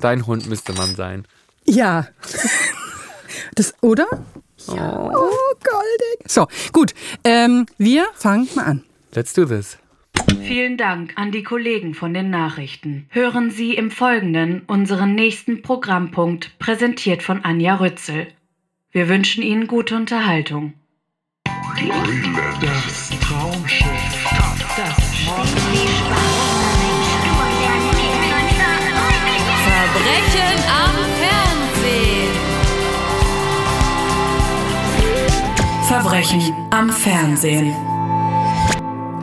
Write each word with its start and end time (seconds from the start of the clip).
Dein 0.00 0.26
Hund 0.26 0.48
müsste 0.48 0.72
man 0.72 0.94
sein. 0.94 1.26
Ja. 1.64 2.08
Das, 3.54 3.74
oder? 3.80 4.06
Ja. 4.66 5.10
Oh, 5.14 5.54
goldig. 5.62 6.28
So, 6.28 6.46
gut. 6.72 6.94
Ähm, 7.24 7.66
wir 7.78 8.06
fangen 8.14 8.48
mal 8.54 8.64
an. 8.64 8.84
Let's 9.14 9.32
do 9.32 9.44
this. 9.44 9.78
Vielen 10.42 10.76
Dank 10.76 11.12
an 11.16 11.32
die 11.32 11.42
Kollegen 11.42 11.94
von 11.94 12.12
den 12.14 12.30
Nachrichten. 12.30 13.06
Hören 13.10 13.50
Sie 13.50 13.74
im 13.74 13.90
Folgenden 13.90 14.62
unseren 14.66 15.14
nächsten 15.14 15.62
Programmpunkt, 15.62 16.58
präsentiert 16.58 17.22
von 17.22 17.44
Anja 17.44 17.76
Rützel. 17.76 18.28
Wir 18.92 19.08
wünschen 19.08 19.42
Ihnen 19.42 19.66
gute 19.66 19.96
Unterhaltung. 19.96 20.74
Das 22.60 23.10
Traumschiff. 23.20 23.86
Das 24.76 25.16
Verbrechen 25.24 25.99
Verbrechen 35.90 36.40
am 36.70 36.88
Fernsehen. 36.88 37.74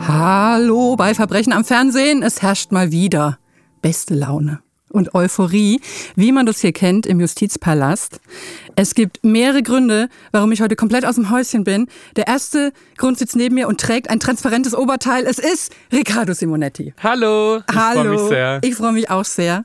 Hallo 0.06 0.96
bei 0.96 1.14
Verbrechen 1.14 1.54
am 1.54 1.64
Fernsehen. 1.64 2.22
Es 2.22 2.42
herrscht 2.42 2.72
mal 2.72 2.92
wieder 2.92 3.38
beste 3.80 4.14
Laune 4.14 4.60
und 4.90 5.14
Euphorie, 5.14 5.80
wie 6.14 6.30
man 6.30 6.44
das 6.44 6.60
hier 6.60 6.72
kennt 6.72 7.06
im 7.06 7.20
Justizpalast. 7.20 8.20
Es 8.76 8.94
gibt 8.94 9.24
mehrere 9.24 9.62
Gründe, 9.62 10.10
warum 10.30 10.52
ich 10.52 10.60
heute 10.60 10.76
komplett 10.76 11.06
aus 11.06 11.14
dem 11.14 11.30
Häuschen 11.30 11.64
bin. 11.64 11.88
Der 12.16 12.26
erste 12.26 12.74
Grund 12.98 13.18
sitzt 13.18 13.34
neben 13.34 13.54
mir 13.54 13.66
und 13.66 13.80
trägt 13.80 14.10
ein 14.10 14.20
transparentes 14.20 14.74
Oberteil. 14.74 15.24
Es 15.24 15.38
ist 15.38 15.72
Riccardo 15.90 16.34
Simonetti. 16.34 16.92
Hallo. 17.02 17.62
Ich 17.66 17.74
Hallo. 17.74 18.02
freue 18.02 18.10
mich 18.10 18.20
sehr. 18.28 18.60
Ich 18.62 18.74
freue 18.74 18.92
mich 18.92 19.08
auch 19.08 19.24
sehr. 19.24 19.64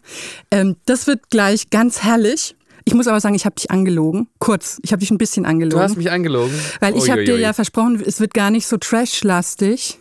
Ähm, 0.51 0.77
das 0.85 1.05
wird 1.05 1.29
gleich 1.29 1.69
ganz 1.69 2.01
herrlich. 2.01 2.55
Ich 2.85 2.93
muss 2.93 3.07
aber 3.07 3.19
sagen, 3.19 3.35
ich 3.35 3.45
habe 3.45 3.55
dich 3.55 3.71
angelogen. 3.71 4.27
Kurz, 4.39 4.79
ich 4.83 4.91
habe 4.91 4.99
dich 4.99 5.11
ein 5.11 5.17
bisschen 5.17 5.45
angelogen. 5.45 5.77
Du 5.77 5.83
hast 5.83 5.97
mich 5.97 6.11
angelogen. 6.11 6.53
Weil 6.79 6.97
ich 6.97 7.09
habe 7.09 7.23
dir 7.23 7.37
ja 7.37 7.53
versprochen, 7.53 8.01
es 8.05 8.19
wird 8.19 8.33
gar 8.33 8.51
nicht 8.51 8.67
so 8.67 8.77
trash-lastig. 8.77 9.99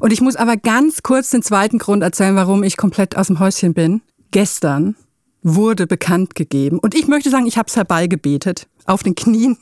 Und 0.00 0.12
ich 0.12 0.20
muss 0.20 0.36
aber 0.36 0.56
ganz 0.56 1.02
kurz 1.02 1.30
den 1.30 1.42
zweiten 1.42 1.78
Grund 1.78 2.02
erzählen, 2.02 2.36
warum 2.36 2.62
ich 2.62 2.76
komplett 2.76 3.16
aus 3.16 3.28
dem 3.28 3.38
Häuschen 3.38 3.74
bin. 3.74 4.02
Gestern 4.30 4.96
wurde 5.42 5.86
bekannt 5.86 6.34
gegeben, 6.34 6.78
und 6.78 6.94
ich 6.94 7.08
möchte 7.08 7.30
sagen, 7.30 7.46
ich 7.46 7.58
habe 7.58 7.66
es 7.68 7.76
herbeigebetet, 7.76 8.68
auf 8.86 9.02
den 9.02 9.14
Knien, 9.14 9.58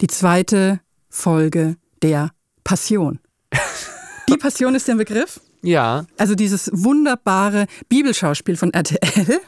die 0.00 0.06
zweite 0.06 0.80
Folge 1.08 1.76
der 2.02 2.30
Passion. 2.64 3.18
Die 4.28 4.36
Passion 4.36 4.74
ist 4.74 4.86
der 4.86 4.96
Begriff. 4.96 5.40
Ja. 5.62 6.06
Also 6.16 6.34
dieses 6.34 6.70
wunderbare 6.72 7.66
Bibelschauspiel 7.88 8.56
von 8.56 8.72
RTL, 8.72 9.40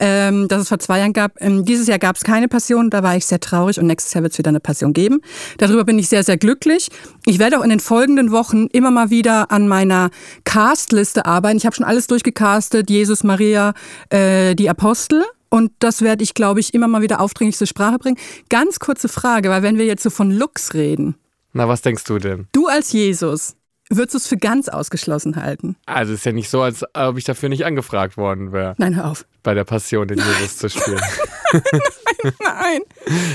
ähm, 0.00 0.48
das 0.48 0.62
es 0.62 0.68
vor 0.68 0.78
zwei 0.78 0.98
Jahren 1.00 1.12
gab. 1.12 1.32
Ähm, 1.40 1.64
dieses 1.64 1.86
Jahr 1.86 1.98
gab 1.98 2.16
es 2.16 2.22
keine 2.24 2.48
Passion, 2.48 2.90
da 2.90 3.02
war 3.02 3.16
ich 3.16 3.26
sehr 3.26 3.40
traurig 3.40 3.78
und 3.78 3.86
nächstes 3.86 4.14
Jahr 4.14 4.22
wird 4.22 4.32
es 4.32 4.38
wieder 4.38 4.48
eine 4.48 4.60
Passion 4.60 4.92
geben. 4.92 5.20
Darüber 5.58 5.84
bin 5.84 5.98
ich 5.98 6.08
sehr, 6.08 6.24
sehr 6.24 6.36
glücklich. 6.36 6.88
Ich 7.26 7.38
werde 7.38 7.58
auch 7.58 7.62
in 7.62 7.70
den 7.70 7.80
folgenden 7.80 8.30
Wochen 8.32 8.66
immer 8.68 8.90
mal 8.90 9.10
wieder 9.10 9.50
an 9.50 9.68
meiner 9.68 10.10
Castliste 10.44 11.26
arbeiten. 11.26 11.56
Ich 11.58 11.66
habe 11.66 11.76
schon 11.76 11.84
alles 11.84 12.06
durchgecastet, 12.06 12.88
Jesus, 12.90 13.22
Maria, 13.24 13.74
äh, 14.10 14.54
die 14.54 14.70
Apostel. 14.70 15.22
Und 15.50 15.70
das 15.78 16.02
werde 16.02 16.24
ich, 16.24 16.34
glaube 16.34 16.58
ich, 16.58 16.74
immer 16.74 16.88
mal 16.88 17.02
wieder 17.02 17.20
aufdringlich 17.20 17.56
zur 17.56 17.68
Sprache 17.68 17.98
bringen. 17.98 18.16
Ganz 18.48 18.80
kurze 18.80 19.08
Frage, 19.08 19.50
weil 19.50 19.62
wenn 19.62 19.78
wir 19.78 19.84
jetzt 19.84 20.02
so 20.02 20.10
von 20.10 20.30
Lux 20.32 20.74
reden, 20.74 21.14
Na, 21.52 21.68
was 21.68 21.82
denkst 21.82 22.02
du 22.04 22.18
denn? 22.18 22.48
du 22.52 22.66
als 22.66 22.90
Jesus, 22.92 23.54
würdest 23.90 24.14
du 24.14 24.18
es 24.18 24.26
für 24.26 24.36
ganz 24.36 24.68
ausgeschlossen 24.68 25.36
halten? 25.36 25.76
Also 25.86 26.12
es 26.12 26.20
ist 26.20 26.24
ja 26.26 26.32
nicht 26.32 26.48
so, 26.50 26.62
als 26.62 26.84
ob 26.94 27.18
ich 27.18 27.24
dafür 27.24 27.48
nicht 27.48 27.64
angefragt 27.64 28.16
worden 28.16 28.52
wäre, 28.52 28.74
Nein, 28.78 28.96
hör 28.96 29.10
auf. 29.10 29.26
bei 29.42 29.54
der 29.54 29.64
Passion 29.64 30.08
den 30.08 30.18
Jesus 30.18 30.56
zu 30.58 30.68
spielen. 30.70 31.00
Nein, 32.42 32.80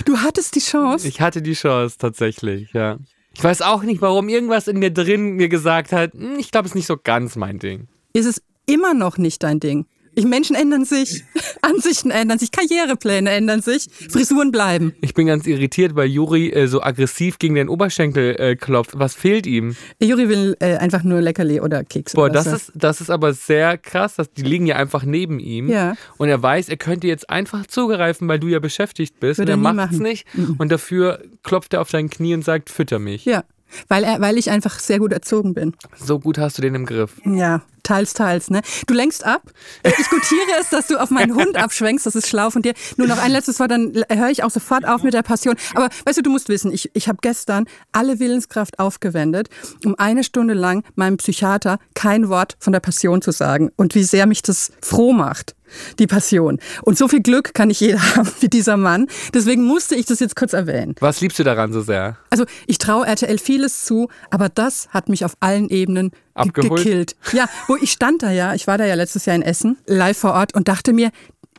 du 0.06 0.18
hattest 0.18 0.56
die 0.56 0.60
Chance. 0.60 1.08
Ich 1.08 1.22
hatte 1.22 1.42
die 1.42 1.54
Chance 1.54 1.98
tatsächlich, 1.98 2.74
ja. 2.74 2.98
Ich 3.36 3.44
weiß 3.44 3.62
auch 3.62 3.84
nicht, 3.84 4.02
warum 4.02 4.28
irgendwas 4.28 4.68
in 4.68 4.80
mir 4.80 4.92
drin 4.92 5.34
mir 5.36 5.50
gesagt 5.50 5.92
hat, 5.92 6.14
"Hm, 6.14 6.38
ich 6.40 6.52
glaube, 6.52 6.66
es 6.66 6.72
ist 6.72 6.76
nicht 6.76 6.88
so 6.88 6.98
ganz 7.02 7.36
mein 7.36 7.60
Ding. 7.60 7.88
Ist 8.14 8.26
es 8.26 8.42
immer 8.66 8.94
noch 8.94 9.18
nicht 9.18 9.44
dein 9.44 9.60
Ding? 9.60 9.86
Ich, 10.20 10.26
Menschen 10.26 10.54
ändern 10.58 10.84
sich, 10.84 11.24
Ansichten 11.62 12.12
ändern 12.12 12.40
sich, 12.40 12.52
Karrierepläne 12.52 13.30
ändern 13.30 13.62
sich, 13.62 13.88
Frisuren 14.12 14.52
bleiben. 14.52 14.94
Ich 15.00 15.14
bin 15.14 15.28
ganz 15.28 15.48
irritiert, 15.48 15.96
weil 15.96 16.10
Juri 16.10 16.50
äh, 16.50 16.68
so 16.68 16.84
aggressiv 16.84 17.40
gegen 17.40 17.56
den 17.56 17.70
Oberschenkel 17.70 18.36
äh, 18.38 18.56
klopft. 18.58 19.00
Was 19.00 19.16
fehlt 19.16 19.48
ihm? 19.48 19.78
Juri 20.02 20.28
will 20.28 20.58
äh, 20.60 20.76
einfach 20.76 21.04
nur 21.04 21.22
Leckerli 21.22 21.62
oder 21.62 21.86
Keks. 21.86 22.14
Boah, 22.14 22.26
oder 22.26 22.34
das 22.34 22.46
so. 22.46 22.56
ist, 22.56 22.72
das 22.76 23.00
ist 23.00 23.10
aber 23.10 23.34
sehr 23.34 23.78
krass. 23.78 24.16
Dass 24.16 24.30
die 24.34 24.42
liegen 24.42 24.66
ja 24.66 24.76
einfach 24.76 25.04
neben 25.04 25.40
ihm. 25.40 25.70
Ja. 25.70 25.96
Und 26.18 26.28
er 26.28 26.44
weiß, 26.44 26.68
er 26.68 26.78
könnte 26.78 27.08
jetzt 27.08 27.30
einfach 27.30 27.66
zugreifen, 27.66 28.28
weil 28.28 28.40
du 28.40 28.48
ja 28.48 28.60
beschäftigt 28.60 29.22
bist. 29.22 29.40
Würde 29.40 29.54
und 29.54 29.66
er 29.66 29.74
macht 29.74 29.94
es 29.94 30.00
nicht. 30.00 30.26
Und 30.58 30.70
dafür 30.70 31.24
klopft 31.44 31.74
er 31.74 31.80
auf 31.80 31.92
dein 31.92 32.10
Knie 32.10 32.34
und 32.34 32.44
sagt, 32.44 32.70
fütter 32.70 33.00
mich. 33.00 33.24
Ja, 33.24 33.46
weil, 33.88 34.04
er, 34.04 34.20
weil 34.22 34.38
ich 34.38 34.50
einfach 34.50 34.80
sehr 34.80 35.00
gut 35.00 35.14
erzogen 35.14 35.54
bin. 35.54 35.76
So 35.96 36.20
gut 36.20 36.38
hast 36.38 36.58
du 36.58 36.62
den 36.62 36.76
im 36.76 36.86
Griff. 36.86 37.14
Ja, 37.26 37.62
teils, 37.84 38.14
teils. 38.14 38.50
Ne? 38.50 38.62
Du 38.88 38.94
lenkst 38.94 39.26
ab. 39.26 39.42
Ich 39.84 40.10
gutiere 40.10 40.60
es, 40.62 40.70
dass 40.70 40.88
du 40.88 40.98
auf 40.98 41.10
meinen 41.10 41.36
Hund 41.36 41.56
abschwenkst. 41.62 42.06
Das 42.06 42.16
ist 42.16 42.28
schlau 42.28 42.50
von 42.50 42.62
dir. 42.62 42.74
Nur 42.98 43.08
noch 43.08 43.18
ein 43.18 43.32
letztes 43.32 43.60
Wort, 43.60 43.72
dann 43.72 43.94
höre 44.12 44.30
ich 44.30 44.44
auch 44.44 44.52
sofort 44.52 44.88
auf 44.88 45.04
mit 45.04 45.14
der 45.14 45.24
Passion. 45.24 45.56
Aber 45.74 45.90
weißt 46.06 46.20
du, 46.20 46.22
du 46.22 46.30
musst 46.30 46.50
wissen, 46.50 46.72
ich, 46.72 46.92
ich 46.94 47.08
habe 47.08 47.20
gestern 47.22 47.66
alle 47.92 48.20
Willenskraft 48.20 48.80
aufgewendet, 48.80 49.50
um 49.86 49.96
eine 49.98 50.24
Stunde 50.24 50.54
lang 50.54 50.84
meinem 50.96 51.18
Psychiater 51.18 51.80
kein 51.94 52.30
Wort 52.30 52.58
von 52.60 52.74
der 52.74 52.80
Passion 52.80 53.22
zu 53.22 53.32
sagen. 53.32 53.72
Und 53.76 53.96
wie 53.96 54.04
sehr 54.04 54.26
mich 54.28 54.42
das 54.42 54.72
froh 54.82 55.14
macht. 55.14 55.56
Die 55.98 56.08
Passion. 56.08 56.60
Und 56.84 56.98
so 56.98 57.08
viel 57.08 57.22
Glück 57.22 57.54
kann 57.54 57.70
nicht 57.70 57.82
jeder 57.82 58.02
haben 58.16 58.30
wie 58.40 58.50
dieser 58.50 58.78
Mann. 58.78 59.08
Deswegen 59.34 59.64
musste 59.66 59.96
ich 59.96 60.06
das 60.06 60.20
jetzt 60.20 60.36
kurz 60.36 60.54
erwähnen. 60.54 60.96
Was 61.00 61.22
liebst 61.22 61.40
du 61.40 61.44
daran 61.44 61.74
so 61.74 61.82
sehr? 61.82 62.18
Also 62.30 62.46
ich 62.68 62.78
traue 62.78 63.06
RTL 63.06 63.38
vieles 63.38 63.86
zu, 63.86 64.10
aber 64.30 64.50
das 64.50 64.90
hat 64.90 65.10
mich 65.10 65.26
auf 65.26 65.34
allen 65.40 65.70
Ebenen 65.70 66.12
ge 66.54 66.70
gekillt. 66.70 67.16
Ja, 67.34 67.48
wo 67.68 67.76
ich 67.76 67.92
stand 67.92 68.24
da 68.24 68.32
ja, 68.32 68.54
ich 68.54 68.68
war 68.68 68.78
da 68.78 68.86
ja 68.86 68.96
letztes 68.96 69.26
Jahr 69.26 69.36
in 69.36 69.42
Essen, 69.42 69.78
live 69.86 70.18
vor 70.18 70.34
Ort 70.34 70.56
und 70.56 70.68
dachte 70.68 70.94
mir, 70.94 71.12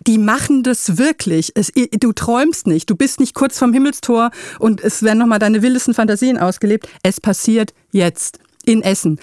die 0.07 0.19
machen 0.19 0.63
das 0.63 0.99
wirklich. 0.99 1.53
Es, 1.55 1.71
du 1.75 2.13
träumst 2.13 2.67
nicht, 2.67 2.89
du 2.89 2.97
bist 2.97 3.21
nicht 3.21 3.35
kurz 3.35 3.59
vorm 3.59 3.73
Himmelstor 3.73 4.31
und 4.59 4.81
es 4.81 5.03
werden 5.03 5.19
nochmal 5.19 5.39
deine 5.39 5.63
wildesten 5.63 5.95
Fantasien 5.95 6.39
ausgelebt. 6.39 6.89
Es 7.03 7.21
passiert 7.21 7.75
jetzt 7.93 8.39
in 8.65 8.83
Essen 8.83 9.19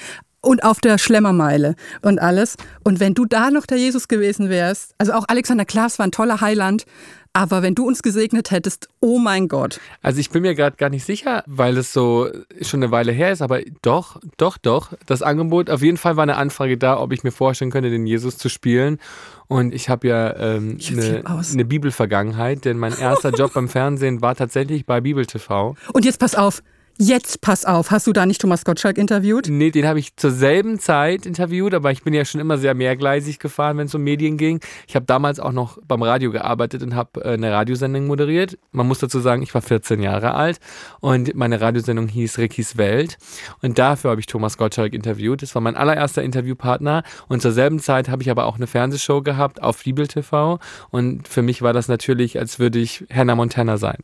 und 0.47 0.63
auf 0.63 0.79
der 0.79 0.97
Schlemmermeile 0.97 1.75
und 2.01 2.19
alles. 2.19 2.55
Und 2.83 3.01
wenn 3.01 3.13
du 3.13 3.25
da 3.25 3.51
noch 3.51 3.65
der 3.65 3.77
Jesus 3.77 4.07
gewesen 4.07 4.49
wärst, 4.49 4.95
also 4.97 5.11
auch 5.11 5.25
Alexander 5.27 5.65
Klaas 5.65 5.99
war 5.99 6.07
ein 6.07 6.11
toller 6.11 6.39
Heiland, 6.39 6.85
aber 7.33 7.61
wenn 7.61 7.75
du 7.75 7.85
uns 7.85 8.01
gesegnet 8.01 8.49
hättest, 8.49 8.87
oh 9.01 9.19
mein 9.19 9.49
Gott. 9.49 9.79
Also 10.01 10.19
ich 10.21 10.29
bin 10.29 10.41
mir 10.41 10.55
gerade 10.55 10.77
gar 10.77 10.89
nicht 10.89 11.03
sicher, 11.03 11.43
weil 11.45 11.77
es 11.77 11.91
so 11.91 12.29
schon 12.61 12.81
eine 12.81 12.91
Weile 12.91 13.11
her 13.11 13.31
ist, 13.31 13.41
aber 13.41 13.59
doch, 13.81 14.21
doch, 14.37 14.57
doch. 14.57 14.93
Das 15.05 15.21
Angebot, 15.21 15.69
auf 15.69 15.81
jeden 15.81 15.97
Fall 15.97 16.15
war 16.15 16.23
eine 16.23 16.37
Anfrage 16.37 16.77
da, 16.77 16.97
ob 16.97 17.11
ich 17.11 17.23
mir 17.23 17.31
vorstellen 17.31 17.69
könnte, 17.69 17.89
den 17.89 18.07
Jesus 18.07 18.37
zu 18.37 18.47
spielen. 18.47 18.99
Und 19.47 19.73
ich 19.73 19.89
habe 19.89 20.07
ja 20.07 20.35
ähm, 20.37 20.79
eine, 20.89 21.23
eine 21.25 21.65
Bibelvergangenheit, 21.65 22.63
denn 22.63 22.77
mein 22.77 22.97
erster 22.97 23.29
Job 23.37 23.53
beim 23.53 23.67
Fernsehen 23.67 24.21
war 24.21 24.33
tatsächlich 24.33 24.85
bei 24.85 25.01
Bibel 25.01 25.25
TV. 25.25 25.75
Und 25.91 26.05
jetzt 26.05 26.19
pass 26.19 26.35
auf, 26.35 26.63
jetzt 26.97 27.41
pass 27.41 27.65
auf. 27.65 27.91
Hast 27.91 28.07
du 28.07 28.13
da 28.13 28.25
nicht 28.25 28.41
Thomas 28.41 28.65
Gottschalk 28.65 28.97
interviewt? 28.97 29.47
Nee, 29.49 29.71
den 29.71 29.87
habe 29.87 29.99
ich 29.99 30.15
zur 30.15 30.31
selben 30.31 30.79
Zeit 30.79 31.25
interviewt, 31.25 31.73
aber 31.73 31.91
ich 31.91 32.03
bin 32.03 32.13
ja 32.13 32.25
schon 32.25 32.41
immer 32.41 32.57
sehr 32.57 32.73
mehrgleisig 32.73 33.39
gefahren, 33.39 33.77
wenn 33.77 33.87
es 33.87 33.95
um 33.95 34.03
Medien 34.03 34.37
ging. 34.37 34.59
Ich 34.87 34.95
habe 34.95 35.05
damals 35.05 35.39
auch 35.39 35.51
noch 35.51 35.77
beim 35.87 36.01
Radio 36.01 36.31
gearbeitet 36.31 36.83
und 36.83 36.95
habe 36.95 37.23
äh, 37.23 37.33
eine 37.33 37.51
Radiosendung 37.51 38.07
moderiert. 38.07 38.57
Man 38.71 38.87
muss 38.87 38.99
dazu 38.99 39.19
sagen, 39.19 39.41
ich 39.41 39.53
war 39.53 39.61
14 39.61 40.01
Jahre 40.01 40.33
alt 40.33 40.59
und 40.99 41.35
meine 41.35 41.61
Radiosendung 41.61 42.07
hieß 42.07 42.37
Rickys 42.37 42.77
Welt. 42.77 43.17
Und 43.61 43.79
dafür 43.79 44.11
habe 44.11 44.21
ich 44.21 44.27
Thomas 44.27 44.57
Gottschalk 44.57 44.93
interviewt. 44.93 45.41
Das 45.41 45.55
war 45.55 45.61
mein 45.61 45.75
allererster 45.75 46.23
Interviewpartner. 46.23 47.03
Und 47.27 47.41
zur 47.41 47.51
selben 47.51 47.79
Zeit 47.79 48.09
habe 48.09 48.21
ich 48.21 48.29
aber 48.29 48.45
auch 48.45 48.55
eine 48.55 48.67
Fernsehshow 48.67 49.21
gehabt 49.21 49.61
auf 49.61 49.83
Bibel 49.83 50.07
TV. 50.07 50.59
Und 50.89 51.27
für 51.27 51.41
mich 51.41 51.61
war 51.61 51.73
das 51.73 51.87
natürlich, 51.87 52.39
als 52.39 52.59
würde 52.59 52.79
ich 52.79 53.05
Hannah 53.13 53.35
Montana 53.35 53.77
sein. 53.77 53.97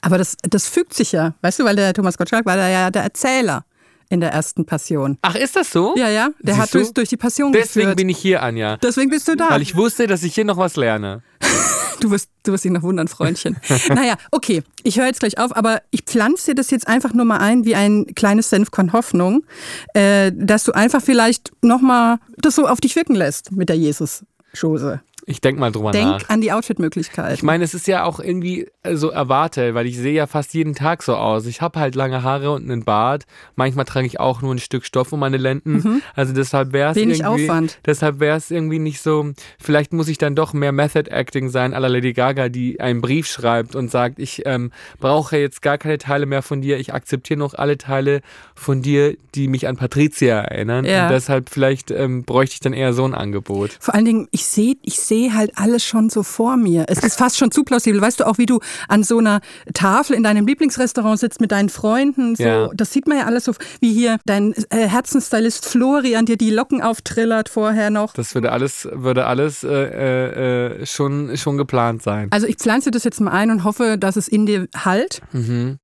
Aber 0.00 0.18
das, 0.18 0.36
das 0.42 0.68
fügt 0.68 0.94
sich 0.94 1.12
ja, 1.12 1.34
weißt 1.42 1.60
du, 1.60 1.64
weil 1.64 1.76
der 1.76 1.92
Thomas 1.92 2.16
Gottschalk 2.18 2.46
war 2.46 2.56
da 2.56 2.68
ja 2.68 2.90
der 2.90 3.02
Erzähler 3.02 3.64
in 4.10 4.20
der 4.20 4.32
ersten 4.32 4.64
Passion. 4.64 5.18
Ach, 5.22 5.34
ist 5.34 5.56
das 5.56 5.70
so? 5.70 5.94
Ja, 5.96 6.08
ja, 6.08 6.30
der 6.40 6.54
Siehst 6.54 6.62
hat 6.62 6.74
du? 6.74 6.78
durch, 6.78 6.92
durch 6.92 7.08
die 7.10 7.16
Passion 7.16 7.52
Deswegen 7.52 7.86
geführt. 7.86 7.96
bin 7.98 8.08
ich 8.08 8.18
hier, 8.18 8.42
Anja. 8.42 8.76
Deswegen 8.78 9.10
bist 9.10 9.28
du 9.28 9.36
da. 9.36 9.50
Weil 9.50 9.62
ich 9.62 9.76
wusste, 9.76 10.06
dass 10.06 10.22
ich 10.22 10.34
hier 10.34 10.44
noch 10.44 10.56
was 10.56 10.76
lerne. 10.76 11.22
Du 12.00 12.12
wirst, 12.12 12.30
du 12.44 12.52
wirst 12.52 12.62
dich 12.62 12.70
noch 12.70 12.82
wundern, 12.82 13.08
Freundchen. 13.08 13.56
naja, 13.88 14.14
okay, 14.30 14.62
ich 14.84 15.00
höre 15.00 15.06
jetzt 15.06 15.18
gleich 15.18 15.36
auf, 15.38 15.56
aber 15.56 15.82
ich 15.90 16.02
pflanze 16.02 16.52
dir 16.52 16.54
das 16.54 16.70
jetzt 16.70 16.86
einfach 16.86 17.12
nur 17.12 17.24
mal 17.24 17.38
ein 17.38 17.64
wie 17.64 17.74
ein 17.74 18.06
kleines 18.14 18.50
Senfkorn 18.50 18.92
Hoffnung, 18.92 19.44
äh, 19.94 20.30
dass 20.32 20.62
du 20.62 20.70
einfach 20.70 21.02
vielleicht 21.02 21.50
nochmal 21.60 22.18
das 22.36 22.54
so 22.54 22.68
auf 22.68 22.80
dich 22.80 22.94
wirken 22.94 23.16
lässt 23.16 23.50
mit 23.50 23.68
der 23.68 23.76
Jesus-Schose. 23.76 25.00
Ich 25.28 25.40
denk 25.40 25.58
mal 25.58 25.70
drüber 25.70 25.90
Denk 25.92 26.06
nach. 26.22 26.28
an 26.30 26.40
die 26.40 26.52
Outfit-Möglichkeiten. 26.52 27.34
Ich 27.34 27.42
meine, 27.42 27.62
es 27.62 27.74
ist 27.74 27.86
ja 27.86 28.04
auch 28.04 28.18
irgendwie 28.18 28.66
äh, 28.82 28.96
so 28.96 29.10
erwartet, 29.10 29.74
weil 29.74 29.86
ich 29.86 29.96
sehe 29.98 30.14
ja 30.14 30.26
fast 30.26 30.54
jeden 30.54 30.74
Tag 30.74 31.02
so 31.02 31.14
aus. 31.16 31.44
Ich 31.46 31.60
habe 31.60 31.78
halt 31.78 31.94
lange 31.94 32.22
Haare 32.22 32.50
und 32.52 32.62
einen 32.70 32.84
Bart. 32.84 33.24
Manchmal 33.54 33.84
trage 33.84 34.06
ich 34.06 34.18
auch 34.20 34.40
nur 34.40 34.54
ein 34.54 34.58
Stück 34.58 34.84
Stoff 34.86 35.12
um 35.12 35.20
meine 35.20 35.36
Lenden. 35.36 36.02
Also 36.14 36.32
deshalb 36.32 36.72
wäre 36.72 36.90
es 36.92 36.96
Mhm. 36.96 37.00
Wenig 37.02 37.20
irgendwie, 37.20 37.44
Aufwand. 37.50 37.78
deshalb 37.84 38.20
wäre 38.20 38.36
es 38.38 38.50
irgendwie 38.50 38.78
nicht 38.78 39.00
so. 39.02 39.32
Vielleicht 39.58 39.92
muss 39.92 40.08
ich 40.08 40.16
dann 40.16 40.34
doch 40.34 40.52
mehr 40.54 40.72
Method 40.72 41.10
Acting 41.10 41.50
sein, 41.50 41.74
à 41.74 41.78
la 41.78 41.88
Lady 41.88 42.14
Gaga, 42.14 42.48
die 42.48 42.80
einen 42.80 43.02
Brief 43.02 43.26
schreibt 43.26 43.74
und 43.76 43.90
sagt, 43.90 44.18
ich 44.18 44.42
ähm, 44.46 44.72
brauche 44.98 45.36
jetzt 45.36 45.60
gar 45.60 45.76
keine 45.76 45.98
Teile 45.98 46.24
mehr 46.24 46.40
von 46.42 46.62
dir. 46.62 46.78
Ich 46.78 46.94
akzeptiere 46.94 47.38
noch 47.38 47.52
alle 47.54 47.76
Teile 47.76 48.22
von 48.54 48.80
dir, 48.80 49.16
die 49.34 49.48
mich 49.48 49.68
an 49.68 49.76
Patricia 49.76 50.40
erinnern. 50.40 50.86
Ja. 50.86 51.04
Und 51.06 51.12
deshalb 51.12 51.50
vielleicht 51.50 51.90
ähm, 51.90 52.24
bräuchte 52.24 52.54
ich 52.54 52.60
dann 52.60 52.72
eher 52.72 52.92
so 52.94 53.04
ein 53.04 53.14
Angebot. 53.14 53.76
Vor 53.78 53.94
allen 53.94 54.04
Dingen, 54.06 54.28
ich 54.30 54.46
sehe 54.46 54.76
ich 54.82 54.98
seh 55.00 55.17
halt 55.26 55.52
alles 55.56 55.84
schon 55.84 56.08
so 56.10 56.22
vor 56.22 56.56
mir. 56.56 56.84
Es 56.88 56.98
ist 57.00 57.18
fast 57.18 57.36
schon 57.36 57.50
zu 57.50 57.64
plausibel. 57.64 58.00
Weißt 58.00 58.20
du 58.20 58.26
auch, 58.26 58.38
wie 58.38 58.46
du 58.46 58.60
an 58.88 59.02
so 59.02 59.18
einer 59.18 59.40
Tafel 59.74 60.16
in 60.16 60.22
deinem 60.22 60.46
Lieblingsrestaurant 60.46 61.18
sitzt 61.18 61.40
mit 61.40 61.52
deinen 61.52 61.68
Freunden? 61.68 62.36
So, 62.36 62.42
Ja. 62.42 62.68
Das 62.74 62.92
sieht 62.92 63.06
man 63.06 63.18
ja 63.18 63.24
alles 63.24 63.44
so, 63.44 63.52
wie 63.80 63.92
hier 63.92 64.18
dein 64.24 64.54
äh, 64.70 64.86
Herzensstylist 64.88 65.66
Flori 65.66 66.16
an 66.16 66.26
dir 66.26 66.36
die 66.36 66.50
Locken 66.50 66.82
auftrillert 66.82 67.48
vorher 67.48 67.90
noch. 67.90 68.14
Das 68.14 68.34
würde 68.34 68.52
alles, 68.52 68.88
würde 68.92 69.26
alles 69.26 69.64
äh, 69.64 69.68
äh, 69.68 70.82
äh, 70.82 70.86
schon, 70.86 71.36
schon 71.36 71.56
geplant 71.56 72.02
sein. 72.02 72.28
Also 72.30 72.46
ich 72.46 72.56
pflanze 72.56 72.90
das 72.90 73.04
jetzt 73.04 73.20
mal 73.20 73.32
ein 73.32 73.50
und 73.50 73.64
hoffe, 73.64 73.96
dass 73.98 74.16
es 74.16 74.28
in 74.28 74.46
dir 74.46 74.68
halt. 74.76 75.20
Mhm. 75.32 75.78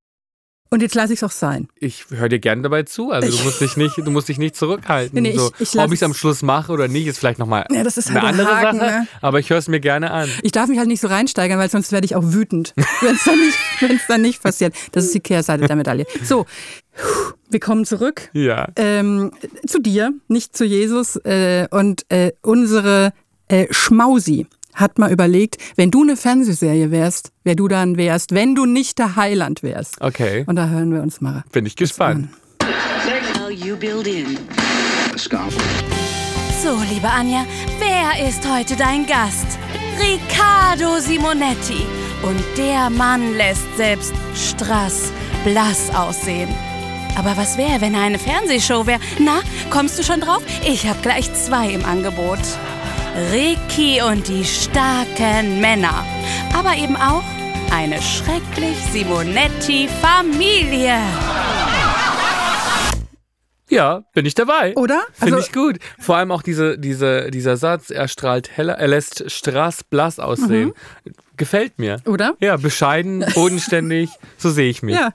Und 0.70 0.82
jetzt 0.82 0.96
lasse 0.96 1.12
ich 1.12 1.20
es 1.20 1.22
auch 1.22 1.30
sein. 1.30 1.68
Ich 1.78 2.06
höre 2.10 2.28
dir 2.28 2.40
gerne 2.40 2.62
dabei 2.62 2.82
zu. 2.82 3.12
Also 3.12 3.36
du 3.36 3.44
musst 3.44 3.60
dich 3.60 3.76
nicht, 3.76 3.96
du 3.96 4.10
musst 4.10 4.28
dich 4.28 4.38
nicht 4.38 4.56
zurückhalten. 4.56 5.22
Nee, 5.22 5.30
nee, 5.30 5.36
so, 5.38 5.52
ich- 5.60 5.74
ich 5.74 5.78
ob 5.80 5.88
ich 5.92 6.00
es 6.00 6.02
am 6.02 6.14
Schluss 6.14 6.42
mache 6.42 6.72
oder 6.72 6.88
nicht, 6.88 7.06
ist 7.06 7.18
vielleicht 7.18 7.38
nochmal 7.38 7.64
Ja, 7.70 7.84
das 7.84 7.96
ist 7.96 8.08
eine 8.10 8.22
halt 8.22 8.36
der 8.38 8.40
andere 8.48 8.56
Haken, 8.56 8.78
Sache. 8.80 8.90
ne? 8.90 9.06
Aber 9.20 9.38
ich 9.38 9.50
höre 9.50 9.58
es 9.58 9.68
mir 9.68 9.78
gerne 9.78 10.10
an. 10.10 10.28
Ich 10.42 10.50
darf 10.50 10.68
mich 10.68 10.78
halt 10.78 10.88
nicht 10.88 11.00
so 11.00 11.06
reinsteigern, 11.06 11.58
weil 11.60 11.70
sonst 11.70 11.92
werde 11.92 12.06
ich 12.06 12.16
auch 12.16 12.24
wütend, 12.24 12.74
wenn 13.02 13.14
es 13.14 13.22
dann, 13.24 13.38
nicht- 13.38 14.04
dann 14.08 14.22
nicht 14.22 14.42
passiert. 14.42 14.74
Das 14.90 15.04
ist 15.04 15.14
die 15.14 15.20
Kehrseite 15.20 15.66
der 15.68 15.76
Medaille. 15.76 16.06
So, 16.24 16.44
wir 17.48 17.60
kommen 17.60 17.84
zurück 17.84 18.30
Ja. 18.32 18.66
ähm, 18.74 19.30
zu 19.66 19.80
dir, 19.80 20.12
nicht 20.26 20.56
zu 20.56 20.64
Jesus. 20.64 21.14
Äh, 21.24 21.68
und 21.70 22.10
äh, 22.10 22.32
unsere 22.42 23.12
äh, 23.46 23.66
Schmausi 23.70 24.46
hat 24.74 24.98
mal 24.98 25.10
überlegt, 25.10 25.56
wenn 25.76 25.90
du 25.90 26.02
eine 26.02 26.16
Fernsehserie 26.16 26.90
wärst, 26.90 27.32
wer 27.44 27.54
du 27.54 27.68
dann 27.68 27.96
wärst, 27.96 28.34
wenn 28.34 28.54
du 28.54 28.66
nicht 28.66 28.98
der 28.98 29.16
Heiland 29.16 29.62
wärst. 29.62 30.00
Okay. 30.00 30.44
Und 30.46 30.56
da 30.56 30.68
hören 30.68 30.92
wir 30.92 31.02
uns 31.02 31.20
mal. 31.20 31.44
Bin 31.52 31.66
ich 31.66 31.76
gespannt. 31.76 32.28
So, 36.62 36.80
liebe 36.90 37.08
Anja, 37.08 37.44
wer 37.78 38.28
ist 38.28 38.48
heute 38.50 38.74
dein 38.76 39.06
Gast? 39.06 39.58
Riccardo 40.00 40.98
Simonetti. 40.98 41.86
Und 42.22 42.42
der 42.56 42.90
Mann 42.90 43.34
lässt 43.34 43.76
selbst 43.76 44.14
Strass 44.34 45.12
blass 45.44 45.94
aussehen. 45.94 46.48
Aber 47.16 47.36
was 47.36 47.56
wäre, 47.56 47.80
wenn 47.80 47.94
er 47.94 48.00
eine 48.00 48.18
Fernsehshow 48.18 48.86
wäre? 48.86 48.98
Na, 49.18 49.40
kommst 49.70 49.98
du 49.98 50.02
schon 50.02 50.20
drauf? 50.20 50.42
Ich 50.66 50.86
habe 50.86 50.98
gleich 51.02 51.32
zwei 51.34 51.68
im 51.68 51.84
Angebot. 51.84 52.40
Ricky 53.32 54.02
und 54.02 54.26
die 54.28 54.44
starken 54.44 55.60
Männer. 55.60 56.04
Aber 56.52 56.74
eben 56.76 56.96
auch 56.96 57.22
eine 57.72 58.00
schrecklich 58.02 58.76
Simonetti-Familie. 58.92 60.98
Ja, 63.70 64.02
bin 64.12 64.26
ich 64.26 64.34
dabei. 64.34 64.74
Oder? 64.76 65.00
Finde 65.14 65.36
Also- 65.36 65.46
ich 65.46 65.52
gut. 65.52 65.78
Vor 65.98 66.16
allem 66.16 66.30
auch 66.32 66.42
diese, 66.42 66.78
diese, 66.78 67.30
dieser 67.30 67.56
Satz, 67.56 67.88
er 67.90 68.08
strahlt 68.08 68.56
heller, 68.56 68.74
er 68.74 68.88
lässt 68.88 69.30
straßblass 69.30 70.18
aussehen. 70.20 70.72
Mhm. 71.04 71.12
Gefällt 71.36 71.78
mir. 71.78 72.00
Oder? 72.06 72.34
Ja, 72.40 72.56
bescheiden, 72.56 73.24
bodenständig, 73.34 74.10
so 74.38 74.50
sehe 74.50 74.70
ich 74.70 74.82
mich. 74.82 74.94
Ja. 74.94 75.10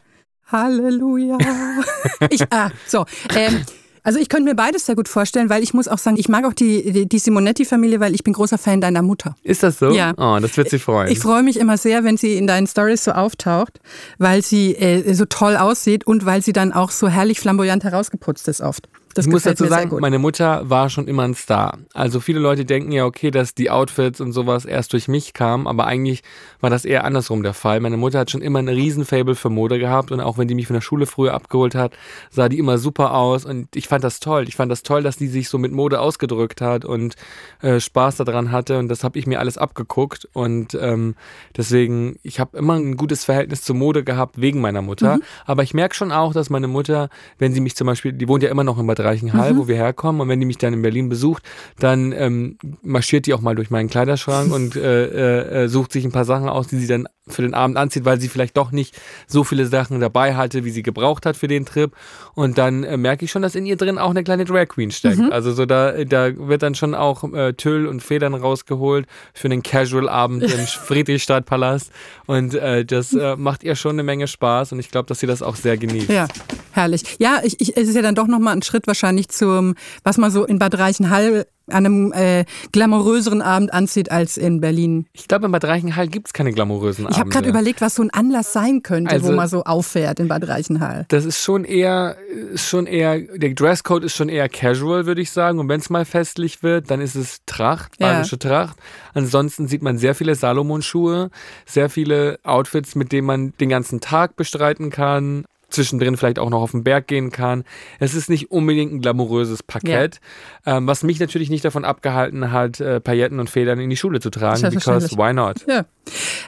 Halleluja. 0.51 1.37
ich, 2.29 2.41
ah, 2.51 2.71
so. 2.87 3.05
Ähm, 3.35 3.63
also 4.03 4.19
ich 4.19 4.29
könnte 4.29 4.49
mir 4.49 4.55
beides 4.55 4.85
sehr 4.85 4.95
gut 4.95 5.07
vorstellen, 5.07 5.49
weil 5.49 5.63
ich 5.63 5.73
muss 5.73 5.87
auch 5.87 5.97
sagen, 5.97 6.17
ich 6.17 6.29
mag 6.29 6.45
auch 6.45 6.53
die, 6.53 7.05
die, 7.05 7.19
Simonetti-Familie, 7.19 7.99
weil 7.99 8.15
ich 8.15 8.23
bin 8.23 8.33
großer 8.33 8.57
Fan 8.57 8.81
deiner 8.81 9.01
Mutter. 9.01 9.35
Ist 9.43 9.63
das 9.63 9.79
so? 9.79 9.91
Ja. 9.91 10.13
Oh, 10.17 10.37
das 10.41 10.55
wird 10.57 10.69
sie 10.69 10.79
freuen. 10.79 11.11
Ich 11.11 11.19
freue 11.19 11.43
mich 11.43 11.59
immer 11.59 11.77
sehr, 11.77 12.03
wenn 12.03 12.17
sie 12.17 12.37
in 12.37 12.47
deinen 12.47 12.67
Stories 12.67 13.03
so 13.03 13.11
auftaucht, 13.11 13.79
weil 14.17 14.43
sie 14.43 14.75
äh, 14.75 15.13
so 15.13 15.25
toll 15.25 15.57
aussieht 15.57 16.07
und 16.07 16.25
weil 16.25 16.41
sie 16.41 16.53
dann 16.53 16.73
auch 16.73 16.91
so 16.91 17.07
herrlich 17.07 17.39
flamboyant 17.39 17.83
herausgeputzt 17.83 18.47
ist 18.47 18.61
oft. 18.61 18.87
Das 19.15 19.25
ich 19.25 19.31
muss 19.31 19.43
dazu 19.43 19.65
sagen, 19.65 19.97
meine 19.99 20.19
Mutter 20.19 20.69
war 20.69 20.89
schon 20.89 21.07
immer 21.07 21.23
ein 21.23 21.33
Star. 21.33 21.79
Also 21.93 22.19
viele 22.19 22.39
Leute 22.39 22.63
denken 22.63 22.91
ja, 22.91 23.05
okay, 23.05 23.31
dass 23.31 23.55
die 23.55 23.71
Outfits 23.71 24.21
und 24.21 24.33
sowas 24.33 24.65
erst 24.65 24.93
durch 24.93 25.07
mich 25.07 25.33
kamen, 25.33 25.65
aber 25.67 25.87
eigentlich 25.87 26.21
war 26.61 26.69
das 26.69 26.85
eher 26.85 27.03
andersrum 27.05 27.41
der 27.41 27.53
Fall. 27.55 27.79
Meine 27.79 27.97
Mutter 27.97 28.19
hat 28.19 28.29
schon 28.29 28.41
immer 28.41 28.59
ein 28.59 28.67
Riesenfable 28.67 29.33
für 29.35 29.49
Mode 29.49 29.79
gehabt 29.79 30.11
und 30.11 30.19
auch 30.21 30.37
wenn 30.37 30.47
die 30.47 30.53
mich 30.55 30.67
von 30.67 30.75
der 30.75 30.81
Schule 30.81 31.05
früher 31.07 31.33
abgeholt 31.33 31.73
hat, 31.73 31.93
sah 32.29 32.49
die 32.49 32.59
immer 32.59 32.77
super 32.77 33.13
aus 33.15 33.45
und 33.45 33.75
ich 33.75 33.87
fand 33.87 34.03
das 34.03 34.19
toll. 34.19 34.45
Ich 34.47 34.55
fand 34.55 34.71
das 34.71 34.83
toll, 34.83 35.01
dass 35.01 35.17
die 35.17 35.27
sich 35.27 35.49
so 35.49 35.57
mit 35.57 35.71
Mode 35.71 35.99
ausgedrückt 35.99 36.61
hat 36.61 36.85
und 36.85 37.15
äh, 37.61 37.79
Spaß 37.79 38.17
daran 38.17 38.51
hatte 38.51 38.77
und 38.77 38.89
das 38.89 39.03
habe 39.03 39.17
ich 39.17 39.25
mir 39.25 39.39
alles 39.39 39.57
abgeguckt 39.57 40.27
und 40.33 40.77
ähm, 40.79 41.15
deswegen, 41.57 42.17
ich 42.23 42.39
habe 42.39 42.57
immer 42.57 42.75
ein 42.75 42.95
gutes 42.95 43.25
Verhältnis 43.25 43.63
zur 43.63 43.75
Mode 43.75 44.03
gehabt 44.03 44.39
wegen 44.39 44.61
meiner 44.61 44.81
Mutter, 44.81 45.17
Mhm. 45.17 45.23
aber 45.45 45.63
ich 45.63 45.73
merke 45.73 45.95
schon 45.95 46.11
auch, 46.11 46.33
dass 46.33 46.49
meine 46.49 46.67
Mutter, 46.67 47.09
wenn 47.39 47.53
sie 47.53 47.61
mich 47.61 47.75
zum 47.75 47.87
Beispiel, 47.87 48.13
die 48.13 48.27
wohnt 48.27 48.43
ja 48.43 48.49
immer 48.49 48.63
noch 48.63 48.77
in 48.77 48.85
Bad 48.85 48.99
Reichenhall, 49.09 49.53
Mhm. 49.53 49.57
wo 49.57 49.67
wir 49.67 49.75
herkommen 49.75 50.21
und 50.21 50.29
wenn 50.29 50.39
die 50.39 50.45
mich 50.45 50.57
dann 50.57 50.73
in 50.73 50.81
Berlin 50.81 51.09
besucht, 51.09 51.43
dann 51.79 52.11
ähm, 52.11 52.57
marschiert 52.81 53.25
die 53.25 53.33
auch 53.33 53.41
mal 53.41 53.55
durch 53.55 53.69
meinen 53.69 53.89
Kleiderschrank 53.89 54.51
und 54.57 54.75
äh, 54.75 55.05
äh, 55.05 55.63
äh, 55.63 55.67
sucht 55.67 55.91
sich 55.91 56.05
ein 56.05 56.11
paar 56.11 56.25
Sachen 56.25 56.47
aus, 56.49 56.67
die 56.67 56.77
sie 56.77 56.87
dann 56.87 57.07
für 57.33 57.41
den 57.41 57.53
Abend 57.53 57.77
anzieht, 57.77 58.05
weil 58.05 58.19
sie 58.19 58.29
vielleicht 58.29 58.57
doch 58.57 58.71
nicht 58.71 58.99
so 59.27 59.43
viele 59.43 59.65
Sachen 59.65 59.99
dabei 59.99 60.35
hatte, 60.35 60.65
wie 60.65 60.71
sie 60.71 60.83
gebraucht 60.83 61.25
hat 61.25 61.37
für 61.37 61.47
den 61.47 61.65
Trip. 61.65 61.91
Und 62.35 62.57
dann 62.57 62.83
äh, 62.83 62.97
merke 62.97 63.25
ich 63.25 63.31
schon, 63.31 63.41
dass 63.41 63.55
in 63.55 63.65
ihr 63.65 63.75
drin 63.75 63.97
auch 63.97 64.11
eine 64.11 64.23
kleine 64.23 64.45
Drag 64.45 64.67
Queen 64.67 64.91
steckt. 64.91 65.17
Mhm. 65.17 65.31
Also 65.31 65.53
so 65.53 65.65
da, 65.65 66.03
da 66.05 66.29
wird 66.35 66.63
dann 66.63 66.75
schon 66.75 66.95
auch 66.95 67.23
äh, 67.33 67.53
Tüll 67.53 67.87
und 67.87 68.01
Federn 68.01 68.33
rausgeholt 68.33 69.07
für 69.33 69.47
einen 69.47 69.63
Casual-Abend 69.63 70.43
im 70.43 70.59
Friedrichstadtpalast. 70.67 71.91
Und 72.25 72.53
äh, 72.55 72.85
das 72.85 73.13
äh, 73.13 73.35
macht 73.35 73.63
ihr 73.63 73.75
schon 73.75 73.91
eine 73.91 74.03
Menge 74.03 74.27
Spaß 74.27 74.71
und 74.71 74.79
ich 74.79 74.91
glaube, 74.91 75.07
dass 75.07 75.19
sie 75.19 75.27
das 75.27 75.41
auch 75.41 75.55
sehr 75.55 75.77
genießt. 75.77 76.09
Ja, 76.09 76.27
herrlich. 76.71 77.03
Ja, 77.19 77.41
ich, 77.43 77.59
ich, 77.59 77.75
es 77.75 77.89
ist 77.89 77.95
ja 77.95 78.01
dann 78.01 78.15
doch 78.15 78.27
nochmal 78.27 78.55
ein 78.55 78.61
Schritt 78.61 78.87
wahrscheinlich 78.87 79.29
zum, 79.29 79.75
was 80.03 80.17
man 80.17 80.31
so 80.31 80.45
in 80.45 80.59
Bad 80.59 80.77
Reichenhall 80.77 81.45
an 81.73 81.85
einem 81.85 82.11
äh, 82.13 82.45
glamouröseren 82.71 83.41
Abend 83.41 83.73
anzieht 83.73 84.11
als 84.11 84.37
in 84.37 84.61
Berlin. 84.61 85.05
Ich 85.13 85.27
glaube, 85.27 85.45
in 85.45 85.51
Bad 85.51 85.65
Reichenhall 85.65 86.07
gibt 86.07 86.27
es 86.27 86.33
keine 86.33 86.51
glamourösen 86.51 87.05
Ich 87.05 87.11
habe 87.11 87.21
Abende. 87.21 87.33
gerade 87.35 87.49
überlegt, 87.49 87.81
was 87.81 87.95
so 87.95 88.01
ein 88.03 88.09
Anlass 88.11 88.53
sein 88.53 88.81
könnte, 88.83 89.11
wo 89.11 89.15
Also- 89.27 89.31
man 89.33 89.47
so 89.47 89.63
auffährt 89.63 90.19
in 90.19 90.27
Bad 90.27 90.47
Reichenhall. 90.47 91.05
Das 91.09 91.25
ist 91.25 91.41
schon 91.43 91.65
eher, 91.65 92.15
schon 92.55 92.85
eher, 92.85 93.19
der 93.19 93.53
Dresscode 93.53 94.03
ist 94.05 94.15
schon 94.15 94.29
eher 94.29 94.49
casual, 94.49 95.05
würde 95.05 95.21
ich 95.21 95.31
sagen. 95.31 95.59
Und 95.59 95.69
wenn 95.69 95.79
es 95.79 95.89
mal 95.89 96.05
festlich 96.05 96.63
wird, 96.63 96.89
dann 96.91 97.01
ist 97.01 97.15
es 97.15 97.39
Tracht, 97.45 97.93
Ja. 97.99 98.07
bayerische 98.07 98.39
Tracht. 98.39 98.77
Ansonsten 99.13 99.67
sieht 99.67 99.81
man 99.81 99.97
sehr 99.97 100.15
viele 100.15 100.35
Salomon-Schuhe, 100.35 101.29
sehr 101.65 101.89
viele 101.89 102.39
Outfits, 102.43 102.95
mit 102.95 103.11
denen 103.11 103.27
man 103.27 103.53
den 103.59 103.69
ganzen 103.69 103.99
Tag 104.01 104.35
bestreiten 104.35 104.89
kann. 104.89 105.45
Zwischendrin 105.69 106.17
vielleicht 106.17 106.39
auch 106.39 106.49
noch 106.49 106.61
auf 106.61 106.71
den 106.71 106.83
Berg 106.83 107.07
gehen 107.07 107.31
kann. 107.31 107.63
Es 107.99 108.13
ist 108.15 108.29
nicht 108.29 108.51
unbedingt 108.51 108.93
ein 108.93 109.01
glamouröses 109.01 109.63
Parkett, 109.63 110.19
ähm, 110.65 110.87
was 110.87 111.03
mich 111.03 111.19
natürlich 111.19 111.49
nicht 111.49 111.65
davon 111.65 111.85
abgehalten 111.85 112.51
hat, 112.51 112.79
äh, 112.79 112.99
Pailletten 112.99 113.39
und 113.39 113.49
Federn 113.49 113.79
in 113.79 113.89
die 113.89 113.97
Schule 113.97 114.19
zu 114.19 114.29
tragen, 114.29 114.69
because 114.69 115.15
why 115.17 115.33
not? 115.33 115.65
Ja. 115.67 115.85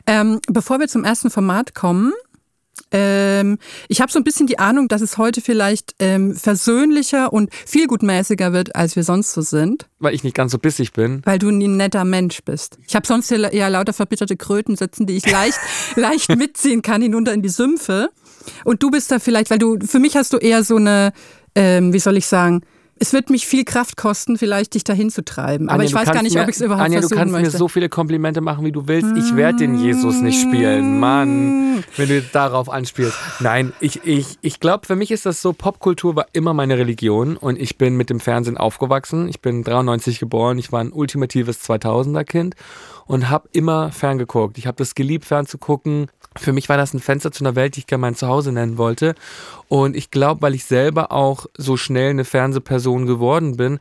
Ähm, 0.08 0.40
bevor 0.48 0.80
wir 0.80 0.88
zum 0.88 1.04
ersten 1.04 1.30
Format 1.30 1.76
kommen, 1.76 2.14
ähm, 2.92 3.58
ich 3.88 4.02
habe 4.02 4.12
so 4.12 4.20
ein 4.20 4.24
bisschen 4.24 4.48
die 4.48 4.60
Ahnung, 4.60 4.88
dass 4.88 5.02
es 5.02 5.18
heute 5.18 5.42
vielleicht 5.42 5.96
ähm, 6.00 6.36
versöhnlicher 6.36 7.32
und 7.32 7.50
vielgutmäßiger 7.66 8.52
wird, 8.54 8.76
als 8.76 8.96
wir 8.96 9.04
sonst 9.04 9.34
so 9.34 9.42
sind, 9.42 9.88
Weil 10.00 10.14
ich 10.14 10.24
nicht 10.24 10.36
ganz 10.36 10.52
so 10.52 10.58
bissig 10.58 10.92
bin. 10.94 11.22
weil 11.26 11.40
du 11.40 11.50
ein 11.50 11.78
netter 11.78 12.04
Mensch 12.04 12.44
bist. 12.44 12.78
Ich 12.88 12.96
habe 12.96 13.08
sonst 13.08 13.30
hier 13.30 13.54
ja 13.54 13.68
lauter 13.68 13.94
verbitterte 13.94 14.36
Kröten 14.36 14.76
sitzen, 14.76 15.06
die 15.06 15.16
ich 15.18 15.30
leicht, 15.30 15.60
leicht 15.96 16.36
mitziehen 16.36 16.82
kann 16.82 17.02
hinunter 17.02 17.34
in 17.34 17.42
die 17.42 17.50
Sümpfe. 17.50 18.10
Und 18.66 18.84
du 18.84 18.92
bist 18.92 19.12
da 19.12 19.20
vielleicht, 19.20 19.50
weil 19.50 19.60
du, 19.60 19.78
für 19.86 20.00
mich 20.00 20.16
hast 20.16 20.34
du 20.34 20.38
eher 20.38 20.64
so 20.64 20.76
eine, 20.76 21.14
ähm, 21.56 21.94
wie 21.94 22.00
soll 22.00 22.18
ich 22.18 22.28
sagen, 22.28 22.62
es 23.02 23.14
wird 23.14 23.32
mich 23.32 23.48
viel 23.48 23.66
Kraft 23.66 23.98
kosten, 23.98 24.38
vielleicht 24.38 24.76
dich 24.76 24.84
dahin 24.84 25.10
zu 25.10 25.26
treiben. 25.26 25.70
Aber 25.70 25.80
Anja, 25.80 25.86
ich 25.86 25.92
du 25.92 25.98
weiß 25.98 26.06
gar 26.06 26.14
kannst 26.14 26.24
nicht, 26.26 26.36
mir, 26.36 26.44
ob 26.44 26.50
ich 26.50 26.56
es 26.56 26.62
überhaupt 26.62 26.86
Anja, 26.86 26.98
du 27.00 27.08
versuchen 27.08 27.18
kannst 27.18 27.32
möchte. 27.32 27.52
mir 27.52 27.58
so 27.58 27.68
viele 27.68 27.90
Komplimente 27.90 28.42
machen, 28.42 28.64
wie 28.64 28.72
du 28.72 28.88
willst. 28.88 29.10
Ich 29.18 29.36
werde 29.36 29.58
den 29.58 29.76
Jesus 29.76 30.22
nicht 30.22 30.40
spielen. 30.40 31.00
Mann, 31.00 31.84
wenn 31.98 32.08
du 32.08 32.22
darauf 32.22 32.70
anspielst. 32.70 33.18
Nein, 33.40 33.74
ich, 33.80 34.06
ich, 34.06 34.38
ich 34.42 34.60
glaube, 34.60 34.86
für 34.86 34.96
mich 34.96 35.10
ist 35.10 35.26
das 35.26 35.42
so, 35.42 35.52
Popkultur 35.52 36.16
war 36.16 36.28
immer 36.34 36.54
meine 36.54 36.78
Religion 36.78 37.38
und 37.38 37.60
ich 37.60 37.80
bin 37.80 37.98
mit 37.98 38.12
dem 38.12 38.20
Fernsehen 38.20 38.58
aufgewachsen. 38.58 39.28
Ich 39.30 39.42
bin 39.42 39.64
93 39.64 40.20
geboren, 40.20 40.60
ich 40.60 40.72
war 40.72 40.82
ein 40.82 40.92
ultimatives 40.94 41.68
2000er-Kind 41.68 42.54
und 43.08 43.32
habe 43.32 43.50
immer 43.52 43.92
ferngeguckt. 43.92 44.60
Ich 44.60 44.68
habe 44.68 44.78
das 44.78 44.94
geliebt, 44.94 45.26
fernzugucken. 45.26 46.06
Für 46.38 46.54
mich 46.54 46.70
war 46.70 46.78
das 46.78 46.94
ein 46.94 47.02
Fenster 47.02 47.32
zu 47.32 47.44
einer 47.44 47.56
Welt, 47.56 47.76
die 47.76 47.82
ich 47.82 47.88
gerne 47.88 48.02
mein 48.02 48.16
Zuhause 48.16 48.54
nennen 48.54 48.78
wollte. 48.78 49.16
Und 49.68 49.98
ich 49.98 50.12
glaube, 50.12 50.42
weil 50.42 50.56
ich 50.56 50.64
selber 50.64 51.12
auch 51.12 51.46
so 51.58 51.76
schnell 51.76 52.12
eine 52.12 52.24
Fernsehperson 52.24 53.06
geworden 53.06 53.58
bin, 53.58 53.80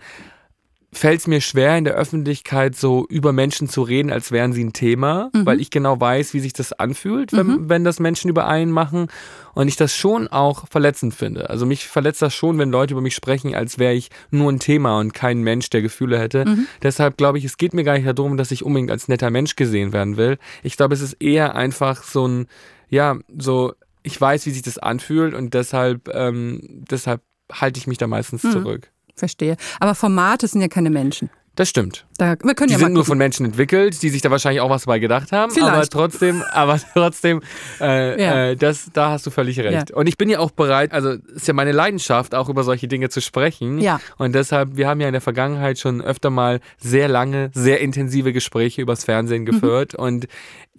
fällt 0.92 1.20
es 1.20 1.26
mir 1.28 1.40
schwer, 1.40 1.78
in 1.78 1.84
der 1.84 1.94
Öffentlichkeit 1.94 2.74
so 2.74 3.06
über 3.08 3.32
Menschen 3.32 3.68
zu 3.68 3.82
reden, 3.82 4.10
als 4.10 4.32
wären 4.32 4.52
sie 4.52 4.64
ein 4.64 4.72
Thema, 4.72 5.30
Mhm. 5.32 5.46
weil 5.46 5.60
ich 5.60 5.70
genau 5.70 6.00
weiß, 6.00 6.34
wie 6.34 6.40
sich 6.40 6.52
das 6.52 6.72
anfühlt, 6.72 7.32
wenn, 7.32 7.68
wenn 7.68 7.84
das 7.84 8.00
Menschen 8.00 8.28
über 8.28 8.48
einen 8.48 8.72
machen. 8.72 9.06
Und 9.54 9.68
ich 9.68 9.76
das 9.76 9.94
schon 9.96 10.26
auch 10.28 10.66
verletzend 10.68 11.14
finde. 11.14 11.48
Also 11.50 11.64
mich 11.66 11.86
verletzt 11.86 12.22
das 12.22 12.34
schon, 12.34 12.58
wenn 12.58 12.70
Leute 12.70 12.94
über 12.94 13.00
mich 13.02 13.14
sprechen, 13.14 13.54
als 13.54 13.78
wäre 13.78 13.94
ich 13.94 14.10
nur 14.30 14.50
ein 14.50 14.58
Thema 14.58 14.98
und 14.98 15.12
kein 15.14 15.42
Mensch, 15.42 15.70
der 15.70 15.82
Gefühle 15.82 16.18
hätte. 16.18 16.44
Mhm. 16.44 16.66
Deshalb 16.82 17.16
glaube 17.16 17.38
ich, 17.38 17.44
es 17.44 17.56
geht 17.56 17.72
mir 17.74 17.84
gar 17.84 17.94
nicht 17.98 18.06
darum, 18.06 18.36
dass 18.36 18.50
ich 18.50 18.64
unbedingt 18.64 18.90
als 18.90 19.06
netter 19.08 19.30
Mensch 19.30 19.56
gesehen 19.56 19.92
werden 19.92 20.16
will. 20.16 20.38
Ich 20.62 20.76
glaube, 20.76 20.94
es 20.94 21.00
ist 21.00 21.14
eher 21.20 21.54
einfach 21.56 22.02
so 22.02 22.26
ein, 22.26 22.46
ja, 22.88 23.16
so, 23.38 23.74
ich 24.02 24.20
weiß, 24.20 24.46
wie 24.46 24.50
sich 24.50 24.62
das 24.62 24.78
anfühlt 24.78 25.34
und 25.34 25.52
deshalb, 25.54 26.08
ähm, 26.14 26.60
deshalb 26.90 27.20
halte 27.52 27.78
ich 27.78 27.86
mich 27.86 27.98
da 27.98 28.06
meistens 28.06 28.42
Mhm. 28.44 28.50
zurück. 28.52 28.88
Verstehe. 29.20 29.56
Aber 29.78 29.94
Formate 29.94 30.48
sind 30.48 30.60
ja 30.60 30.68
keine 30.68 30.90
Menschen. 30.90 31.30
Das 31.56 31.68
stimmt. 31.68 32.06
Da, 32.16 32.36
wir 32.42 32.54
können 32.54 32.68
Die 32.68 32.74
ja 32.74 32.78
sind 32.78 32.92
nur 32.94 33.04
von 33.04 33.18
Menschen 33.18 33.44
entwickelt, 33.44 34.00
die 34.02 34.08
sich 34.08 34.22
da 34.22 34.30
wahrscheinlich 34.30 34.60
auch 34.62 34.70
was 34.70 34.86
bei 34.86 34.98
gedacht 34.98 35.30
haben. 35.32 35.52
Aber 35.52 35.72
Vielleicht. 35.72 35.92
trotzdem, 35.92 36.42
aber 36.52 36.80
trotzdem, 36.94 37.42
äh, 37.80 38.22
Ja. 38.22 38.46
äh, 38.50 38.56
das, 38.56 38.88
da 38.94 39.10
hast 39.10 39.26
du 39.26 39.30
völlig 39.30 39.58
recht. 39.58 39.90
Ja. 39.90 39.96
Und 39.96 40.06
ich 40.08 40.16
bin 40.16 40.30
ja 40.30 40.38
auch 40.38 40.52
bereit, 40.52 40.92
also 40.92 41.16
ist 41.34 41.48
ja 41.48 41.52
meine 41.52 41.72
Leidenschaft, 41.72 42.34
auch 42.34 42.48
über 42.48 42.62
solche 42.64 42.88
Dinge 42.88 43.10
zu 43.10 43.20
sprechen. 43.20 43.78
Ja. 43.78 44.00
Und 44.16 44.34
deshalb, 44.34 44.76
wir 44.76 44.88
haben 44.88 45.00
ja 45.00 45.08
in 45.08 45.12
der 45.12 45.20
Vergangenheit 45.20 45.78
schon 45.78 46.00
öfter 46.00 46.30
mal 46.30 46.60
sehr 46.78 47.08
lange, 47.08 47.50
sehr 47.52 47.80
intensive 47.80 48.32
Gespräche 48.32 48.80
übers 48.80 49.04
Fernsehen 49.04 49.44
geführt. 49.44 49.94
Und 49.94 50.28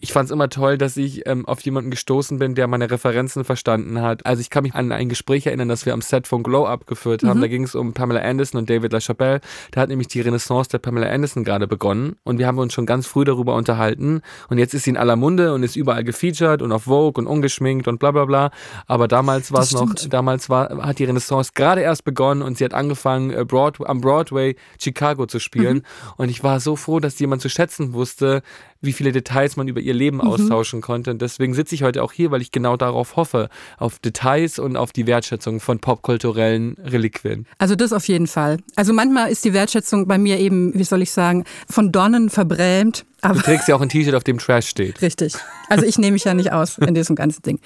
ich 0.01 0.13
fand 0.13 0.25
es 0.25 0.31
immer 0.31 0.49
toll, 0.49 0.77
dass 0.79 0.97
ich 0.97 1.27
ähm, 1.27 1.45
auf 1.45 1.61
jemanden 1.61 1.91
gestoßen 1.91 2.39
bin, 2.39 2.55
der 2.55 2.67
meine 2.67 2.89
Referenzen 2.89 3.43
verstanden 3.43 4.01
hat. 4.01 4.25
Also 4.25 4.41
ich 4.41 4.49
kann 4.49 4.63
mich 4.63 4.73
an 4.73 4.91
ein 4.91 5.09
Gespräch 5.09 5.45
erinnern, 5.45 5.69
das 5.69 5.85
wir 5.85 5.93
am 5.93 6.01
Set 6.01 6.27
von 6.27 6.41
Glow 6.41 6.65
Up 6.65 6.87
geführt 6.87 7.23
haben. 7.23 7.39
Da 7.39 7.47
ging 7.47 7.63
es 7.63 7.75
um 7.75 7.93
Pamela 7.93 8.21
Anderson 8.21 8.59
und 8.59 8.69
David 8.69 8.93
LaChapelle. 8.93 9.41
Da 9.69 9.81
hat 9.81 9.89
nämlich 9.89 10.07
die 10.07 10.21
Renaissance 10.21 10.69
der 10.69 10.79
Pamela 10.79 11.07
Anderson 11.07 11.43
gerade 11.43 11.67
begonnen 11.67 12.15
und 12.23 12.39
wir 12.39 12.47
haben 12.47 12.57
uns 12.57 12.73
schon 12.73 12.87
ganz 12.87 13.05
früh 13.05 13.25
darüber 13.25 13.55
unterhalten. 13.55 14.21
Und 14.49 14.57
jetzt 14.57 14.73
ist 14.73 14.83
sie 14.83 14.89
in 14.89 14.97
aller 14.97 15.15
Munde 15.15 15.53
und 15.53 15.61
ist 15.61 15.75
überall 15.75 16.03
gefeatured 16.03 16.63
und 16.63 16.71
auf 16.71 16.83
Vogue 16.83 17.21
und 17.21 17.27
ungeschminkt 17.27 17.87
und 17.87 17.99
bla 17.99 18.09
bla 18.09 18.25
bla. 18.25 18.51
Aber 18.87 19.07
damals 19.07 19.51
war 19.51 19.61
es 19.61 19.71
noch, 19.71 19.93
damals 20.09 20.49
war, 20.49 20.83
hat 20.83 20.97
die 20.97 21.05
Renaissance 21.05 21.51
gerade 21.53 21.81
erst 21.81 22.05
begonnen 22.05 22.41
und 22.41 22.57
sie 22.57 22.65
hat 22.65 22.73
angefangen, 22.73 23.29
äh, 23.29 23.45
Broad, 23.45 23.77
am 23.87 24.01
Broadway 24.01 24.55
Chicago 24.79 25.27
zu 25.27 25.39
spielen. 25.39 25.77
Mhm. 25.77 26.13
Und 26.17 26.29
ich 26.29 26.43
war 26.43 26.59
so 26.59 26.75
froh, 26.75 26.99
dass 26.99 27.19
jemand 27.19 27.43
zu 27.43 27.49
schätzen 27.49 27.93
wusste, 27.93 28.41
wie 28.81 28.93
viele 28.93 29.11
Details 29.11 29.55
man 29.57 29.67
über 29.67 29.79
ihr 29.79 29.93
Leben 29.93 30.17
Mhm. 30.17 30.21
austauschen 30.23 30.81
konnte. 30.81 31.11
Und 31.11 31.21
deswegen 31.21 31.53
sitze 31.53 31.75
ich 31.75 31.83
heute 31.83 32.01
auch 32.03 32.11
hier, 32.11 32.31
weil 32.31 32.41
ich 32.41 32.51
genau 32.51 32.77
darauf 32.77 33.15
hoffe, 33.15 33.49
auf 33.77 33.99
Details 33.99 34.57
und 34.59 34.75
auf 34.75 34.91
die 34.91 35.05
Wertschätzung 35.07 35.59
von 35.59 35.79
popkulturellen 35.79 36.75
Reliquien. 36.83 37.45
Also 37.57 37.75
das 37.75 37.93
auf 37.93 38.07
jeden 38.07 38.27
Fall. 38.27 38.57
Also 38.75 38.91
manchmal 38.93 39.31
ist 39.31 39.45
die 39.45 39.53
Wertschätzung 39.53 40.07
bei 40.07 40.17
mir 40.17 40.39
eben, 40.39 40.73
wie 40.73 40.83
soll 40.83 41.01
ich 41.01 41.11
sagen, 41.11 41.45
von 41.69 41.91
Dornen 41.91 42.29
verbrämt. 42.29 43.05
Aber 43.21 43.35
Du 43.35 43.41
trägst 43.41 43.67
ja 43.67 43.75
auch 43.75 43.81
ein 43.81 43.89
T-Shirt, 43.89 44.15
auf 44.15 44.23
dem 44.23 44.39
Trash 44.39 44.67
steht. 44.67 45.01
Richtig. 45.01 45.35
Also 45.69 45.85
ich 45.85 45.99
nehme 45.99 46.13
mich 46.13 46.23
ja 46.23 46.33
nicht 46.33 46.51
aus 46.51 46.79
in 46.79 46.95
diesem 46.95 47.15
ganzen 47.15 47.43
Ding. 47.43 47.59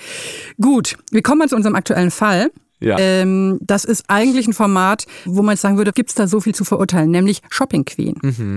Gut, 0.60 0.98
wir 1.12 1.22
kommen 1.24 1.40
mal 1.40 1.48
zu 1.50 1.56
unserem 1.56 1.76
aktuellen 1.76 2.12
Fall. 2.12 2.52
Ja. 2.80 2.98
Ähm, 3.00 3.60
das 3.62 3.86
ist 3.86 4.06
eigentlich 4.08 4.48
ein 4.48 4.54
Format, 4.54 5.06
wo 5.26 5.42
man 5.42 5.54
jetzt 5.54 5.62
sagen 5.62 5.78
würde, 5.78 5.92
gibt 5.92 6.10
es 6.10 6.16
da 6.16 6.28
so 6.28 6.42
viel 6.42 6.54
zu 6.54 6.66
verurteilen, 6.66 7.10
nämlich 7.10 7.42
Shopping 7.50 7.86
Queen. 7.86 8.16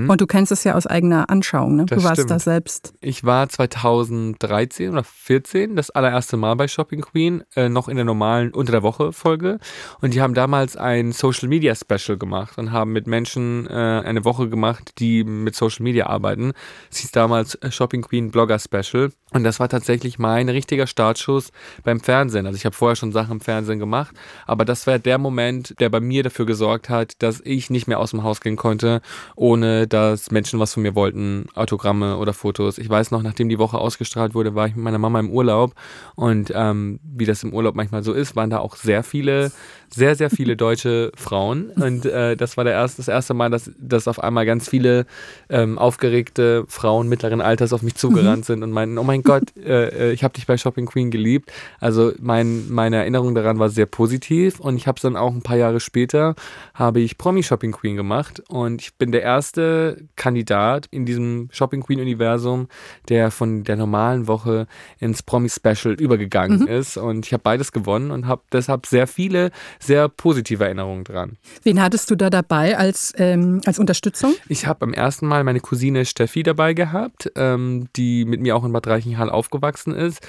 Und 0.08 0.20
du 0.20 0.26
kennst 0.26 0.52
es 0.52 0.64
ja 0.64 0.74
aus 0.74 0.86
eigener 0.86 1.30
Anschauung. 1.30 1.76
Ne? 1.76 1.82
Mhm. 1.82 1.86
Das 1.86 1.98
du 1.98 2.04
warst 2.04 2.16
stimmt. 2.16 2.30
da 2.30 2.38
selbst. 2.38 2.94
Ich 3.00 3.24
war 3.24 3.48
2013 3.48 4.90
oder 4.90 5.04
14 5.04 5.76
das 5.76 5.90
allererste 5.90 6.36
Mal 6.36 6.54
bei 6.54 6.68
Shopping 6.68 7.00
Queen, 7.00 7.42
äh, 7.54 7.68
noch 7.68 7.88
in 7.88 7.96
der 7.96 8.04
normalen 8.04 8.52
Unter 8.52 8.72
der 8.72 8.82
Woche 8.82 9.12
Folge. 9.12 9.58
Und 10.00 10.14
die 10.14 10.20
haben 10.20 10.34
damals 10.34 10.76
ein 10.76 11.12
Social 11.12 11.48
Media 11.48 11.74
Special 11.74 12.18
gemacht 12.18 12.58
und 12.58 12.72
haben 12.72 12.92
mit 12.92 13.06
Menschen 13.06 13.66
äh, 13.66 13.72
eine 13.72 14.24
Woche 14.24 14.48
gemacht, 14.48 14.92
die 14.98 15.24
mit 15.24 15.54
Social 15.54 15.84
Media 15.84 16.06
arbeiten. 16.06 16.52
Es 16.90 16.98
hieß 16.98 17.12
damals 17.12 17.54
äh, 17.56 17.70
Shopping 17.70 18.02
Queen 18.02 18.30
Blogger 18.30 18.58
Special. 18.58 19.10
Und 19.32 19.44
das 19.44 19.60
war 19.60 19.68
tatsächlich 19.68 20.18
mein 20.18 20.48
richtiger 20.48 20.86
Startschuss 20.86 21.52
beim 21.84 22.00
Fernsehen. 22.00 22.46
Also 22.46 22.56
ich 22.56 22.64
habe 22.64 22.74
vorher 22.74 22.96
schon 22.96 23.12
Sachen 23.12 23.32
im 23.32 23.40
Fernsehen 23.40 23.78
gemacht, 23.78 24.07
aber 24.46 24.64
das 24.64 24.86
war 24.86 24.98
der 24.98 25.18
Moment, 25.18 25.74
der 25.80 25.88
bei 25.88 26.00
mir 26.00 26.22
dafür 26.22 26.46
gesorgt 26.46 26.88
hat, 26.88 27.22
dass 27.22 27.40
ich 27.44 27.70
nicht 27.70 27.86
mehr 27.88 28.00
aus 28.00 28.10
dem 28.10 28.22
Haus 28.22 28.40
gehen 28.40 28.56
konnte, 28.56 29.00
ohne 29.36 29.86
dass 29.86 30.30
Menschen 30.30 30.60
was 30.60 30.74
von 30.74 30.82
mir 30.82 30.94
wollten, 30.94 31.46
Autogramme 31.54 32.16
oder 32.16 32.32
Fotos. 32.32 32.78
Ich 32.78 32.88
weiß 32.88 33.10
noch, 33.10 33.22
nachdem 33.22 33.48
die 33.48 33.58
Woche 33.58 33.78
ausgestrahlt 33.78 34.34
wurde, 34.34 34.54
war 34.54 34.66
ich 34.66 34.74
mit 34.74 34.84
meiner 34.84 34.98
Mama 34.98 35.20
im 35.20 35.30
Urlaub 35.30 35.74
und 36.14 36.52
ähm, 36.54 37.00
wie 37.02 37.26
das 37.26 37.42
im 37.42 37.52
Urlaub 37.52 37.74
manchmal 37.74 38.02
so 38.02 38.12
ist, 38.12 38.36
waren 38.36 38.50
da 38.50 38.58
auch 38.58 38.76
sehr 38.76 39.02
viele, 39.02 39.52
sehr, 39.90 40.14
sehr 40.14 40.30
viele 40.30 40.56
deutsche 40.56 41.12
Frauen. 41.16 41.70
Und 41.70 42.04
äh, 42.04 42.36
das 42.36 42.56
war 42.56 42.64
der 42.64 42.74
erste, 42.74 42.98
das 42.98 43.08
erste 43.08 43.34
Mal, 43.34 43.50
dass, 43.50 43.70
dass 43.78 44.08
auf 44.08 44.22
einmal 44.22 44.46
ganz 44.46 44.68
viele 44.68 45.06
ähm, 45.48 45.78
aufgeregte 45.78 46.64
Frauen 46.68 47.08
mittleren 47.08 47.40
Alters 47.40 47.72
auf 47.72 47.82
mich 47.82 47.94
zugerannt 47.94 48.44
sind 48.44 48.62
und 48.62 48.70
meinten, 48.70 48.98
oh 48.98 49.04
mein 49.04 49.22
Gott, 49.22 49.44
äh, 49.56 50.10
äh, 50.10 50.12
ich 50.12 50.24
habe 50.24 50.34
dich 50.34 50.46
bei 50.46 50.56
Shopping 50.56 50.86
Queen 50.86 51.10
geliebt. 51.10 51.52
Also 51.80 52.12
mein, 52.20 52.70
meine 52.70 52.96
Erinnerung 52.96 53.34
daran 53.34 53.58
war 53.58 53.68
sehr 53.68 53.86
positiv. 53.86 54.60
Und 54.60 54.76
ich 54.76 54.86
habe 54.86 54.96
es 54.96 55.02
dann 55.02 55.16
auch 55.16 55.32
ein 55.32 55.42
paar 55.42 55.56
Jahre 55.56 55.80
später, 55.80 56.34
habe 56.74 57.00
ich 57.00 57.18
Promi 57.18 57.42
Shopping 57.42 57.72
Queen 57.72 57.96
gemacht. 57.96 58.42
Und 58.48 58.82
ich 58.82 58.94
bin 58.94 59.12
der 59.12 59.22
erste 59.22 60.04
Kandidat 60.16 60.86
in 60.90 61.06
diesem 61.06 61.48
Shopping 61.52 61.82
Queen 61.82 62.00
Universum, 62.00 62.68
der 63.08 63.30
von 63.30 63.64
der 63.64 63.76
normalen 63.76 64.26
Woche 64.26 64.66
ins 64.98 65.22
Promi 65.22 65.48
Special 65.48 65.94
übergegangen 65.94 66.66
ist. 66.66 66.96
Und 66.96 67.26
ich 67.26 67.32
habe 67.32 67.42
beides 67.42 67.72
gewonnen 67.72 68.10
und 68.10 68.26
habe 68.26 68.42
deshalb 68.52 68.86
sehr 68.86 69.06
viele, 69.06 69.50
sehr 69.78 70.08
positive 70.08 70.64
Erinnerungen 70.64 71.04
dran. 71.04 71.36
Wen 71.62 71.80
hattest 71.80 72.10
du 72.10 72.16
da 72.16 72.30
dabei 72.30 72.76
als, 72.76 73.12
ähm, 73.16 73.60
als 73.64 73.78
Unterstützung? 73.78 74.34
Ich 74.48 74.66
habe 74.66 74.80
beim 74.80 74.92
ersten 74.92 75.26
Mal 75.26 75.44
meine 75.44 75.60
Cousine 75.60 76.04
Steffi 76.04 76.42
dabei 76.42 76.74
gehabt, 76.74 77.30
ähm, 77.36 77.88
die 77.96 78.24
mit 78.24 78.40
mir 78.40 78.56
auch 78.56 78.64
in 78.64 78.72
Bad 78.72 78.86
Reichenhall 78.86 79.30
aufgewachsen 79.30 79.94
ist. 79.94 80.26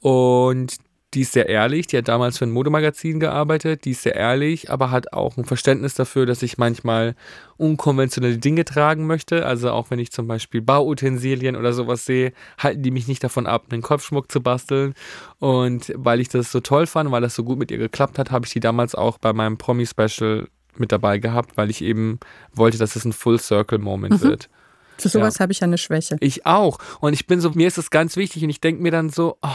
Und 0.00 0.76
die 1.14 1.22
ist 1.22 1.32
sehr 1.32 1.48
ehrlich, 1.48 1.86
die 1.86 1.96
hat 1.96 2.08
damals 2.08 2.38
für 2.38 2.46
ein 2.46 2.50
Modemagazin 2.50 3.20
gearbeitet, 3.20 3.84
die 3.84 3.92
ist 3.92 4.02
sehr 4.02 4.16
ehrlich, 4.16 4.70
aber 4.70 4.90
hat 4.90 5.12
auch 5.12 5.36
ein 5.36 5.44
Verständnis 5.44 5.94
dafür, 5.94 6.26
dass 6.26 6.42
ich 6.42 6.58
manchmal 6.58 7.14
unkonventionelle 7.56 8.38
Dinge 8.38 8.64
tragen 8.64 9.06
möchte. 9.06 9.46
Also 9.46 9.70
auch 9.70 9.90
wenn 9.90 9.98
ich 9.98 10.10
zum 10.10 10.26
Beispiel 10.26 10.60
Bauutensilien 10.60 11.56
oder 11.56 11.72
sowas 11.72 12.04
sehe, 12.04 12.32
halten 12.58 12.82
die 12.82 12.90
mich 12.90 13.08
nicht 13.08 13.22
davon 13.22 13.46
ab, 13.46 13.66
einen 13.70 13.82
Kopfschmuck 13.82 14.30
zu 14.30 14.42
basteln. 14.42 14.94
Und 15.38 15.92
weil 15.96 16.20
ich 16.20 16.28
das 16.28 16.50
so 16.50 16.60
toll 16.60 16.86
fand, 16.86 17.10
weil 17.10 17.22
das 17.22 17.34
so 17.34 17.44
gut 17.44 17.58
mit 17.58 17.70
ihr 17.70 17.78
geklappt 17.78 18.18
hat, 18.18 18.30
habe 18.30 18.46
ich 18.46 18.52
die 18.52 18.60
damals 18.60 18.94
auch 18.94 19.18
bei 19.18 19.32
meinem 19.32 19.58
Promi-Special 19.58 20.48
mit 20.76 20.92
dabei 20.92 21.18
gehabt, 21.18 21.56
weil 21.56 21.70
ich 21.70 21.82
eben 21.82 22.18
wollte, 22.52 22.78
dass 22.78 22.96
es 22.96 23.04
ein 23.04 23.12
Full-Circle-Moment 23.12 24.20
wird. 24.20 24.50
Für 24.98 25.08
sowas 25.08 25.40
habe 25.40 25.52
ich 25.52 25.60
ja 25.60 25.64
eine 25.64 25.78
Schwäche. 25.78 26.16
Ich 26.20 26.46
auch. 26.46 26.78
Und 27.00 27.12
ich 27.12 27.26
bin 27.26 27.40
so, 27.40 27.50
mir 27.50 27.66
ist 27.66 27.78
das 27.78 27.90
ganz 27.90 28.16
wichtig 28.16 28.42
und 28.42 28.50
ich 28.50 28.60
denke 28.60 28.82
mir 28.82 28.90
dann 28.90 29.10
so, 29.10 29.38
oh, 29.42 29.48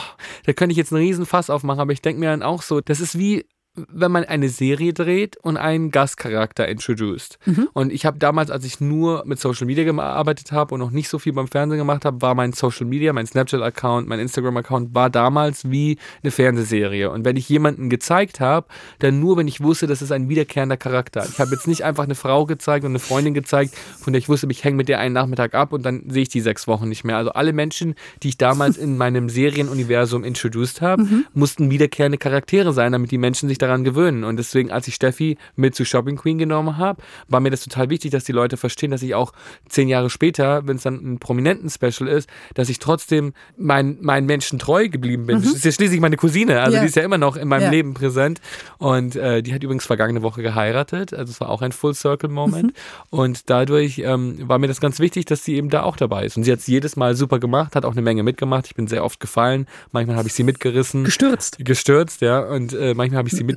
da 0.45 0.53
könnte 0.53 0.71
ich 0.71 0.77
jetzt 0.77 0.93
einen 0.93 1.01
riesen 1.01 1.25
Fass 1.25 1.49
aufmachen, 1.49 1.79
aber 1.79 1.93
ich 1.93 2.01
denke 2.01 2.19
mir 2.19 2.29
dann 2.29 2.43
auch 2.43 2.61
so, 2.61 2.81
das 2.81 2.99
ist 2.99 3.17
wie, 3.17 3.45
wenn 3.75 4.11
man 4.11 4.25
eine 4.25 4.49
Serie 4.49 4.93
dreht 4.93 5.37
und 5.37 5.55
einen 5.55 5.91
Gastcharakter 5.91 6.67
introduced. 6.67 7.39
Und 7.73 7.93
ich 7.93 8.05
habe 8.05 8.19
damals, 8.19 8.51
als 8.51 8.65
ich 8.65 8.81
nur 8.81 9.23
mit 9.25 9.39
Social 9.39 9.65
Media 9.65 9.85
gearbeitet 9.85 10.51
habe 10.51 10.73
und 10.73 10.81
noch 10.81 10.91
nicht 10.91 11.07
so 11.07 11.19
viel 11.19 11.31
beim 11.31 11.47
Fernsehen 11.47 11.77
gemacht 11.77 12.03
habe, 12.03 12.21
war 12.21 12.35
mein 12.35 12.51
Social 12.51 12.85
Media, 12.85 13.13
mein 13.13 13.27
Snapchat-Account, 13.27 14.09
mein 14.09 14.19
Instagram-Account, 14.19 14.93
war 14.93 15.09
damals 15.09 15.71
wie 15.71 15.97
eine 16.21 16.31
Fernsehserie. 16.31 17.09
Und 17.09 17.23
wenn 17.23 17.37
ich 17.37 17.47
jemanden 17.47 17.89
gezeigt 17.89 18.41
habe, 18.41 18.67
dann 18.99 19.21
nur, 19.21 19.37
wenn 19.37 19.47
ich 19.47 19.61
wusste, 19.61 19.87
das 19.87 20.01
ist 20.01 20.11
ein 20.11 20.27
wiederkehrender 20.27 20.77
Charakter. 20.77 21.25
Ich 21.31 21.39
habe 21.39 21.51
jetzt 21.51 21.67
nicht 21.67 21.85
einfach 21.85 22.03
eine 22.03 22.15
Frau 22.15 22.45
gezeigt 22.45 22.83
und 22.83 22.91
eine 22.91 22.99
Freundin 22.99 23.33
gezeigt, 23.33 23.73
von 24.01 24.11
der 24.11 24.19
ich 24.19 24.27
wusste, 24.27 24.47
ich 24.51 24.65
hänge 24.65 24.75
mit 24.75 24.89
der 24.89 24.99
einen 24.99 25.13
Nachmittag 25.13 25.53
ab 25.53 25.71
und 25.71 25.83
dann 25.83 26.03
sehe 26.09 26.23
ich 26.23 26.29
die 26.29 26.41
sechs 26.41 26.67
Wochen 26.67 26.89
nicht 26.89 27.05
mehr. 27.05 27.15
Also 27.15 27.31
alle 27.31 27.53
Menschen, 27.53 27.95
die 28.21 28.29
ich 28.29 28.37
damals 28.37 28.77
in 28.77 28.97
meinem 28.97 29.29
Serienuniversum 29.29 30.25
introduced 30.25 30.81
habe, 30.81 31.07
mussten 31.33 31.71
wiederkehrende 31.71 32.17
Charaktere 32.17 32.73
sein, 32.73 32.91
damit 32.91 33.11
die 33.11 33.17
Menschen 33.17 33.47
sich 33.47 33.60
daran 33.61 33.83
gewöhnen. 33.83 34.23
Und 34.23 34.37
deswegen, 34.37 34.71
als 34.71 34.87
ich 34.87 34.95
Steffi 34.95 35.37
mit 35.55 35.75
zu 35.75 35.85
Shopping 35.85 36.15
Queen 36.17 36.37
genommen 36.37 36.77
habe, 36.77 37.01
war 37.27 37.39
mir 37.39 37.49
das 37.51 37.61
total 37.63 37.89
wichtig, 37.89 38.11
dass 38.11 38.23
die 38.23 38.31
Leute 38.31 38.57
verstehen, 38.57 38.91
dass 38.91 39.01
ich 39.01 39.15
auch 39.15 39.33
zehn 39.69 39.87
Jahre 39.87 40.09
später, 40.09 40.67
wenn 40.67 40.77
es 40.77 40.83
dann 40.83 40.95
ein 40.95 41.19
prominenten 41.19 41.69
Special 41.69 42.07
ist, 42.09 42.29
dass 42.55 42.69
ich 42.69 42.79
trotzdem 42.79 43.33
mein, 43.57 43.97
meinen 44.01 44.25
Menschen 44.25 44.59
treu 44.59 44.89
geblieben 44.89 45.25
bin. 45.25 45.41
Das 45.41 45.53
ist 45.53 45.65
ja 45.65 45.71
schließlich 45.71 45.99
meine 45.99 46.17
Cousine, 46.17 46.61
also 46.61 46.75
Ja. 46.75 46.81
die 46.81 46.87
ist 46.87 46.95
ja 46.95 47.03
immer 47.03 47.17
noch 47.17 47.35
in 47.35 47.47
meinem 47.47 47.63
Ja. 47.63 47.69
Leben 47.69 47.93
präsent. 47.93 48.41
Und 48.77 49.15
äh, 49.15 49.41
die 49.41 49.53
hat 49.53 49.63
übrigens 49.63 49.85
vergangene 49.85 50.21
Woche 50.21 50.41
geheiratet. 50.41 51.13
Also 51.13 51.31
es 51.31 51.39
war 51.41 51.49
auch 51.49 51.61
ein 51.61 51.71
Full-Circle-Moment. 51.71 52.73
Und 53.09 53.49
dadurch 53.49 53.99
ähm, 53.99 54.47
war 54.47 54.57
mir 54.59 54.67
das 54.67 54.81
ganz 54.81 54.99
wichtig, 54.99 55.25
dass 55.25 55.43
sie 55.43 55.55
eben 55.55 55.69
da 55.69 55.83
auch 55.83 55.95
dabei 55.97 56.25
ist. 56.25 56.37
Und 56.37 56.43
sie 56.43 56.51
hat 56.51 56.59
es 56.59 56.67
jedes 56.67 56.95
Mal 56.95 57.15
super 57.15 57.39
gemacht, 57.39 57.75
hat 57.75 57.85
auch 57.85 57.91
eine 57.91 58.01
Menge 58.01 58.23
mitgemacht. 58.23 58.65
Ich 58.67 58.75
bin 58.75 58.87
sehr 58.87 59.03
oft 59.03 59.19
gefallen. 59.19 59.67
Manchmal 59.91 60.15
habe 60.17 60.27
ich 60.27 60.33
sie 60.33 60.43
mitgerissen. 60.43 61.03
Gestürzt. 61.03 61.57
Gestürzt, 61.59 62.21
ja. 62.21 62.39
Und 62.39 62.73
äh, 62.73 62.93
manchmal 62.93 63.19
habe 63.19 63.27
ich 63.29 63.35
sie 63.35 63.43
mitgerissen, 63.43 63.50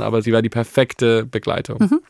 aber 0.00 0.22
sie 0.22 0.32
war 0.32 0.42
die 0.42 0.48
perfekte 0.48 1.24
Begleitung. 1.24 2.00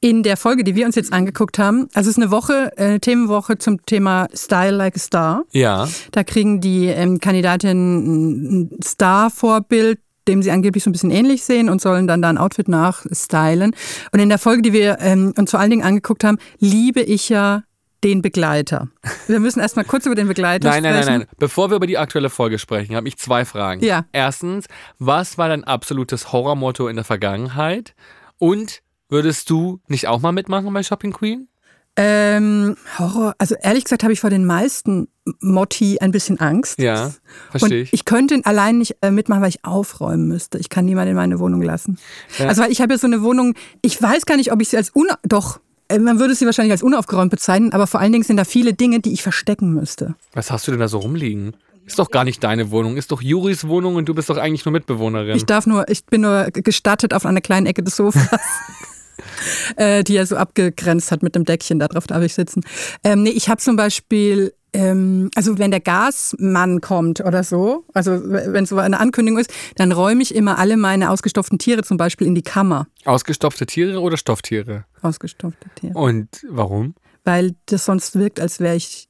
In 0.00 0.22
der 0.22 0.36
Folge, 0.36 0.64
die 0.64 0.74
wir 0.74 0.86
uns 0.86 0.94
jetzt 0.94 1.12
angeguckt 1.12 1.58
haben, 1.58 1.88
also 1.94 2.10
es 2.10 2.16
ist 2.16 2.22
eine 2.22 2.30
Woche, 2.30 2.72
äh, 2.76 2.84
eine 2.84 3.00
Themenwoche 3.00 3.58
zum 3.58 3.84
Thema 3.86 4.28
Style 4.34 4.76
Like 4.76 4.96
a 4.96 4.98
Star. 4.98 5.44
Ja. 5.52 5.88
Da 6.10 6.24
kriegen 6.24 6.60
die 6.60 6.86
ähm, 6.86 7.18
Kandidatinnen 7.18 8.70
ein 8.76 8.82
Star-Vorbild 8.82 9.98
dem 10.28 10.40
sie 10.40 10.52
angeblich 10.52 10.84
so 10.84 10.90
ein 10.90 10.92
bisschen 10.92 11.10
ähnlich 11.10 11.42
sehen 11.42 11.68
und 11.68 11.80
sollen 11.80 12.06
dann 12.06 12.22
da 12.22 12.28
ein 12.28 12.38
Outfit 12.38 12.68
nachstylen. 12.68 13.74
Und 14.12 14.20
in 14.20 14.28
der 14.28 14.38
Folge, 14.38 14.62
die 14.62 14.72
wir 14.72 14.98
ähm, 15.00 15.34
uns 15.36 15.50
vor 15.50 15.58
allen 15.58 15.70
Dingen 15.70 15.82
angeguckt 15.82 16.22
haben, 16.22 16.38
liebe 16.60 17.00
ich 17.00 17.28
ja 17.28 17.64
den 18.04 18.22
Begleiter. 18.22 18.88
Wir 19.26 19.40
müssen 19.40 19.60
erstmal 19.60 19.84
kurz 19.84 20.06
über 20.06 20.14
den 20.14 20.28
Begleiter 20.28 20.68
Nein, 20.68 20.82
nein, 20.82 20.94
sprechen. 20.94 21.10
nein, 21.10 21.18
nein. 21.20 21.36
Bevor 21.38 21.70
wir 21.70 21.76
über 21.76 21.86
die 21.86 21.98
aktuelle 21.98 22.30
Folge 22.30 22.58
sprechen, 22.58 22.96
habe 22.96 23.08
ich 23.08 23.16
zwei 23.16 23.44
Fragen. 23.44 23.84
Ja. 23.84 24.06
Erstens, 24.12 24.66
was 24.98 25.38
war 25.38 25.48
dein 25.48 25.64
absolutes 25.64 26.32
Horrormotto 26.32 26.88
in 26.88 26.96
der 26.96 27.04
Vergangenheit? 27.04 27.94
Und 28.38 28.82
würdest 29.08 29.50
du 29.50 29.80
nicht 29.86 30.08
auch 30.08 30.20
mal 30.20 30.32
mitmachen 30.32 30.72
bei 30.72 30.82
Shopping 30.82 31.12
Queen? 31.12 31.48
Ähm, 31.94 32.76
Horror, 32.98 33.34
also 33.36 33.54
ehrlich 33.60 33.84
gesagt 33.84 34.02
habe 34.02 34.14
ich 34.14 34.20
vor 34.20 34.30
den 34.30 34.46
meisten 34.46 35.08
Motti 35.40 35.98
ein 36.00 36.10
bisschen 36.10 36.40
Angst. 36.40 36.78
Ja, 36.78 37.12
verstehe 37.50 37.82
ich. 37.82 37.92
ich 37.92 38.06
könnte 38.06 38.40
allein 38.44 38.78
nicht 38.78 38.96
äh, 39.02 39.10
mitmachen, 39.10 39.42
weil 39.42 39.50
ich 39.50 39.62
aufräumen 39.64 40.26
müsste. 40.26 40.58
Ich 40.58 40.70
kann 40.70 40.86
niemanden 40.86 41.10
in 41.10 41.16
meine 41.16 41.38
Wohnung 41.38 41.60
lassen. 41.60 41.98
Ja. 42.38 42.48
Also 42.48 42.62
weil 42.62 42.72
ich 42.72 42.80
habe 42.80 42.94
ja 42.94 42.98
so 42.98 43.06
eine 43.06 43.22
Wohnung, 43.22 43.54
ich 43.82 44.00
weiß 44.00 44.24
gar 44.24 44.38
nicht, 44.38 44.52
ob 44.52 44.62
ich 44.62 44.70
sie 44.70 44.78
als 44.78 44.88
una 44.90 45.18
doch, 45.22 45.60
man 45.98 46.18
würde 46.18 46.34
sie 46.34 46.46
wahrscheinlich 46.46 46.72
als 46.72 46.82
unaufgeräumt 46.82 47.30
bezeichnen, 47.30 47.72
aber 47.72 47.86
vor 47.86 48.00
allen 48.00 48.12
Dingen 48.12 48.24
sind 48.24 48.36
da 48.36 48.44
viele 48.44 48.74
Dinge, 48.74 49.00
die 49.00 49.12
ich 49.12 49.22
verstecken 49.22 49.72
müsste. 49.72 50.14
Was 50.32 50.50
hast 50.50 50.66
du 50.66 50.70
denn 50.70 50.80
da 50.80 50.88
so 50.88 50.98
rumliegen? 50.98 51.54
Ist 51.84 51.98
doch 51.98 52.10
gar 52.10 52.24
nicht 52.24 52.42
deine 52.44 52.70
Wohnung, 52.70 52.96
ist 52.96 53.10
doch 53.10 53.20
Juris 53.20 53.66
Wohnung 53.66 53.96
und 53.96 54.08
du 54.08 54.14
bist 54.14 54.30
doch 54.30 54.36
eigentlich 54.36 54.64
nur 54.64 54.72
Mitbewohnerin. 54.72 55.36
Ich 55.36 55.46
darf 55.46 55.66
nur, 55.66 55.88
ich 55.88 56.06
bin 56.06 56.20
nur 56.20 56.46
gestattet 56.52 57.12
auf 57.12 57.26
einer 57.26 57.40
kleinen 57.40 57.66
Ecke 57.66 57.82
des 57.82 57.96
Sofas. 57.96 58.28
äh, 59.76 60.04
die 60.04 60.16
er 60.16 60.26
so 60.26 60.36
abgegrenzt 60.36 61.10
hat 61.10 61.22
mit 61.22 61.34
dem 61.34 61.44
Deckchen, 61.44 61.78
da 61.78 61.88
drauf 61.88 62.06
darf 62.06 62.22
ich 62.22 62.34
sitzen. 62.34 62.62
Ähm, 63.04 63.22
nee, 63.22 63.30
ich 63.30 63.48
habe 63.48 63.60
zum 63.60 63.76
Beispiel, 63.76 64.54
ähm, 64.72 65.30
also 65.34 65.58
wenn 65.58 65.70
der 65.70 65.80
Gasmann 65.80 66.80
kommt 66.80 67.20
oder 67.20 67.44
so, 67.44 67.84
also 67.92 68.12
wenn 68.24 68.66
so 68.66 68.78
eine 68.78 69.00
Ankündigung 69.00 69.38
ist, 69.40 69.52
dann 69.76 69.92
räume 69.92 70.22
ich 70.22 70.34
immer 70.34 70.58
alle 70.58 70.76
meine 70.76 71.10
ausgestopften 71.10 71.58
Tiere 71.58 71.82
zum 71.82 71.96
Beispiel 71.96 72.26
in 72.26 72.34
die 72.34 72.42
Kammer. 72.42 72.86
Ausgestopfte 73.04 73.66
Tiere 73.66 74.00
oder 74.00 74.16
Stofftiere? 74.16 74.84
Ausgestopfte 75.02 75.68
Tiere. 75.74 75.94
Und 75.94 76.28
warum? 76.48 76.94
Weil 77.24 77.54
das 77.66 77.84
sonst 77.84 78.16
wirkt, 78.16 78.40
als 78.40 78.60
wäre 78.60 78.76
ich 78.76 79.08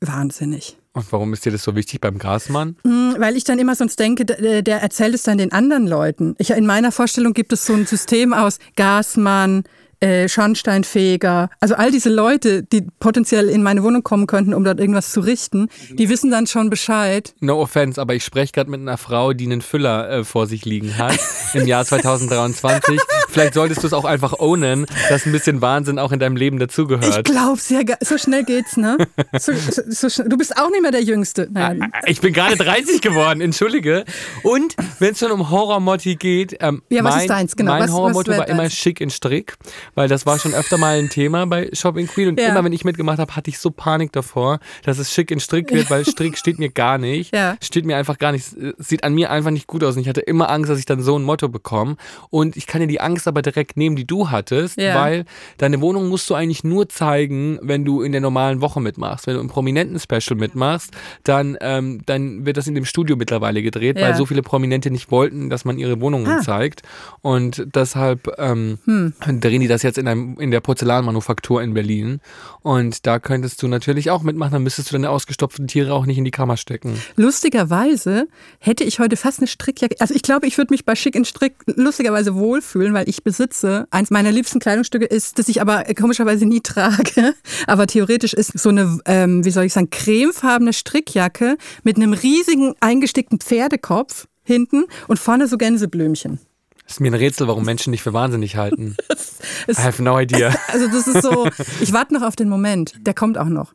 wahnsinnig. 0.00 0.76
Und 0.92 1.12
warum 1.12 1.32
ist 1.32 1.44
dir 1.44 1.52
das 1.52 1.62
so 1.62 1.76
wichtig 1.76 2.00
beim 2.00 2.18
Grasmann? 2.18 2.76
Hm, 2.82 3.14
Weil 3.18 3.36
ich 3.36 3.44
dann 3.44 3.58
immer 3.60 3.76
sonst 3.76 4.00
denke, 4.00 4.24
der, 4.24 4.62
der 4.62 4.82
erzählt 4.82 5.14
es 5.14 5.22
dann 5.22 5.38
den 5.38 5.52
anderen 5.52 5.86
Leuten. 5.86 6.34
Ich, 6.38 6.50
in 6.50 6.66
meiner 6.66 6.90
Vorstellung 6.90 7.34
gibt 7.34 7.52
es 7.52 7.64
so 7.64 7.72
ein 7.72 7.86
System 7.86 8.32
aus 8.32 8.58
Gasmann, 8.74 9.62
äh, 10.00 10.28
Schornsteinfeger, 10.28 11.50
also 11.60 11.74
all 11.74 11.90
diese 11.90 12.08
Leute, 12.10 12.62
die 12.62 12.86
potenziell 13.00 13.48
in 13.48 13.62
meine 13.62 13.82
Wohnung 13.82 14.02
kommen 14.02 14.26
könnten, 14.26 14.54
um 14.54 14.64
dort 14.64 14.80
irgendwas 14.80 15.10
zu 15.12 15.20
richten, 15.20 15.68
die 15.90 16.08
wissen 16.08 16.30
dann 16.30 16.46
schon 16.46 16.70
Bescheid. 16.70 17.34
No 17.40 17.60
offense, 17.60 18.00
aber 18.00 18.14
ich 18.14 18.24
spreche 18.24 18.52
gerade 18.52 18.70
mit 18.70 18.80
einer 18.80 18.98
Frau, 18.98 19.32
die 19.32 19.46
einen 19.46 19.60
Füller 19.62 20.08
äh, 20.10 20.24
vor 20.24 20.46
sich 20.46 20.64
liegen 20.64 20.96
hat 20.98 21.18
im 21.54 21.66
Jahr 21.66 21.84
2023. 21.86 23.00
Vielleicht 23.28 23.54
solltest 23.54 23.82
du 23.82 23.86
es 23.86 23.92
auch 23.92 24.04
einfach 24.04 24.38
ownen, 24.38 24.86
dass 25.08 25.26
ein 25.26 25.32
bisschen 25.32 25.60
Wahnsinn 25.60 25.98
auch 25.98 26.12
in 26.12 26.18
deinem 26.18 26.36
Leben 26.36 26.56
Ich 26.58 26.66
dazugehört. 26.68 27.24
glaub's 27.24 27.68
ja, 27.70 27.82
ge- 27.82 27.96
so 28.00 28.18
schnell 28.18 28.44
geht's, 28.44 28.76
ne? 28.76 28.96
So, 29.38 29.52
so, 29.52 30.08
so. 30.08 30.22
Du 30.24 30.36
bist 30.36 30.56
auch 30.58 30.70
nicht 30.70 30.82
mehr 30.82 30.90
der 30.90 31.02
Jüngste. 31.02 31.48
Nein. 31.50 31.92
Ich 32.06 32.20
bin 32.20 32.32
gerade 32.32 32.56
30 32.56 33.00
geworden, 33.00 33.40
entschuldige. 33.40 34.04
Und 34.42 34.74
wenn 34.98 35.12
es 35.12 35.18
schon 35.18 35.30
um 35.30 35.50
Horrormotti 35.50 36.16
geht, 36.16 36.56
ähm, 36.60 36.82
Ja, 36.88 37.04
was 37.04 37.14
mein, 37.14 37.20
ist 37.22 37.30
deins? 37.30 37.56
Genau, 37.56 37.72
mein 37.78 37.92
Horrormotto 37.92 38.32
war 38.36 38.48
immer 38.48 38.68
schick 38.70 39.00
in 39.00 39.10
Strick, 39.10 39.56
weil 39.94 40.08
das 40.08 40.26
war 40.26 40.38
schon 40.38 40.54
öfter 40.54 40.78
mal 40.78 40.98
ein 40.98 41.08
Thema 41.08 41.46
bei 41.46 41.68
Shopping 41.72 42.06
Queen 42.06 42.28
und 42.28 42.40
Ja. 42.40 42.48
immer 42.48 42.64
wenn 42.64 42.72
ich 42.72 42.84
mitgemacht 42.84 43.18
habe, 43.18 43.34
hatte 43.36 43.50
ich 43.50 43.58
so 43.58 43.70
Panik 43.70 44.12
davor, 44.12 44.58
dass 44.84 44.98
es 44.98 45.12
schick 45.12 45.30
in 45.30 45.40
Strick 45.40 45.70
wird, 45.72 45.90
weil 45.90 46.04
Strick 46.06 46.36
steht 46.38 46.58
mir 46.58 46.70
gar 46.70 46.98
nicht. 46.98 47.34
Ja. 47.34 47.56
Steht 47.62 47.84
mir 47.84 47.96
einfach 47.96 48.18
gar 48.18 48.32
nicht, 48.32 48.46
es 48.78 48.88
sieht 48.88 49.04
an 49.04 49.14
mir 49.14 49.30
einfach 49.30 49.50
nicht 49.50 49.66
gut 49.66 49.82
aus 49.84 49.96
und 49.96 50.02
ich 50.02 50.08
hatte 50.08 50.20
immer 50.20 50.50
Angst, 50.50 50.70
dass 50.70 50.78
ich 50.78 50.86
dann 50.86 51.00
so 51.02 51.18
ein 51.18 51.22
Motto 51.22 51.48
bekomme 51.48 51.96
und 52.30 52.56
ich 52.56 52.66
kann 52.66 52.80
dir 52.80 52.86
die 52.86 53.00
Angst 53.00 53.26
aber 53.28 53.42
direkt 53.42 53.76
nehmen, 53.76 53.96
die 53.96 54.06
du 54.06 54.30
hattest, 54.30 54.78
Ja. 54.80 54.94
weil 54.94 55.24
deine 55.58 55.80
Wohnung 55.80 56.08
musst 56.08 56.28
du 56.30 56.34
eigentlich 56.34 56.64
nur 56.64 56.88
zeigen, 56.88 57.58
wenn 57.62 57.84
du 57.84 58.02
in 58.02 58.12
der 58.12 58.20
normalen 58.20 58.60
Woche 58.60 58.80
mitmachst. 58.80 59.26
Wenn 59.26 59.34
du 59.34 59.40
im 59.40 59.48
Prominenten-Special 59.48 60.36
mitmachst, 60.38 60.92
dann, 61.24 61.56
ähm, 61.60 62.00
dann 62.06 62.46
wird 62.46 62.56
das 62.56 62.66
in 62.66 62.74
dem 62.74 62.84
Studio 62.84 63.16
mittlerweile 63.16 63.62
gedreht, 63.62 63.96
weil 64.00 64.14
so 64.14 64.26
viele 64.26 64.42
Prominente 64.42 64.90
nicht 64.90 65.10
wollten, 65.10 65.50
dass 65.50 65.64
man 65.64 65.78
ihre 65.78 66.00
Wohnungen 66.00 66.26
Ah. 66.28 66.40
zeigt. 66.40 66.82
Und 67.22 67.66
deshalb 67.74 68.28
ähm, 68.38 68.78
Hm. 68.84 69.12
drehen 69.40 69.60
die 69.60 69.68
das 69.68 69.77
jetzt 69.82 69.98
in, 69.98 70.08
einem, 70.08 70.38
in 70.38 70.50
der 70.50 70.60
Porzellanmanufaktur 70.60 71.62
in 71.62 71.74
Berlin. 71.74 72.20
Und 72.60 73.06
da 73.06 73.18
könntest 73.18 73.62
du 73.62 73.68
natürlich 73.68 74.10
auch 74.10 74.22
mitmachen, 74.22 74.52
dann 74.52 74.62
müsstest 74.62 74.90
du 74.90 74.94
deine 74.94 75.10
ausgestopften 75.10 75.66
Tiere 75.66 75.92
auch 75.92 76.06
nicht 76.06 76.18
in 76.18 76.24
die 76.24 76.30
Kammer 76.30 76.56
stecken. 76.56 77.00
Lustigerweise 77.16 78.28
hätte 78.58 78.84
ich 78.84 78.98
heute 78.98 79.16
fast 79.16 79.40
eine 79.40 79.46
Strickjacke. 79.46 79.96
Also 80.00 80.14
ich 80.14 80.22
glaube, 80.22 80.46
ich 80.46 80.58
würde 80.58 80.72
mich 80.72 80.84
bei 80.84 80.94
Schick 80.94 81.14
in 81.14 81.24
Strick 81.24 81.54
lustigerweise 81.66 82.34
wohlfühlen, 82.34 82.94
weil 82.94 83.08
ich 83.08 83.24
besitze. 83.24 83.86
Eins 83.90 84.10
meiner 84.10 84.32
liebsten 84.32 84.60
Kleidungsstücke 84.60 85.06
ist, 85.06 85.38
das 85.38 85.48
ich 85.48 85.60
aber 85.60 85.84
komischerweise 85.98 86.46
nie 86.46 86.60
trage. 86.60 87.34
Aber 87.66 87.86
theoretisch 87.86 88.34
ist 88.34 88.58
so 88.58 88.70
eine, 88.70 88.98
ähm, 89.04 89.44
wie 89.44 89.50
soll 89.50 89.64
ich 89.64 89.72
sagen, 89.72 89.90
cremefarbene 89.90 90.72
Strickjacke 90.72 91.56
mit 91.82 91.96
einem 91.96 92.12
riesigen 92.12 92.74
eingestickten 92.80 93.40
Pferdekopf 93.40 94.26
hinten 94.42 94.86
und 95.06 95.18
vorne 95.18 95.46
so 95.46 95.58
Gänseblümchen. 95.58 96.40
Ist 96.88 97.00
mir 97.00 97.10
ein 97.10 97.14
Rätsel, 97.14 97.46
warum 97.48 97.64
Menschen 97.64 97.92
dich 97.92 98.02
für 98.02 98.12
wahnsinnig 98.14 98.56
halten. 98.56 98.96
I 99.68 99.74
have 99.76 100.02
no 100.02 100.18
idea. 100.18 100.54
Also 100.68 100.86
das 100.88 101.06
ist 101.06 101.22
so, 101.22 101.46
ich 101.80 101.92
warte 101.92 102.14
noch 102.14 102.22
auf 102.22 102.34
den 102.34 102.48
Moment. 102.48 102.94
Der 103.00 103.12
kommt 103.14 103.36
auch 103.36 103.44
noch, 103.46 103.74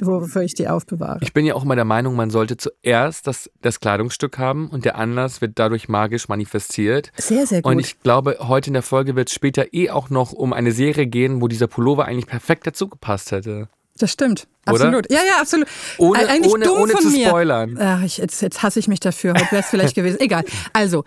wofür 0.00 0.42
ich 0.42 0.54
die 0.54 0.68
aufbewahre. 0.68 1.18
Ich 1.22 1.32
bin 1.32 1.44
ja 1.44 1.54
auch 1.54 1.64
immer 1.64 1.74
der 1.74 1.84
Meinung, 1.84 2.14
man 2.14 2.30
sollte 2.30 2.56
zuerst 2.56 3.26
das, 3.26 3.50
das 3.62 3.80
Kleidungsstück 3.80 4.38
haben 4.38 4.68
und 4.68 4.84
der 4.84 4.96
Anlass 4.96 5.40
wird 5.40 5.52
dadurch 5.56 5.88
magisch 5.88 6.28
manifestiert. 6.28 7.10
Sehr, 7.16 7.46
sehr 7.46 7.62
gut. 7.62 7.72
Und 7.72 7.80
ich 7.80 8.00
glaube, 8.00 8.36
heute 8.40 8.68
in 8.70 8.74
der 8.74 8.82
Folge 8.82 9.16
wird 9.16 9.28
es 9.28 9.34
später 9.34 9.72
eh 9.74 9.90
auch 9.90 10.08
noch 10.10 10.32
um 10.32 10.52
eine 10.52 10.70
Serie 10.72 11.06
gehen, 11.06 11.40
wo 11.42 11.48
dieser 11.48 11.66
Pullover 11.66 12.04
eigentlich 12.06 12.26
perfekt 12.26 12.66
dazu 12.66 12.88
gepasst 12.88 13.32
hätte. 13.32 13.68
Das 13.98 14.10
stimmt. 14.12 14.46
Oder? 14.66 14.74
Absolut. 14.86 15.10
Ja, 15.12 15.18
ja, 15.26 15.40
absolut. 15.40 15.66
Ohne- 15.98 16.22
Äh, 16.22 16.26
Eigentlich 16.28 16.52
ohne- 16.52 16.64
dumm 16.64 16.78
ohne 16.82 16.92
von 16.92 17.02
zu 17.02 17.10
mir. 17.10 17.28
spoilern. 17.28 17.76
Ach, 17.80 18.02
ich, 18.02 18.18
jetzt, 18.18 18.40
jetzt 18.40 18.62
hasse 18.62 18.78
ich 18.78 18.88
mich 18.88 19.00
dafür. 19.00 19.34
Heute 19.34 19.50
wäre 19.50 19.62
es 19.62 19.68
vielleicht 19.68 19.94
gewesen. 19.94 20.18
Egal. 20.20 20.44
Also, 20.72 21.04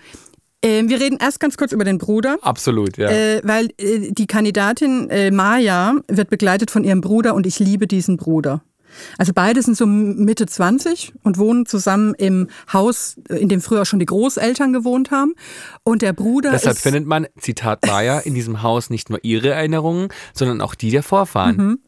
ähm, 0.61 0.89
wir 0.89 0.99
reden 0.99 1.17
erst 1.21 1.39
ganz 1.39 1.57
kurz 1.57 1.71
über 1.71 1.83
den 1.83 1.97
Bruder. 1.97 2.37
Absolut, 2.41 2.97
ja. 2.97 3.09
Äh, 3.09 3.41
weil 3.43 3.69
äh, 3.77 4.11
die 4.11 4.27
Kandidatin 4.27 5.09
äh, 5.09 5.31
Maya 5.31 5.95
wird 6.07 6.29
begleitet 6.29 6.71
von 6.71 6.83
ihrem 6.83 7.01
Bruder 7.01 7.35
und 7.35 7.45
ich 7.45 7.59
liebe 7.59 7.87
diesen 7.87 8.17
Bruder. 8.17 8.61
Also 9.17 9.33
beide 9.33 9.61
sind 9.61 9.77
so 9.77 9.85
Mitte 9.85 10.45
20 10.45 11.13
und 11.23 11.37
wohnen 11.37 11.65
zusammen 11.65 12.13
im 12.15 12.47
Haus, 12.71 13.17
in 13.29 13.49
dem 13.49 13.61
früher 13.61 13.85
schon 13.85 13.99
die 13.99 14.05
Großeltern 14.05 14.73
gewohnt 14.73 15.11
haben. 15.11 15.33
Und 15.83 16.01
der 16.01 16.13
Bruder 16.13 16.51
Deshalb 16.51 16.77
findet 16.77 17.05
man, 17.05 17.27
Zitat 17.39 17.85
Maya, 17.85 18.19
in 18.19 18.33
diesem 18.33 18.61
Haus 18.61 18.89
nicht 18.89 19.09
nur 19.09 19.19
ihre 19.23 19.49
Erinnerungen, 19.49 20.09
sondern 20.33 20.61
auch 20.61 20.75
die 20.75 20.91
der 20.91 21.03
Vorfahren. 21.03 21.57
Mhm. 21.57 21.79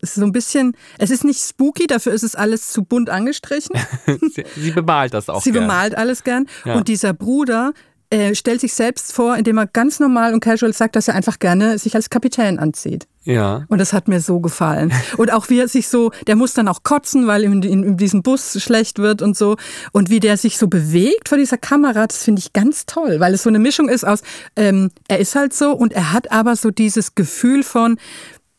es 0.00 0.10
ist 0.10 0.14
so 0.16 0.24
ein 0.24 0.32
bisschen, 0.32 0.76
es 0.98 1.10
ist 1.10 1.24
nicht 1.24 1.40
spooky, 1.40 1.86
dafür 1.86 2.12
ist 2.12 2.22
es 2.22 2.34
alles 2.34 2.72
zu 2.72 2.84
bunt 2.84 3.10
angestrichen. 3.10 3.76
Sie, 4.34 4.44
sie 4.56 4.70
bemalt 4.70 5.14
das 5.14 5.28
auch 5.28 5.42
Sie 5.42 5.52
gern. 5.52 5.64
bemalt 5.64 5.96
alles 5.96 6.24
gern. 6.24 6.46
Ja. 6.64 6.74
Und 6.74 6.88
dieser 6.88 7.12
Bruder 7.12 7.72
äh, 8.10 8.34
stellt 8.34 8.60
sich 8.60 8.74
selbst 8.74 9.12
vor, 9.12 9.36
indem 9.36 9.58
er 9.58 9.66
ganz 9.66 10.00
normal 10.00 10.32
und 10.32 10.40
casual 10.40 10.72
sagt, 10.72 10.96
dass 10.96 11.08
er 11.08 11.14
einfach 11.14 11.38
gerne 11.38 11.78
sich 11.78 11.94
als 11.94 12.10
Kapitän 12.10 12.58
anzieht. 12.58 13.06
Ja. 13.26 13.64
Und 13.68 13.78
das 13.78 13.92
hat 13.92 14.06
mir 14.06 14.20
so 14.20 14.38
gefallen. 14.38 14.92
Und 15.16 15.32
auch 15.32 15.48
wie 15.48 15.58
er 15.58 15.66
sich 15.66 15.88
so, 15.88 16.12
der 16.28 16.36
muss 16.36 16.54
dann 16.54 16.68
auch 16.68 16.84
kotzen, 16.84 17.26
weil 17.26 17.42
ihm 17.42 17.60
in, 17.62 17.82
in 17.82 17.96
diesem 17.96 18.22
Bus 18.22 18.62
schlecht 18.62 19.00
wird 19.00 19.20
und 19.20 19.36
so. 19.36 19.56
Und 19.90 20.10
wie 20.10 20.20
der 20.20 20.36
sich 20.36 20.58
so 20.58 20.68
bewegt 20.68 21.28
vor 21.28 21.36
dieser 21.36 21.58
Kamera, 21.58 22.06
das 22.06 22.22
finde 22.22 22.38
ich 22.38 22.52
ganz 22.52 22.86
toll, 22.86 23.18
weil 23.18 23.34
es 23.34 23.42
so 23.42 23.48
eine 23.48 23.58
Mischung 23.58 23.88
ist 23.88 24.06
aus, 24.06 24.22
ähm, 24.54 24.92
er 25.08 25.18
ist 25.18 25.34
halt 25.34 25.52
so 25.52 25.72
und 25.72 25.92
er 25.92 26.12
hat 26.12 26.30
aber 26.30 26.54
so 26.54 26.70
dieses 26.70 27.16
Gefühl 27.16 27.64
von 27.64 27.98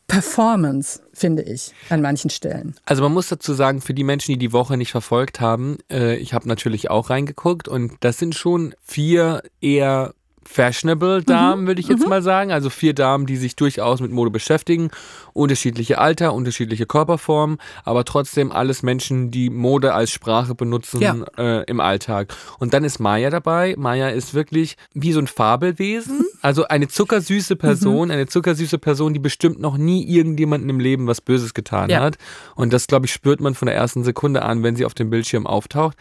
Performance, 0.08 1.02
finde 1.12 1.42
ich, 1.42 1.72
an 1.90 2.00
manchen 2.00 2.30
Stellen. 2.30 2.74
Also 2.86 3.02
man 3.02 3.12
muss 3.12 3.28
dazu 3.28 3.52
sagen, 3.52 3.82
für 3.82 3.92
die 3.92 4.04
Menschen, 4.04 4.32
die 4.32 4.38
die 4.38 4.52
Woche 4.54 4.78
nicht 4.78 4.90
verfolgt 4.90 5.40
haben, 5.40 5.78
äh, 5.90 6.16
ich 6.16 6.32
habe 6.32 6.48
natürlich 6.48 6.90
auch 6.90 7.10
reingeguckt 7.10 7.68
und 7.68 7.92
das 8.00 8.18
sind 8.18 8.34
schon 8.34 8.74
vier 8.82 9.42
eher 9.60 10.14
fashionable 10.48 11.22
Damen, 11.22 11.66
würde 11.66 11.80
ich 11.80 11.88
jetzt 11.88 12.06
mal 12.08 12.22
sagen. 12.22 12.50
Also 12.52 12.70
vier 12.70 12.94
Damen, 12.94 13.26
die 13.26 13.36
sich 13.36 13.54
durchaus 13.54 14.00
mit 14.00 14.10
Mode 14.10 14.30
beschäftigen. 14.30 14.90
Unterschiedliche 15.34 15.98
Alter, 15.98 16.32
unterschiedliche 16.34 16.86
Körperformen, 16.86 17.58
aber 17.84 18.04
trotzdem 18.04 18.50
alles 18.50 18.82
Menschen, 18.82 19.30
die 19.30 19.50
Mode 19.50 19.94
als 19.94 20.10
Sprache 20.10 20.54
benutzen 20.54 21.00
Ja. 21.00 21.16
äh, 21.36 21.64
im 21.64 21.80
Alltag. 21.80 22.34
Und 22.58 22.74
dann 22.74 22.82
ist 22.84 22.98
Maya 22.98 23.30
dabei. 23.30 23.74
Maya 23.78 24.08
ist 24.08 24.34
wirklich 24.34 24.76
wie 24.94 25.12
so 25.12 25.20
ein 25.20 25.26
Fabelwesen. 25.26 26.24
Also 26.42 26.66
eine 26.66 26.88
zuckersüße 26.88 27.56
Person, 27.56 28.10
eine 28.10 28.26
zuckersüße 28.26 28.78
Person, 28.78 29.12
die 29.12 29.20
bestimmt 29.20 29.60
noch 29.60 29.76
nie 29.76 30.08
irgendjemandem 30.08 30.70
im 30.70 30.80
Leben 30.80 31.06
was 31.06 31.20
Böses 31.20 31.54
getan 31.54 31.90
Ja. 31.90 32.00
hat. 32.00 32.16
Und 32.56 32.72
das, 32.72 32.86
glaube 32.86 33.06
ich, 33.06 33.12
spürt 33.12 33.40
man 33.40 33.54
von 33.54 33.66
der 33.66 33.76
ersten 33.76 34.02
Sekunde 34.04 34.42
an, 34.42 34.62
wenn 34.62 34.74
sie 34.76 34.84
auf 34.84 34.94
dem 34.94 35.10
Bildschirm 35.10 35.46
auftaucht. 35.46 35.96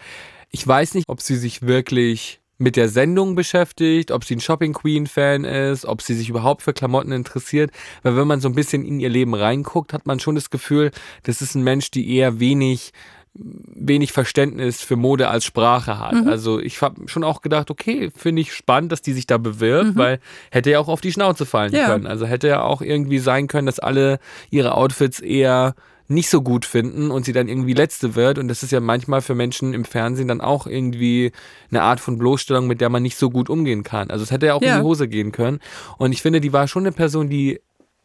Ich 0.50 0.66
weiß 0.66 0.94
nicht, 0.94 1.10
ob 1.10 1.22
sie 1.22 1.36
sich 1.36 1.62
wirklich 1.64 2.40
mit 2.58 2.76
der 2.76 2.90
Sendung 2.90 3.36
beschäftigt, 3.36 4.12
ob 4.12 4.24
sie 4.24 4.36
ein 4.36 4.40
Shopping 4.42 4.74
Queen 4.74 5.06
Fan 5.08 5.44
ist, 5.44 5.86
ob 5.86 6.02
sie 6.02 6.16
sich 6.16 6.30
überhaupt 6.30 6.62
für 6.64 6.74
Klamotten 6.74 7.12
interessiert, 7.12 7.72
weil 8.04 8.16
wenn 8.16 8.28
man 8.28 8.42
so 8.42 8.48
ein 8.50 8.56
bisschen 8.56 8.84
in 8.86 9.00
ihr 9.00 9.10
Leben 9.10 9.36
reinguckt, 9.36 9.94
hat 9.94 10.06
man 10.08 10.20
schon 10.20 10.36
das 10.36 10.50
Gefühl, 10.50 10.92
das 11.24 11.42
ist 11.42 11.56
ein 11.56 11.64
Mensch, 11.64 11.92
die 11.92 12.16
eher 12.16 12.40
wenig 12.40 12.92
wenig 13.40 14.14
Verständnis 14.14 14.82
für 14.82 14.96
Mode 14.96 15.28
als 15.28 15.46
Sprache 15.46 16.00
hat. 16.00 16.14
Mhm. 16.14 16.28
Also 16.28 16.60
ich 16.60 16.82
habe 16.82 17.08
schon 17.08 17.24
auch 17.24 17.42
gedacht, 17.44 17.70
okay, 17.70 18.10
finde 18.16 18.42
ich 18.42 18.52
spannend, 18.52 18.92
dass 18.92 19.04
die 19.04 19.14
sich 19.14 19.28
da 19.28 19.38
bewirbt, 19.38 19.96
weil 19.96 20.20
hätte 20.50 20.72
ja 20.72 20.80
auch 20.80 20.88
auf 20.88 21.02
die 21.02 21.12
Schnauze 21.12 21.46
fallen 21.46 21.72
Mhm. 21.72 21.78
Ja. 21.78 21.86
können. 21.86 22.08
Also 22.08 22.26
hätte 22.26 22.48
ja 22.48 22.64
auch 22.64 22.82
irgendwie 22.82 23.20
sein 23.20 23.46
können, 23.46 23.68
dass 23.68 23.78
alle 23.78 24.18
ihre 24.50 24.74
Outfits 24.74 25.20
eher 25.20 25.76
nicht 26.08 26.30
so 26.30 26.42
gut 26.42 26.66
finden 26.66 27.12
und 27.12 27.26
sie 27.26 27.34
dann 27.34 27.48
irgendwie 27.50 27.74
letzte 27.74 28.16
wird. 28.16 28.38
Und 28.38 28.48
das 28.48 28.64
ist 28.64 28.72
ja 28.72 28.80
manchmal 28.80 29.22
für 29.22 29.36
Menschen 29.36 29.74
im 29.74 29.86
Fernsehen 29.86 30.28
dann 30.28 30.42
auch 30.42 30.66
irgendwie 30.68 31.32
eine 31.70 31.82
Art 31.82 32.00
von 32.00 32.18
Bloßstellung, 32.18 32.68
mit 32.68 32.80
der 32.82 32.90
man 32.90 33.04
nicht 33.04 33.18
so 33.18 33.30
gut 33.30 33.50
umgehen 33.50 33.84
kann. 33.84 34.10
Also 34.10 34.24
es 34.24 34.32
hätte 34.32 34.46
ja 34.48 34.54
auch 34.54 34.62
Ja. 34.62 34.76
in 34.76 34.82
die 34.82 34.86
Hose 34.86 35.08
gehen 35.08 35.32
können. 35.32 35.60
Und 35.98 36.14
ich 36.14 36.22
finde, 36.22 36.40
die 36.42 36.54
war 36.54 36.68
schon 36.68 36.84
eine 36.84 36.92
Person, 36.94 37.30
die 37.30 37.60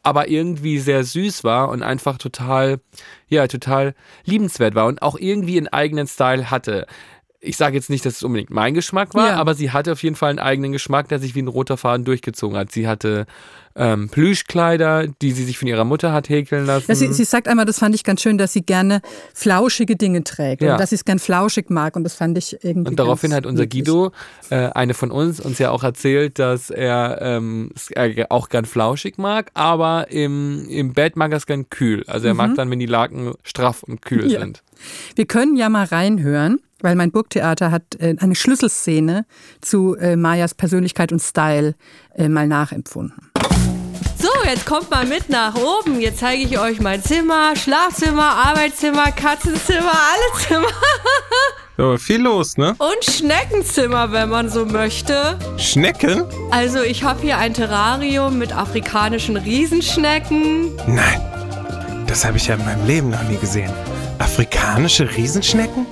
aber 0.05 0.27
irgendwie 0.27 0.79
sehr 0.79 1.05
süß 1.05 1.45
war 1.45 1.69
und 1.69 1.81
einfach 1.81 2.17
total, 2.17 2.81
ja, 3.29 3.47
total 3.47 3.95
liebenswert 4.25 4.75
war 4.75 4.85
und 4.87 5.01
auch 5.01 5.15
irgendwie 5.17 5.57
einen 5.57 5.69
eigenen 5.69 6.07
Style 6.07 6.51
hatte. 6.51 6.87
Ich 7.45 7.57
sage 7.57 7.75
jetzt 7.75 7.89
nicht, 7.89 8.05
dass 8.05 8.15
es 8.15 8.23
unbedingt 8.23 8.49
mein 8.51 8.73
Geschmack 8.73 9.13
war, 9.15 9.27
Ja. 9.31 9.35
aber 9.35 9.53
sie 9.53 9.71
hatte 9.71 9.91
auf 9.91 10.01
jeden 10.01 10.15
Fall 10.15 10.29
einen 10.29 10.39
eigenen 10.39 10.71
Geschmack, 10.71 11.09
der 11.09 11.19
sich 11.19 11.35
wie 11.35 11.41
ein 11.41 11.47
roter 11.49 11.75
Faden 11.75 12.05
durchgezogen 12.05 12.57
hat. 12.57 12.71
Sie 12.71 12.87
hatte 12.87 13.25
ähm, 13.75 14.07
Plüschkleider, 14.07 15.07
die 15.21 15.31
sie 15.31 15.43
sich 15.43 15.57
von 15.57 15.67
ihrer 15.67 15.83
Mutter 15.83 16.13
hat 16.13 16.29
häkeln 16.29 16.65
lassen. 16.65 16.85
Ja, 16.87 16.95
sie, 16.95 17.11
sie 17.11 17.23
sagt 17.25 17.47
einmal, 17.47 17.65
das 17.65 17.79
fand 17.79 17.95
ich 17.95 18.03
ganz 18.03 18.21
schön, 18.21 18.37
dass 18.37 18.53
sie 18.53 18.61
gerne 18.61 19.01
flauschige 19.33 19.95
Dinge 19.95 20.23
trägt 20.23 20.61
Ja. 20.61 20.73
und 20.73 20.79
dass 20.79 20.89
sie 20.91 20.95
es 20.95 21.05
gern 21.05 21.19
flauschig 21.19 21.69
mag 21.69 21.95
und 21.95 22.03
das 22.03 22.13
fand 22.15 22.37
ich 22.37 22.63
irgendwie 22.63 22.89
Und 22.91 22.99
daraufhin 22.99 23.33
hat 23.33 23.45
unser 23.45 23.63
niedlich. 23.63 23.83
Guido, 23.85 24.11
äh, 24.49 24.69
eine 24.69 24.93
von 24.93 25.11
uns, 25.11 25.39
uns 25.39 25.59
ja 25.59 25.71
auch 25.71 25.83
erzählt, 25.83 26.39
dass 26.39 26.69
er 26.69 27.17
ähm, 27.21 27.71
es 27.75 27.89
er 27.91 28.31
auch 28.31 28.49
gern 28.49 28.65
flauschig 28.65 29.17
mag, 29.17 29.49
aber 29.53 30.11
im, 30.11 30.67
im 30.69 30.93
Bett 30.93 31.15
mag 31.15 31.31
er 31.31 31.37
es 31.37 31.45
gern 31.45 31.69
kühl. 31.69 32.03
Also 32.07 32.27
er 32.27 32.33
mag 32.35 32.55
dann, 32.55 32.69
wenn 32.69 32.79
die 32.79 32.85
Laken 32.85 33.33
straff 33.43 33.83
und 33.83 34.01
kühl 34.01 34.23
Mhm. 34.25 34.29
Ja. 34.29 34.39
sind. 34.39 34.63
Wir 35.15 35.25
können 35.25 35.55
ja 35.55 35.69
mal 35.69 35.85
reinhören, 35.85 36.59
weil 36.83 36.95
mein 36.95 37.11
Burgtheater 37.11 37.71
hat 37.71 37.95
äh, 37.99 38.15
eine 38.19 38.35
Schlüsselszene 38.35 39.25
zu 39.61 39.95
äh, 39.95 40.15
Mayas 40.15 40.53
Persönlichkeit 40.53 41.11
und 41.11 41.21
Style 41.21 41.75
äh, 42.15 42.29
mal 42.29 42.47
nachempfunden. 42.47 43.31
So, 44.19 44.29
jetzt 44.45 44.65
kommt 44.65 44.89
mal 44.89 45.05
mit 45.05 45.29
nach 45.29 45.55
oben. 45.55 45.99
Jetzt 45.99 46.19
zeige 46.19 46.43
ich 46.43 46.57
euch 46.57 46.79
mein 46.79 47.03
Zimmer, 47.03 47.55
Schlafzimmer, 47.57 48.23
Arbeitszimmer, 48.23 49.11
Katzenzimmer, 49.11 49.91
alle 49.91 50.41
Zimmer 50.47 50.67
Ja, 51.77 51.97
viel 51.97 52.21
los, 52.21 52.55
ne? 52.55 52.75
und 52.77 53.03
Schneckenzimmer, 53.03 54.11
wenn 54.11 54.29
man 54.29 54.47
so 54.47 54.65
möchte. 54.65 55.39
Schnecken? 55.57 56.23
Also 56.51 56.83
ich 56.83 57.03
habe 57.03 57.21
hier 57.21 57.37
ein 57.37 57.53
Terrarium 57.53 58.37
mit 58.37 58.55
afrikanischen 58.55 59.37
Riesenschnecken. 59.37 60.75
Nein. 60.87 61.21
Das 62.07 62.23
habe 62.23 62.37
ich 62.37 62.47
ja 62.47 62.55
in 62.55 62.63
meinem 62.63 62.85
Leben 62.85 63.09
noch 63.09 63.23
nie 63.23 63.37
gesehen. 63.37 63.73
Afrikanische 64.19 65.09
Riesenschnecken? 65.17 65.87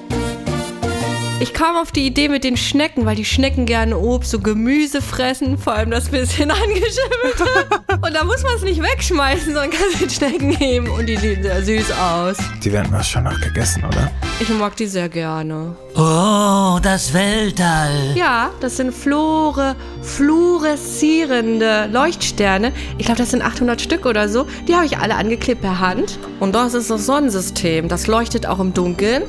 Ich 1.41 1.55
kam 1.55 1.75
auf 1.75 1.91
die 1.91 2.05
Idee 2.05 2.29
mit 2.29 2.43
den 2.43 2.55
Schnecken, 2.55 3.07
weil 3.07 3.15
die 3.15 3.25
Schnecken 3.25 3.65
gerne 3.65 3.97
Obst 3.97 4.35
und 4.35 4.43
Gemüse 4.43 5.01
fressen, 5.01 5.57
vor 5.57 5.73
allem 5.73 5.89
das 5.89 6.09
bisschen 6.09 6.51
angeschimmelte. 6.51 7.81
Und 7.99 8.13
da 8.13 8.23
muss 8.23 8.43
man 8.43 8.53
es 8.57 8.61
nicht 8.61 8.79
wegschmeißen, 8.79 9.51
sondern 9.51 9.71
kann 9.71 9.87
den 9.99 10.09
Schnecken 10.11 10.49
nehmen 10.49 10.87
und 10.87 11.07
die 11.07 11.17
sehen 11.17 11.41
sehr 11.41 11.63
süß 11.63 11.91
aus. 11.93 12.37
Die 12.63 12.71
werden 12.71 12.91
wir 12.91 13.01
schon 13.01 13.23
noch 13.23 13.41
gegessen, 13.41 13.83
oder? 13.83 14.11
Ich 14.39 14.49
mag 14.49 14.75
die 14.75 14.85
sehr 14.85 15.09
gerne. 15.09 15.75
Oh, 15.95 16.77
das 16.83 17.11
Weltall. 17.11 18.13
Ja, 18.13 18.51
das 18.59 18.77
sind 18.77 18.93
Flore, 18.93 19.75
fluoreszierende 20.03 21.89
Leuchtsterne. 21.91 22.71
Ich 22.99 23.07
glaube, 23.07 23.17
das 23.17 23.31
sind 23.31 23.41
800 23.41 23.81
Stück 23.81 24.05
oder 24.05 24.29
so. 24.29 24.45
Die 24.67 24.75
habe 24.75 24.85
ich 24.85 24.99
alle 24.99 25.15
angeklebt 25.15 25.61
per 25.61 25.79
Hand. 25.79 26.19
Und 26.39 26.53
das 26.53 26.75
ist 26.75 26.91
das 26.91 27.07
Sonnensystem. 27.07 27.87
Das 27.87 28.05
leuchtet 28.05 28.45
auch 28.45 28.59
im 28.59 28.75
Dunkeln. 28.75 29.23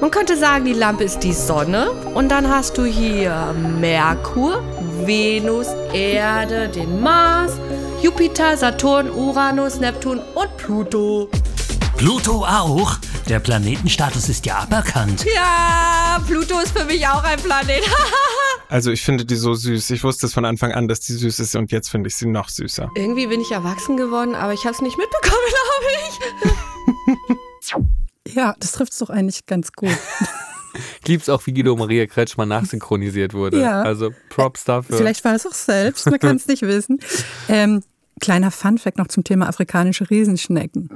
Man 0.00 0.10
könnte 0.10 0.36
sagen, 0.36 0.66
die 0.66 0.74
Lampe 0.74 1.04
ist 1.04 1.20
die 1.20 1.32
Sonne. 1.32 1.90
Und 2.14 2.28
dann 2.28 2.48
hast 2.48 2.76
du 2.76 2.84
hier 2.84 3.54
Merkur, 3.80 4.62
Venus, 5.04 5.68
Erde, 5.92 6.68
den 6.68 7.00
Mars, 7.00 7.52
Jupiter, 8.02 8.56
Saturn, 8.56 9.10
Uranus, 9.10 9.80
Neptun 9.80 10.20
und 10.34 10.56
Pluto. 10.58 11.30
Pluto 11.96 12.44
auch. 12.44 12.96
Der 13.26 13.40
Planetenstatus 13.40 14.28
ist 14.28 14.44
ja 14.44 14.58
aberkannt. 14.58 15.24
Ja, 15.34 16.20
Pluto 16.26 16.60
ist 16.60 16.78
für 16.78 16.84
mich 16.84 17.06
auch 17.08 17.24
ein 17.24 17.38
Planet. 17.40 17.82
Also 18.68 18.90
ich 18.90 19.00
finde 19.02 19.24
die 19.24 19.36
so 19.36 19.54
süß. 19.54 19.90
Ich 19.90 20.02
wusste 20.02 20.26
es 20.26 20.34
von 20.34 20.44
Anfang 20.44 20.72
an, 20.72 20.88
dass 20.88 20.98
die 20.98 21.12
süß 21.12 21.38
ist 21.38 21.54
und 21.54 21.70
jetzt 21.70 21.88
finde 21.88 22.08
ich 22.08 22.16
sie 22.16 22.26
noch 22.26 22.48
süßer. 22.48 22.90
Irgendwie 22.96 23.28
bin 23.28 23.40
ich 23.40 23.52
erwachsen 23.52 23.96
geworden, 23.96 24.34
aber 24.34 24.54
ich 24.54 24.64
habe 24.64 24.74
es 24.74 24.82
nicht 24.82 24.98
mitbekommen, 24.98 25.36
glaube 27.06 27.16
ich. 27.62 27.74
Ja, 28.34 28.54
das 28.60 28.72
trifft 28.72 28.92
es 28.92 28.98
doch 28.98 29.10
eigentlich 29.10 29.46
ganz 29.46 29.72
gut. 29.72 29.90
Ich 31.00 31.08
lieb's 31.08 31.28
auch, 31.30 31.46
wie 31.46 31.54
Guido 31.54 31.74
Maria 31.74 32.06
Kretschmann 32.06 32.48
nachsynchronisiert 32.48 33.32
wurde. 33.32 33.60
Ja. 33.62 33.80
Also 33.80 34.10
Props 34.28 34.64
dafür. 34.64 34.98
Vielleicht 34.98 35.24
war 35.24 35.34
es 35.34 35.46
auch 35.46 35.54
selbst, 35.54 36.04
man 36.04 36.18
kann 36.18 36.36
es 36.36 36.46
nicht 36.48 36.60
wissen. 36.60 36.98
Ähm, 37.48 37.82
kleiner 38.20 38.50
Funfact 38.50 38.98
noch 38.98 39.08
zum 39.08 39.24
Thema 39.24 39.48
afrikanische 39.48 40.10
Riesenschnecken. 40.10 40.90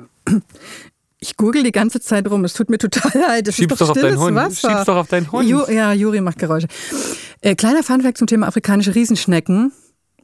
Ich 1.19 1.37
google 1.39 1.63
die 1.63 1.73
ganze 1.73 2.01
Zeit 2.01 2.29
rum, 2.31 2.45
es 2.45 2.53
tut 2.53 2.69
mir 2.69 2.77
total 2.79 3.19
leid. 3.21 3.49
Das 3.49 3.55
Schieb's 3.57 3.73
ist 3.73 3.81
doch, 3.81 3.89
doch 3.89 3.97
auf 3.97 4.03
deinen 4.03 4.19
Hund. 4.19 4.37
Wasser. 4.37 4.71
Schieb's 4.71 4.85
doch 4.85 4.97
auf 4.97 5.09
deinen 5.09 5.33
Hund. 5.33 5.49
Ju, 5.49 5.63
ja, 5.71 5.93
Juri 5.95 6.21
macht 6.21 6.39
Geräusche. 6.39 6.69
Äh, 7.41 7.55
kleiner 7.55 7.83
Funfact 7.83 8.19
zum 8.19 8.27
Thema 8.27 8.49
afrikanische 8.49 8.95
Riesenschnecken. 8.95 9.73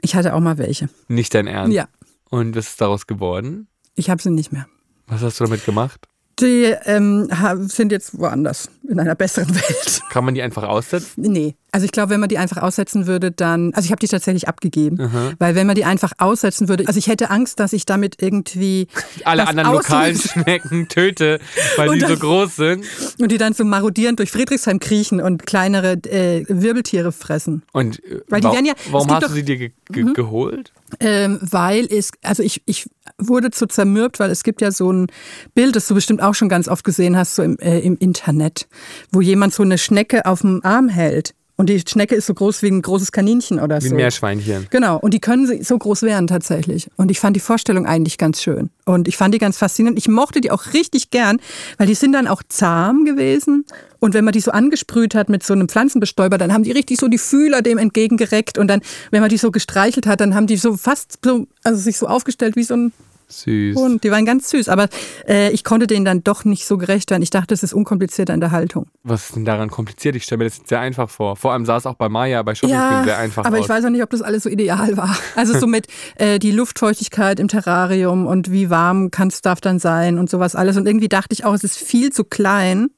Ich 0.03 0.15
hatte 0.17 0.35
auch 0.35 0.41
mal 0.41 0.59
welche. 0.59 0.89
Nicht 1.09 1.35
dein 1.35 1.47
Ernst. 1.47 1.75
Ja, 1.75 1.89
Und 2.29 2.57
was 2.57 2.69
ist 2.69 2.81
daraus 2.81 3.07
geworden? 3.07 3.69
ich 3.95 4.11
habe 4.11 4.21
sie 4.21 4.31
nicht 4.31 4.53
mehr. 4.53 4.67
Was 5.07 5.23
hast 5.23 5.41
du 5.41 5.45
damit 5.45 5.65
gemacht? 5.65 6.09
Die 6.39 6.65
ähm, 6.85 7.31
sind 7.67 7.93
jetzt 7.93 8.19
woanders, 8.19 8.69
in 8.87 9.01
einer 9.01 9.15
besseren 9.15 9.49
Welt. 9.55 10.03
Kann 10.11 10.23
man 10.25 10.35
die 10.35 10.43
einfach 10.43 10.65
aussetzen? 10.65 11.23
Nee. 11.23 11.55
Also 11.73 11.85
ich 11.87 11.93
glaube, 11.93 12.11
wenn 12.11 12.21
man 12.21 12.29
die 12.29 12.37
einfach 12.39 12.59
aussetzen 12.63 13.07
würde, 13.07 13.31
dann. 13.33 13.73
Also 13.75 13.87
ich 13.87 13.91
habe 13.91 13.99
die 14.01 14.07
tatsächlich 14.09 14.47
abgegeben. 14.49 15.35
Weil 15.39 15.55
wenn 15.55 15.67
man 15.67 15.77
die 15.77 15.85
einfach 15.85 16.13
aussetzen 16.19 16.69
würde, 16.69 16.85
also 16.87 16.99
ich 16.99 17.07
hätte 17.07 17.31
Angst, 17.31 17.59
dass 17.61 17.73
ich 17.75 17.85
damit 17.87 18.17
irgendwie. 18.23 18.89
Alle 19.25 19.47
anderen 19.49 19.73
lokalen 19.73 20.17
Schnecken 20.19 20.89
töte, 20.89 21.39
weil 21.77 21.89
Und 21.91 22.03
die 22.03 22.07
so 22.07 22.17
groß 22.17 22.57
sind. 22.57 22.85
Und 23.19 23.31
die 23.33 23.39
dann 23.39 23.53
so 23.55 23.65
marodierend 23.65 24.19
durch 24.19 24.31
Friedrichshain 24.31 24.79
kriechen 24.79 25.21
und 25.21 25.45
kleinere 25.47 25.93
äh, 26.05 26.45
Wirbeltiere 26.49 27.13
fressen. 27.13 27.63
Und 27.73 28.03
äh, 28.05 28.21
Weil 28.29 28.41
die 28.43 28.49
werden 28.49 28.65
ja- 28.67 28.75
warum 28.91 29.11
hast 29.11 29.23
du 29.23 29.27
doch- 29.29 29.35
sie 29.35 29.43
dir 29.43 29.57
ge 29.57 29.73
ge 29.91 30.05
geholt? 30.15 30.73
Ähm, 31.01 31.39
weil 31.43 31.87
es, 31.91 32.11
also 32.23 32.43
ich, 32.43 32.63
ich 32.67 32.89
wurde 33.19 33.51
so 33.53 33.67
zermürbt, 33.67 34.21
weil 34.21 34.31
es 34.31 34.43
gibt 34.43 34.61
ja 34.61 34.71
so 34.71 34.93
ein 34.93 35.07
Bild, 35.55 35.77
das 35.77 35.87
du 35.89 35.95
bestimmt 35.95 36.23
auch 36.23 36.35
schon 36.35 36.49
ganz 36.49 36.69
oft 36.69 36.85
gesehen 36.85 37.17
hast, 37.17 37.35
so 37.35 37.43
im, 37.43 37.59
äh, 37.59 37.81
im 37.81 37.97
Internet, 37.99 38.69
wo 39.11 39.21
jemand 39.21 39.55
so 39.55 39.63
eine 39.63 39.79
Schnecke 39.79 40.27
auf 40.27 40.43
dem 40.43 40.65
Arm 40.65 40.89
hält. 40.89 41.35
Und 41.59 41.71
die 41.71 41.83
Schnecke 41.89 42.15
ist 42.15 42.27
so 42.27 42.35
groß 42.35 42.63
wie 42.63 42.69
ein 42.69 42.83
großes 42.83 43.13
Kaninchen 43.13 43.61
oder 43.61 43.81
Wie 43.81 43.89
so. 43.89 43.95
ein 43.95 43.97
Meerschweinchen. 43.97 44.67
Genau, 44.69 44.99
und 44.99 45.15
die 45.15 45.21
können 45.21 45.65
so 45.65 45.79
groß 45.79 46.03
werden 46.03 46.27
tatsächlich. 46.27 46.89
Und 46.97 47.11
ich 47.11 47.19
fand 47.19 47.35
die 47.35 47.41
Vorstellung 47.41 47.87
eigentlich 47.87 48.19
ganz 48.19 48.43
schön. 48.43 48.69
Und 48.85 49.09
ich 49.09 49.17
fand 49.17 49.33
die 49.33 49.39
ganz 49.39 49.57
faszinierend. 49.57 49.99
Ich 49.99 50.07
mochte 50.07 50.43
die 50.43 50.51
auch 50.51 50.75
richtig 50.75 51.09
gern, 51.09 51.39
weil 51.79 51.87
die 51.87 51.95
sind 51.95 52.13
dann 52.13 52.29
auch 52.29 52.43
zahm 52.47 53.07
gewesen. 53.07 53.65
Und 54.01 54.13
wenn 54.13 54.25
man 54.25 54.33
die 54.33 54.41
so 54.41 54.51
angesprüht 54.51 55.15
hat 55.15 55.31
mit 55.31 55.43
so 55.43 55.55
einem 55.55 55.71
Pflanzenbestäuber, 55.71 56.37
dann 56.37 56.53
haben 56.53 56.63
die 56.63 56.73
richtig 56.73 57.01
so 57.01 57.09
die 57.09 57.17
Fühler 57.17 57.63
dem 57.63 57.79
entgegengereckt. 57.79 58.59
Und 58.59 58.69
dann, 58.69 58.83
wenn 59.11 59.23
man 59.23 59.31
die 59.31 59.39
so 59.39 59.51
gestreichelt 59.51 60.07
hat, 60.07 60.21
dann 60.21 60.35
haben 60.35 60.47
die 60.47 60.59
so 60.59 60.77
fast 60.77 61.19
so, 61.25 61.47
also 61.65 61.81
sich 61.81 61.97
so 61.97 62.07
aufgestellt 62.07 62.57
wie 62.57 62.65
so 62.65 62.75
ein 62.75 62.93
Süß. 63.29 63.77
Hund. 63.77 64.05
Die 64.05 64.11
waren 64.11 64.25
ganz 64.25 64.51
süß. 64.51 64.69
Aber 64.69 64.89
äh, 65.27 65.51
ich 65.51 65.65
konnte 65.65 65.87
denen 65.87 66.05
dann 66.05 66.23
doch 66.23 66.45
nicht 66.45 66.67
so 66.67 66.79
gerecht 66.79 67.11
werden. 67.11 67.23
Ich 67.23 67.31
dachte, 67.31 67.55
es 67.55 67.63
ist 67.63 67.75
unkomplizierter 67.75 68.35
in 68.35 68.41
der 68.41 68.51
Haltung. 68.51 68.87
Was 69.03 69.27
ist 69.27 69.37
denn 69.37 69.45
daran 69.45 69.71
kompliziert? 69.71 70.17
Ich 70.17 70.25
stelle 70.25 70.39
mir 70.39 70.45
das 70.45 70.59
jetzt 70.59 70.69
sehr 70.69 70.81
einfach 70.81 71.11
vor. 71.11 71.37
Vor 71.37 71.53
allem 71.53 71.67
sah 71.67 71.77
es 71.77 71.87
auch 71.87 71.95
bei 71.95 72.09
Maya 72.09 72.43
bei 72.43 72.55
Shopping 72.55 72.77
Queen 72.77 73.05
sehr 73.05 73.19
einfach 73.19 73.45
aber 73.45 73.59
aus. 73.59 73.65
ich 73.65 73.69
weiß 73.69 73.85
auch 73.85 73.91
nicht, 73.91 74.03
ob 74.03 74.11
das 74.11 74.23
alles 74.23 74.45
so 74.45 74.49
ideal 74.49 74.97
war. 74.97 75.17
Also 75.35 75.59
so 75.59 75.67
mit 75.67 75.87
äh, 76.17 76.39
die 76.39 76.53
Luftfeuchtigkeit 76.53 77.41
im 77.41 77.49
Terrarium 77.49 78.27
und 78.27 78.51
wie 78.51 78.71
warm 78.71 79.11
kann 79.11 79.29
es 79.29 79.43
darf 79.43 79.61
dann 79.61 79.79
sein 79.79 80.19
und 80.19 80.31
sowas 80.31 80.55
alles. 80.55 80.77
Und 80.77 80.87
irgendwie 80.87 81.09
dachte 81.09 81.33
ich 81.33 81.45
auch, 81.45 81.55
es 81.55 81.65
ist 81.65 81.77
viel 81.77 82.13
zu 82.13 82.25
klein. 82.25 82.89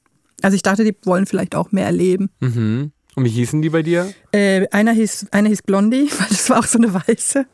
Also 0.41 0.55
ich 0.55 0.61
dachte, 0.61 0.83
die 0.83 0.95
wollen 1.03 1.25
vielleicht 1.25 1.55
auch 1.55 1.71
mehr 1.71 1.85
erleben. 1.85 2.29
mhm. 2.39 2.91
Und 3.15 3.25
wie 3.25 3.29
hießen 3.29 3.61
die 3.61 3.69
bei 3.69 3.81
dir? 3.81 4.13
Äh, 4.31 4.67
einer, 4.69 4.93
hieß, 4.93 5.27
einer 5.31 5.49
hieß 5.49 5.63
Blondie, 5.63 6.09
weil 6.19 6.27
das 6.29 6.49
war 6.49 6.59
auch 6.59 6.65
so 6.65 6.77
eine 6.77 6.93
weiße. 6.93 7.45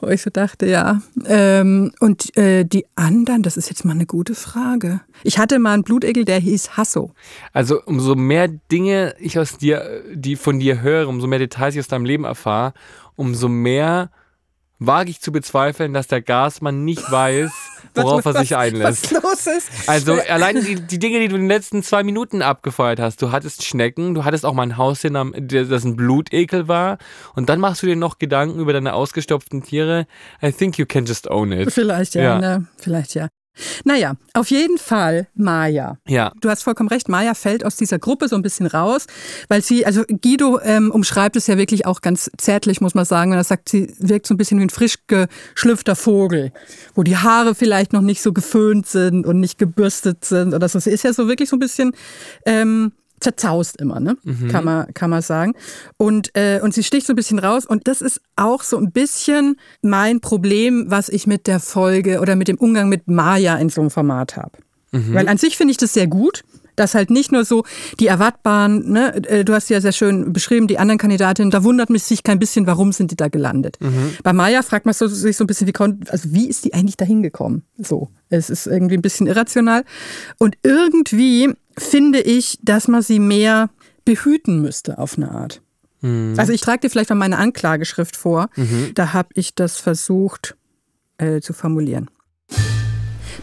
Wo 0.00 0.08
ich 0.08 0.22
so 0.22 0.30
dachte, 0.30 0.66
ja. 0.66 1.00
Ähm, 1.26 1.92
und 2.00 2.36
äh, 2.36 2.64
die 2.64 2.86
anderen, 2.94 3.42
das 3.42 3.56
ist 3.56 3.68
jetzt 3.68 3.84
mal 3.84 3.92
eine 3.92 4.06
gute 4.06 4.34
Frage. 4.34 5.00
Ich 5.22 5.38
hatte 5.38 5.58
mal 5.58 5.74
einen 5.74 5.82
Blutegel, 5.82 6.24
der 6.24 6.38
hieß 6.38 6.76
Hasso. 6.76 7.12
Also 7.52 7.82
umso 7.84 8.14
mehr 8.14 8.48
Dinge 8.48 9.14
ich 9.18 9.38
aus 9.38 9.58
dir, 9.58 10.02
die 10.12 10.36
von 10.36 10.58
dir 10.58 10.80
höre, 10.80 11.08
umso 11.08 11.26
mehr 11.26 11.38
Details 11.38 11.74
ich 11.74 11.80
aus 11.80 11.88
deinem 11.88 12.04
Leben 12.04 12.24
erfahre, 12.24 12.74
umso 13.16 13.48
mehr 13.48 14.10
wage 14.78 15.10
ich 15.10 15.20
zu 15.20 15.32
bezweifeln, 15.32 15.92
dass 15.92 16.06
der 16.06 16.22
Gasmann 16.22 16.84
nicht 16.84 17.10
weiß, 17.10 17.50
worauf 17.94 18.24
er 18.24 18.34
sich 18.34 18.56
einlässt. 18.56 19.12
Was 19.12 19.22
los 19.22 19.46
ist. 19.56 19.70
Also 19.88 20.14
allein 20.28 20.62
die, 20.64 20.74
die 20.76 20.98
Dinge, 20.98 21.20
die 21.20 21.28
du 21.28 21.34
in 21.36 21.42
den 21.42 21.48
letzten 21.48 21.82
zwei 21.82 22.02
Minuten 22.02 22.42
abgefeuert 22.42 23.00
hast. 23.00 23.20
Du 23.22 23.32
hattest 23.32 23.64
Schnecken, 23.64 24.14
du 24.14 24.24
hattest 24.24 24.44
auch 24.46 24.54
mal 24.54 24.62
ein 24.64 24.76
der- 25.36 25.64
das 25.64 25.84
ein 25.84 25.96
Blutekel 25.96 26.68
war. 26.68 26.98
Und 27.34 27.48
dann 27.48 27.60
machst 27.60 27.82
du 27.82 27.86
dir 27.86 27.96
noch 27.96 28.18
Gedanken 28.18 28.60
über 28.60 28.72
deine 28.72 28.94
ausgestopften 28.94 29.62
Tiere. 29.62 30.06
I 30.42 30.52
think 30.52 30.78
you 30.78 30.86
can 30.86 31.04
just 31.04 31.30
own 31.30 31.52
it. 31.52 31.72
Vielleicht 31.72 32.14
ja, 32.14 32.22
Ja. 32.22 32.38
Ne? 32.38 32.66
vielleicht 32.78 33.14
ja. 33.14 33.28
Naja, 33.84 34.14
auf 34.34 34.50
jeden 34.50 34.78
Fall 34.78 35.28
Maya. 35.34 35.98
Ja. 36.06 36.32
Du 36.40 36.48
hast 36.48 36.62
vollkommen 36.62 36.88
recht, 36.88 37.08
Maya 37.08 37.34
fällt 37.34 37.64
aus 37.64 37.76
dieser 37.76 37.98
Gruppe 37.98 38.28
so 38.28 38.36
ein 38.36 38.42
bisschen 38.42 38.66
raus, 38.66 39.06
weil 39.48 39.62
sie, 39.62 39.86
also 39.86 40.02
Guido 40.04 40.60
ähm, 40.60 40.90
umschreibt 40.90 41.36
es 41.36 41.46
ja 41.46 41.56
wirklich 41.56 41.86
auch 41.86 42.00
ganz 42.00 42.30
zärtlich, 42.36 42.80
muss 42.80 42.94
man 42.94 43.04
sagen, 43.04 43.30
wenn 43.30 43.38
er 43.38 43.44
sagt, 43.44 43.68
sie 43.68 43.94
wirkt 43.98 44.26
so 44.26 44.34
ein 44.34 44.36
bisschen 44.36 44.58
wie 44.58 44.64
ein 44.64 44.70
frisch 44.70 44.96
geschlüpfter 45.06 45.96
Vogel, 45.96 46.52
wo 46.94 47.02
die 47.02 47.16
Haare 47.16 47.54
vielleicht 47.54 47.92
noch 47.92 48.02
nicht 48.02 48.22
so 48.22 48.32
geföhnt 48.32 48.86
sind 48.86 49.26
und 49.26 49.40
nicht 49.40 49.58
gebürstet 49.58 50.24
sind 50.24 50.54
oder 50.54 50.68
so. 50.68 50.78
Sie 50.78 50.90
ist 50.90 51.04
ja 51.04 51.12
so 51.12 51.28
wirklich 51.28 51.48
so 51.48 51.56
ein 51.56 51.60
bisschen 51.60 51.92
ähm, 52.46 52.92
zerzaust 53.20 53.80
immer, 53.80 54.00
ne? 54.00 54.16
Mhm. 54.22 54.48
Kann, 54.48 54.64
man, 54.64 54.94
kann 54.94 55.10
man 55.10 55.22
sagen. 55.22 55.54
Und, 55.96 56.34
äh, 56.36 56.60
und 56.62 56.74
sie 56.74 56.82
sticht 56.82 57.06
so 57.06 57.12
ein 57.12 57.16
bisschen 57.16 57.38
raus. 57.38 57.66
Und 57.66 57.88
das 57.88 58.00
ist 58.00 58.20
auch 58.36 58.62
so 58.62 58.76
ein 58.76 58.92
bisschen 58.92 59.56
mein 59.82 60.20
Problem, 60.20 60.86
was 60.88 61.08
ich 61.08 61.26
mit 61.26 61.46
der 61.46 61.60
Folge 61.60 62.20
oder 62.20 62.36
mit 62.36 62.48
dem 62.48 62.56
Umgang 62.56 62.88
mit 62.88 63.08
Maya 63.08 63.56
in 63.56 63.68
so 63.68 63.80
einem 63.80 63.90
Format 63.90 64.36
habe. 64.36 64.58
Mhm. 64.92 65.14
Weil 65.14 65.28
an 65.28 65.38
sich 65.38 65.56
finde 65.56 65.72
ich 65.72 65.76
das 65.78 65.94
sehr 65.94 66.06
gut. 66.06 66.42
Dass 66.78 66.94
halt 66.94 67.10
nicht 67.10 67.32
nur 67.32 67.44
so 67.44 67.64
die 68.00 68.06
erwartbaren, 68.06 68.90
ne, 68.90 69.14
äh, 69.26 69.44
du 69.44 69.52
hast 69.54 69.68
ja 69.68 69.80
sehr 69.80 69.92
schön 69.92 70.32
beschrieben, 70.32 70.66
die 70.66 70.78
anderen 70.78 70.98
Kandidatinnen, 70.98 71.50
da 71.50 71.64
wundert 71.64 71.90
mich 71.90 72.04
sich 72.04 72.22
kein 72.22 72.38
bisschen, 72.38 72.66
warum 72.66 72.92
sind 72.92 73.10
die 73.10 73.16
da 73.16 73.28
gelandet. 73.28 73.78
Mhm. 73.80 74.16
Bei 74.22 74.32
Maya 74.32 74.62
fragt 74.62 74.86
man 74.86 74.94
sich 74.94 75.36
so 75.36 75.44
ein 75.44 75.46
bisschen, 75.46 75.66
wie, 75.66 75.72
also 76.08 76.32
wie 76.32 76.48
ist 76.48 76.64
die 76.64 76.74
eigentlich 76.74 76.96
da 76.96 77.04
hingekommen? 77.04 77.62
So, 77.78 78.08
es 78.28 78.50
ist 78.50 78.66
irgendwie 78.66 78.96
ein 78.96 79.02
bisschen 79.02 79.26
irrational. 79.26 79.84
Und 80.38 80.56
irgendwie 80.62 81.52
finde 81.76 82.20
ich, 82.20 82.58
dass 82.62 82.88
man 82.88 83.02
sie 83.02 83.18
mehr 83.18 83.70
behüten 84.04 84.62
müsste 84.62 84.98
auf 84.98 85.16
eine 85.16 85.30
Art. 85.30 85.60
Also 86.36 86.52
ich 86.52 86.60
trage 86.60 86.80
dir 86.80 86.90
vielleicht 86.90 87.10
mal 87.10 87.16
meine 87.16 87.38
Anklageschrift 87.38 88.16
vor. 88.16 88.50
Da 88.94 89.12
habe 89.12 89.30
ich 89.34 89.54
das 89.54 89.78
versucht 89.78 90.56
äh, 91.18 91.40
zu 91.40 91.52
formulieren. 91.52 92.08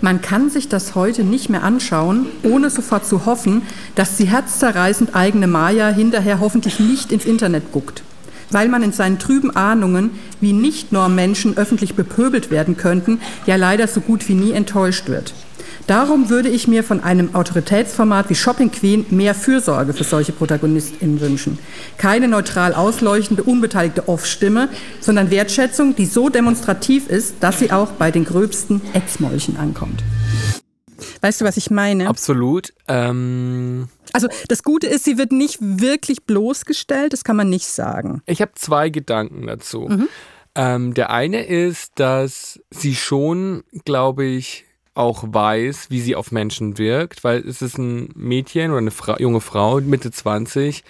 Man 0.01 0.21
kann 0.21 0.49
sich 0.49 0.67
das 0.67 0.95
heute 0.95 1.23
nicht 1.23 1.49
mehr 1.49 1.63
anschauen, 1.63 2.27
ohne 2.43 2.69
sofort 2.69 3.05
zu 3.05 3.25
hoffen, 3.25 3.61
dass 3.95 4.17
die 4.17 4.25
herzzerreißend 4.25 5.15
eigene 5.15 5.47
Maya 5.47 5.89
hinterher 5.89 6.39
hoffentlich 6.39 6.79
nicht 6.79 7.11
ins 7.11 7.25
Internet 7.25 7.71
guckt. 7.71 8.03
Weil 8.51 8.69
man 8.69 8.83
in 8.83 8.91
seinen 8.91 9.19
trüben 9.19 9.55
Ahnungen, 9.55 10.11
wie 10.39 10.53
Nicht-Norm-Menschen 10.53 11.57
öffentlich 11.57 11.95
bepöbelt 11.95 12.51
werden 12.51 12.77
könnten, 12.77 13.19
ja 13.45 13.55
leider 13.55 13.87
so 13.87 14.01
gut 14.01 14.27
wie 14.29 14.35
nie 14.35 14.51
enttäuscht 14.51 15.07
wird. 15.07 15.33
Darum 15.87 16.29
würde 16.29 16.49
ich 16.49 16.67
mir 16.67 16.83
von 16.83 17.03
einem 17.03 17.35
Autoritätsformat 17.35 18.29
wie 18.29 18.35
Shopping 18.35 18.71
Queen 18.71 19.05
mehr 19.09 19.35
Fürsorge 19.35 19.93
für 19.93 20.03
solche 20.03 20.31
ProtagonistInnen 20.31 21.21
wünschen. 21.21 21.57
Keine 21.97 22.27
neutral 22.27 22.73
ausleuchtende, 22.73 23.43
unbeteiligte 23.43 24.07
Off-Stimme, 24.09 24.69
sondern 24.99 25.29
Wertschätzung, 25.31 25.95
die 25.95 26.05
so 26.05 26.29
demonstrativ 26.29 27.07
ist, 27.07 27.35
dass 27.39 27.59
sie 27.59 27.71
auch 27.71 27.91
bei 27.91 28.11
den 28.11 28.25
gröbsten 28.25 28.81
Etzmolchen 28.93 29.57
ankommt. 29.57 30.03
Weißt 31.21 31.41
du, 31.41 31.45
was 31.45 31.57
ich 31.57 31.69
meine? 31.69 32.07
Absolut. 32.07 32.73
Ähm, 32.87 33.89
Also 34.13 34.27
das 34.47 34.63
Gute 34.63 34.87
ist, 34.87 35.03
sie 35.03 35.17
wird 35.17 35.31
nicht 35.31 35.57
wirklich 35.61 36.23
bloßgestellt, 36.23 37.13
das 37.13 37.23
kann 37.23 37.35
man 37.35 37.49
nicht 37.49 37.67
sagen. 37.67 38.21
ich 38.25 38.41
habe 38.41 38.51
zwei 38.55 38.89
Gedanken 38.89 39.45
dazu. 39.47 39.89
Ähm, 40.57 40.93
der 40.93 41.09
eine 41.09 41.45
ist, 41.45 41.91
dass 41.95 42.59
sie 42.71 42.95
schon, 42.95 43.63
glaube 43.83 44.23
ich, 44.23 44.64
auch 44.95 45.23
weiß, 45.27 45.87
wie 45.89 46.01
sie 46.01 46.15
auf 46.15 46.31
Menschen 46.31 46.77
wirkt, 46.77 47.23
weil 47.23 47.47
es 47.47 47.61
ist 47.61 47.77
ein 47.77 48.09
Mädchen 48.15 48.71
oder 48.71 48.79
eine 48.79 48.91
Fra 48.91 49.19
junge 49.19 49.41
Frau, 49.41 49.79
Mitte 49.81 50.11
20, 50.11 50.83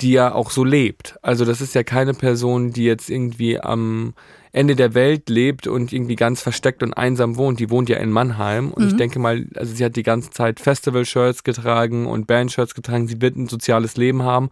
die 0.00 0.12
ja 0.12 0.32
auch 0.32 0.50
so 0.50 0.64
lebt. 0.64 1.18
Also 1.22 1.44
das 1.44 1.60
ist 1.60 1.74
ja 1.74 1.82
keine 1.82 2.14
Person, 2.14 2.72
die 2.72 2.84
jetzt 2.84 3.10
irgendwie 3.10 3.60
am 3.60 4.14
Ende 4.52 4.76
der 4.76 4.94
Welt 4.94 5.28
lebt 5.28 5.66
und 5.66 5.92
irgendwie 5.92 6.16
ganz 6.16 6.40
versteckt 6.40 6.82
und 6.82 6.94
einsam 6.94 7.36
wohnt. 7.36 7.60
Die 7.60 7.68
wohnt 7.68 7.88
ja 7.88 7.98
in 7.98 8.10
Mannheim 8.10 8.70
und 8.70 8.86
ich 8.88 8.96
denke 8.96 9.18
mal, 9.18 9.46
also 9.54 9.74
sie 9.74 9.84
hat 9.84 9.96
die 9.96 10.02
ganze 10.02 10.30
Zeit 10.30 10.58
Festival-Shirts 10.60 11.44
getragen 11.44 12.06
und 12.06 12.26
Band-Shirts 12.26 12.74
getragen. 12.74 13.08
Sie 13.08 13.20
wird 13.20 13.36
ein 13.36 13.48
soziales 13.48 13.96
Leben 13.96 14.22
haben 14.22 14.48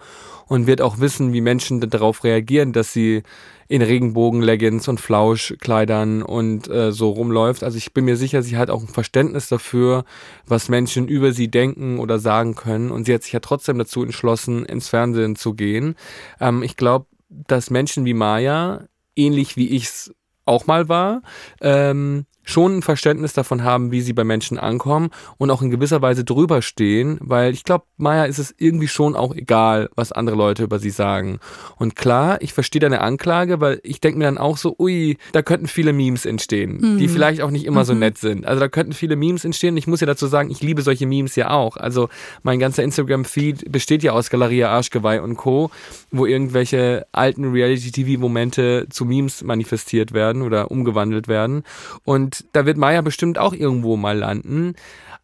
und 0.49 0.66
wird 0.66 0.83
auch 0.83 1.01
wissen, 1.01 1.33
wie 1.33 1.40
Menschen 1.40 1.81
darauf 1.81 2.25
reagieren, 2.25 2.73
dass 2.73 2.92
sie 2.92 3.23
in 3.69 3.83
Regenbogen-Leggings 3.83 4.89
und 4.89 5.01
Flauschkleidern 5.01 6.23
und 6.23 6.69
äh, 6.69 6.93
so 6.93 7.11
rumläuft. 7.11 7.65
Also 7.65 7.79
ich 7.79 7.93
bin 7.93 8.05
mir 8.05 8.17
sicher, 8.17 8.43
sie 8.43 8.57
hat 8.57 8.71
auch 8.71 8.83
ein 8.83 8.89
Verständnis 8.89 9.49
dafür, 9.49 10.05
was 10.47 10.69
Menschen 10.69 11.09
über 11.09 11.33
sie 11.33 11.49
denken 11.49 11.99
oder 11.99 12.19
sagen 12.19 12.55
können. 12.55 12.91
Und 12.91 13.07
sie 13.07 13.15
hat 13.15 13.23
sich 13.23 13.33
ja 13.33 13.41
trotzdem 13.41 13.79
dazu 13.79 14.03
entschlossen, 14.03 14.65
ins 14.65 14.89
Fernsehen 14.89 15.37
zu 15.37 15.55
gehen. 15.55 15.97
Ähm, 16.41 16.63
ich 16.63 16.77
glaube, 16.77 17.07
dass 17.29 17.71
Menschen 17.71 18.05
wie 18.05 18.15
Maya, 18.15 18.87
ähnlich 19.17 19.57
wie 19.57 19.69
ich 19.69 19.85
es 19.85 20.15
auch 20.45 20.67
mal 20.67 20.89
war, 20.89 21.23
ähm, 21.61 22.27
schon 22.47 22.79
ein 22.79 22.83
Verständnis 22.83 23.35
davon 23.35 23.65
haben, 23.65 23.91
wie 23.91 24.01
sie 24.01 24.13
bei 24.13 24.25
Menschen 24.25 24.59
ankommen 24.59 25.11
und 25.37 25.51
auch 25.51 25.61
in 25.61 25.71
gewisser 25.71 26.01
Weise 26.01 26.25
drüber 26.25 26.63
stehen, 26.63 27.19
weil 27.21 27.53
ich 27.53 27.65
glaube, 27.65 27.85
Maya 27.99 28.25
ist 28.25 28.39
es 28.39 28.55
irgendwie 28.57 28.89
schon 28.89 29.17
auch 29.17 29.35
egal, 29.35 29.91
was 29.97 30.13
andere 30.13 30.37
Leute 30.37 30.63
über 30.63 30.79
sie 30.79 30.91
sagen. 30.91 31.41
Und 31.77 31.97
klar, 31.97 32.41
ich 32.41 32.53
verstehe 32.53 32.81
deine 32.81 33.01
Anklage, 33.01 33.61
weil 33.61 33.81
ich 33.83 34.01
denke 34.01 34.19
mir 34.19 34.25
dann 34.25 34.39
auch 34.39 34.57
so, 34.57 34.77
ui, 34.79 35.19
da 35.33 35.43
könnten 35.43 35.67
viele 35.67 35.93
Memes 35.93 36.25
entstehen, 36.25 36.99
die 36.99 37.09
vielleicht 37.09 37.43
auch 37.43 37.51
nicht 37.51 37.67
immer 37.67 37.85
so 37.85 37.95
nett 37.95 38.17
sind. 38.17 38.47
Also 38.47 38.61
da 38.61 38.69
könnten 38.69 38.93
viele 38.93 39.17
Memes 39.17 39.45
entstehen. 39.45 39.77
Ich 39.77 39.89
muss 39.89 40.01
ja 40.01 40.07
dazu 40.07 40.29
sagen, 40.29 40.51
ich 40.51 40.63
liebe 40.63 40.83
solche 40.83 41.07
Memes 41.07 41.35
ja 41.35 41.51
auch. 41.51 41.77
Also 41.77 42.09
mein 42.45 42.61
ganzer 42.61 42.85
Instagram-Feed 42.85 43.73
besteht 43.73 44.05
ja 44.05 44.13
aus 44.13 44.31
Galeria 44.31 44.71
Arschgeweih 44.71 45.21
und 45.21 45.37
Co., 45.37 45.71
wo 46.13 46.27
irgendwelche 46.27 47.07
alten 47.11 47.51
Reality-TV-Momente 47.51 48.87
zu 48.89 49.05
Memes 49.05 49.43
manifestiert 49.43 50.13
werden 50.13 50.43
oder 50.43 50.71
umgewandelt 50.71 51.27
werden. 51.27 51.65
Und 52.05 52.36
da 52.53 52.66
wird 52.66 52.77
Maya 52.77 53.01
bestimmt 53.03 53.38
auch 53.38 53.53
irgendwo 53.53 53.96
mal 53.96 54.18
landen. 54.18 54.75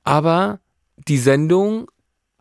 Aber 0.05 0.61
die 1.09 1.18
Sendung 1.18 1.90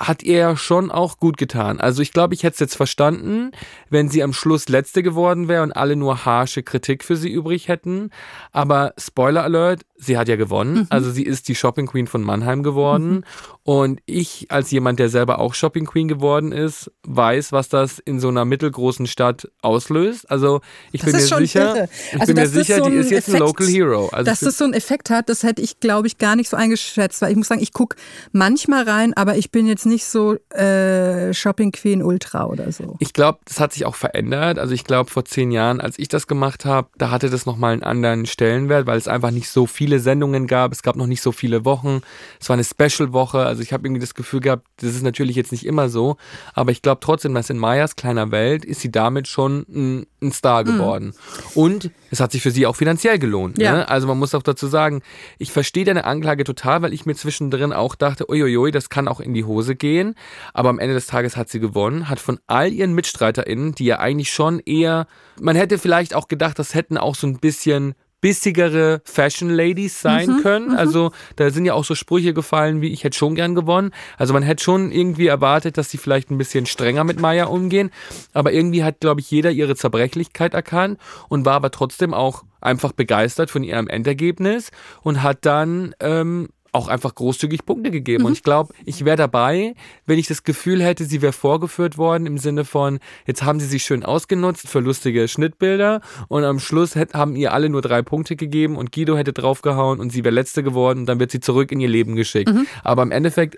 hat 0.08 0.24
ihr 0.24 0.38
ja 0.38 0.58
schon 0.58 0.90
auch 0.92 1.18
gut 1.18 1.38
getan. 1.38 1.80
Also 1.80 2.02
ich 2.02 2.12
glaube, 2.12 2.34
ich 2.34 2.44
hätte 2.44 2.56
es 2.56 2.60
jetzt 2.60 2.76
verstanden, 2.76 3.52
wenn 3.90 4.10
sie 4.10 4.24
am 4.24 4.34
Schluss 4.34 4.68
letzte 4.68 5.04
geworden 5.04 5.48
wäre 5.48 5.64
und 5.64 5.72
alle 5.72 5.96
nur 5.96 6.26
harsche 6.26 6.64
Kritik 6.64 7.04
für 7.04 7.16
sie 7.16 7.30
übrig 7.30 7.68
hätten. 7.68 8.10
Aber 8.52 8.94
Spoiler 8.98 9.44
Alert, 9.44 9.82
sie 9.98 10.18
hat 10.18 10.28
ja 10.28 10.36
gewonnen. 10.38 10.88
Also 10.90 11.12
sie 11.12 11.24
ist 11.24 11.48
die 11.48 11.56
Shopping 11.56 11.86
Queen 11.88 12.08
von 12.08 12.22
Mannheim 12.24 12.64
geworden. 12.64 13.26
Und 13.64 14.00
ich 14.08 14.48
als 14.50 14.72
jemand, 14.72 14.98
der 14.98 15.10
selber 15.10 15.38
auch 15.38 15.54
Shopping 15.54 15.86
Queen 15.86 16.08
geworden 16.08 16.52
ist, 16.52 16.92
weiß, 17.04 17.52
was 17.52 17.70
das 17.70 18.00
in 18.00 18.20
so 18.20 18.30
einer 18.30 18.44
mittelgroßen 18.44 19.06
Stadt 19.06 19.48
auslöst. 19.62 20.30
Also 20.32 20.62
ich 20.92 21.02
Das 21.02 21.12
bin 21.12 21.22
mir 21.22 21.28
sicher, 21.46 21.76
irre. 21.76 21.90
ich 22.14 22.20
Also, 22.22 22.34
bin 22.34 22.42
mir 22.44 22.50
sicher, 22.50 22.78
so 22.78 22.86
die 22.90 22.96
ein 22.96 23.00
ist 23.02 23.12
jetzt 23.12 23.28
ein 23.30 23.36
Effekt- 23.36 23.40
Local 23.48 23.68
Hero. 23.68 24.10
Also 24.12 24.26
Dass 24.26 24.40
das 24.40 24.58
so 24.58 24.64
einen 24.64 24.74
Effekt 24.74 25.12
hat, 25.12 25.30
das 25.30 25.44
hätte 25.44 25.62
ich, 25.62 25.80
glaube 25.80 26.08
ich, 26.08 26.18
gar 26.18 26.36
nicht 26.36 26.50
so 26.50 26.58
eingeschätzt, 26.58 27.22
weil 27.22 27.30
ich 27.32 27.38
muss 27.38 27.48
sagen, 27.50 27.62
ich 27.62 27.72
gucke 27.72 27.96
manchmal 28.32 28.90
rein, 28.90 29.14
aber 29.14 29.36
ich 29.38 29.52
bin 29.52 29.68
jetzt 29.68 29.86
nicht 29.86 29.91
so 30.00 30.36
äh, 30.50 31.34
Shopping 31.34 31.72
Queen 31.72 32.02
Ultra 32.02 32.46
oder 32.46 32.72
so. 32.72 32.96
Ich 33.00 33.14
glaube, 33.14 33.40
das 33.46 33.60
hat 33.60 33.74
sich 33.74 33.86
auch 33.86 33.96
verändert. 33.96 34.60
Also 34.60 34.74
ich 34.74 34.84
glaube, 34.84 35.10
vor 35.10 35.26
zehn 35.26 35.52
Jahren, 35.52 35.80
als 35.82 36.00
ich 36.00 36.08
das 36.08 36.28
gemacht 36.28 36.66
habe, 36.66 36.90
da 36.98 37.12
hatte 37.12 37.30
das 37.30 37.46
nochmal 37.46 37.74
einen 37.74 37.84
anderen 37.84 38.26
Stellenwert, 38.26 38.88
weil 38.88 38.98
es 38.98 39.08
einfach 39.08 39.32
nicht 39.32 39.50
so 39.50 39.68
viele 39.68 40.00
Sendungen 40.00 40.48
gab. 40.48 40.72
Es 40.72 40.84
gab 40.84 40.96
noch 40.96 41.08
nicht 41.08 41.22
so 41.22 41.32
viele 41.32 41.66
Wochen. 41.66 42.02
Es 42.40 42.50
war 42.50 42.56
eine 42.56 42.64
Special-Woche. 42.64 43.40
Also 43.40 43.62
ich 43.62 43.74
habe 43.74 43.88
irgendwie 43.88 44.02
das 44.02 44.14
Gefühl 44.14 44.40
gehabt, 44.40 44.66
das 44.78 44.96
ist 44.96 45.04
natürlich 45.04 45.36
jetzt 45.36 45.52
nicht 45.52 45.66
immer 45.66 45.90
so. 45.90 46.18
Aber 46.54 46.72
ich 46.72 46.82
glaube 46.82 47.00
trotzdem, 47.02 47.34
dass 47.34 47.50
in 47.50 47.58
Mayas 47.58 47.96
kleiner 47.96 48.32
Welt 48.32 48.66
ist 48.66 48.82
sie 48.82 48.92
damit 48.92 49.28
schon 49.28 49.66
ein, 49.70 50.08
ein 50.22 50.32
Star 50.32 50.64
geworden. 50.64 51.14
Und 51.56 51.92
es 52.10 52.20
hat 52.20 52.32
sich 52.32 52.42
für 52.42 52.52
sie 52.52 52.66
auch 52.66 52.76
finanziell 52.76 53.20
gelohnt. 53.20 53.58
Ja. 53.58 53.74
Ne? 53.74 53.90
Also 53.90 54.08
man 54.08 54.18
muss 54.18 54.36
auch 54.36 54.44
dazu 54.44 54.68
sagen, 54.68 55.02
ich 55.38 55.52
verstehe 55.52 55.86
deine 55.86 56.06
Anklage 56.06 56.44
total, 56.44 56.82
weil 56.82 56.94
ich 56.94 57.06
mir 57.06 57.16
zwischendrin 57.16 57.74
auch 57.74 57.96
dachte, 57.96 58.30
uiuiui, 58.30 58.72
das 58.72 58.90
kann 58.90 59.08
auch 59.08 59.20
in 59.20 59.34
die 59.34 59.46
Hose 59.46 59.71
gehen. 59.76 60.16
Aber 60.54 60.70
am 60.70 60.80
Ende 60.80 60.94
des 60.94 61.08
Tages 61.08 61.38
hat 61.38 61.50
sie 61.50 61.60
gewonnen, 61.60 62.10
hat 62.10 62.20
von 62.20 62.40
all 62.48 62.72
ihren 62.72 62.94
MitstreiterInnen, 62.94 63.74
die 63.74 63.86
ja 63.86 64.00
eigentlich 64.00 64.32
schon 64.32 64.60
eher, 64.60 65.08
man 65.40 65.56
hätte 65.56 65.78
vielleicht 65.78 66.16
auch 66.16 66.28
gedacht, 66.28 66.60
das 66.60 66.74
hätten 66.74 66.98
auch 66.98 67.16
so 67.16 67.28
ein 67.28 67.40
bisschen 67.40 67.96
bissigere 68.22 69.02
Fashion 69.04 69.50
Ladies 69.50 70.00
sein 70.00 70.42
können. 70.44 70.76
Also 70.76 71.12
da 71.36 71.50
sind 71.50 71.66
ja 71.66 71.74
auch 71.74 71.84
so 71.84 71.96
Sprüche 71.96 72.34
gefallen, 72.34 72.82
wie 72.82 72.94
ich 72.94 73.04
hätte 73.04 73.18
schon 73.18 73.36
gern 73.36 73.56
gewonnen. 73.56 73.92
Also 74.18 74.34
man 74.34 74.44
hätte 74.44 74.64
schon 74.64 74.92
irgendwie 74.92 75.28
erwartet, 75.28 75.78
dass 75.78 75.90
sie 75.90 75.98
vielleicht 75.98 76.30
ein 76.30 76.38
bisschen 76.38 76.68
strenger 76.68 77.04
mit 77.04 77.20
Maya 77.20 77.46
umgehen. 77.46 77.90
Aber 78.32 78.54
irgendwie 78.54 78.84
hat, 78.84 79.00
glaube 79.00 79.22
ich, 79.22 79.32
jeder 79.32 79.52
ihre 79.52 79.76
Zerbrechlichkeit 79.76 80.54
erkannt 80.54 81.00
und 81.28 81.46
war 81.46 81.56
aber 81.56 81.72
trotzdem 81.72 82.14
auch 82.14 82.44
einfach 82.62 82.92
begeistert 82.92 83.50
von 83.50 83.64
ihrem 83.64 83.88
Endergebnis 83.88 84.70
und 85.02 85.24
hat 85.24 85.46
dann 85.46 85.96
ähm, 86.00 86.50
auch 86.72 86.88
einfach 86.88 87.14
großzügig 87.16 87.66
Punkte 87.66 87.92
gegeben. 87.92 88.26
Und 88.26 88.34
ich 88.34 88.44
glaube, 88.44 88.74
ich 88.86 89.04
wäre 89.04 89.18
dabei, 89.18 89.76
wenn 90.06 90.18
ich 90.18 90.28
das 90.28 90.44
Gefühl 90.44 90.82
hätte, 90.82 91.04
sie 91.04 91.22
wäre 91.22 91.34
vorgeführt 91.34 91.98
worden 91.98 92.26
im 92.26 92.38
Sinne 92.38 92.64
von, 92.64 93.00
jetzt 93.26 93.44
haben 93.44 93.60
sie 93.60 93.66
sich 93.66 93.84
schön 93.84 94.04
ausgenutzt 94.04 94.70
für 94.70 94.80
lustige 94.80 95.28
Schnittbilder 95.28 96.02
und 96.30 96.44
am 96.46 96.60
Schluss 96.60 96.96
hätt, 96.96 97.14
haben 97.14 97.36
ihr 97.36 97.54
alle 97.54 97.70
nur 97.70 97.82
drei 97.82 98.02
Punkte 98.02 98.38
gegeben 98.38 98.78
und 98.78 98.94
Guido 98.94 99.18
hätte 99.18 99.34
draufgehauen 99.34 100.00
und 100.00 100.12
sie 100.12 100.24
wäre 100.24 100.34
Letzte 100.34 100.64
geworden 100.64 101.00
und 101.00 101.06
dann 101.08 101.20
wird 101.20 101.32
sie 101.32 101.42
zurück 101.42 101.72
in 101.74 101.82
ihr 101.82 101.90
Leben 101.90 102.16
geschickt. 102.16 102.50
Aber 102.84 103.04
im 103.04 103.12
Endeffekt 103.12 103.58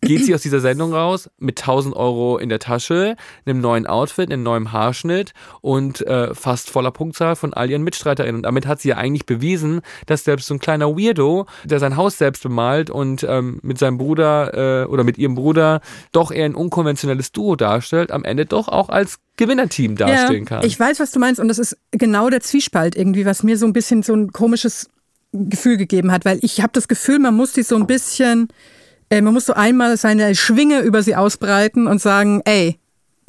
geht 0.00 0.24
sie 0.24 0.34
aus 0.34 0.42
dieser 0.42 0.60
Sendung 0.60 0.94
raus 0.94 1.30
mit 1.38 1.60
1000 1.60 1.96
Euro 1.96 2.38
in 2.38 2.48
der 2.48 2.60
Tasche, 2.60 3.16
einem 3.44 3.60
neuen 3.60 3.88
Outfit, 3.88 4.30
einem 4.30 4.44
neuen 4.44 4.70
Haarschnitt 4.70 5.32
und 5.62 6.06
äh, 6.06 6.32
fast 6.34 6.70
voller 6.70 6.92
Punktzahl 6.92 7.34
von 7.34 7.52
all 7.52 7.70
ihren 7.70 7.82
MitstreiterInnen. 7.82 8.36
Und 8.36 8.42
damit 8.42 8.66
hat 8.66 8.80
sie 8.80 8.90
ja 8.90 8.96
eigentlich 8.98 9.26
bewiesen, 9.26 9.80
dass 10.06 10.22
selbst 10.22 10.46
so 10.46 10.54
ein 10.54 10.60
kleiner 10.60 10.96
Weirdo, 10.96 11.46
der 11.64 11.80
sein 11.80 11.96
Haus 11.96 12.18
selbst 12.18 12.44
bemalt 12.52 12.90
und 12.90 13.26
ähm, 13.28 13.58
mit 13.62 13.78
seinem 13.78 13.98
Bruder 13.98 14.82
äh, 14.82 14.86
oder 14.86 15.04
mit 15.04 15.18
ihrem 15.18 15.34
Bruder 15.34 15.80
doch 16.12 16.30
eher 16.30 16.44
ein 16.44 16.54
unkonventionelles 16.54 17.32
Duo 17.32 17.56
darstellt, 17.56 18.12
am 18.12 18.24
Ende 18.24 18.46
doch 18.46 18.68
auch 18.68 18.90
als 18.90 19.18
Gewinnerteam 19.36 19.96
dastehen 19.96 20.44
kann. 20.44 20.64
Ich 20.64 20.78
weiß, 20.78 21.00
was 21.00 21.10
du 21.10 21.18
meinst 21.18 21.40
und 21.40 21.48
das 21.48 21.58
ist 21.58 21.78
genau 21.90 22.28
der 22.28 22.40
Zwiespalt 22.40 22.94
irgendwie, 22.94 23.24
was 23.24 23.42
mir 23.42 23.56
so 23.56 23.66
ein 23.66 23.72
bisschen 23.72 24.02
so 24.02 24.14
ein 24.14 24.32
komisches 24.32 24.90
Gefühl 25.32 25.78
gegeben 25.78 26.12
hat, 26.12 26.24
weil 26.24 26.38
ich 26.42 26.60
habe 26.60 26.72
das 26.74 26.88
Gefühl, 26.88 27.18
man 27.18 27.34
muss 27.34 27.52
die 27.52 27.62
so 27.62 27.76
ein 27.76 27.86
bisschen, 27.86 28.48
äh, 29.08 29.22
man 29.22 29.32
muss 29.32 29.46
so 29.46 29.54
einmal 29.54 29.96
seine 29.96 30.34
Schwinge 30.34 30.80
über 30.80 31.02
sie 31.02 31.16
ausbreiten 31.16 31.86
und 31.86 32.02
sagen, 32.02 32.42
ey, 32.44 32.78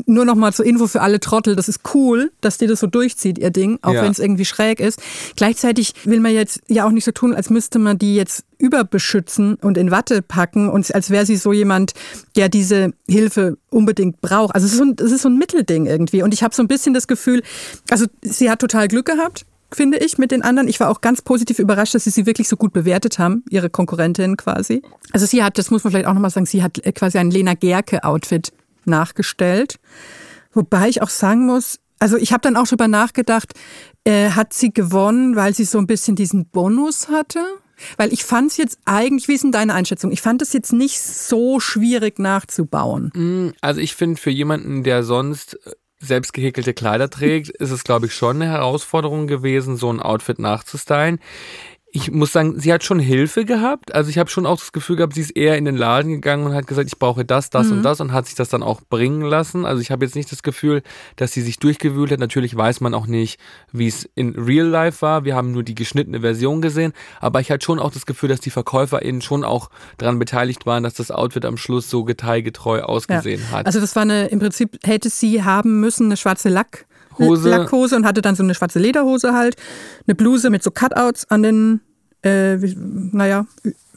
nur 0.05 0.25
noch 0.25 0.35
mal 0.35 0.51
zur 0.53 0.65
Info 0.65 0.87
für 0.87 1.01
alle 1.01 1.19
Trottel, 1.19 1.55
das 1.55 1.69
ist 1.69 1.81
cool, 1.93 2.31
dass 2.41 2.57
die 2.57 2.67
das 2.67 2.79
so 2.79 2.87
durchzieht, 2.87 3.37
ihr 3.37 3.51
Ding, 3.51 3.77
auch 3.83 3.93
Ja. 3.93 4.01
wenn 4.03 4.11
es 4.11 4.19
irgendwie 4.19 4.45
schräg 4.45 4.79
ist. 4.79 5.01
Gleichzeitig 5.35 5.93
will 6.03 6.19
man 6.19 6.33
jetzt 6.33 6.61
ja 6.67 6.85
auch 6.85 6.91
nicht 6.91 7.05
so 7.05 7.11
tun, 7.11 7.33
als 7.35 7.49
müsste 7.49 7.77
man 7.79 7.97
die 7.99 8.15
jetzt 8.15 8.43
überbeschützen 8.57 9.55
und 9.55 9.77
in 9.77 9.91
Watte 9.91 10.21
packen 10.21 10.69
und 10.69 10.93
als 10.93 11.09
wäre 11.09 11.25
sie 11.25 11.37
so 11.37 11.53
jemand, 11.53 11.93
der 12.35 12.49
diese 12.49 12.93
Hilfe 13.07 13.57
unbedingt 13.69 14.21
braucht. 14.21 14.55
Also 14.55 14.65
es 14.65 14.73
ist 14.73 14.77
so 14.79 14.85
ein, 14.85 14.95
es 14.99 15.11
ist 15.11 15.21
so 15.21 15.29
ein 15.29 15.37
Mittelding 15.37 15.85
irgendwie. 15.85 16.23
Und 16.23 16.33
ich 16.33 16.43
habe 16.43 16.53
so 16.55 16.63
ein 16.63 16.67
bisschen 16.67 16.93
das 16.93 17.07
Gefühl, 17.07 17.43
also 17.89 18.05
sie 18.21 18.49
hat 18.49 18.59
total 18.59 18.87
Glück 18.87 19.05
gehabt, 19.05 19.45
finde 19.71 19.97
ich, 19.97 20.17
mit 20.17 20.31
den 20.31 20.41
anderen. 20.43 20.67
Ich 20.67 20.79
war 20.79 20.89
auch 20.89 21.01
ganz 21.01 21.21
positiv 21.21 21.59
überrascht, 21.59 21.95
dass 21.95 22.03
sie 22.03 22.09
sie 22.11 22.25
wirklich 22.25 22.47
so 22.47 22.57
gut 22.57 22.73
bewertet 22.73 23.19
haben, 23.19 23.43
ihre 23.49 23.69
Konkurrentin 23.69 24.37
quasi. 24.37 24.81
Also 25.11 25.25
sie 25.25 25.43
hat, 25.43 25.57
das 25.57 25.71
muss 25.71 25.83
man 25.83 25.91
vielleicht 25.91 26.07
auch 26.07 26.13
nochmal 26.13 26.31
sagen, 26.31 26.45
sie 26.45 26.61
hat 26.63 26.79
quasi 26.95 27.17
ein 27.17 27.31
Lena 27.31 27.53
Gerke-Outfit 27.55 28.51
nachgestellt. 28.87 29.79
Wobei 30.51 30.89
ich 30.89 31.01
auch 31.01 31.09
sagen 31.09 31.45
muss, 31.45 31.79
also 31.99 32.17
ich 32.17 32.33
habe 32.33 32.41
dann 32.41 32.57
auch 32.57 32.67
drüber 32.67 32.87
nachgedacht, 32.87 33.53
äh, 34.03 34.31
hat 34.31 34.53
sie 34.53 34.73
gewonnen, 34.73 35.35
weil 35.35 35.53
sie 35.53 35.63
so 35.63 35.77
ein 35.77 35.87
bisschen 35.87 36.15
diesen 36.15 36.47
Bonus 36.47 37.07
hatte? 37.07 37.39
Weil 37.97 38.13
ich 38.13 38.23
fand 38.23 38.51
es 38.51 38.57
jetzt 38.57 38.79
eigentlich, 38.85 39.27
wie 39.27 39.33
ist 39.33 39.43
denn 39.43 39.51
deine 39.51 39.73
Einschätzung? 39.73 40.11
Ich 40.11 40.21
fand 40.21 40.41
es 40.41 40.53
jetzt 40.53 40.73
nicht 40.73 40.99
so 40.99 41.59
schwierig 41.59 42.19
nachzubauen. 42.19 43.11
Also 43.61 43.81
ich 43.81 43.95
finde, 43.95 44.19
für 44.19 44.29
jemanden, 44.29 44.83
der 44.83 45.03
sonst 45.03 45.55
äh, 45.65 45.71
selbst 45.99 46.33
gehäkelte 46.33 46.73
Kleider 46.73 47.09
trägt, 47.09 47.49
ist 47.49 47.71
es, 47.71 47.83
glaube 47.83 48.07
ich, 48.07 48.13
schon 48.13 48.41
eine 48.41 48.51
Herausforderung 48.51 49.27
gewesen, 49.27 49.77
so 49.77 49.89
ein 49.91 50.01
Outfit 50.01 50.39
nachzustylen. 50.39 51.19
Ich 51.95 52.09
muss 52.11 52.31
sagen, 52.31 52.59
sie 52.59 52.73
hat 52.73 52.83
schon 52.83 52.97
Hilfe 52.97 53.45
gehabt. 53.45 53.93
Also 53.93 54.09
ich 54.09 54.17
habe 54.17 54.27
schon 54.27 54.47
auch 54.47 54.57
das 54.57 54.71
Gefühl 54.71 54.95
gehabt, 54.95 55.13
sie 55.13 55.21
ist 55.21 55.29
eher 55.29 55.59
in 55.59 55.65
den 55.65 55.77
Laden 55.77 56.11
gegangen 56.11 56.47
und 56.47 56.55
hat 56.55 56.65
gesagt, 56.65 56.87
ich 56.87 56.97
brauche 56.97 57.23
das, 57.23 57.51
das 57.51 57.69
und 57.69 57.83
das 57.83 58.01
und 58.01 58.11
hat 58.11 58.25
sich 58.25 58.33
das 58.33 58.49
dann 58.49 58.63
auch 58.63 58.81
bringen 58.81 59.21
lassen. 59.21 59.63
Also 59.63 59.79
ich 59.79 59.91
habe 59.91 60.03
jetzt 60.03 60.15
nicht 60.15 60.31
das 60.31 60.41
Gefühl, 60.41 60.81
dass 61.17 61.33
sie 61.33 61.43
sich 61.43 61.59
durchgewühlt 61.59 62.11
hat. 62.11 62.19
Natürlich 62.19 62.57
weiß 62.57 62.81
man 62.81 62.95
auch 62.95 63.05
nicht, 63.05 63.39
wie 63.71 63.87
es 63.87 64.09
in 64.15 64.31
Real 64.31 64.65
Life 64.65 65.03
war. 65.03 65.23
Wir 65.23 65.35
haben 65.35 65.51
nur 65.51 65.61
die 65.61 65.75
geschnittene 65.75 66.21
Version 66.21 66.63
gesehen. 66.63 66.93
Aber 67.21 67.41
ich 67.41 67.51
hatte 67.51 67.63
schon 67.63 67.77
auch 67.77 67.91
das 67.91 68.07
Gefühl, 68.07 68.29
dass 68.29 68.39
die 68.39 68.49
VerkäuferInnen 68.49 69.21
schon 69.21 69.43
auch 69.43 69.69
daran 69.99 70.17
beteiligt 70.17 70.65
waren, 70.65 70.81
dass 70.81 70.95
das 70.95 71.11
Outfit 71.11 71.45
am 71.45 71.57
Schluss 71.57 71.91
so 71.91 72.03
detailgetreu 72.03 72.81
ausgesehen 72.81 73.51
hat. 73.51 73.67
Also 73.67 73.79
das 73.79 73.95
war 73.95 74.01
eine, 74.01 74.25
im 74.29 74.39
Prinzip 74.39 74.79
hätte 74.83 75.11
sie 75.11 75.43
haben 75.43 75.79
müssen 75.79 76.05
eine 76.05 76.17
schwarze 76.17 76.49
Lack, 76.49 76.87
Hose. 77.19 77.49
Lackhose 77.49 77.95
und 77.95 78.05
hatte 78.05 78.21
dann 78.21 78.35
so 78.35 78.43
eine 78.43 78.55
schwarze 78.55 78.79
Lederhose 78.79 79.33
halt, 79.33 79.55
eine 80.07 80.15
Bluse 80.15 80.49
mit 80.49 80.63
so 80.63 80.71
Cutouts 80.71 81.29
an 81.29 81.43
den, 81.43 81.81
äh, 82.23 82.55
naja, 82.57 83.45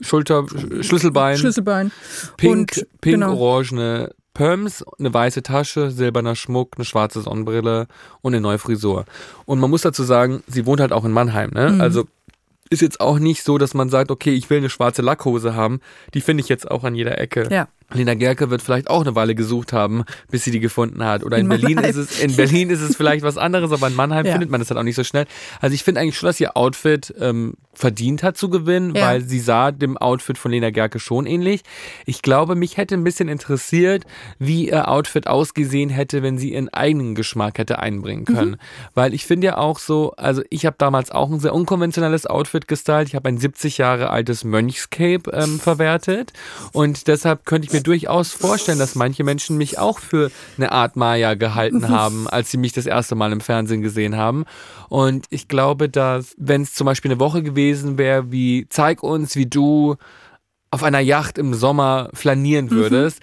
Schulter, 0.01 0.41
Sch- 0.41 0.83
Schlüsselbein, 0.83 1.37
Schlüsselbein. 1.39 1.91
pink, 2.37 2.53
und, 2.53 3.01
pink, 3.01 3.15
genau. 3.15 3.37
orangene 3.37 4.13
Perms, 4.35 4.85
eine 4.99 5.15
weiße 5.15 5.43
Tasche, 5.43 5.91
silberner 5.91 6.37
Schmuck, 6.37 6.75
eine 6.77 6.85
schwarze 6.85 7.23
Sonnenbrille 7.23 7.87
und 8.21 8.35
eine 8.35 8.43
neue 8.43 8.59
Frisur. 8.59 9.07
Und 9.47 9.61
man 9.61 9.71
muss 9.71 9.81
dazu 9.83 10.03
sagen, 10.03 10.43
sie 10.47 10.67
wohnt 10.67 10.81
halt 10.81 10.93
auch 10.93 11.05
in 11.07 11.13
Mannheim, 11.13 11.51
ne? 11.55 11.71
Mhm. 11.71 11.81
Also 11.81 12.05
ist 12.69 12.83
jetzt 12.83 13.01
auch 13.01 13.19
nicht 13.21 13.45
so, 13.45 13.59
dass 13.59 13.75
man 13.75 13.89
sagt, 13.89 14.11
okay, 14.11 14.35
ich 14.35 14.51
will 14.51 14.59
eine 14.59 14.69
schwarze 14.69 15.01
Lackhose 15.01 15.55
haben. 15.55 15.81
Die 16.15 16.21
finde 16.21 16.43
ich 16.43 16.49
jetzt 16.49 16.69
auch 16.71 16.83
an 16.85 16.95
jeder 16.97 17.17
Ecke. 17.19 17.47
Ja. 17.51 17.69
Lena 17.93 18.15
Gerke 18.15 18.51
wird 18.51 18.63
vielleicht 18.63 18.89
auch 18.91 19.03
eine 19.03 19.15
Weile 19.15 19.35
gesucht 19.35 19.73
haben, 19.73 20.05
bis 20.31 20.45
sie 20.45 20.51
die 20.51 20.61
gefunden 20.61 21.05
hat. 21.05 21.25
Oder 21.25 21.39
in, 21.39 21.45
In 21.45 21.49
Berlin 21.49 21.75
Mannheim. 21.77 21.91
ist 21.91 21.97
es, 21.97 22.21
in 22.21 22.35
Berlin 22.35 22.71
ist 22.71 22.81
es 22.81 22.97
vielleicht 22.97 23.23
was 23.25 23.39
anderes, 23.39 23.71
aber 23.73 23.87
in 23.87 23.95
Mannheim 23.95 24.27
Ja. 24.27 24.33
findet 24.33 24.51
man 24.51 24.61
das 24.61 24.71
halt 24.71 24.79
auch 24.79 24.83
nicht 24.85 24.97
so 24.97 25.05
schnell. 25.05 25.27
Also 25.61 25.75
ich 25.75 25.85
finde 25.85 26.01
eigentlich 26.01 26.19
schon, 26.19 26.27
dass 26.27 26.41
ihr 26.41 26.57
Outfit 26.57 27.15
ähm, 27.21 27.55
verdient 27.75 28.23
hat 28.23 28.37
zu 28.37 28.49
gewinnen, 28.51 28.95
Ja. 28.95 29.03
weil 29.07 29.23
sie 29.23 29.39
sah 29.39 29.71
dem 29.71 29.97
Outfit 29.99 30.37
von 30.39 30.51
Lena 30.51 30.71
Gerke 30.71 30.99
schon 30.99 31.27
ähnlich. 31.27 31.63
Ich 32.07 32.23
glaube, 32.23 32.55
mich 32.57 32.77
hätte 32.77 32.95
ein 32.97 33.05
bisschen 33.05 33.29
interessiert, 33.29 34.05
wie 34.39 34.69
ihr 34.69 34.89
Outfit 34.89 35.27
ausgesehen 35.29 35.91
hätte, 35.91 36.23
wenn 36.23 36.39
sie 36.39 36.55
ihren 36.55 36.69
eigenen 36.71 37.15
Geschmack 37.15 37.59
hätte 37.59 37.79
einbringen 37.79 38.25
können. 38.25 38.57
Weil 38.95 39.15
ich 39.15 39.27
finde 39.27 39.47
ja 39.49 39.59
auch 39.59 39.79
so, 39.79 40.13
also 40.17 40.43
ich 40.51 40.67
habe 40.67 40.77
damals 40.79 41.11
auch 41.13 41.31
ein 41.31 41.39
sehr 41.39 41.55
unkonventionelles 41.55 42.27
Outfit 42.27 42.67
gestylt. 42.67 43.09
Ich 43.09 43.15
habe 43.15 43.29
ein 43.29 43.39
70 43.39 43.79
Jahre 43.79 44.11
altes 44.11 44.43
Mönchscape 44.43 45.31
ähm, 45.33 45.61
verwertet 45.61 46.33
und 46.73 47.07
deshalb 47.07 47.45
könnte 47.47 47.67
ich 47.69 47.73
mir 47.73 47.76
durchaus 47.83 48.33
vorstellen, 48.33 48.79
dass 48.79 48.95
manche 48.95 49.25
Menschen 49.25 49.57
mich 49.57 49.79
auch 49.79 49.99
für 49.99 50.31
eine 50.57 50.73
Art 50.73 50.97
Maya 50.97 51.35
gehalten 51.35 51.89
haben, 51.89 52.29
als 52.29 52.51
sie 52.51 52.59
mich 52.59 52.73
das 52.73 52.87
erste 52.87 53.15
Mal 53.15 53.33
im 53.33 53.41
Fernsehen 53.41 53.83
gesehen 53.83 54.17
haben. 54.17 54.45
Und 54.89 55.27
ich 55.31 55.49
glaube, 55.49 55.89
dass 55.89 56.35
wenn 56.39 56.63
es 56.63 56.75
zum 56.75 56.85
Beispiel 56.85 57.11
eine 57.11 57.21
Woche 57.21 57.43
gewesen 57.43 57.99
wäre, 57.99 58.31
wie 58.31 58.67
zeig 58.69 59.03
uns, 59.03 59.37
wie 59.37 59.47
du 59.47 59.97
auf 60.71 60.83
einer 60.83 61.01
Yacht 61.01 61.39
im 61.39 61.55
Sommer 61.55 62.11
flanieren 62.13 62.71
würdest. 62.71 63.21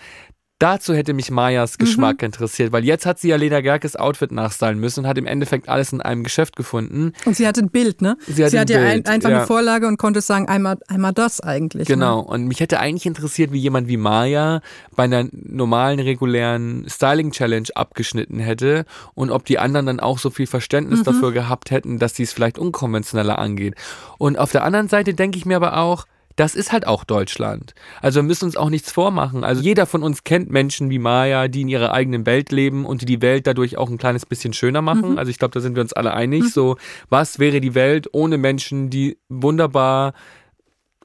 Dazu 0.64 0.94
hätte 0.94 1.14
mich 1.14 1.30
Mayas 1.30 1.78
Geschmack 1.78 2.24
interessiert, 2.24 2.72
weil 2.72 2.86
jetzt 2.86 3.06
hat 3.06 3.20
sie 3.20 3.28
ja 3.28 3.36
Lena 3.36 3.60
Gerkes 3.60 3.98
Outfit 3.98 4.32
nachstylen 4.32 4.80
müssen 4.80 5.02
und 5.02 5.08
hat 5.08 5.18
im 5.18 5.26
Endeffekt 5.26 5.68
alles 5.68 5.92
in 5.92 6.00
einem 6.00 6.24
Geschäft 6.24 6.56
gefunden. 6.56 7.12
Und 7.26 7.36
sie 7.36 7.46
hatte 7.46 7.60
ein 7.60 7.70
Bild, 7.70 8.02
ne? 8.02 8.16
Sie 8.28 8.46
hatte 8.46 8.58
ein 8.62 8.68
ja 8.70 8.80
ein, 8.80 9.06
einfach 9.06 9.30
ja. 9.30 9.40
eine 9.40 9.46
Vorlage 9.46 9.88
und 9.90 9.98
konnte 9.98 10.22
sagen, 10.22 10.48
einmal, 10.48 10.78
einmal 10.88 11.12
das 11.12 11.42
eigentlich. 11.42 11.90
Genau. 11.90 12.22
Ne? 12.22 12.28
Und 12.28 12.48
mich 12.48 12.62
hätte 12.62 12.80
eigentlich 12.80 13.06
interessiert, 13.06 13.52
wie 13.52 13.60
jemand 13.60 13.90
wie 13.90 13.98
Maya 13.98 14.62
bei 14.96 15.04
einer 15.04 15.28
normalen, 15.34 16.00
regulären 16.00 16.86
Styling-Challenge 16.88 17.68
abgeschnitten 17.76 18.40
hätte 18.40 18.86
und 19.16 19.32
ob 19.32 19.44
die 19.44 19.60
anderen 19.60 19.86
dann 19.86 20.00
auch 20.00 20.18
so 20.18 20.30
viel 20.30 20.48
Verständnis 20.48 21.00
Mhm. 21.00 21.04
dafür 21.04 21.34
gehabt 21.34 21.72
hätten, 21.72 22.00
dass 22.00 22.16
sie 22.16 22.24
es 22.24 22.32
vielleicht 22.32 22.58
unkonventioneller 22.58 23.38
angeht. 23.38 23.76
Und 24.18 24.40
auf 24.40 24.54
der 24.54 24.64
anderen 24.64 24.88
Seite 24.88 25.14
denke 25.14 25.38
ich 25.38 25.46
mir 25.46 25.58
aber 25.58 25.76
auch, 25.76 26.06
das 26.36 26.56
ist 26.56 26.72
halt 26.72 26.88
auch 26.88 27.04
Deutschland. 27.04 27.74
Also 28.02 28.20
wir 28.20 28.24
müssen 28.24 28.46
uns 28.46 28.58
auch 28.58 28.70
nichts 28.70 28.92
vormachen. 28.92 29.44
Also 29.44 29.62
jeder 29.62 29.86
von 29.86 30.04
uns 30.04 30.24
kennt 30.24 30.50
Menschen 30.50 30.90
wie 30.90 31.00
Maya, 31.00 31.48
die 31.48 31.62
in 31.62 31.68
ihrer 31.68 31.94
eigenen 31.94 32.26
Welt 32.26 32.52
leben 32.52 32.86
und 32.86 33.02
die 33.02 33.06
die 33.06 33.22
Welt 33.22 33.48
dadurch 33.48 33.78
auch 33.78 33.90
ein 33.90 33.98
kleines 33.98 34.26
bisschen 34.26 34.54
schöner 34.54 34.82
machen. 34.82 35.12
Mhm. 35.12 35.18
Also 35.18 35.30
ich 35.30 35.38
glaube, 35.38 35.54
da 35.54 35.60
sind 35.60 35.76
wir 35.76 35.82
uns 35.82 35.94
alle 35.94 36.14
einig. 36.14 36.52
So, 36.54 36.78
was 37.10 37.40
wäre 37.40 37.62
die 37.62 37.76
Welt 37.76 38.08
ohne 38.12 38.38
Menschen, 38.38 38.90
die 38.90 39.18
wunderbar 39.30 40.14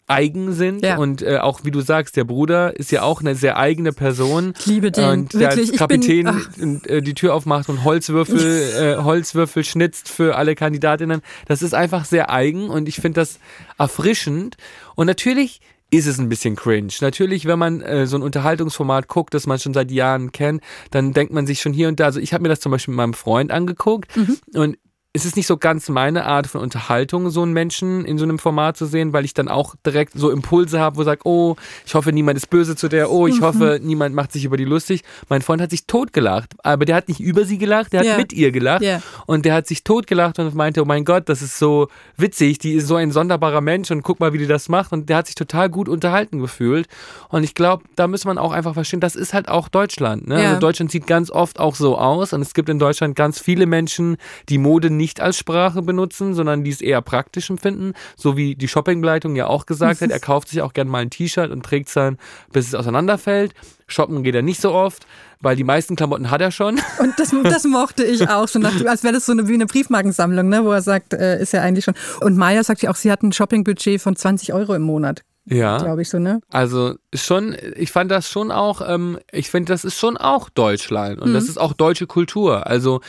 eigen 0.08 0.52
sind 0.52 0.82
Ja. 0.84 0.96
und 0.96 1.22
äh, 1.22 1.36
auch 1.38 1.60
wie 1.64 1.70
du 1.70 1.80
sagst, 1.82 2.16
der 2.16 2.24
Bruder 2.24 2.74
ist 2.76 2.90
ja 2.90 3.02
auch 3.02 3.20
eine 3.20 3.34
sehr 3.34 3.58
eigene 3.58 3.92
Person. 3.92 4.54
Ich 4.58 4.66
liebe 4.66 4.90
den. 4.90 5.04
Und 5.08 5.32
der 5.34 5.50
Wirklich, 5.56 5.72
Kapitän 5.76 6.30
bin- 6.56 6.82
äh, 6.84 7.02
die 7.02 7.14
Tür 7.14 7.34
aufmacht 7.34 7.68
und 7.68 7.84
Holzwürfel, 7.84 8.38
äh, 8.98 9.02
Holzwürfel 9.02 9.64
schnitzt 9.64 10.08
für 10.08 10.36
alle 10.36 10.54
Kandidatinnen. 10.54 11.20
Das 11.46 11.62
ist 11.62 11.74
einfach 11.74 12.04
sehr 12.06 12.30
eigen 12.30 12.70
und 12.70 12.88
ich 12.88 12.96
finde 12.96 13.20
das 13.20 13.38
erfrischend. 13.78 14.56
Und 14.94 15.06
natürlich 15.06 15.60
ist 15.90 16.06
es 16.06 16.18
ein 16.18 16.28
bisschen 16.28 16.54
cringe. 16.56 16.92
Natürlich, 17.00 17.46
wenn 17.46 17.58
man 17.58 17.80
äh, 17.80 18.06
so 18.06 18.16
ein 18.16 18.22
Unterhaltungsformat 18.22 19.08
guckt, 19.08 19.32
das 19.32 19.46
man 19.46 19.58
schon 19.58 19.72
seit 19.72 19.90
Jahren 19.90 20.32
kennt, 20.32 20.62
dann 20.90 21.14
denkt 21.14 21.32
man 21.32 21.46
sich 21.46 21.60
schon 21.60 21.72
hier 21.72 21.88
und 21.88 21.98
da. 21.98 22.04
Also 22.06 22.20
ich 22.20 22.34
habe 22.34 22.42
mir 22.42 22.50
das 22.50 22.60
zum 22.60 22.72
Beispiel 22.72 22.92
mit 22.92 22.98
meinem 22.98 23.14
Freund 23.14 23.50
angeguckt 23.50 24.10
und 24.54 24.76
es 25.14 25.24
ist 25.24 25.36
nicht 25.36 25.46
so 25.46 25.56
ganz 25.56 25.88
meine 25.88 26.26
Art 26.26 26.46
von 26.46 26.60
Unterhaltung, 26.60 27.30
so 27.30 27.42
einen 27.42 27.52
Menschen 27.54 28.04
in 28.04 28.18
so 28.18 28.24
einem 28.24 28.38
Format 28.38 28.76
zu 28.76 28.84
sehen, 28.84 29.12
weil 29.14 29.24
ich 29.24 29.32
dann 29.32 29.48
auch 29.48 29.74
direkt 29.84 30.12
so 30.14 30.30
Impulse 30.30 30.78
habe, 30.78 30.96
wo 30.96 31.00
ich 31.00 31.06
sage, 31.06 31.22
oh, 31.24 31.56
ich 31.86 31.94
hoffe, 31.94 32.12
niemand 32.12 32.36
ist 32.36 32.50
böse 32.50 32.76
zu 32.76 32.88
der, 32.88 33.10
oh, 33.10 33.26
ich 33.26 33.40
hoffe, 33.40 33.80
niemand 33.82 34.14
macht 34.14 34.32
sich 34.32 34.44
über 34.44 34.58
die 34.58 34.66
lustig. 34.66 35.02
Mein 35.30 35.40
Freund 35.40 35.62
hat 35.62 35.70
sich 35.70 35.86
totgelacht, 35.86 36.54
aber 36.62 36.84
der 36.84 36.94
hat 36.94 37.08
nicht 37.08 37.20
über 37.20 37.46
sie 37.46 37.56
gelacht, 37.56 37.94
der 37.94 38.00
hat 38.00 38.06
Ja. 38.06 38.16
mit 38.18 38.34
ihr 38.34 38.52
gelacht 38.52 38.82
Ja. 38.82 39.00
und 39.26 39.46
der 39.46 39.54
hat 39.54 39.66
sich 39.66 39.82
totgelacht 39.82 40.38
und 40.38 40.54
meinte, 40.54 40.82
oh 40.82 40.84
mein 40.84 41.04
Gott, 41.06 41.28
das 41.30 41.40
ist 41.40 41.58
so 41.58 41.88
witzig, 42.18 42.58
die 42.58 42.74
ist 42.74 42.86
so 42.86 42.96
ein 42.96 43.10
sonderbarer 43.10 43.62
Mensch 43.62 43.90
und 43.90 44.02
guck 44.02 44.20
mal, 44.20 44.34
wie 44.34 44.38
die 44.38 44.46
das 44.46 44.68
macht 44.68 44.92
und 44.92 45.08
der 45.08 45.16
hat 45.16 45.26
sich 45.26 45.34
total 45.34 45.70
gut 45.70 45.88
unterhalten 45.88 46.38
gefühlt 46.38 46.86
und 47.30 47.44
ich 47.44 47.54
glaube, 47.54 47.82
da 47.96 48.06
muss 48.08 48.26
man 48.26 48.36
auch 48.36 48.52
einfach 48.52 48.74
verstehen, 48.74 49.00
das 49.00 49.16
ist 49.16 49.32
halt 49.32 49.48
auch 49.48 49.68
Deutschland. 49.68 50.28
Ne? 50.28 50.40
Ja. 50.42 50.48
Also 50.50 50.60
Deutschland 50.60 50.92
sieht 50.92 51.06
ganz 51.06 51.30
oft 51.30 51.58
auch 51.58 51.74
so 51.74 51.96
aus 51.96 52.34
und 52.34 52.42
es 52.42 52.52
gibt 52.52 52.68
in 52.68 52.78
Deutschland 52.78 53.16
ganz 53.16 53.40
viele 53.40 53.64
Menschen, 53.66 54.18
die 54.50 54.58
Mode 54.58 54.97
nicht 54.98 55.22
als 55.22 55.38
Sprache 55.38 55.80
benutzen, 55.80 56.34
sondern 56.34 56.62
die 56.64 56.70
es 56.70 56.82
eher 56.82 57.00
praktisch 57.00 57.48
empfinden, 57.48 57.94
so 58.16 58.36
wie 58.36 58.54
die 58.54 58.68
Shoppingbegleitung 58.68 59.34
ja 59.36 59.46
auch 59.46 59.64
gesagt 59.64 60.02
hat, 60.02 60.10
er 60.10 60.20
kauft 60.20 60.48
sich 60.48 60.60
auch 60.60 60.74
gerne 60.74 60.90
mal 60.90 60.98
ein 61.00 61.08
T-Shirt 61.08 61.50
und 61.50 61.64
trägt 61.64 61.88
es 61.88 61.94
dann, 61.94 62.18
bis 62.52 62.66
es 62.68 62.74
auseinanderfällt. 62.74 63.54
Shoppen 63.86 64.22
geht 64.22 64.34
er 64.34 64.42
nicht 64.42 64.60
so 64.60 64.72
oft, 64.72 65.06
weil 65.40 65.56
die 65.56 65.64
meisten 65.64 65.96
Klamotten 65.96 66.30
hat 66.30 66.42
er 66.42 66.50
schon. 66.50 66.78
Und 66.98 67.14
das, 67.18 67.32
das 67.44 67.64
mochte 67.64 68.04
ich 68.04 68.28
auch 68.28 68.48
schon, 68.48 68.66
als 68.66 69.02
wäre 69.02 69.14
das 69.14 69.24
so 69.24 69.32
eine, 69.32 69.48
wie 69.48 69.54
eine 69.54 69.64
Briefmarkensammlung, 69.64 70.46
ne, 70.48 70.62
wo 70.64 70.72
er 70.72 70.82
sagt, 70.82 71.14
äh, 71.14 71.40
ist 71.40 71.52
ja 71.54 71.62
eigentlich 71.62 71.86
schon. 71.86 71.94
Und 72.20 72.36
Maya 72.36 72.62
sagt 72.64 72.82
ja 72.82 72.90
auch, 72.90 72.96
sie 72.96 73.10
hat 73.10 73.22
ein 73.22 73.32
Shoppingbudget 73.32 74.02
von 74.02 74.14
20 74.14 74.52
Euro 74.52 74.74
im 74.74 74.82
Monat. 74.82 75.22
Ja. 75.46 75.78
Glaube 75.78 76.02
ich 76.02 76.10
so, 76.10 76.18
ne? 76.18 76.40
Also 76.50 76.96
schon, 77.14 77.56
ich 77.76 77.90
fand 77.90 78.10
das 78.10 78.28
schon 78.28 78.50
auch, 78.50 78.82
ähm, 78.86 79.18
ich 79.32 79.48
finde, 79.48 79.72
das 79.72 79.84
ist 79.84 79.98
schon 79.98 80.18
auch 80.18 80.50
Deutschland 80.50 81.18
und 81.20 81.30
Mhm. 81.30 81.34
das 81.34 81.44
ist 81.48 81.58
auch 81.58 81.72
deutsche 81.72 82.06
Kultur. 82.06 82.66
Also 82.66 83.00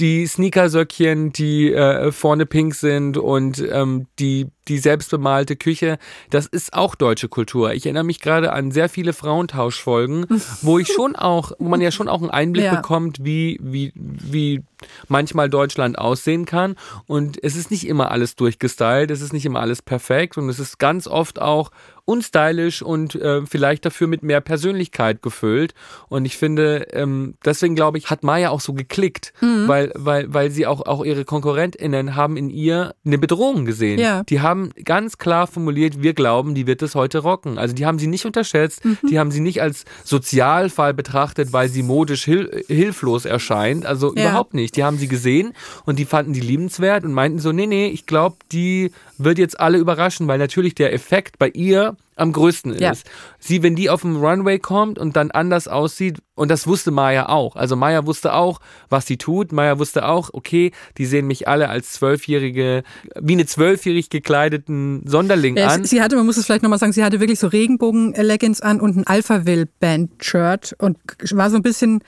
die 0.00 0.26
Sneakersöckchen, 0.26 1.32
die 1.32 1.72
äh, 1.72 2.12
vorne 2.12 2.46
pink 2.46 2.74
sind 2.74 3.16
und 3.18 3.64
ähm, 3.70 4.06
die, 4.18 4.46
die 4.68 4.78
selbstbemalte 4.78 5.56
Küche, 5.56 5.98
das 6.30 6.46
ist 6.46 6.72
auch 6.74 6.94
deutsche 6.94 7.28
Kultur. 7.28 7.72
Ich 7.72 7.84
erinnere 7.86 8.04
mich 8.04 8.20
gerade 8.20 8.52
an 8.52 8.70
sehr 8.70 8.88
viele 8.88 9.12
Frauentauschfolgen, 9.12 10.26
wo 10.62 10.78
ich 10.78 10.88
schon 10.88 11.16
auch, 11.16 11.52
wo 11.58 11.68
man 11.68 11.80
ja 11.80 11.90
schon 11.90 12.08
auch 12.08 12.20
einen 12.20 12.30
Einblick 12.30 12.64
Ja. 12.66 12.76
bekommt, 12.76 13.24
wie, 13.24 13.58
wie, 13.62 13.92
wie 13.94 14.62
manchmal 15.08 15.48
Deutschland 15.50 15.98
aussehen 15.98 16.44
kann. 16.44 16.76
Und 17.06 17.42
es 17.42 17.56
ist 17.56 17.70
nicht 17.70 17.86
immer 17.86 18.10
alles 18.12 18.36
durchgestylt, 18.36 19.10
es 19.10 19.20
ist 19.20 19.32
nicht 19.32 19.46
immer 19.46 19.60
alles 19.60 19.82
perfekt 19.82 20.36
und 20.38 20.48
es 20.48 20.58
ist 20.58 20.78
ganz 20.78 21.06
oft 21.08 21.40
auch 21.40 21.70
unstylisch 22.08 22.80
und 22.80 23.14
äh, 23.16 23.42
vielleicht 23.44 23.84
dafür 23.84 24.06
mit 24.06 24.22
mehr 24.22 24.40
Persönlichkeit 24.40 25.20
gefüllt. 25.20 25.74
Und 26.08 26.24
ich 26.24 26.38
finde, 26.38 26.86
ähm, 26.92 27.34
deswegen 27.44 27.74
glaube 27.74 27.98
ich, 27.98 28.08
hat 28.08 28.22
Maya 28.22 28.48
auch 28.48 28.60
so 28.60 28.72
geklickt, 28.72 29.32
Mhm. 29.42 29.68
weil, 29.68 29.92
weil, 29.94 30.32
weil 30.32 30.50
sie 30.50 30.66
auch, 30.66 30.86
auch 30.86 31.04
ihre 31.04 31.24
KonkurrentInnen 31.26 32.16
haben 32.16 32.36
in 32.38 32.48
ihr 32.48 32.94
eine 33.04 33.18
Bedrohung 33.18 33.66
gesehen. 33.66 33.98
Ja. 34.00 34.22
Die 34.24 34.40
haben 34.40 34.70
ganz 34.84 35.18
klar 35.18 35.46
formuliert, 35.46 36.02
wir 36.02 36.14
glauben, 36.14 36.54
die 36.54 36.66
wird 36.66 36.80
es 36.80 36.94
heute 36.94 37.18
rocken. 37.18 37.58
Also 37.58 37.74
die 37.74 37.84
haben 37.84 37.98
sie 37.98 38.06
nicht 38.06 38.24
unterschätzt, 38.24 38.84
Mhm. 38.84 38.98
die 39.10 39.18
haben 39.18 39.30
sie 39.30 39.40
nicht 39.40 39.60
als 39.60 39.84
Sozialfall 40.02 40.94
betrachtet, 40.94 41.52
weil 41.52 41.68
sie 41.68 41.82
modisch 41.82 42.24
hil 42.24 42.64
hilflos 42.68 43.26
erscheint. 43.26 43.84
Also 43.84 44.14
Ja. 44.16 44.22
überhaupt 44.30 44.54
nicht. 44.54 44.76
Die 44.76 44.82
haben 44.84 44.96
sie 44.96 45.08
gesehen 45.08 45.52
und 45.84 45.98
die 45.98 46.06
fanden 46.06 46.32
die 46.32 46.40
liebenswert 46.40 47.04
und 47.04 47.12
meinten 47.12 47.38
so, 47.38 47.52
nee, 47.52 47.66
nee, 47.66 47.88
ich 47.88 48.06
glaube, 48.06 48.36
die 48.50 48.92
wird 49.18 49.38
jetzt 49.38 49.60
alle 49.60 49.76
überraschen, 49.78 50.26
weil 50.26 50.38
natürlich 50.38 50.74
der 50.74 50.92
Effekt 50.94 51.38
bei 51.38 51.48
ihr 51.50 51.96
am 52.16 52.32
größten 52.32 52.72
ist. 52.72 52.80
Ja. 52.80 52.92
Sie, 53.38 53.62
wenn 53.62 53.76
die 53.76 53.90
auf 53.90 54.00
dem 54.00 54.16
Runway 54.16 54.58
kommt 54.58 54.98
und 54.98 55.14
dann 55.14 55.30
anders 55.30 55.68
aussieht, 55.68 56.18
und 56.34 56.50
das 56.50 56.66
wusste 56.66 56.90
Maya 56.90 57.28
auch. 57.28 57.54
Also 57.54 57.76
Maya 57.76 58.06
wusste 58.06 58.32
auch, 58.34 58.60
was 58.88 59.06
sie 59.06 59.18
tut. 59.18 59.52
Maya 59.52 59.78
wusste 59.78 60.04
auch, 60.06 60.30
okay, 60.32 60.72
die 60.98 61.06
sehen 61.06 61.28
mich 61.28 61.46
alle 61.46 61.68
als 61.68 61.92
zwölfjährige, 61.92 62.82
wie 63.20 63.32
eine 63.34 63.46
zwölfjährig 63.46 64.10
gekleideten 64.10 65.02
Sonderling 65.06 65.56
Ja, 65.56 65.68
an. 65.68 65.84
sie- 65.84 66.02
hatte, 66.02 66.16
man 66.16 66.26
muss 66.26 66.36
es 66.36 66.46
vielleicht 66.46 66.64
nochmal 66.64 66.80
sagen, 66.80 66.92
sie 66.92 67.04
hatte 67.04 67.20
wirklich 67.20 67.38
so 67.38 67.46
Regenbogen-Leggings 67.46 68.62
an 68.62 68.80
und 68.80 68.96
ein 68.96 69.06
Alphaville-Band-Shirt 69.06 70.74
und 70.78 70.98
war 71.32 71.50
so 71.50 71.56
ein 71.56 71.62
bisschen, 71.62 72.02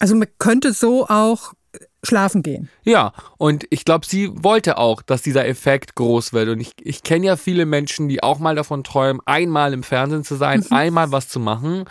also 0.00 0.14
man 0.16 0.28
könnte 0.38 0.72
so 0.72 1.06
auch 1.08 1.54
schlafen 2.06 2.42
gehen. 2.42 2.68
Ja, 2.84 3.12
und 3.36 3.64
ich 3.70 3.84
glaube, 3.84 4.06
sie 4.06 4.30
wollte 4.32 4.78
auch, 4.78 5.02
dass 5.02 5.22
dieser 5.22 5.46
Effekt 5.46 5.94
groß 5.94 6.32
wird. 6.32 6.48
Und 6.48 6.60
ich, 6.60 6.72
ich 6.80 7.02
kenne 7.02 7.26
ja 7.26 7.36
viele 7.36 7.66
Menschen, 7.66 8.08
die 8.08 8.22
auch 8.22 8.38
mal 8.38 8.54
davon 8.54 8.84
träumen, 8.84 9.20
einmal 9.26 9.72
im 9.72 9.82
Fernsehen 9.82 10.24
zu 10.24 10.36
sein, 10.36 10.64
einmal 10.70 11.12
was 11.12 11.28
zu 11.28 11.40
machen. 11.40 11.84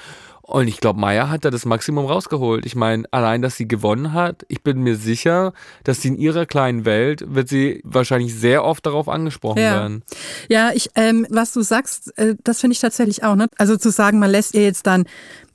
Und 0.48 0.68
ich 0.68 0.80
glaube, 0.80 1.00
Maya 1.00 1.30
hat 1.32 1.44
da 1.44 1.50
das 1.50 1.66
Maximum 1.66 2.06
rausgeholt. 2.06 2.68
Ich 2.68 2.76
meine, 2.76 3.06
allein, 3.10 3.42
dass 3.42 3.58
sie 3.58 3.68
gewonnen 3.68 4.14
hat, 4.14 4.46
ich 4.48 4.62
bin 4.62 4.80
mir 4.84 4.96
sicher, 4.96 5.54
dass 5.84 6.04
sie 6.04 6.10
in 6.10 6.18
ihrer 6.18 6.46
kleinen 6.46 6.86
Welt 6.86 7.24
wird 7.34 7.50
sie 7.50 7.82
wahrscheinlich 7.84 8.36
sehr 8.36 8.64
oft 8.64 8.86
darauf 8.86 9.10
angesprochen 9.10 9.58
Ja. 9.64 9.72
werden. 9.72 10.04
Ja, 10.48 10.70
ich, 10.72 10.92
ähm, 10.94 11.26
was 11.32 11.52
du 11.52 11.64
sagst, 11.64 12.16
äh, 12.20 12.36
das 12.44 12.62
finde 12.62 12.74
ich 12.74 12.80
tatsächlich 12.80 13.24
auch. 13.24 13.36
Ne? 13.36 13.48
Also 13.58 13.76
zu 13.76 13.90
sagen, 13.90 14.20
man 14.20 14.30
lässt 14.30 14.54
ihr 14.54 14.62
jetzt 14.62 14.86
dann 14.86 15.06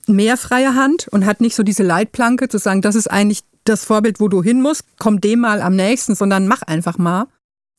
mehr 0.07 0.35
freie 0.35 0.75
Hand 0.75 1.07
und 1.07 1.25
hat 1.25 1.39
nicht 1.39 1.55
so 1.55 1.63
diese 1.63 1.83
Leitplanke, 1.83 2.49
zu 2.49 2.57
sagen, 2.57 2.81
das 2.81 2.95
ist 2.95 3.09
eigentlich 3.09 3.43
das 3.63 3.85
Vorbild, 3.85 4.19
wo 4.19 4.27
du 4.27 4.41
hin 4.43 4.61
musst, 4.61 4.83
komm 4.99 5.21
dem 5.21 5.39
mal 5.39 5.61
am 5.61 5.75
nächsten, 5.75 6.15
sondern 6.15 6.47
mach 6.47 6.61
einfach 6.63 6.97
mal. 6.97 7.27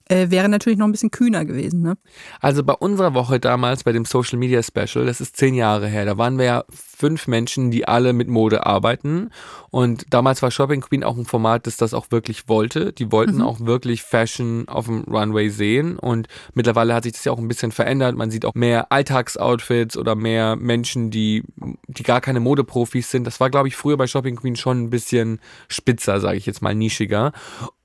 Äh, 0.08 0.30
wäre 0.30 0.48
natürlich 0.48 0.78
noch 0.78 0.86
ein 0.86 0.92
bisschen 0.92 1.10
kühner 1.10 1.44
gewesen. 1.44 1.82
Ne? 1.82 1.96
Also 2.40 2.62
bei 2.64 2.74
unserer 2.74 3.14
Woche 3.14 3.40
damals, 3.40 3.84
bei 3.84 3.92
dem 3.92 4.04
Social 4.04 4.38
Media 4.38 4.62
Special, 4.62 5.06
das 5.06 5.20
ist 5.20 5.36
zehn 5.36 5.54
Jahre 5.54 5.86
her, 5.88 6.04
da 6.04 6.18
waren 6.18 6.38
wir 6.38 6.44
ja 6.44 6.64
fünf 6.70 7.26
Menschen, 7.26 7.70
die 7.70 7.86
alle 7.88 8.12
mit 8.12 8.28
Mode 8.28 8.64
arbeiten. 8.66 9.30
Und 9.70 10.04
damals 10.10 10.42
war 10.42 10.50
Shopping 10.50 10.80
Queen 10.82 11.02
auch 11.02 11.16
ein 11.16 11.24
Format, 11.24 11.66
das 11.66 11.76
das 11.76 11.94
auch 11.94 12.10
wirklich 12.10 12.48
wollte. 12.48 12.92
Die 12.92 13.10
wollten 13.10 13.36
Mhm. 13.36 13.42
auch 13.42 13.60
wirklich 13.60 14.02
Fashion 14.02 14.68
auf 14.68 14.86
dem 14.86 15.02
Runway 15.04 15.48
sehen. 15.48 15.98
Und 15.98 16.28
mittlerweile 16.54 16.94
hat 16.94 17.04
sich 17.04 17.12
das 17.14 17.24
ja 17.24 17.32
auch 17.32 17.38
ein 17.38 17.48
bisschen 17.48 17.72
verändert. 17.72 18.14
Man 18.16 18.30
sieht 18.30 18.44
auch 18.44 18.54
mehr 18.54 18.92
Alltagsoutfits 18.92 19.96
oder 19.96 20.14
mehr 20.14 20.56
Menschen, 20.56 21.10
die, 21.10 21.42
die 21.88 22.02
gar 22.02 22.20
keine 22.20 22.40
Modeprofis 22.40 23.10
sind. 23.10 23.26
Das 23.26 23.40
war, 23.40 23.50
glaube 23.50 23.68
ich, 23.68 23.76
früher 23.76 23.96
bei 23.96 24.06
Shopping 24.06 24.36
Queen 24.36 24.56
schon 24.56 24.82
ein 24.84 24.90
bisschen 24.90 25.40
spitzer, 25.68 26.20
sage 26.20 26.36
ich 26.38 26.46
jetzt 26.46 26.62
mal, 26.62 26.74
nischiger. 26.74 27.32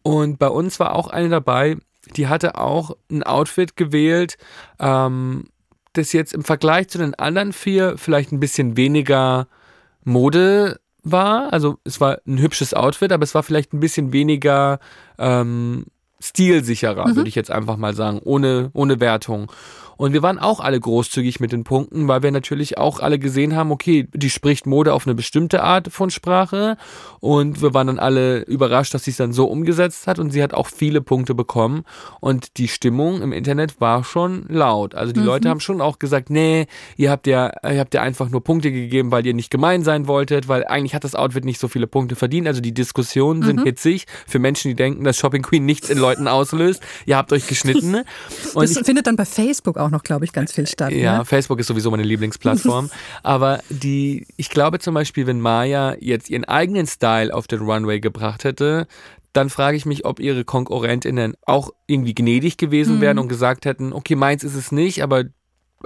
Und 0.03 0.39
bei 0.39 0.47
uns 0.49 0.79
war 0.79 0.95
auch 0.95 1.07
eine 1.07 1.29
dabei, 1.29 1.77
die 2.15 2.27
hatte 2.27 2.55
auch 2.55 2.95
ein 3.11 3.23
Outfit 3.23 3.75
gewählt, 3.75 4.37
ähm, 4.79 5.45
das 5.93 6.13
jetzt 6.13 6.33
im 6.33 6.43
Vergleich 6.43 6.89
zu 6.89 6.97
den 6.97 7.15
anderen 7.15 7.53
vier 7.53 7.97
vielleicht 7.97 8.31
ein 8.31 8.39
bisschen 8.39 8.77
weniger 8.77 9.47
Mode 10.03 10.79
war. 11.03 11.51
Also 11.51 11.79
es 11.83 11.99
war 11.99 12.19
ein 12.27 12.37
hübsches 12.37 12.73
Outfit, 12.73 13.11
aber 13.11 13.23
es 13.23 13.35
war 13.35 13.43
vielleicht 13.43 13.73
ein 13.73 13.79
bisschen 13.79 14.13
weniger 14.13 14.79
ähm, 15.17 15.85
stilsicherer, 16.19 17.15
würde 17.15 17.29
ich 17.29 17.35
jetzt 17.35 17.51
einfach 17.51 17.77
mal 17.77 17.93
sagen, 17.93 18.19
ohne, 18.23 18.69
ohne 18.73 18.99
Wertung. 18.99 19.51
Und 19.97 20.13
wir 20.13 20.21
waren 20.21 20.39
auch 20.39 20.59
alle 20.59 20.79
großzügig 20.79 21.39
mit 21.39 21.51
den 21.51 21.63
Punkten, 21.63 22.07
weil 22.07 22.23
wir 22.23 22.31
natürlich 22.31 22.77
auch 22.77 22.99
alle 22.99 23.19
gesehen 23.19 23.55
haben, 23.55 23.71
okay, 23.71 24.07
die 24.13 24.29
spricht 24.29 24.65
Mode 24.65 24.93
auf 24.93 25.05
eine 25.05 25.15
bestimmte 25.15 25.63
Art 25.63 25.91
von 25.91 26.09
Sprache. 26.09 26.77
Und 27.19 27.61
wir 27.61 27.73
waren 27.73 27.87
dann 27.87 27.99
alle 27.99 28.41
überrascht, 28.43 28.93
dass 28.93 29.03
sie 29.03 29.11
es 29.11 29.17
dann 29.17 29.33
so 29.33 29.45
umgesetzt 29.45 30.07
hat. 30.07 30.19
Und 30.19 30.31
sie 30.31 30.41
hat 30.41 30.53
auch 30.53 30.67
viele 30.67 31.01
Punkte 31.01 31.35
bekommen. 31.35 31.83
Und 32.19 32.57
die 32.57 32.67
Stimmung 32.67 33.21
im 33.21 33.33
Internet 33.33 33.81
war 33.81 34.03
schon 34.03 34.45
laut. 34.47 34.95
Also 34.95 35.13
die 35.13 35.19
Leute 35.19 35.49
haben 35.49 35.59
schon 35.59 35.81
auch 35.81 35.99
gesagt, 35.99 36.29
nee, 36.29 36.67
ihr 36.95 37.11
habt 37.11 37.27
ja, 37.27 37.51
ihr 37.63 37.79
habt 37.79 37.93
ja 37.93 38.01
einfach 38.01 38.29
nur 38.29 38.43
Punkte 38.43 38.71
gegeben, 38.71 39.11
weil 39.11 39.25
ihr 39.25 39.33
nicht 39.33 39.49
gemein 39.49 39.83
sein 39.83 40.07
wolltet, 40.07 40.47
weil 40.47 40.65
eigentlich 40.65 40.93
hat 40.93 41.03
das 41.03 41.15
Outfit 41.15 41.43
nicht 41.43 41.59
so 41.59 41.67
viele 41.67 41.87
Punkte 41.87 42.15
verdient. 42.15 42.47
Also 42.47 42.61
die 42.61 42.73
Diskussionen 42.73 43.43
sind 43.43 43.63
hitzig 43.63 44.05
für 44.27 44.39
Menschen, 44.39 44.69
die 44.69 44.75
denken, 44.75 45.03
dass 45.03 45.17
Shopping 45.17 45.41
Queen 45.41 45.65
nichts 45.65 45.89
in 45.89 45.97
Leuten 45.97 46.27
auslöst. 46.27 46.81
Ihr 47.05 47.17
habt 47.17 47.33
euch 47.33 47.47
geschnitten. 47.47 47.95
Und 48.53 48.63
Das 48.63 48.77
findet 48.85 49.07
dann 49.07 49.15
bei 49.15 49.25
Facebook 49.25 49.77
auch 49.77 49.86
noch, 49.91 50.03
glaube 50.03 50.25
ich, 50.25 50.33
ganz 50.33 50.51
viel 50.51 50.67
statt. 50.67 50.91
ja, 50.91 51.19
Ne? 51.19 51.25
Facebook 51.25 51.59
ist 51.59 51.67
sowieso 51.67 51.91
meine 51.91 52.03
Lieblingsplattform. 52.03 52.89
Aber 53.23 53.59
die, 53.69 54.27
ich 54.37 54.49
glaube 54.49 54.79
zum 54.79 54.93
Beispiel, 54.93 55.27
wenn 55.27 55.39
Maya 55.39 55.95
jetzt 55.99 56.29
ihren 56.29 56.45
eigenen 56.45 56.87
Style 56.87 57.33
auf 57.33 57.47
den 57.47 57.59
Runway 57.59 57.99
gebracht 57.99 58.43
hätte, 58.43 58.87
dann 59.33 59.49
frage 59.49 59.77
ich 59.77 59.85
mich, 59.85 60.05
ob 60.05 60.19
ihre 60.19 60.43
KonkurrentInnen 60.43 61.35
auch 61.45 61.71
irgendwie 61.85 62.15
gnädig 62.15 62.57
gewesen 62.57 63.01
wären 63.01 63.19
und 63.19 63.27
gesagt 63.27 63.65
hätten, 63.65 63.93
okay, 63.93 64.15
meins 64.15 64.43
ist 64.43 64.55
es 64.55 64.71
nicht, 64.71 65.03
aber 65.03 65.25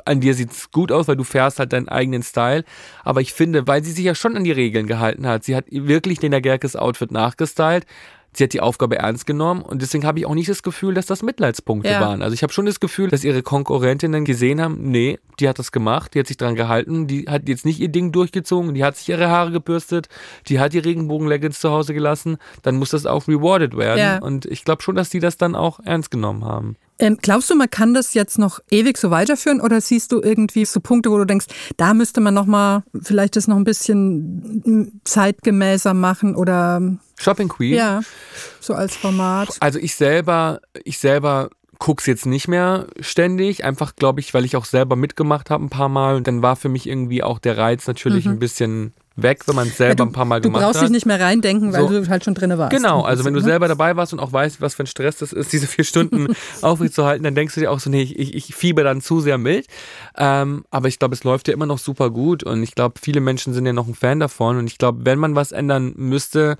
an 0.05 0.21
dir 0.21 0.33
sieht's 0.33 0.71
gut 0.71 0.91
aus, 0.91 1.07
weil 1.07 1.17
du 1.17 1.23
fährst 1.23 1.59
halt 1.59 1.73
deinen 1.73 1.89
eigenen 1.89 2.23
Style. 2.23 2.63
Aber 3.03 3.21
ich 3.21 3.33
finde, 3.33 3.67
weil 3.67 3.83
sie 3.83 3.91
sich 3.91 4.05
ja 4.05 4.15
schon 4.15 4.37
an 4.37 4.43
die 4.43 4.51
Regeln 4.51 4.87
gehalten 4.87 5.27
hat, 5.27 5.43
sie 5.43 5.55
hat 5.55 5.65
wirklich 5.69 6.21
Lena 6.21 6.39
Gerkes 6.39 6.75
Outfit 6.75 7.11
nachgestylt, 7.11 7.85
sie 8.33 8.43
hat 8.45 8.53
die 8.53 8.61
Aufgabe 8.61 8.97
ernst 8.97 9.25
genommen 9.25 9.61
und 9.61 9.81
deswegen 9.81 10.05
habe 10.05 10.19
ich 10.19 10.25
auch 10.25 10.33
nicht 10.35 10.49
das 10.49 10.63
Gefühl, 10.63 10.93
dass 10.93 11.05
das 11.05 11.21
Mitleidspunkte 11.23 11.89
Ja. 11.89 12.01
waren. 12.01 12.21
Also 12.21 12.33
ich 12.33 12.43
habe 12.43 12.53
schon 12.53 12.65
das 12.65 12.79
Gefühl, 12.79 13.09
dass 13.09 13.23
ihre 13.23 13.43
Konkurrentinnen 13.43 14.25
gesehen 14.25 14.61
haben, 14.61 14.89
nee, 14.91 15.19
die 15.39 15.49
hat 15.49 15.59
das 15.59 15.71
gemacht, 15.71 16.13
die 16.13 16.19
hat 16.19 16.27
sich 16.27 16.37
dran 16.37 16.55
gehalten, 16.55 17.07
die 17.07 17.25
hat 17.27 17.47
jetzt 17.49 17.65
nicht 17.65 17.79
ihr 17.79 17.89
Ding 17.89 18.11
durchgezogen, 18.11 18.73
die 18.73 18.83
hat 18.83 18.95
sich 18.97 19.09
ihre 19.09 19.29
Haare 19.29 19.51
gebürstet, 19.51 20.07
die 20.47 20.59
hat 20.59 20.73
die 20.73 20.79
Regenbogen-Leggings 20.79 21.59
zu 21.59 21.71
Hause 21.71 21.93
gelassen, 21.93 22.37
dann 22.61 22.75
muss 22.75 22.91
das 22.91 23.05
auch 23.05 23.27
rewarded 23.27 23.75
werden. 23.75 23.99
Ja. 23.99 24.17
Und 24.19 24.45
ich 24.45 24.63
glaube 24.63 24.81
schon, 24.81 24.95
dass 24.95 25.09
die 25.09 25.19
das 25.19 25.37
dann 25.37 25.55
auch 25.55 25.79
ernst 25.83 26.11
genommen 26.11 26.45
haben. 26.45 26.75
Ähm, 27.01 27.17
glaubst 27.19 27.49
du, 27.49 27.55
man 27.55 27.69
kann 27.69 27.95
das 27.95 28.13
jetzt 28.13 28.37
noch 28.37 28.59
ewig 28.69 28.97
so 28.97 29.09
weiterführen 29.09 29.59
oder 29.59 29.81
siehst 29.81 30.11
du 30.11 30.21
irgendwie 30.21 30.65
so 30.65 30.79
Punkte, 30.79 31.09
wo 31.09 31.17
du 31.17 31.25
denkst, 31.25 31.47
da 31.75 31.95
müsste 31.95 32.21
man 32.21 32.35
noch 32.35 32.45
mal 32.45 32.83
vielleicht 33.01 33.35
das 33.35 33.47
noch 33.47 33.57
ein 33.57 33.63
bisschen 33.63 35.01
zeitgemäßer 35.03 35.95
machen 35.95 36.35
oder 36.35 36.79
Shopping 37.19 37.49
Queen. 37.49 37.73
ja, 37.73 38.01
so 38.59 38.75
als 38.75 38.95
Format? 38.95 39.57
Also 39.59 39.79
ich 39.79 39.95
selber, 39.95 40.61
ich 40.83 40.99
selber 40.99 41.49
guck's 41.83 42.05
jetzt 42.05 42.27
nicht 42.27 42.47
mehr 42.47 42.85
ständig, 42.99 43.65
einfach 43.65 43.95
glaube 43.95 44.19
ich, 44.19 44.33
weil 44.35 44.45
ich 44.45 44.55
auch 44.55 44.65
selber 44.65 44.95
mitgemacht 44.95 45.49
habe 45.49 45.65
ein 45.65 45.69
paar 45.69 45.89
Mal 45.89 46.15
und 46.15 46.27
dann 46.27 46.43
war 46.43 46.55
für 46.55 46.69
mich 46.69 46.87
irgendwie 46.87 47.23
auch 47.23 47.39
der 47.39 47.57
Reiz 47.57 47.87
natürlich 47.87 48.27
ein 48.27 48.37
bisschen 48.37 48.93
weg, 49.15 49.41
wenn 49.47 49.55
man 49.55 49.67
es 49.67 49.77
selber 49.77 50.05
Mhm. 50.05 50.09
Ja, 50.09 50.11
ein 50.11 50.13
paar 50.13 50.25
Mal 50.25 50.41
du 50.41 50.49
gemacht 50.49 50.63
brauchst 50.63 50.75
hat. 50.77 50.83
dich 50.83 50.91
nicht 50.91 51.05
mehr 51.07 51.19
reindenken, 51.19 51.73
weil 51.73 51.81
So. 51.81 51.89
du 52.01 52.07
halt 52.07 52.23
schon 52.23 52.35
drinne 52.35 52.57
warst. 52.59 52.71
Genau, 52.71 53.01
also 53.01 53.25
wenn 53.25 53.33
du 53.33 53.39
Ne? 53.39 53.45
selber 53.45 53.67
dabei 53.67 53.95
warst 53.95 54.13
und 54.13 54.19
auch 54.19 54.31
weißt, 54.31 54.61
was 54.61 54.75
für 54.75 54.83
ein 54.83 54.87
Stress 54.87 55.17
das 55.17 55.33
ist, 55.33 55.51
diese 55.53 55.65
vier 55.67 55.83
Stunden 55.83 56.27
aufrechtzuerhalten, 56.61 57.23
dann 57.23 57.33
denkst 57.35 57.55
du 57.55 57.61
dir 57.61 57.71
auch 57.71 57.79
so, 57.79 57.89
nee, 57.89 58.03
ich, 58.03 58.17
ich, 58.17 58.35
ich 58.35 58.55
fieber 58.55 58.83
dann 58.83 59.01
zu 59.01 59.19
sehr 59.19 59.37
mit. 59.39 59.65
Ähm, 60.17 60.63
aber 60.69 60.87
ich 60.87 60.99
glaube, 60.99 61.15
es 61.15 61.23
läuft 61.23 61.47
ja 61.47 61.53
immer 61.55 61.65
noch 61.65 61.79
super 61.79 62.09
gut 62.11 62.43
und 62.43 62.61
ich 62.63 62.75
glaube, 62.75 62.99
viele 63.01 63.21
Menschen 63.21 63.53
sind 63.53 63.65
ja 63.65 63.73
noch 63.73 63.87
ein 63.87 63.95
Fan 63.95 64.19
davon 64.19 64.57
und 64.57 64.67
ich 64.67 64.77
glaube, 64.77 64.99
wenn 65.03 65.17
man 65.19 65.35
was 65.35 65.51
ändern 65.51 65.93
müsste, 65.97 66.57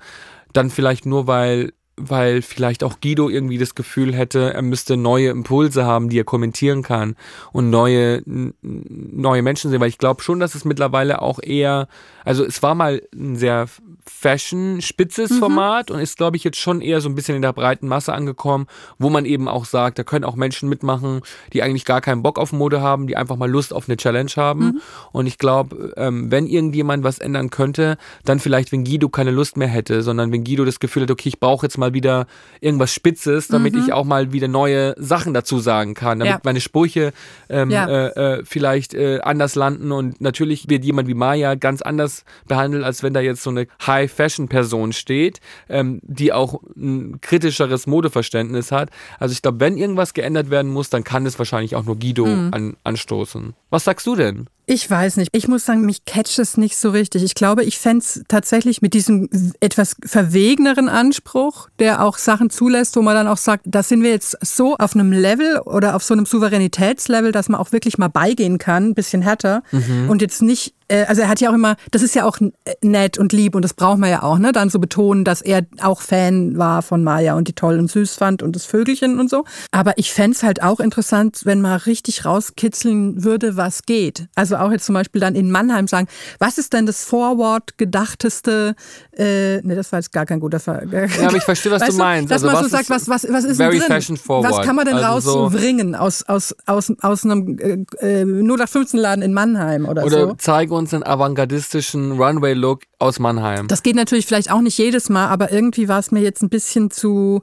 dann 0.52 0.68
vielleicht 0.68 1.06
nur, 1.06 1.26
weil 1.28 1.72
weil 2.08 2.42
vielleicht 2.42 2.82
auch 2.84 3.00
Guido 3.00 3.28
irgendwie 3.28 3.58
das 3.58 3.74
Gefühl 3.74 4.14
hätte, 4.14 4.52
er 4.54 4.62
müsste 4.62 4.96
neue 4.96 5.30
Impulse 5.30 5.84
haben, 5.84 6.08
die 6.08 6.18
er 6.18 6.24
kommentieren 6.24 6.82
kann 6.82 7.16
und 7.52 7.70
neue, 7.70 8.22
neue 8.26 9.42
Menschen 9.42 9.70
sehen, 9.70 9.80
weil 9.80 9.88
ich 9.88 9.98
glaube 9.98 10.22
schon, 10.22 10.40
dass 10.40 10.54
es 10.54 10.64
mittlerweile 10.64 11.22
auch 11.22 11.38
eher, 11.42 11.88
also 12.24 12.44
es 12.44 12.62
war 12.62 12.74
mal 12.74 13.02
ein 13.14 13.36
sehr 13.36 13.66
fashion-spitzes 14.06 15.30
Mhm. 15.30 15.38
Format 15.38 15.90
und 15.90 15.98
ist, 16.00 16.16
glaube 16.16 16.36
ich, 16.36 16.44
jetzt 16.44 16.58
schon 16.58 16.80
eher 16.80 17.00
so 17.00 17.08
ein 17.08 17.14
bisschen 17.14 17.36
in 17.36 17.42
der 17.42 17.52
breiten 17.52 17.86
Masse 17.88 18.12
angekommen, 18.12 18.66
wo 18.98 19.10
man 19.10 19.24
eben 19.24 19.48
auch 19.48 19.64
sagt, 19.64 19.98
da 19.98 20.04
können 20.04 20.24
auch 20.24 20.36
Menschen 20.36 20.68
mitmachen, 20.68 21.20
die 21.52 21.62
eigentlich 21.62 21.84
gar 21.84 22.00
keinen 22.00 22.22
Bock 22.22 22.38
auf 22.38 22.52
Mode 22.52 22.80
haben, 22.80 23.06
die 23.06 23.16
einfach 23.16 23.36
mal 23.36 23.50
Lust 23.50 23.72
auf 23.74 23.88
eine 23.88 23.96
Challenge 23.96 24.30
haben. 24.36 24.64
Mhm. 24.64 24.80
Und 25.12 25.26
ich 25.26 25.38
glaube, 25.38 25.92
ähm, 25.96 26.30
wenn 26.30 26.46
irgendjemand 26.46 27.04
was 27.04 27.18
ändern 27.18 27.50
könnte, 27.50 27.96
dann 28.24 28.38
vielleicht, 28.40 28.72
wenn 28.72 28.84
Guido 28.84 29.08
keine 29.08 29.30
Lust 29.30 29.56
mehr 29.56 29.68
hätte, 29.68 30.02
sondern 30.02 30.32
wenn 30.32 30.44
Guido 30.44 30.64
das 30.64 30.80
Gefühl 30.80 31.02
hat, 31.04 31.10
okay, 31.10 31.28
ich 31.28 31.40
brauche 31.40 31.66
jetzt 31.66 31.78
mal 31.78 31.94
wieder 31.94 32.26
irgendwas 32.60 32.92
Spitzes, 32.92 33.48
damit 33.48 33.74
ich 33.76 33.92
auch 33.92 34.04
mal 34.04 34.32
wieder 34.32 34.48
neue 34.48 34.94
Sachen 34.98 35.34
dazu 35.34 35.58
sagen 35.58 35.94
kann, 35.94 36.18
damit 36.18 36.32
Mhm. 36.32 36.36
Ja. 36.36 36.40
meine 36.44 36.60
Sprüche 36.60 37.12
ähm, 37.48 37.70
Ja. 37.70 37.86
äh, 37.88 38.38
äh, 38.38 38.42
vielleicht 38.44 38.94
äh, 38.94 39.20
anders 39.22 39.54
landen 39.54 39.92
und 39.92 40.20
natürlich 40.20 40.68
wird 40.68 40.84
jemand 40.84 41.08
wie 41.08 41.14
Maya 41.14 41.54
ganz 41.54 41.82
anders 41.82 42.11
behandelt, 42.46 42.84
als 42.84 43.02
wenn 43.02 43.14
da 43.14 43.20
jetzt 43.20 43.42
so 43.42 43.50
eine 43.50 43.66
High-Fashion-Person 43.86 44.92
steht, 44.92 45.40
ähm, 45.68 46.00
die 46.02 46.32
auch 46.32 46.60
ein 46.76 47.20
kritischeres 47.20 47.86
Modeverständnis 47.86 48.72
hat. 48.72 48.90
Also 49.18 49.32
ich 49.32 49.42
glaube, 49.42 49.60
wenn 49.60 49.76
irgendwas 49.76 50.14
geändert 50.14 50.50
werden 50.50 50.70
muss, 50.72 50.90
dann 50.90 51.04
kann 51.04 51.26
es 51.26 51.38
wahrscheinlich 51.38 51.76
auch 51.76 51.84
nur 51.84 51.98
Guido 51.98 52.26
Mhm. 52.26 52.48
an, 52.52 52.76
anstoßen. 52.84 53.54
Was 53.70 53.84
sagst 53.84 54.06
du 54.06 54.14
denn? 54.16 54.46
Ich 54.72 54.88
weiß 54.88 55.18
nicht. 55.18 55.28
Ich 55.32 55.48
muss 55.48 55.66
sagen, 55.66 55.82
mich 55.82 56.06
catcht 56.06 56.38
es 56.38 56.56
nicht 56.56 56.78
so 56.78 56.88
richtig. 56.88 57.22
Ich 57.22 57.34
glaube, 57.34 57.62
ich 57.62 57.78
fände 57.78 57.98
es 57.98 58.22
tatsächlich 58.26 58.80
mit 58.80 58.94
diesem 58.94 59.28
etwas 59.60 59.96
verwegeneren 60.02 60.88
Anspruch, 60.88 61.68
der 61.78 62.02
auch 62.02 62.16
Sachen 62.16 62.48
zulässt, 62.48 62.96
wo 62.96 63.02
man 63.02 63.14
dann 63.14 63.28
auch 63.28 63.36
sagt, 63.36 63.66
da 63.66 63.82
sind 63.82 64.02
wir 64.02 64.08
jetzt 64.08 64.34
so 64.40 64.78
auf 64.78 64.94
einem 64.94 65.12
Level 65.12 65.58
oder 65.58 65.94
auf 65.94 66.02
so 66.02 66.14
einem 66.14 66.24
Souveränitätslevel, 66.24 67.32
dass 67.32 67.50
man 67.50 67.60
auch 67.60 67.72
wirklich 67.72 67.98
mal 67.98 68.08
beigehen 68.08 68.56
kann, 68.56 68.88
ein 68.88 68.94
bisschen 68.94 69.20
härter 69.20 69.62
und 70.08 70.22
jetzt 70.22 70.40
nicht 70.40 70.74
äh, 70.92 71.04
also 71.08 71.22
er 71.22 71.28
hat 71.28 71.40
ja 71.40 71.50
auch 71.50 71.54
immer, 71.54 71.76
das 71.90 72.02
ist 72.02 72.14
ja 72.14 72.24
auch 72.24 72.38
äh, 72.40 72.50
nett 72.82 73.18
und 73.18 73.32
lieb 73.32 73.54
und 73.54 73.62
das 73.62 73.74
braucht 73.74 73.98
man 73.98 74.10
ja 74.10 74.22
auch, 74.22 74.38
ne? 74.38 74.52
Dann 74.52 74.68
so 74.68 74.78
betonen, 74.78 75.24
dass 75.24 75.40
er 75.40 75.62
auch 75.80 76.02
Fan 76.02 76.58
war 76.58 76.82
von 76.82 77.02
Maya 77.02 77.34
und 77.34 77.48
die 77.48 77.54
toll 77.54 77.78
und 77.78 77.90
süß 77.90 78.14
fand 78.14 78.42
und 78.42 78.54
das 78.54 78.66
Vögelchen 78.66 79.18
und 79.18 79.30
so. 79.30 79.44
Aber 79.70 79.94
ich 79.96 80.12
fänd's 80.12 80.42
halt 80.42 80.62
auch 80.62 80.80
interessant, 80.80 81.40
wenn 81.44 81.60
man 81.60 81.80
richtig 81.80 82.24
rauskitzeln 82.24 83.24
würde, 83.24 83.56
was 83.56 83.84
geht. 83.84 84.26
Also 84.34 84.56
auch 84.64 84.72
jetzt 84.72 84.84
zum 84.86 84.94
Beispiel 84.94 85.20
dann 85.20 85.34
in 85.34 85.50
Mannheim 85.50 85.86
sagen, 85.86 86.08
was 86.38 86.58
ist 86.58 86.72
denn 86.72 86.86
das 86.86 87.04
Forward 87.04 87.76
gedachteste, 87.78 88.74
äh, 89.16 89.60
ne, 89.62 89.74
das 89.74 89.92
war 89.92 89.98
jetzt 89.98 90.12
gar 90.12 90.26
kein 90.26 90.40
guter 90.40 90.60
Ver 90.60 90.82
Ja, 90.90 91.28
aber 91.28 91.36
ich 91.36 91.42
verstehe, 91.42 91.72
was 91.72 91.82
Weißt 91.82 91.92
du 91.92 91.96
meinst. 91.98 92.30
Dass 92.30 92.42
Also 92.42 92.46
man 92.46 92.56
was 92.56 92.62
so 92.70 92.76
sagt, 92.76 92.90
was, 92.90 93.08
was, 93.08 93.26
was 93.32 93.44
ist 93.44 93.56
very 93.56 93.78
drin? 93.78 93.86
fashion 93.88 94.16
forward? 94.16 94.50
Was 94.52 94.64
kann 94.66 94.76
man 94.76 94.86
denn 94.86 94.96
Also 94.96 95.20
so- 95.30 95.38
rausbringen 95.44 95.94
aus, 95.94 96.22
aus, 96.24 96.54
aus, 96.66 96.92
aus 97.00 97.24
einem 97.24 97.58
äh, 97.58 98.20
äh, 98.22 98.24
0815-Laden 98.24 99.22
in 99.22 99.32
Mannheim 99.32 99.86
oder, 99.86 100.04
Oder 100.04 100.28
so? 100.28 100.34
zeige 100.38 100.74
uns 100.74 100.92
einen 100.94 101.02
avantgardistischen 101.02 102.12
Runway-Look 102.12 102.82
aus 102.98 103.18
Mannheim. 103.18 103.68
Das 103.68 103.82
geht 103.82 103.96
natürlich 103.96 104.26
vielleicht 104.26 104.50
auch 104.50 104.60
nicht 104.60 104.78
jedes 104.78 105.08
Mal, 105.08 105.28
aber 105.28 105.52
irgendwie 105.52 105.88
war 105.88 105.98
es 105.98 106.10
mir 106.10 106.20
jetzt 106.20 106.42
ein 106.42 106.48
bisschen 106.50 106.90
zu. 106.90 107.42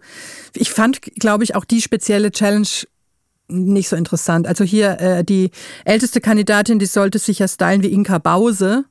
Ich 0.53 0.71
fand, 0.71 1.01
glaube 1.01 1.43
ich, 1.43 1.55
auch 1.55 1.65
die 1.65 1.81
spezielle 1.81 2.31
Challenge 2.31 2.67
nicht 3.49 3.89
so 3.89 3.95
interessant. 3.95 4.47
Also 4.47 4.63
hier 4.63 4.99
äh, 4.99 5.23
die 5.23 5.51
älteste 5.85 6.21
Kandidatin, 6.21 6.79
die 6.79 6.85
sollte 6.85 7.19
sich 7.19 7.39
ja 7.39 7.47
stylen 7.47 7.83
wie 7.83 7.91
Inka 7.91 8.17
Bause, 8.19 8.85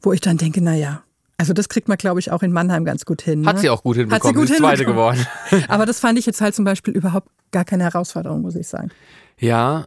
wo 0.00 0.12
ich 0.12 0.20
dann 0.20 0.36
denke, 0.38 0.60
na 0.62 0.74
ja. 0.74 1.02
Also 1.38 1.52
das 1.54 1.68
kriegt 1.68 1.88
man, 1.88 1.96
glaube 1.98 2.20
ich, 2.20 2.30
auch 2.30 2.42
in 2.42 2.52
Mannheim 2.52 2.84
ganz 2.84 3.04
gut 3.04 3.22
hin. 3.22 3.44
Hat 3.46 3.56
ne? 3.56 3.60
sie 3.62 3.70
auch 3.70 3.82
gut 3.82 3.96
Hat 3.96 3.98
sie 3.98 4.00
hinbekommen. 4.02 4.34
gut 4.36 4.50
ist 4.50 4.58
Zweite 4.58 4.84
hinbekommen. 4.84 5.18
geworden. 5.50 5.64
Aber 5.68 5.86
das 5.86 5.98
fand 5.98 6.18
ich 6.18 6.26
jetzt 6.26 6.40
halt 6.40 6.54
zum 6.54 6.64
Beispiel 6.64 6.94
überhaupt 6.94 7.28
gar 7.50 7.64
keine 7.64 7.82
Herausforderung, 7.84 8.42
muss 8.42 8.54
ich 8.54 8.68
sagen. 8.68 8.90
Ja, 9.38 9.86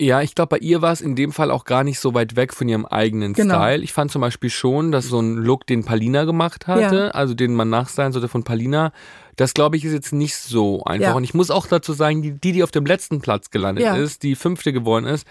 ja, 0.00 0.20
ich 0.22 0.34
glaube, 0.34 0.50
bei 0.50 0.58
ihr 0.58 0.82
war 0.82 0.92
es 0.92 1.00
in 1.00 1.14
dem 1.14 1.30
Fall 1.32 1.50
auch 1.52 1.64
gar 1.64 1.84
nicht 1.84 2.00
so 2.00 2.14
weit 2.14 2.34
weg 2.36 2.52
von 2.52 2.68
ihrem 2.68 2.84
eigenen 2.84 3.32
Genau. 3.32 3.54
Style. 3.54 3.82
Ich 3.82 3.92
fand 3.92 4.10
zum 4.10 4.20
Beispiel 4.20 4.50
schon, 4.50 4.90
dass 4.92 5.06
so 5.06 5.20
ein 5.20 5.36
Look, 5.36 5.66
den 5.68 5.84
Palina 5.84 6.24
gemacht 6.24 6.66
hatte, 6.66 6.96
Ja. 6.96 7.08
also 7.10 7.34
den 7.34 7.54
man 7.54 7.70
nachstylen 7.70 8.12
sollte 8.12 8.26
von 8.28 8.42
Palina, 8.42 8.92
das 9.36 9.54
glaube 9.54 9.76
ich 9.76 9.84
ist 9.84 9.92
jetzt 9.92 10.12
nicht 10.12 10.36
so 10.36 10.84
einfach. 10.84 11.08
Ja. 11.08 11.14
Und 11.14 11.24
ich 11.24 11.34
muss 11.34 11.50
auch 11.50 11.66
dazu 11.66 11.92
sagen, 11.92 12.22
die, 12.22 12.32
die, 12.52 12.62
auf 12.62 12.70
dem 12.70 12.86
letzten 12.86 13.20
Platz 13.20 13.50
gelandet 13.50 13.84
Ja. 13.84 13.96
ist, 13.96 14.22
die 14.22 14.34
fünfte 14.34 14.72
geworden 14.72 15.06
ist, 15.06 15.26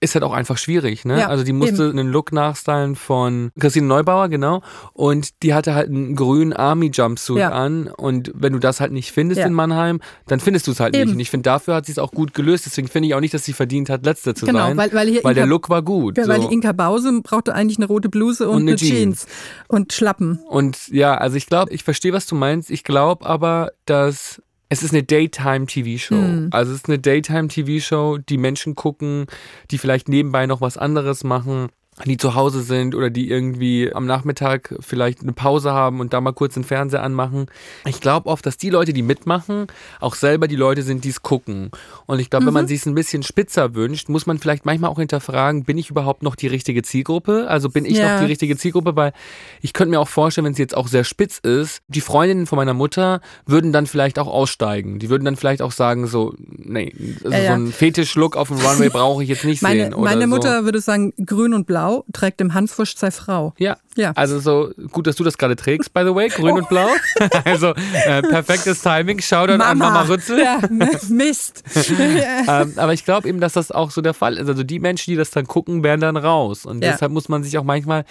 ist 0.00 0.14
halt 0.14 0.22
auch 0.22 0.32
einfach 0.32 0.58
schwierig, 0.58 1.04
ne? 1.04 1.18
Ja, 1.18 1.26
also 1.28 1.42
die 1.42 1.52
musste 1.52 1.90
einen 1.90 2.08
Look 2.08 2.32
nachstylen 2.32 2.94
von 2.94 3.50
Christine 3.58 3.86
Neubauer, 3.88 4.28
genau. 4.28 4.62
Und 4.92 5.42
die 5.42 5.54
hatte 5.54 5.74
halt 5.74 5.88
einen 5.88 6.14
grünen 6.14 6.52
Army-Jumpsuit 6.52 7.38
Ja. 7.40 7.50
an. 7.50 7.88
Und 7.88 8.30
wenn 8.34 8.52
du 8.52 8.60
das 8.60 8.80
halt 8.80 8.92
nicht 8.92 9.10
findest 9.10 9.40
Ja. 9.40 9.46
in 9.46 9.52
Mannheim, 9.52 10.00
dann 10.28 10.38
findest 10.38 10.68
du 10.68 10.70
es 10.70 10.78
halt 10.78 10.92
nicht. 10.92 11.02
Eben. 11.02 11.12
Und 11.14 11.20
ich 11.20 11.30
finde, 11.30 11.42
dafür 11.42 11.74
hat 11.74 11.86
sie 11.86 11.92
es 11.92 11.98
auch 11.98 12.12
gut 12.12 12.32
gelöst. 12.32 12.64
Deswegen 12.66 12.86
finde 12.86 13.08
ich 13.08 13.14
auch 13.14 13.20
nicht, 13.20 13.34
dass 13.34 13.44
sie 13.44 13.52
verdient 13.52 13.90
hat, 13.90 14.04
Letzte 14.04 14.34
zu 14.34 14.46
Genau, 14.46 14.60
sein. 14.68 14.76
weil- 14.76 14.92
weil 14.92 15.34
der 15.34 15.44
Inka- 15.44 15.48
Look 15.48 15.68
war 15.68 15.82
gut. 15.82 16.16
Ja, 16.16 16.28
Weil 16.28 16.42
so. 16.42 16.48
die 16.48 16.54
Inka 16.54 16.70
Bause 16.72 17.20
brauchte 17.24 17.54
eigentlich 17.54 17.78
eine 17.78 17.86
rote 17.86 18.08
Bluse 18.08 18.48
und, 18.48 18.54
Und 18.56 18.62
eine 18.62 18.70
eine 18.70 18.76
Jeans. 18.76 19.26
und 19.66 19.92
Schlappen. 19.92 20.38
Und 20.48 20.88
ja, 20.88 21.16
also 21.16 21.36
ich 21.36 21.46
glaube, 21.46 21.72
ich 21.72 21.82
verstehe, 21.82 22.12
was 22.12 22.26
du 22.26 22.36
meinst. 22.36 22.70
Ich 22.70 22.84
glaube 22.84 23.26
aber, 23.26 23.72
dass 23.84 24.40
es 24.68 24.82
ist 24.82 24.92
eine 24.92 25.02
Daytime-TV-Show. 25.02 26.14
Hm. 26.14 26.48
Also 26.52 26.72
es 26.72 26.78
ist 26.78 26.88
eine 26.88 26.98
Daytime-TV-Show, 26.98 28.18
die 28.18 28.38
Menschen 28.38 28.74
gucken, 28.74 29.26
die 29.70 29.78
vielleicht 29.78 30.08
nebenbei 30.08 30.46
noch 30.46 30.60
was 30.60 30.76
anderes 30.76 31.24
machen, 31.24 31.68
die 32.04 32.16
zu 32.16 32.34
Hause 32.34 32.62
sind 32.62 32.94
oder 32.94 33.10
die 33.10 33.28
irgendwie 33.28 33.92
am 33.92 34.06
Nachmittag 34.06 34.74
vielleicht 34.80 35.22
eine 35.22 35.32
Pause 35.32 35.72
haben 35.72 36.00
und 36.00 36.12
da 36.12 36.20
mal 36.20 36.32
kurz 36.32 36.54
den 36.54 36.64
Fernseher 36.64 37.02
anmachen. 37.02 37.46
Ich 37.86 38.00
glaube 38.00 38.28
oft, 38.28 38.46
dass 38.46 38.56
die 38.56 38.70
Leute, 38.70 38.92
die 38.92 39.02
mitmachen, 39.02 39.66
auch 40.00 40.14
selber 40.14 40.46
die 40.48 40.56
Leute 40.56 40.82
sind, 40.82 41.04
die 41.04 41.08
es 41.08 41.22
gucken. 41.22 41.70
Und 42.06 42.20
ich 42.20 42.30
glaube, 42.30 42.46
wenn 42.46 42.54
man 42.54 42.64
Mhm. 42.64 42.68
sich 42.68 42.80
es 42.80 42.86
ein 42.86 42.94
bisschen 42.94 43.22
spitzer 43.22 43.74
wünscht, 43.74 44.08
muss 44.08 44.26
man 44.26 44.38
vielleicht 44.38 44.64
manchmal 44.64 44.90
auch 44.90 44.98
hinterfragen, 44.98 45.64
bin 45.64 45.76
ich 45.76 45.90
überhaupt 45.90 46.22
noch 46.22 46.36
die 46.36 46.46
richtige 46.46 46.82
Zielgruppe? 46.82 47.46
Also 47.48 47.68
bin 47.68 47.84
ich 47.84 47.98
Ja. 47.98 48.12
noch 48.12 48.20
die 48.20 48.26
richtige 48.26 48.56
Zielgruppe? 48.56 48.94
Weil 48.94 49.12
ich 49.60 49.72
könnte 49.72 49.90
mir 49.90 50.00
auch 50.00 50.08
vorstellen, 50.08 50.44
wenn 50.44 50.52
es 50.52 50.58
jetzt 50.58 50.76
auch 50.76 50.86
sehr 50.88 51.04
spitz 51.04 51.38
ist, 51.38 51.80
die 51.88 52.00
Freundinnen 52.00 52.46
von 52.46 52.56
meiner 52.56 52.74
Mutter 52.74 53.20
würden 53.46 53.72
dann 53.72 53.86
vielleicht 53.86 54.18
auch 54.18 54.28
aussteigen. 54.28 54.98
Die 55.00 55.10
würden 55.10 55.24
dann 55.24 55.36
vielleicht 55.36 55.62
auch 55.62 55.72
sagen, 55.72 56.06
so, 56.06 56.34
nee, 56.38 56.92
also 57.24 57.36
Ja, 57.36 57.38
ja. 57.42 57.46
so 57.48 57.52
einen 57.54 57.72
Fetisch-Look 57.72 58.36
auf 58.36 58.48
dem 58.48 58.58
Runway 58.58 58.88
brauche 58.88 59.22
ich 59.22 59.28
jetzt 59.28 59.44
nicht 59.44 59.62
Meine, 59.62 59.84
sehen. 59.84 59.94
Oder 59.94 60.04
meine 60.10 60.22
so. 60.22 60.28
Mutter 60.28 60.64
würde 60.64 60.80
sagen, 60.80 61.12
grün 61.24 61.54
und 61.54 61.66
blau 61.66 61.87
trägt 62.12 62.40
im 62.40 62.54
Hanswurst 62.54 62.98
sei 62.98 63.10
Frau. 63.10 63.54
Ja. 63.58 63.76
Ja. 63.96 64.12
Also 64.14 64.38
so 64.38 64.70
gut, 64.92 65.08
dass 65.08 65.16
du 65.16 65.24
das 65.24 65.38
gerade 65.38 65.56
trägst, 65.56 65.92
by 65.92 66.02
the 66.04 66.14
way, 66.14 66.28
grün 66.28 66.56
und 66.58 66.68
blau. 66.68 66.86
also 67.44 67.74
äh, 68.06 68.22
perfektes 68.22 68.80
Timing. 68.80 69.20
Shoutout 69.20 69.60
an 69.62 69.78
Mama 69.78 70.02
Rützel. 70.02 70.38
Ja, 70.38 70.60
Mist. 71.08 71.64
ähm, 71.98 72.74
aber 72.76 72.92
ich 72.92 73.04
glaube 73.04 73.28
eben, 73.28 73.40
dass 73.40 73.54
das 73.54 73.72
auch 73.72 73.90
so 73.90 74.00
der 74.00 74.14
Fall 74.14 74.36
ist. 74.36 74.48
Also 74.48 74.62
die 74.62 74.78
Menschen, 74.78 75.10
die 75.10 75.16
das 75.16 75.30
dann 75.30 75.46
gucken, 75.46 75.82
werden 75.82 76.00
dann 76.00 76.16
raus. 76.16 76.64
Und 76.64 76.82
Ja. 76.84 76.92
deshalb 76.92 77.10
muss 77.10 77.28
man 77.28 77.42
sich 77.42 77.58
auch 77.58 77.64
manchmal 77.64 78.04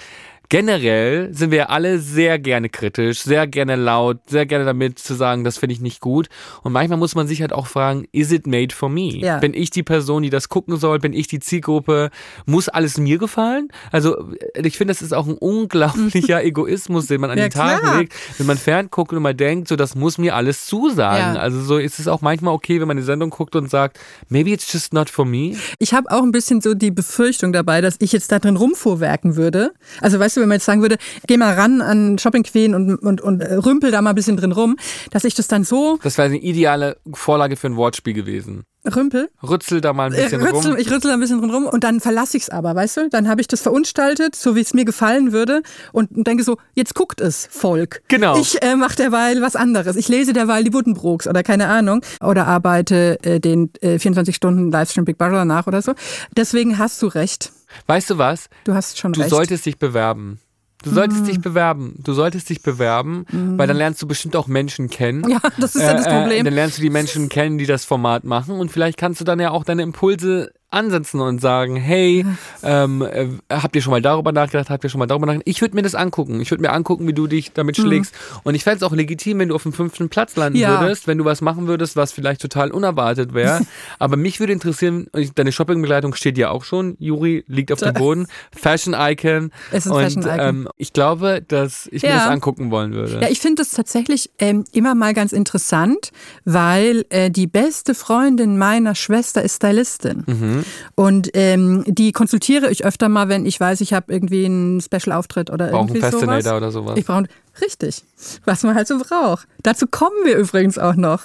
generell 0.50 1.34
sind 1.34 1.52
wir 1.52 1.70
alle 1.70 2.00
sehr 2.00 2.40
gerne 2.40 2.70
kritisch, 2.70 3.22
sehr 3.22 3.48
gerne 3.48 3.76
laut, 3.76 4.20
sehr 4.28 4.46
gerne 4.46 4.66
damit 4.66 4.98
zu 5.00 5.14
sagen, 5.14 5.44
das 5.44 5.58
finde 5.58 5.74
ich 5.74 5.82
nicht 5.82 6.00
gut. 6.02 6.28
Und 6.64 6.72
manchmal 6.72 6.98
muss 6.98 7.16
man 7.16 7.28
sich 7.28 7.42
halt 7.42 7.52
auch 7.54 7.68
fragen, 7.68 8.06
is 8.12 8.32
it 8.32 8.48
made 8.48 8.74
for 8.74 8.90
me? 8.90 9.18
Ja. 9.18 9.40
Bin 9.40 9.54
ich 9.54 9.70
die 9.72 9.84
Person, 9.84 10.24
die 10.24 10.30
das 10.30 10.50
gucken 10.50 10.78
soll? 10.78 11.00
Bin 11.00 11.14
ich 11.14 11.28
die 11.28 11.40
Zielgruppe? 11.40 12.10
Muss 12.46 12.70
alles 12.70 12.98
mir 12.98 13.18
gefallen? 13.18 13.68
Also 13.92 14.32
ich 14.56 14.78
finde, 14.78 14.94
das 14.94 15.02
ist 15.02 15.14
auch 15.14 15.28
ein 15.28 15.38
unglaublicher 15.38 16.44
Egoismus, 16.44 17.08
den 17.08 17.22
man 17.22 17.32
an 17.32 17.38
Ja, 17.38 17.46
den 17.50 17.52
Tag 17.52 17.82
klar. 17.82 17.98
legt, 18.00 18.14
wenn 18.38 18.48
man 18.48 18.58
fernguckt 18.58 19.14
und 19.14 19.22
man 19.22 19.36
denkt, 19.36 19.68
so 19.68 19.76
das 19.76 19.96
muss 19.96 20.18
mir 20.18 20.36
alles 20.36 20.66
zusagen. 20.66 21.36
Ja. 21.36 21.42
Also 21.42 21.62
so 21.62 21.78
ist 21.78 22.00
es 22.00 22.08
auch 22.08 22.22
manchmal 22.22 22.54
okay, 22.54 22.80
wenn 22.80 22.88
man 22.88 22.98
eine 22.98 23.06
Sendung 23.06 23.30
guckt 23.32 23.56
und 23.56 23.70
sagt, 23.70 24.00
maybe 24.30 24.52
it's 24.52 24.72
just 24.72 24.94
not 24.94 25.10
for 25.10 25.26
me. 25.26 25.56
Ich 25.80 25.94
habe 25.94 26.10
auch 26.12 26.24
ein 26.24 26.32
bisschen 26.32 26.62
so 26.62 26.74
die 26.74 26.92
Befürchtung 26.92 27.52
dabei, 27.52 27.82
dass 27.82 27.96
ich 28.00 28.12
jetzt 28.14 28.32
da 28.32 28.40
drin 28.40 28.56
rumfuhrwerken 28.56 29.36
würde. 29.36 29.72
Also 30.02 30.20
weißt 30.20 30.37
du, 30.38 30.42
wenn 30.42 30.50
man 30.50 30.56
jetzt 30.58 30.66
sagen 30.66 30.82
würde, 30.82 30.98
geh 31.28 31.38
mal 31.38 31.54
ran 31.54 31.82
an 31.82 32.18
Shopping 32.18 32.44
Queen 32.44 32.76
und, 32.76 32.96
und, 32.96 33.22
und 33.22 33.42
äh, 33.42 33.56
rümpel 33.56 33.92
da 33.92 34.02
mal 34.02 34.12
ein 34.12 34.16
bisschen 34.16 34.38
drin 34.38 34.52
rum, 34.52 34.78
dass 35.12 35.24
ich 35.24 35.34
das 35.36 35.48
dann 35.48 35.64
so 35.64 36.00
Das 36.04 36.18
wäre 36.18 36.28
eine 36.28 36.38
ideale 36.38 36.98
Vorlage 37.14 37.56
für 37.56 37.68
ein 37.68 37.76
Wortspiel 37.76 38.14
gewesen. 38.14 38.64
Rümpel, 38.96 39.30
Rützel 39.48 39.82
da 39.82 39.94
mal 39.94 40.06
ein 40.06 40.12
bisschen 40.14 40.42
rützel, 40.42 40.72
rum. 40.72 40.80
ich 40.80 40.90
rützel 40.92 41.10
da 41.10 41.14
ein 41.14 41.20
bisschen 41.20 41.40
drin 41.42 41.50
rum 41.52 41.66
und 41.66 41.84
dann 41.84 42.00
verlasse 42.00 42.38
ich 42.38 42.44
es 42.44 42.50
aber, 42.50 42.76
weißt 42.76 42.98
du? 42.98 43.10
Dann 43.10 43.28
habe 43.28 43.42
ich 43.42 43.48
das 43.48 43.62
verunstaltet, 43.62 44.36
so 44.36 44.56
wie 44.56 44.62
es 44.62 44.74
mir 44.74 44.86
gefallen 44.86 45.32
würde 45.32 45.62
und 45.92 46.10
denke 46.28 46.44
so, 46.44 46.58
jetzt 46.74 46.96
guckt 46.96 47.22
es, 47.22 47.48
Volk. 47.52 48.02
Genau. 48.08 48.40
Ich 48.40 48.62
äh, 48.64 48.76
mache 48.76 48.96
derweil 48.96 49.42
was 49.42 49.56
anderes. 49.56 49.96
Ich 49.96 50.08
lese 50.08 50.34
derweil 50.34 50.64
die 50.64 50.70
Buddenbrooks 50.70 51.28
oder 51.28 51.44
keine 51.44 51.68
Ahnung 51.68 52.02
oder 52.22 52.48
arbeite 52.48 53.20
äh, 53.24 53.40
den 53.40 53.72
äh, 53.82 54.00
24 54.00 54.36
Stunden 54.36 54.72
Livestream 54.72 55.06
Big 55.06 55.18
Brother 55.18 55.46
nach 55.46 55.68
oder 55.68 55.82
so. 55.82 55.94
Deswegen 56.36 56.78
hast 56.78 57.02
du 57.02 57.08
recht. 57.08 57.52
Weißt 57.88 58.10
du 58.10 58.18
was? 58.18 58.48
Du 58.64 58.74
hast 58.74 58.98
schon 58.98 59.14
Du 59.14 59.20
recht. 59.22 59.30
solltest 59.30 59.66
dich 59.66 59.78
bewerben. 59.78 60.40
Du 60.84 60.92
solltest 60.92 61.28
dich 61.28 61.42
bewerben. 61.42 61.96
Du 61.98 62.14
solltest 62.14 62.50
dich 62.50 62.62
bewerben, 62.62 63.26
weil 63.32 63.68
dann 63.68 63.78
lernst 63.78 64.02
du 64.02 64.08
bestimmt 64.08 64.36
auch 64.36 64.48
Menschen 64.48 64.90
kennen. 64.90 65.22
Mhm. 65.22 65.30
Ja, 65.32 65.40
das 65.60 65.76
ist 65.76 65.82
ja 65.82 65.94
das 65.94 66.06
Äh, 66.06 66.20
Problem. 66.22 66.46
Dann 66.46 66.54
lernst 66.54 66.78
du 66.78 66.82
die 66.82 66.90
Menschen 66.90 67.30
kennen, 67.30 67.58
die 67.58 67.66
das 67.66 67.84
Format 67.84 68.24
machen 68.24 68.60
und 68.60 68.72
vielleicht 68.72 68.98
kannst 68.98 69.20
du 69.20 69.26
dann 69.26 69.40
ja 69.40 69.52
auch 69.52 69.64
deine 69.64 69.82
Impulse 69.82 70.52
ansetzen 70.70 71.22
und 71.22 71.40
sagen, 71.40 71.76
hey, 71.78 72.26
ähm, 72.62 73.02
äh, 73.02 73.28
habt 73.50 73.76
ihr 73.76 73.82
schon 73.82 73.92
mal 73.92 74.02
darüber 74.02 74.32
nachgedacht, 74.34 74.70
habt 74.70 74.84
ihr 74.84 74.90
schon 74.90 75.00
mal 75.00 75.06
darüber 75.06 75.26
nachgedacht? 75.26 75.48
Ich 75.48 75.62
würde 75.62 75.76
mir 75.76 75.82
das 75.82 75.96
angucken. 75.96 76.42
Ich 76.42 76.52
würde 76.52 76.62
mir 76.62 76.72
angucken, 76.74 77.08
wie 77.08 77.14
du 77.14 77.26
dich 77.28 77.54
damit 77.54 77.78
schlägst. 77.78 78.14
Und 78.44 78.54
ich 78.56 78.64
fände 78.66 78.78
es 78.78 78.84
auch 78.84 78.92
legitim, 78.94 79.40
wenn 79.40 79.50
du 79.50 79.56
auf 79.56 79.64
dem 79.64 79.72
fünften 79.74 80.10
Platz 80.10 80.36
landen 80.36 80.58
Mhm. 80.58 80.64
Ja. 80.64 80.82
würdest, 80.82 81.08
wenn 81.08 81.18
du 81.18 81.26
was 81.26 81.40
machen 81.42 81.68
würdest, 81.68 81.96
was 81.96 82.12
vielleicht 82.12 82.42
total 82.42 82.72
unerwartet 82.72 83.34
wäre. 83.34 83.62
Aber 84.00 84.18
mich 84.18 84.40
würde 84.40 84.52
interessieren, 84.54 85.08
deine 85.36 85.52
Shoppingbegleitung 85.52 86.14
steht 86.16 86.38
ja 86.38 86.50
auch 86.50 86.64
schon, 86.66 86.98
Juri 87.00 87.46
liegt 87.48 87.72
auf 87.72 87.80
dem 87.80 87.94
Boden, 87.94 88.28
Fashion 88.56 88.94
Icon. 88.98 89.52
Es 89.72 89.86
ist 89.86 89.92
ein 89.92 89.96
und 89.98 90.04
Fashion 90.04 90.24
Icon. 90.24 90.40
Ähm, 90.40 90.70
ich 90.78 90.92
glaube, 90.94 91.42
dass 91.48 91.88
ich 91.92 92.02
mir 92.04 92.10
Ja. 92.10 92.16
das 92.18 92.28
angucken 92.28 92.72
wollen 92.72 92.94
würde. 92.94 93.20
Ja, 93.22 93.30
ich 93.30 93.40
finde 93.40 93.62
das 93.62 93.72
tatsächlich 93.72 94.30
ähm, 94.40 94.66
immer 94.74 94.96
mal 94.96 95.14
ganz 95.14 95.32
interessant, 95.32 96.12
weil 96.44 97.06
äh, 97.10 97.32
die 97.32 97.48
beste 97.48 97.96
Freundin 97.96 98.58
meiner 98.58 98.96
Schwester 98.96 99.42
ist 99.42 99.56
Stylistin. 99.58 100.24
Mhm. 100.28 100.57
Und 100.96 101.30
ähm, 101.34 101.84
die 101.88 102.12
konsultiere 102.12 102.70
ich 102.70 102.86
öfter 102.86 103.10
mal, 103.10 103.30
wenn 103.30 103.46
ich 103.46 103.60
weiß, 103.60 103.82
ich 103.82 103.94
habe 103.94 104.12
irgendwie 104.12 104.46
einen 104.46 104.82
Special-Auftritt 104.82 105.50
oder 105.50 105.68
Brauchen 105.68 105.90
irgendwie 105.90 106.02
Fascinator 106.02 106.42
sowas. 106.42 106.58
oder 106.58 106.72
sowas. 106.72 106.98
Ich 106.98 107.06
brauche 107.06 107.26
richtig, 107.62 108.04
was 108.46 108.64
man 108.64 108.76
halt 108.76 108.88
so 108.88 109.00
braucht. 109.00 109.48
Dazu 109.64 109.88
kommen 109.88 110.16
wir 110.24 110.38
übrigens 110.38 110.78
auch 110.78 110.96
noch 110.96 111.24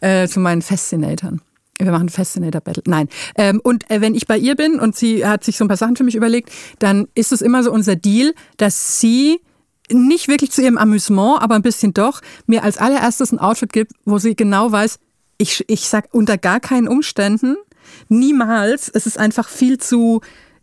äh, 0.00 0.28
zu 0.28 0.40
meinen 0.40 0.62
Fascinatoren. 0.62 1.40
Wir 1.80 1.92
machen 1.92 2.08
Fascinator 2.08 2.60
Battle. 2.60 2.82
Nein. 2.86 3.08
Ähm, 3.36 3.60
und 3.62 3.88
äh, 3.90 4.00
wenn 4.00 4.14
ich 4.14 4.26
bei 4.26 4.36
ihr 4.36 4.56
bin 4.56 4.80
und 4.80 4.96
sie 4.96 5.24
hat 5.24 5.44
sich 5.44 5.56
so 5.56 5.64
ein 5.64 5.68
paar 5.68 5.76
Sachen 5.76 5.94
für 5.94 6.02
mich 6.02 6.16
überlegt, 6.16 6.50
dann 6.80 7.06
ist 7.14 7.30
es 7.30 7.40
immer 7.40 7.62
so 7.62 7.70
unser 7.70 7.94
Deal, 7.94 8.34
dass 8.56 9.00
sie 9.00 9.40
nicht 9.90 10.28
wirklich 10.28 10.50
zu 10.50 10.60
ihrem 10.60 10.76
Amüsement, 10.76 11.40
aber 11.40 11.54
ein 11.54 11.62
bisschen 11.62 11.94
doch, 11.94 12.20
mir 12.46 12.64
als 12.64 12.78
allererstes 12.78 13.32
ein 13.32 13.38
Outfit 13.38 13.72
gibt, 13.72 13.92
wo 14.04 14.18
sie 14.18 14.34
genau 14.34 14.72
weiß, 14.72 14.98
ich, 15.38 15.64
ich 15.68 15.88
sag 15.88 16.08
unter 16.12 16.36
gar 16.36 16.60
keinen 16.60 16.88
Umständen, 16.88 17.56
niemals, 18.08 18.88
es 18.88 19.06
ist 19.06 19.18
einfach 19.18 19.48
viel 19.48 19.78
zu 19.78 20.20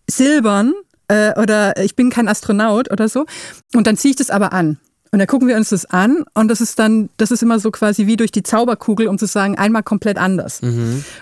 silbern 0.09 0.73
äh, 1.07 1.39
oder 1.39 1.77
ich 1.83 1.95
bin 1.95 2.09
kein 2.09 2.27
Astronaut 2.27 2.91
oder 2.91 3.09
so. 3.09 3.25
Und 3.73 3.87
dann 3.87 3.97
ziehe 3.97 4.11
ich 4.11 4.15
das 4.17 4.29
aber 4.29 4.53
an. 4.53 4.79
Und 5.11 5.19
dann 5.19 5.27
gucken 5.29 5.47
wir 5.47 5.55
uns 5.55 5.69
das 5.69 5.85
an 5.85 6.25
und 6.33 6.49
das 6.49 6.59
ist 6.59 6.77
dann, 6.77 7.07
das 7.15 7.31
ist 7.31 7.41
immer 7.41 7.57
so 7.57 7.71
quasi 7.71 8.05
wie 8.05 8.17
durch 8.17 8.31
die 8.33 8.43
Zauberkugel, 8.43 9.07
um 9.07 9.17
zu 9.17 9.27
sagen, 9.27 9.57
einmal 9.57 9.81
komplett 9.81 10.17
anders. 10.17 10.59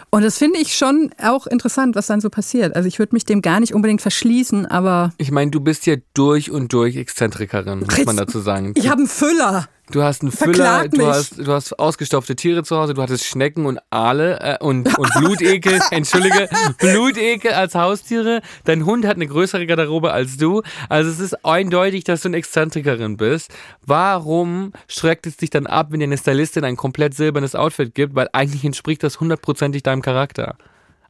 Und 0.10 0.24
das 0.24 0.40
finde 0.40 0.58
ich 0.60 0.76
schon 0.76 1.12
auch 1.22 1.46
interessant, 1.46 1.96
was 1.96 2.08
dann 2.08 2.20
so 2.20 2.32
passiert. 2.32 2.76
Also 2.76 2.88
ich 2.88 2.98
würde 2.98 3.14
mich 3.14 3.26
dem 3.26 3.44
gar 3.44 3.60
nicht 3.60 3.76
unbedingt 3.76 4.02
verschließen, 4.02 4.66
aber 4.66 5.12
Ich 5.18 5.30
meine, 5.30 5.52
du 5.52 5.60
bist 5.60 5.86
ja 5.86 5.98
durch 6.16 6.50
und 6.50 6.74
durch 6.74 6.96
Exzentrikerin, 6.96 7.82
muss 7.82 8.06
man 8.06 8.18
dazu 8.18 8.40
sagen. 8.40 8.72
ich 8.76 8.90
habe 8.90 9.00
einen 9.00 9.08
Füller. 9.08 9.68
Du 9.94 10.02
hast 10.02 10.24
einen 10.24 10.32
Füller, 10.32 10.88
du 10.88 11.06
hast, 11.06 11.38
du 11.38 11.54
hast 11.54 11.78
ausgestopfte 11.78 12.36
Tiere 12.36 12.64
zu 12.64 12.76
Hause, 12.76 12.96
du 12.96 13.02
hattest 13.04 13.26
Schnecken 13.26 13.68
und 13.68 13.80
Aale 13.92 14.40
äh, 14.40 14.58
und, 14.60 14.98
und 14.98 15.14
Blutekel, 15.20 15.80
entschuldige, 15.92 16.50
Blutekel 16.80 17.52
als 17.52 17.76
Haustiere. 17.76 18.42
Dein 18.64 18.88
Hund 18.88 19.06
hat 19.06 19.18
eine 19.18 19.28
größere 19.28 19.68
Garderobe 19.68 20.12
als 20.12 20.38
du. 20.38 20.64
Also 20.90 21.12
es 21.12 21.20
ist 21.20 21.46
eindeutig, 21.46 22.06
dass 22.06 22.24
du 22.24 22.30
eine 22.30 22.38
Exzentrikerin 22.38 23.18
bist. 23.18 23.54
Warum 23.86 24.74
schreckt 24.88 25.28
es 25.28 25.38
dich 25.38 25.52
dann 25.52 25.68
ab, 25.68 25.90
wenn 25.92 26.00
dir 26.00 26.06
eine 26.06 26.18
Stylistin 26.18 26.64
ein 26.64 26.76
komplett 26.76 27.14
silbernes 27.14 27.54
Outfit 27.54 27.94
gibt? 27.94 28.16
Weil 28.16 28.30
eigentlich 28.34 28.66
entspricht 28.66 29.04
das 29.04 29.20
hundertprozentig 29.20 29.84
deinem 29.84 30.02
Charakter. 30.02 30.58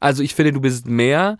Also 0.02 0.24
ich 0.24 0.36
finde, 0.36 0.52
du 0.52 0.60
bist 0.60 0.88
mehr, 0.88 1.38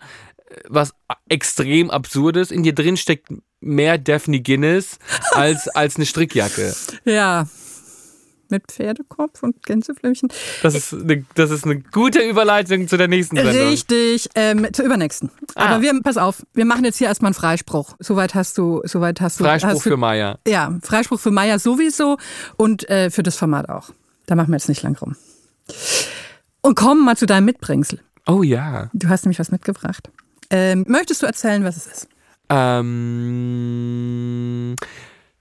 äh, 0.48 0.54
was 0.70 0.94
extrem 1.28 1.90
absurdes. 1.90 2.50
In 2.50 2.62
dir 2.62 2.74
drin 2.74 2.96
steckt 2.96 3.28
mehr 3.64 3.98
Daphne 3.98 4.40
Guinness 4.40 4.98
als, 5.32 5.68
als 5.74 5.96
eine 5.96 6.06
Strickjacke. 6.06 6.74
Ja. 7.04 7.46
Mit 8.50 8.70
Pferdekopf 8.70 9.42
und 9.42 9.62
Gänseflöckchen. 9.64 10.28
Das 10.62 10.74
ist, 10.74 10.92
eine, 10.92 11.24
das 11.34 11.50
ist 11.50 11.64
eine 11.64 11.80
gute 11.80 12.20
Überleitung 12.20 12.86
zu 12.88 12.96
der 12.96 13.08
nächsten 13.08 13.36
Sendung. 13.36 13.68
Richtig, 13.68 14.28
ähm, 14.34 14.68
zur 14.72 14.84
übernächsten. 14.84 15.30
Ah. 15.54 15.66
Aber 15.66 15.82
wir, 15.82 15.98
pass 16.02 16.18
auf, 16.18 16.44
wir 16.52 16.66
machen 16.66 16.84
jetzt 16.84 16.98
hier 16.98 17.08
erstmal 17.08 17.30
einen 17.30 17.34
Freispruch. 17.34 17.96
Soweit 17.98 18.34
hast 18.34 18.58
du, 18.58 18.82
soweit 18.84 19.20
hast 19.20 19.40
du. 19.40 19.44
Freispruch 19.44 19.70
hast 19.70 19.82
für 19.82 19.96
Maya. 19.96 20.38
Ja, 20.46 20.78
Freispruch 20.82 21.18
für 21.18 21.30
Maya 21.30 21.58
sowieso 21.58 22.18
und 22.56 22.88
äh, 22.90 23.10
für 23.10 23.22
das 23.22 23.36
Format 23.36 23.68
auch. 23.70 23.90
Da 24.26 24.34
machen 24.34 24.50
wir 24.50 24.56
jetzt 24.56 24.68
nicht 24.68 24.82
lang 24.82 24.96
rum. 24.96 25.16
Und 26.60 26.76
kommen 26.76 27.04
mal 27.04 27.16
zu 27.16 27.26
deinem 27.26 27.46
Mitbringsel. 27.46 28.00
Oh 28.26 28.42
ja. 28.42 28.90
Du 28.92 29.08
hast 29.08 29.24
nämlich 29.24 29.38
was 29.38 29.50
mitgebracht. 29.50 30.10
Ähm, 30.50 30.84
möchtest 30.88 31.22
du 31.22 31.26
erzählen, 31.26 31.64
was 31.64 31.76
es 31.76 31.86
ist? 31.86 32.08
Ähm, 33.44 34.76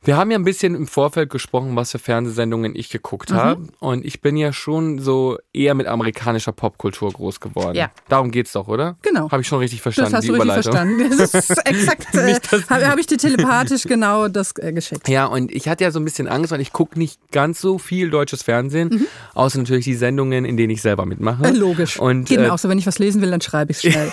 wir 0.05 0.17
haben 0.17 0.31
ja 0.31 0.37
ein 0.37 0.43
bisschen 0.43 0.75
im 0.75 0.85
Vorfeld 0.85 1.29
gesprochen, 1.29 1.77
was 1.77 1.91
für 1.91 1.99
Fernsehsendungen 1.99 2.75
ich 2.75 2.89
geguckt 2.89 3.29
Mhm. 3.31 3.35
habe. 3.35 3.67
Und 3.79 4.03
ich 4.03 4.19
bin 4.19 4.35
ja 4.35 4.51
schon 4.51 4.99
so 4.99 5.37
eher 5.53 5.75
mit 5.75 5.87
amerikanischer 5.87 6.51
Popkultur 6.51 7.09
groß 7.13 7.39
geworden. 7.39 7.75
Ja. 7.77 7.89
Darum 8.09 8.29
geht's 8.31 8.51
doch, 8.51 8.67
oder? 8.67 8.97
Genau. 9.01 9.31
Habe 9.31 9.41
ich 9.43 9.47
schon 9.47 9.59
richtig 9.59 9.81
verstanden, 9.81 10.11
das 10.11 10.17
hast 10.17 10.27
du 10.27 10.33
richtig 10.33 10.51
verstanden. 10.51 11.17
Das 11.17 11.33
ist 11.33 11.51
exakt. 11.65 12.13
Äh, 12.15 12.37
habe 12.69 12.87
hab 12.89 12.99
ich 12.99 13.07
dir 13.07 13.17
telepathisch 13.17 13.83
genau 13.83 14.27
das 14.27 14.51
äh, 14.57 14.73
geschickt. 14.73 15.07
Ja, 15.07 15.25
und 15.27 15.49
ich 15.53 15.69
hatte 15.69 15.85
ja 15.85 15.91
so 15.91 15.99
ein 15.99 16.05
bisschen 16.05 16.27
Angst, 16.27 16.51
weil 16.51 16.59
ich 16.59 16.73
gucke 16.73 16.99
nicht 16.99 17.31
ganz 17.31 17.61
so 17.61 17.77
viel 17.77 18.09
deutsches 18.09 18.43
Fernsehen, 18.43 19.07
außer 19.35 19.57
natürlich 19.59 19.85
die 19.85 19.95
Sendungen, 19.95 20.43
in 20.43 20.57
denen 20.57 20.71
ich 20.71 20.81
selber 20.81 21.05
mitmache. 21.05 21.37
Mhm. 21.39 21.45
Äh, 21.45 21.51
logisch. 21.57 21.97
Und, 21.97 22.25
Geht 22.25 22.39
äh, 22.39 22.41
mir 22.41 22.53
auch 22.53 22.57
so, 22.59 22.67
wenn 22.67 22.77
ich 22.77 22.87
was 22.87 22.99
lesen 22.99 23.21
will, 23.21 23.31
dann 23.31 23.39
schreibe 23.41 23.71
ich 23.71 23.79
schnell. 23.79 24.11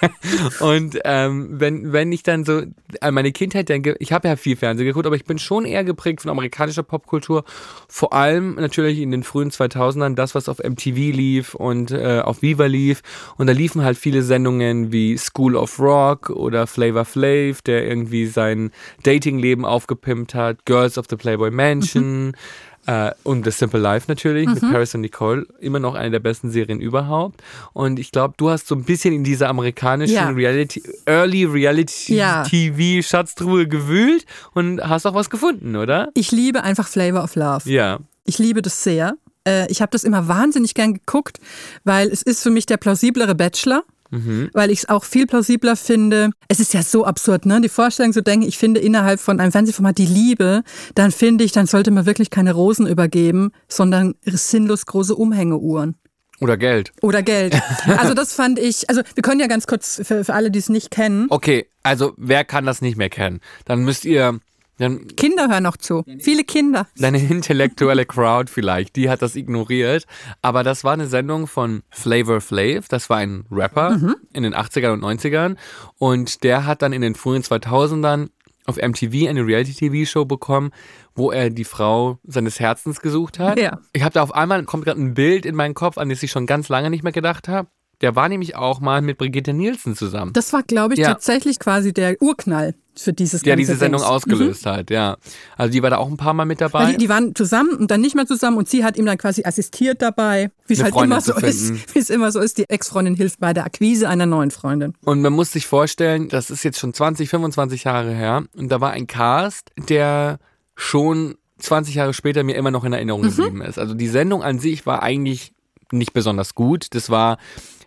Und 0.60 0.98
ähm, 1.04 1.60
wenn, 1.60 1.92
wenn 1.92 2.12
ich 2.12 2.22
dann 2.22 2.44
so 2.44 2.62
an 3.00 3.14
meine 3.14 3.32
Kindheit 3.32 3.68
denke, 3.68 3.96
ich 3.98 4.12
habe 4.12 4.28
ja 4.28 4.36
viel 4.36 4.56
Fernsehen 4.56 4.86
geguckt, 4.86 5.06
aber 5.06 5.16
ich 5.16 5.24
bin 5.24 5.38
schon 5.38 5.64
eher 5.64 5.84
geprägt 5.84 6.22
von 6.22 6.30
amerikanischer 6.30 6.82
Popkultur. 6.82 7.44
Vor 7.88 8.12
allem 8.12 8.54
natürlich 8.54 8.98
in 8.98 9.10
den 9.10 9.22
frühen 9.22 9.50
2000ern, 9.50 10.14
das, 10.14 10.34
was 10.34 10.48
auf 10.48 10.58
MTV 10.58 10.96
lief 10.96 11.54
und 11.54 11.90
äh, 11.90 12.20
auf 12.24 12.42
Viva 12.42 12.66
lief. 12.66 13.02
Und 13.36 13.46
da 13.46 13.52
liefen 13.52 13.82
halt 13.82 13.98
viele 13.98 14.22
Sendungen 14.22 14.92
wie 14.92 15.16
School 15.18 15.56
of 15.56 15.78
Rock 15.78 16.30
oder 16.30 16.66
Flavor 16.66 17.04
Flav, 17.04 17.62
der 17.62 17.86
irgendwie 17.86 18.26
sein 18.26 18.70
Datingleben 19.02 19.64
aufgepimpt 19.64 20.34
hat, 20.34 20.64
Girls 20.64 20.98
of 20.98 21.06
the 21.10 21.16
Playboy 21.16 21.50
Mansion. 21.50 22.36
Äh, 22.88 23.12
und 23.22 23.44
The 23.44 23.50
Simple 23.50 23.78
Life 23.80 24.06
natürlich 24.08 24.48
mit 24.48 24.60
Paris 24.62 24.94
und 24.94 25.02
Nicole, 25.02 25.46
immer 25.60 25.78
noch 25.78 25.94
eine 25.94 26.10
der 26.12 26.20
besten 26.20 26.50
Serien 26.50 26.80
überhaupt. 26.80 27.42
Und 27.74 27.98
ich 27.98 28.12
glaube, 28.12 28.32
du 28.38 28.48
hast 28.48 28.66
so 28.66 28.74
ein 28.74 28.84
bisschen 28.84 29.12
in 29.12 29.24
dieser 29.24 29.50
amerikanischen 29.50 30.14
Ja. 30.14 30.30
Reality, 30.30 30.82
Early 31.04 31.44
Reality 31.44 32.14
Ja. 32.16 32.44
TV 32.44 33.06
Schatztruhe 33.06 33.68
gewühlt 33.68 34.24
und 34.54 34.80
hast 34.80 35.04
auch 35.04 35.12
was 35.12 35.28
gefunden, 35.28 35.76
oder? 35.76 36.08
Ich 36.14 36.32
liebe 36.32 36.62
einfach 36.62 36.88
Flavor 36.88 37.22
of 37.24 37.36
Love. 37.36 37.68
Ja. 37.70 37.98
Ich 38.24 38.38
liebe 38.38 38.62
das 38.62 38.82
sehr. 38.82 39.16
Äh, 39.46 39.70
Ich 39.70 39.82
habe 39.82 39.90
das 39.92 40.02
immer 40.02 40.26
wahnsinnig 40.26 40.72
gern 40.72 40.94
geguckt, 40.94 41.40
weil 41.84 42.08
es 42.08 42.22
ist 42.22 42.42
für 42.42 42.50
mich 42.50 42.64
der 42.64 42.78
plausiblere 42.78 43.34
Bachelor. 43.34 43.82
Weil 44.10 44.70
ich 44.70 44.80
es 44.80 44.88
auch 44.88 45.04
viel 45.04 45.26
plausibler 45.26 45.76
finde. 45.76 46.30
Es 46.48 46.60
ist 46.60 46.74
ja 46.74 46.82
so 46.82 47.04
absurd, 47.04 47.46
ne? 47.46 47.60
Die 47.60 47.68
Vorstellung 47.68 48.12
zu 48.12 48.22
denken, 48.22 48.46
ich 48.46 48.58
finde 48.58 48.80
innerhalb 48.80 49.20
von 49.20 49.40
einem 49.40 49.52
Fernsehformat 49.52 49.98
die 49.98 50.06
Liebe, 50.06 50.62
dann 50.94 51.10
finde 51.10 51.44
ich, 51.44 51.52
dann 51.52 51.66
sollte 51.66 51.90
man 51.90 52.06
wirklich 52.06 52.30
keine 52.30 52.52
Rosen 52.52 52.86
übergeben, 52.86 53.52
sondern 53.68 54.14
sinnlos 54.24 54.86
große 54.86 55.14
Umhängeuhren. 55.14 55.96
Oder 56.40 56.56
Geld. 56.56 56.92
Oder 57.02 57.22
Geld. 57.22 57.60
Also 57.96 58.14
das 58.14 58.32
fand 58.32 58.58
ich, 58.58 58.88
also 58.88 59.02
wir 59.14 59.22
können 59.22 59.40
ja 59.40 59.48
ganz 59.48 59.66
kurz 59.66 60.00
für, 60.04 60.24
für 60.24 60.34
alle, 60.34 60.50
die 60.50 60.60
es 60.60 60.68
nicht 60.68 60.90
kennen. 60.90 61.26
Okay, 61.30 61.66
also 61.82 62.12
wer 62.16 62.44
kann 62.44 62.64
das 62.64 62.80
nicht 62.80 62.96
mehr 62.96 63.10
kennen? 63.10 63.40
Dann 63.64 63.80
müsst 63.80 64.04
ihr, 64.04 64.38
dann 64.78 65.06
Kinder 65.16 65.48
hören 65.48 65.64
noch 65.64 65.76
zu. 65.76 66.04
Viele 66.20 66.44
Kinder. 66.44 66.86
deine 66.96 67.18
intellektuelle 67.18 68.06
Crowd 68.06 68.50
vielleicht, 68.50 68.96
die 68.96 69.10
hat 69.10 69.22
das 69.22 69.36
ignoriert. 69.36 70.04
Aber 70.42 70.62
das 70.62 70.84
war 70.84 70.92
eine 70.92 71.06
Sendung 71.06 71.46
von 71.46 71.82
Flavor 71.90 72.40
Flav. 72.40 72.88
Das 72.88 73.10
war 73.10 73.18
ein 73.18 73.44
Rapper 73.50 74.16
in 74.32 74.42
den 74.42 74.54
80ern 74.54 74.92
und 74.92 75.02
90ern. 75.02 75.56
Und 75.98 76.42
der 76.44 76.66
hat 76.66 76.82
dann 76.82 76.92
in 76.92 77.02
den 77.02 77.14
frühen 77.14 77.42
2000ern 77.42 78.28
auf 78.68 78.76
MTV 78.76 79.28
eine 79.28 79.46
Reality-TV-Show 79.46 80.26
bekommen, 80.26 80.70
wo 81.14 81.32
er 81.32 81.50
die 81.50 81.64
Frau 81.64 82.18
seines 82.24 82.60
Herzens 82.60 83.00
gesucht 83.00 83.38
hat. 83.38 83.58
Ja. 83.58 83.78
Ich 83.92 84.02
habe 84.02 84.12
da 84.12 84.22
auf 84.22 84.34
einmal, 84.34 84.62
kommt 84.64 84.84
gerade 84.84 85.00
ein 85.00 85.14
Bild 85.14 85.46
in 85.46 85.54
meinen 85.54 85.74
Kopf, 85.74 85.96
an 85.96 86.10
das 86.10 86.22
ich 86.22 86.30
schon 86.30 86.46
ganz 86.46 86.68
lange 86.68 86.90
nicht 86.90 87.02
mehr 87.02 87.12
gedacht 87.12 87.48
habe. 87.48 87.68
Der 88.00 88.14
war 88.14 88.28
nämlich 88.28 88.54
auch 88.54 88.80
mal 88.80 89.02
mit 89.02 89.18
Brigitte 89.18 89.52
Nielsen 89.52 89.96
zusammen. 89.96 90.32
Das 90.32 90.52
war, 90.52 90.62
glaube 90.62 90.94
ich, 90.94 91.00
Ja. 91.00 91.08
tatsächlich 91.08 91.58
quasi 91.58 91.92
der 91.92 92.20
Urknall 92.22 92.74
für 92.96 93.12
dieses 93.12 93.42
der 93.42 93.54
ganze 93.56 93.72
diese 93.72 93.78
Sendung 93.78 94.00
Dings. 94.00 94.10
ausgelöst 94.10 94.66
hat, 94.66 94.90
ja. 94.90 95.16
Also 95.56 95.72
die 95.72 95.82
war 95.82 95.90
da 95.90 95.98
auch 95.98 96.08
ein 96.08 96.16
paar 96.16 96.34
Mal 96.34 96.44
mit 96.46 96.60
dabei. 96.60 96.92
Die, 96.92 96.96
die 96.96 97.08
waren 97.08 97.34
zusammen 97.34 97.70
und 97.76 97.90
dann 97.90 98.00
nicht 98.00 98.14
mehr 98.16 98.26
zusammen 98.26 98.56
und 98.56 98.68
sie 98.68 98.84
hat 98.84 98.96
ihm 98.96 99.06
dann 99.06 99.18
quasi 99.18 99.44
assistiert 99.44 100.02
dabei, 100.02 100.50
wie 100.66 100.74
es 100.74 100.82
halt 100.82 100.92
Freundin 100.94 101.12
immer 101.12 101.20
so 101.20 101.34
ist. 101.34 101.72
Wie 101.94 101.98
es 101.98 102.10
immer 102.10 102.30
so 102.32 102.40
ist, 102.40 102.58
die 102.58 102.68
Ex-Freundin 102.68 103.14
hilft 103.14 103.38
bei 103.40 103.52
der 103.52 103.64
Akquise 103.64 104.08
einer 104.08 104.26
neuen 104.26 104.50
Freundin. 104.50 104.94
Und 105.04 105.20
man 105.22 105.32
muss 105.32 105.52
sich 105.52 105.66
vorstellen, 105.66 106.28
das 106.28 106.50
ist 106.50 106.64
jetzt 106.64 106.78
schon 106.78 106.92
20, 106.92 107.28
25 107.28 107.84
Jahre 107.84 108.12
her. 108.12 108.44
Und 108.56 108.68
da 108.70 108.80
war 108.80 108.90
ein 108.90 109.06
Cast, 109.06 109.70
der 109.88 110.38
schon 110.74 111.36
20 111.58 111.94
Jahre 111.96 112.14
später 112.14 112.42
mir 112.44 112.56
immer 112.56 112.70
noch 112.70 112.84
in 112.84 112.92
Erinnerung 112.92 113.22
geblieben 113.22 113.60
ist. 113.62 113.78
Also 113.78 113.94
die 113.94 114.08
Sendung 114.08 114.42
an 114.42 114.58
sich 114.60 114.86
war 114.86 115.02
eigentlich 115.02 115.52
nicht 115.92 116.12
besonders 116.12 116.54
gut. 116.54 116.86
Das 116.94 117.10
war, 117.10 117.38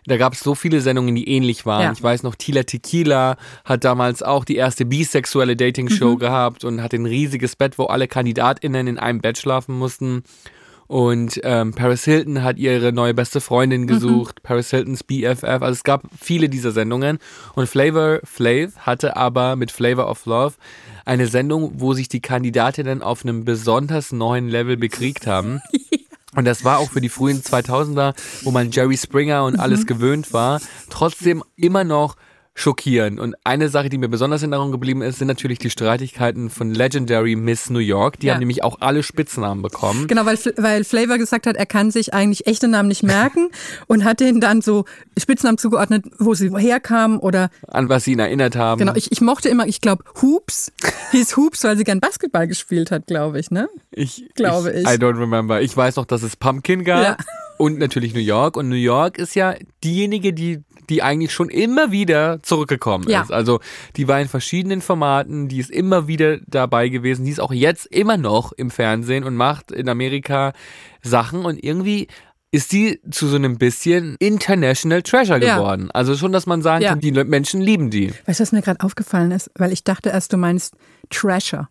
da 0.06 0.16
gab 0.16 0.32
es 0.32 0.40
so 0.40 0.54
viele 0.54 0.80
Sendungen, 0.80 1.14
die 1.14 1.28
ähnlich 1.28 1.64
waren. 1.64 1.82
Ja. 1.82 1.92
Ich 1.92 2.02
weiß 2.02 2.22
noch, 2.24 2.34
Tila 2.34 2.64
Tequila 2.64 3.36
hat 3.64 3.84
damals 3.84 4.22
auch 4.22 4.44
die 4.44 4.56
erste 4.56 4.84
bisexuelle 4.84 5.56
Dating-Show 5.56 6.16
gehabt 6.16 6.64
und 6.64 6.82
hatte 6.82 6.96
ein 6.96 7.06
riesiges 7.06 7.56
Bett, 7.56 7.78
wo 7.78 7.84
alle 7.84 8.08
KandidatInnen 8.08 8.86
in 8.86 8.98
einem 8.98 9.20
Bett 9.20 9.38
schlafen 9.38 9.78
mussten. 9.78 10.24
Und 10.88 11.40
ähm, 11.44 11.72
Paris 11.72 12.04
Hilton 12.04 12.42
hat 12.42 12.58
ihre 12.58 12.92
neue 12.92 13.14
beste 13.14 13.40
Freundin 13.40 13.86
gesucht, 13.86 14.42
Paris 14.42 14.68
Hiltons 14.68 15.04
BFF. 15.04 15.42
Also 15.42 15.72
es 15.72 15.84
gab 15.84 16.02
viele 16.20 16.50
dieser 16.50 16.72
Sendungen. 16.72 17.18
Und 17.54 17.66
Flavor 17.66 18.18
Flav 18.24 18.76
hatte 18.76 19.16
aber 19.16 19.56
mit 19.56 19.70
Flavor 19.70 20.10
of 20.10 20.26
Love 20.26 20.54
eine 21.06 21.28
Sendung, 21.28 21.72
wo 21.76 21.94
sich 21.94 22.08
die 22.08 22.20
Kandidatinnen 22.20 23.02
auf 23.02 23.24
einem 23.24 23.44
besonders 23.44 24.12
neuen 24.12 24.48
Level 24.48 24.76
bekriegt 24.76 25.26
haben. 25.26 25.62
Und 26.34 26.46
das 26.46 26.64
war 26.64 26.78
auch 26.78 26.90
für 26.90 27.00
die 27.00 27.10
frühen 27.10 27.42
2000er, 27.42 28.14
wo 28.42 28.50
man 28.50 28.70
Jerry 28.70 28.96
Springer 28.96 29.44
und 29.44 29.56
alles 29.56 29.86
gewöhnt 29.86 30.32
war, 30.32 30.60
trotzdem 30.88 31.42
immer 31.56 31.84
noch 31.84 32.16
schockierend. 32.54 33.18
Und 33.18 33.34
eine 33.44 33.68
Sache, 33.70 33.88
die 33.88 33.96
mir 33.98 34.08
besonders 34.08 34.42
in 34.42 34.52
Erinnerung 34.52 34.72
geblieben 34.72 35.00
ist, 35.02 35.18
sind 35.18 35.28
natürlich 35.28 35.58
die 35.58 35.70
Streitigkeiten 35.70 36.50
von 36.50 36.74
Legendary 36.74 37.34
Miss 37.34 37.70
New 37.70 37.78
York. 37.78 38.20
Die 38.20 38.26
Ja. 38.26 38.34
haben 38.34 38.40
nämlich 38.40 38.62
auch 38.62 38.76
alle 38.80 39.02
Spitznamen 39.02 39.62
bekommen. 39.62 40.06
Genau, 40.06 40.26
weil, 40.26 40.38
weil 40.58 40.84
Flavor 40.84 41.16
gesagt 41.18 41.46
hat, 41.46 41.56
er 41.56 41.64
kann 41.66 41.90
sich 41.90 42.12
eigentlich 42.12 42.46
echte 42.46 42.68
Namen 42.68 42.88
nicht 42.88 43.02
merken 43.02 43.48
und 43.86 44.04
hat 44.04 44.20
denen 44.20 44.40
dann 44.40 44.60
so 44.60 44.84
Spitznamen 45.18 45.56
zugeordnet, 45.58 46.04
wo 46.18 46.34
sie 46.34 46.50
herkamen 46.56 47.18
oder 47.18 47.48
An 47.68 47.88
was 47.88 48.04
sie 48.04 48.12
ihn 48.12 48.18
erinnert 48.18 48.54
haben. 48.56 48.78
genau, 48.80 48.94
ich, 48.96 49.10
ich 49.12 49.20
mochte 49.22 49.48
immer, 49.48 49.66
ich 49.66 49.80
glaube, 49.80 50.04
Hoops 50.20 50.72
hieß 51.12 51.36
Hoops, 51.38 51.64
weil 51.64 51.76
sie 51.78 51.84
gern 51.84 52.00
Basketball 52.00 52.46
gespielt 52.46 52.90
hat, 52.90 53.06
glaube 53.06 53.40
ich, 53.40 53.50
ne? 53.50 53.68
Ich 53.90 54.26
glaube 54.34 54.72
ich. 54.72 54.84
I 54.84 54.90
don't 54.98 55.18
remember. 55.18 55.62
Ich 55.62 55.74
weiß 55.76 55.96
noch, 55.96 56.04
dass 56.04 56.22
es 56.22 56.36
Pumpkin 56.36 56.84
gab 56.84 57.02
Ja. 57.02 57.16
und 57.58 57.78
natürlich 57.78 58.12
New 58.14 58.20
York. 58.20 58.56
Und 58.56 58.68
New 58.68 58.74
York 58.74 59.18
ist 59.18 59.34
ja 59.34 59.54
diejenige, 59.84 60.32
die 60.32 60.60
die 60.92 61.02
eigentlich 61.02 61.32
schon 61.32 61.48
immer 61.48 61.90
wieder 61.90 62.42
zurückgekommen 62.42 63.08
Ja. 63.08 63.22
ist. 63.22 63.32
Also 63.32 63.60
die 63.96 64.06
war 64.08 64.20
in 64.20 64.28
verschiedenen 64.28 64.82
Formaten, 64.82 65.48
die 65.48 65.58
ist 65.58 65.70
immer 65.70 66.06
wieder 66.06 66.38
dabei 66.46 66.88
gewesen, 66.90 67.24
die 67.24 67.30
ist 67.30 67.40
auch 67.40 67.52
jetzt 67.52 67.86
immer 67.86 68.18
noch 68.18 68.52
im 68.52 68.70
Fernsehen 68.70 69.24
und 69.24 69.34
macht 69.36 69.72
in 69.72 69.88
Amerika 69.88 70.52
Sachen 71.02 71.44
und 71.46 71.62
irgendwie 71.64 72.08
ist 72.54 72.72
die 72.72 73.00
zu 73.10 73.28
so 73.28 73.36
einem 73.36 73.56
bisschen 73.56 74.16
International 74.18 75.00
Treasure 75.02 75.42
Ja. 75.42 75.56
geworden. 75.56 75.90
Also 75.92 76.14
schon, 76.16 76.32
dass 76.32 76.44
man 76.44 76.60
sagen 76.60 76.82
Ja. 76.84 76.90
kann, 76.90 77.00
die 77.00 77.10
Menschen 77.12 77.62
lieben 77.62 77.88
die. 77.88 78.12
Weißt 78.26 78.40
du, 78.40 78.42
was 78.42 78.52
mir 78.52 78.60
gerade 78.60 78.80
aufgefallen 78.84 79.30
ist? 79.30 79.50
Weil 79.56 79.72
ich 79.72 79.84
dachte 79.84 80.10
erst, 80.10 80.34
du 80.34 80.36
meinst 80.36 80.74
Treasure. 81.08 81.68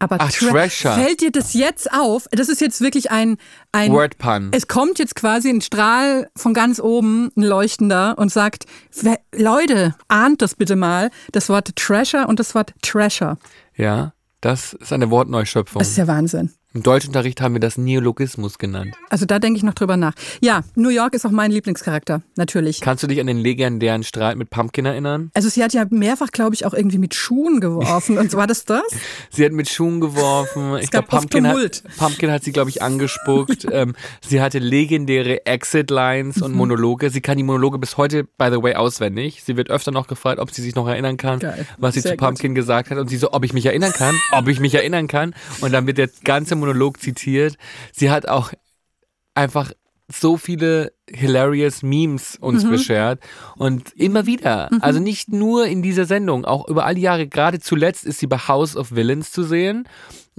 Aber 0.00 0.16
Ach, 0.20 0.30
Tra- 0.30 0.50
Treasure. 0.50 0.94
fällt 0.94 1.20
dir 1.20 1.32
das 1.32 1.54
jetzt 1.54 1.92
auf? 1.92 2.26
Das 2.30 2.48
ist 2.48 2.60
jetzt 2.60 2.80
wirklich 2.80 3.10
ein, 3.10 3.36
ein 3.72 3.92
Word 3.92 4.16
pun. 4.18 4.50
Es 4.52 4.68
kommt 4.68 4.98
jetzt 5.00 5.16
quasi 5.16 5.48
ein 5.50 5.60
Strahl 5.60 6.30
von 6.36 6.54
ganz 6.54 6.78
oben, 6.78 7.30
ein 7.36 7.42
leuchtender, 7.42 8.16
und 8.16 8.30
sagt, 8.30 8.66
"Wer- 9.02 9.18
Leute, 9.34 9.96
ahnt 10.06 10.40
das 10.40 10.54
bitte 10.54 10.76
mal, 10.76 11.10
das 11.32 11.48
Wort 11.48 11.74
Treasure 11.74 12.26
und 12.28 12.38
das 12.38 12.54
Wort 12.54 12.74
Treasure. 12.82 13.38
Ja, 13.74 14.12
das 14.40 14.74
ist 14.74 14.92
eine 14.92 15.10
Wortneuschöpfung. 15.10 15.80
Das 15.80 15.88
ist 15.88 15.96
ja 15.98 16.06
Wahnsinn. 16.06 16.52
Im 16.78 16.84
Deutschunterricht 16.84 17.40
haben 17.40 17.54
wir 17.56 17.60
das 17.60 17.76
Neologismus 17.76 18.56
genannt. 18.56 18.94
Also 19.10 19.26
da 19.26 19.40
denke 19.40 19.56
ich 19.56 19.64
noch 19.64 19.74
drüber 19.74 19.96
nach. 19.96 20.12
Ja, 20.40 20.60
New 20.76 20.90
York 20.90 21.12
ist 21.12 21.26
auch 21.26 21.32
mein 21.32 21.50
Lieblingscharakter, 21.50 22.22
natürlich. 22.36 22.80
Kannst 22.80 23.02
du 23.02 23.08
dich 23.08 23.18
an 23.18 23.26
den 23.26 23.38
legendären 23.38 24.04
Streit 24.04 24.36
mit 24.36 24.48
Pumpkin 24.48 24.86
erinnern? 24.86 25.32
Also 25.34 25.48
sie 25.48 25.64
hat 25.64 25.72
ja 25.72 25.86
mehrfach, 25.90 26.28
glaube 26.28 26.54
ich, 26.54 26.64
auch 26.66 26.74
irgendwie 26.74 26.98
mit 26.98 27.14
Schuhen 27.16 27.58
geworfen. 27.60 28.16
Und 28.16 28.32
war 28.34 28.46
das 28.46 28.64
das? 28.64 28.82
Sie 29.30 29.44
hat 29.44 29.50
mit 29.50 29.68
Schuhen 29.68 30.00
geworfen. 30.00 30.76
ich 30.80 30.92
glaube, 30.92 31.08
Pumpkin 31.08 31.48
hat, 31.48 31.82
Pumpkin 31.96 32.30
hat 32.30 32.44
sie, 32.44 32.52
glaube 32.52 32.70
ich, 32.70 32.80
angespuckt. 32.80 33.66
ähm, 33.72 33.96
sie 34.20 34.40
hatte 34.40 34.60
legendäre 34.60 35.46
Exit-Lines 35.46 36.36
Mhm. 36.36 36.42
und 36.44 36.54
Monologe. 36.54 37.10
Sie 37.10 37.20
kann 37.20 37.36
die 37.38 37.42
Monologe 37.42 37.78
bis 37.80 37.96
heute, 37.96 38.22
by 38.22 38.50
the 38.52 38.62
way, 38.62 38.74
auswendig. 38.76 39.42
Sie 39.44 39.56
wird 39.56 39.68
öfter 39.68 39.90
noch 39.90 40.06
gefragt, 40.06 40.38
ob 40.38 40.52
sie 40.52 40.62
sich 40.62 40.76
noch 40.76 40.86
erinnern 40.86 41.16
kann, 41.16 41.40
Geil. 41.40 41.66
was 41.78 41.94
sie 41.94 42.00
Sehr 42.02 42.12
zu 42.12 42.16
Pumpkin 42.18 42.54
gesagt 42.54 42.90
hat. 42.90 42.98
Und 42.98 43.08
sie 43.08 43.16
so, 43.16 43.32
ob 43.32 43.44
ich 43.44 43.52
mich 43.52 43.66
erinnern 43.66 43.92
kann, 43.92 44.14
ob 44.30 44.46
ich 44.46 44.60
mich 44.60 44.74
erinnern 44.76 45.08
kann. 45.08 45.34
Und 45.60 45.72
dann 45.72 45.88
wird 45.88 45.98
der 45.98 46.08
ganze 46.22 46.54
Monolog 46.54 46.67
zitiert. 47.00 47.56
Sie 47.92 48.10
hat 48.10 48.28
auch 48.28 48.52
einfach 49.34 49.72
so 50.10 50.38
viele 50.38 50.92
hilarious 51.10 51.82
Memes 51.82 52.36
uns 52.40 52.64
Mhm. 52.64 52.70
beschert 52.70 53.20
und 53.56 53.92
immer 53.94 54.24
wieder, 54.24 54.70
also 54.80 55.00
nicht 55.00 55.28
nur 55.30 55.66
in 55.66 55.82
dieser 55.82 56.06
Sendung, 56.06 56.46
auch 56.46 56.66
über 56.68 56.86
all 56.86 56.94
die 56.94 57.02
Jahre, 57.02 57.26
gerade 57.28 57.60
zuletzt 57.60 58.06
ist 58.06 58.18
sie 58.18 58.26
bei 58.26 58.38
House 58.38 58.74
of 58.74 58.90
Villains 58.94 59.30
zu 59.32 59.42
sehen. 59.42 59.86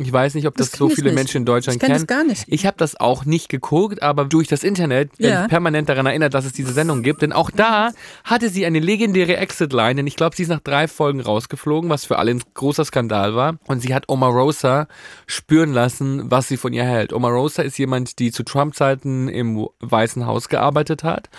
Ich 0.01 0.11
weiß 0.13 0.33
nicht, 0.35 0.47
ob 0.47 0.55
das, 0.55 0.71
Das 0.71 0.79
so 0.79 0.87
ich 0.87 0.95
viele 0.95 1.09
nicht. 1.09 1.15
Menschen 1.15 1.37
in 1.37 1.45
Deutschland 1.45 1.75
Ich 1.75 1.79
kenn 1.81 1.89
das 1.91 2.07
kennen. 2.07 2.19
gar 2.21 2.23
nicht. 2.25 2.45
Ich 2.47 2.65
habe 2.65 2.77
das 2.77 2.99
auch 2.99 3.25
nicht 3.25 3.49
geguckt, 3.49 4.01
aber 4.01 4.25
durch 4.25 4.47
das 4.47 4.63
Internet 4.63 5.17
werde 5.19 5.33
Ja. 5.33 5.41
ich 5.43 5.49
permanent 5.49 5.89
daran 5.89 6.05
erinnert, 6.05 6.33
dass 6.33 6.45
es 6.45 6.53
diese 6.53 6.71
Sendung 6.73 7.03
gibt. 7.03 7.21
Denn 7.21 7.33
auch 7.33 7.51
da 7.51 7.91
hatte 8.23 8.49
sie 8.49 8.65
eine 8.65 8.79
legendäre 8.79 9.37
Exit-Line, 9.37 9.95
denn 9.95 10.07
ich 10.07 10.15
glaube, 10.15 10.35
sie 10.35 10.43
ist 10.43 10.49
nach 10.49 10.59
drei 10.61 10.87
Folgen 10.87 11.19
rausgeflogen, 11.21 11.89
was 11.89 12.05
für 12.05 12.17
alle 12.17 12.31
ein 12.31 12.41
großer 12.53 12.85
Skandal 12.85 13.35
war. 13.35 13.57
Und 13.67 13.81
sie 13.81 13.93
hat 13.93 14.09
Omarosa 14.09 14.87
spüren 15.27 15.73
lassen, 15.73 16.31
was 16.31 16.47
sie 16.47 16.57
von 16.57 16.73
ihr 16.73 16.83
hält. 16.83 17.13
Omarosa 17.13 17.61
ist 17.63 17.77
jemand, 17.77 18.19
die 18.19 18.31
zu 18.31 18.43
Trump-Zeiten 18.43 19.27
im 19.27 19.67
Weißen 19.79 20.25
Haus 20.25 20.49
gearbeitet 20.49 21.03
hat. 21.03 21.29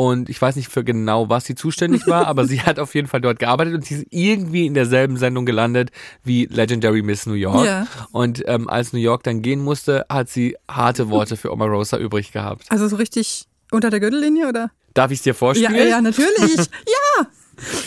Und 0.00 0.30
ich 0.30 0.40
weiß 0.40 0.56
nicht 0.56 0.70
für 0.70 0.82
genau, 0.82 1.28
was 1.28 1.44
sie 1.44 1.54
zuständig 1.54 2.06
war, 2.06 2.26
aber 2.26 2.46
sie 2.46 2.62
hat 2.62 2.78
auf 2.78 2.94
jeden 2.94 3.06
Fall 3.06 3.20
dort 3.20 3.38
gearbeitet 3.38 3.74
und 3.74 3.84
sie 3.84 3.96
ist 3.96 4.06
irgendwie 4.08 4.64
in 4.64 4.72
derselben 4.72 5.18
Sendung 5.18 5.44
gelandet 5.44 5.90
wie 6.24 6.46
Legendary 6.46 7.02
Miss 7.02 7.26
New 7.26 7.34
York. 7.34 7.66
Ja. 7.66 7.86
Und 8.10 8.42
ähm, 8.46 8.66
als 8.70 8.94
New 8.94 8.98
York 8.98 9.24
dann 9.24 9.42
gehen 9.42 9.60
musste, 9.62 10.06
hat 10.08 10.30
sie 10.30 10.56
harte 10.70 11.10
Worte 11.10 11.36
für 11.36 11.52
Omarosa 11.52 11.98
übrig 11.98 12.32
gehabt. 12.32 12.64
Also 12.70 12.88
so 12.88 12.96
richtig 12.96 13.44
unter 13.72 13.90
der 13.90 14.00
Gürtellinie, 14.00 14.48
oder? 14.48 14.70
Darf 14.94 15.10
ich 15.10 15.18
es 15.18 15.22
dir 15.22 15.30
Ja, 15.30 15.34
vorspielen? 15.34 15.74
ja, 15.76 15.84
ja, 15.84 16.00
natürlich. 16.00 16.56
ja. 16.56 17.26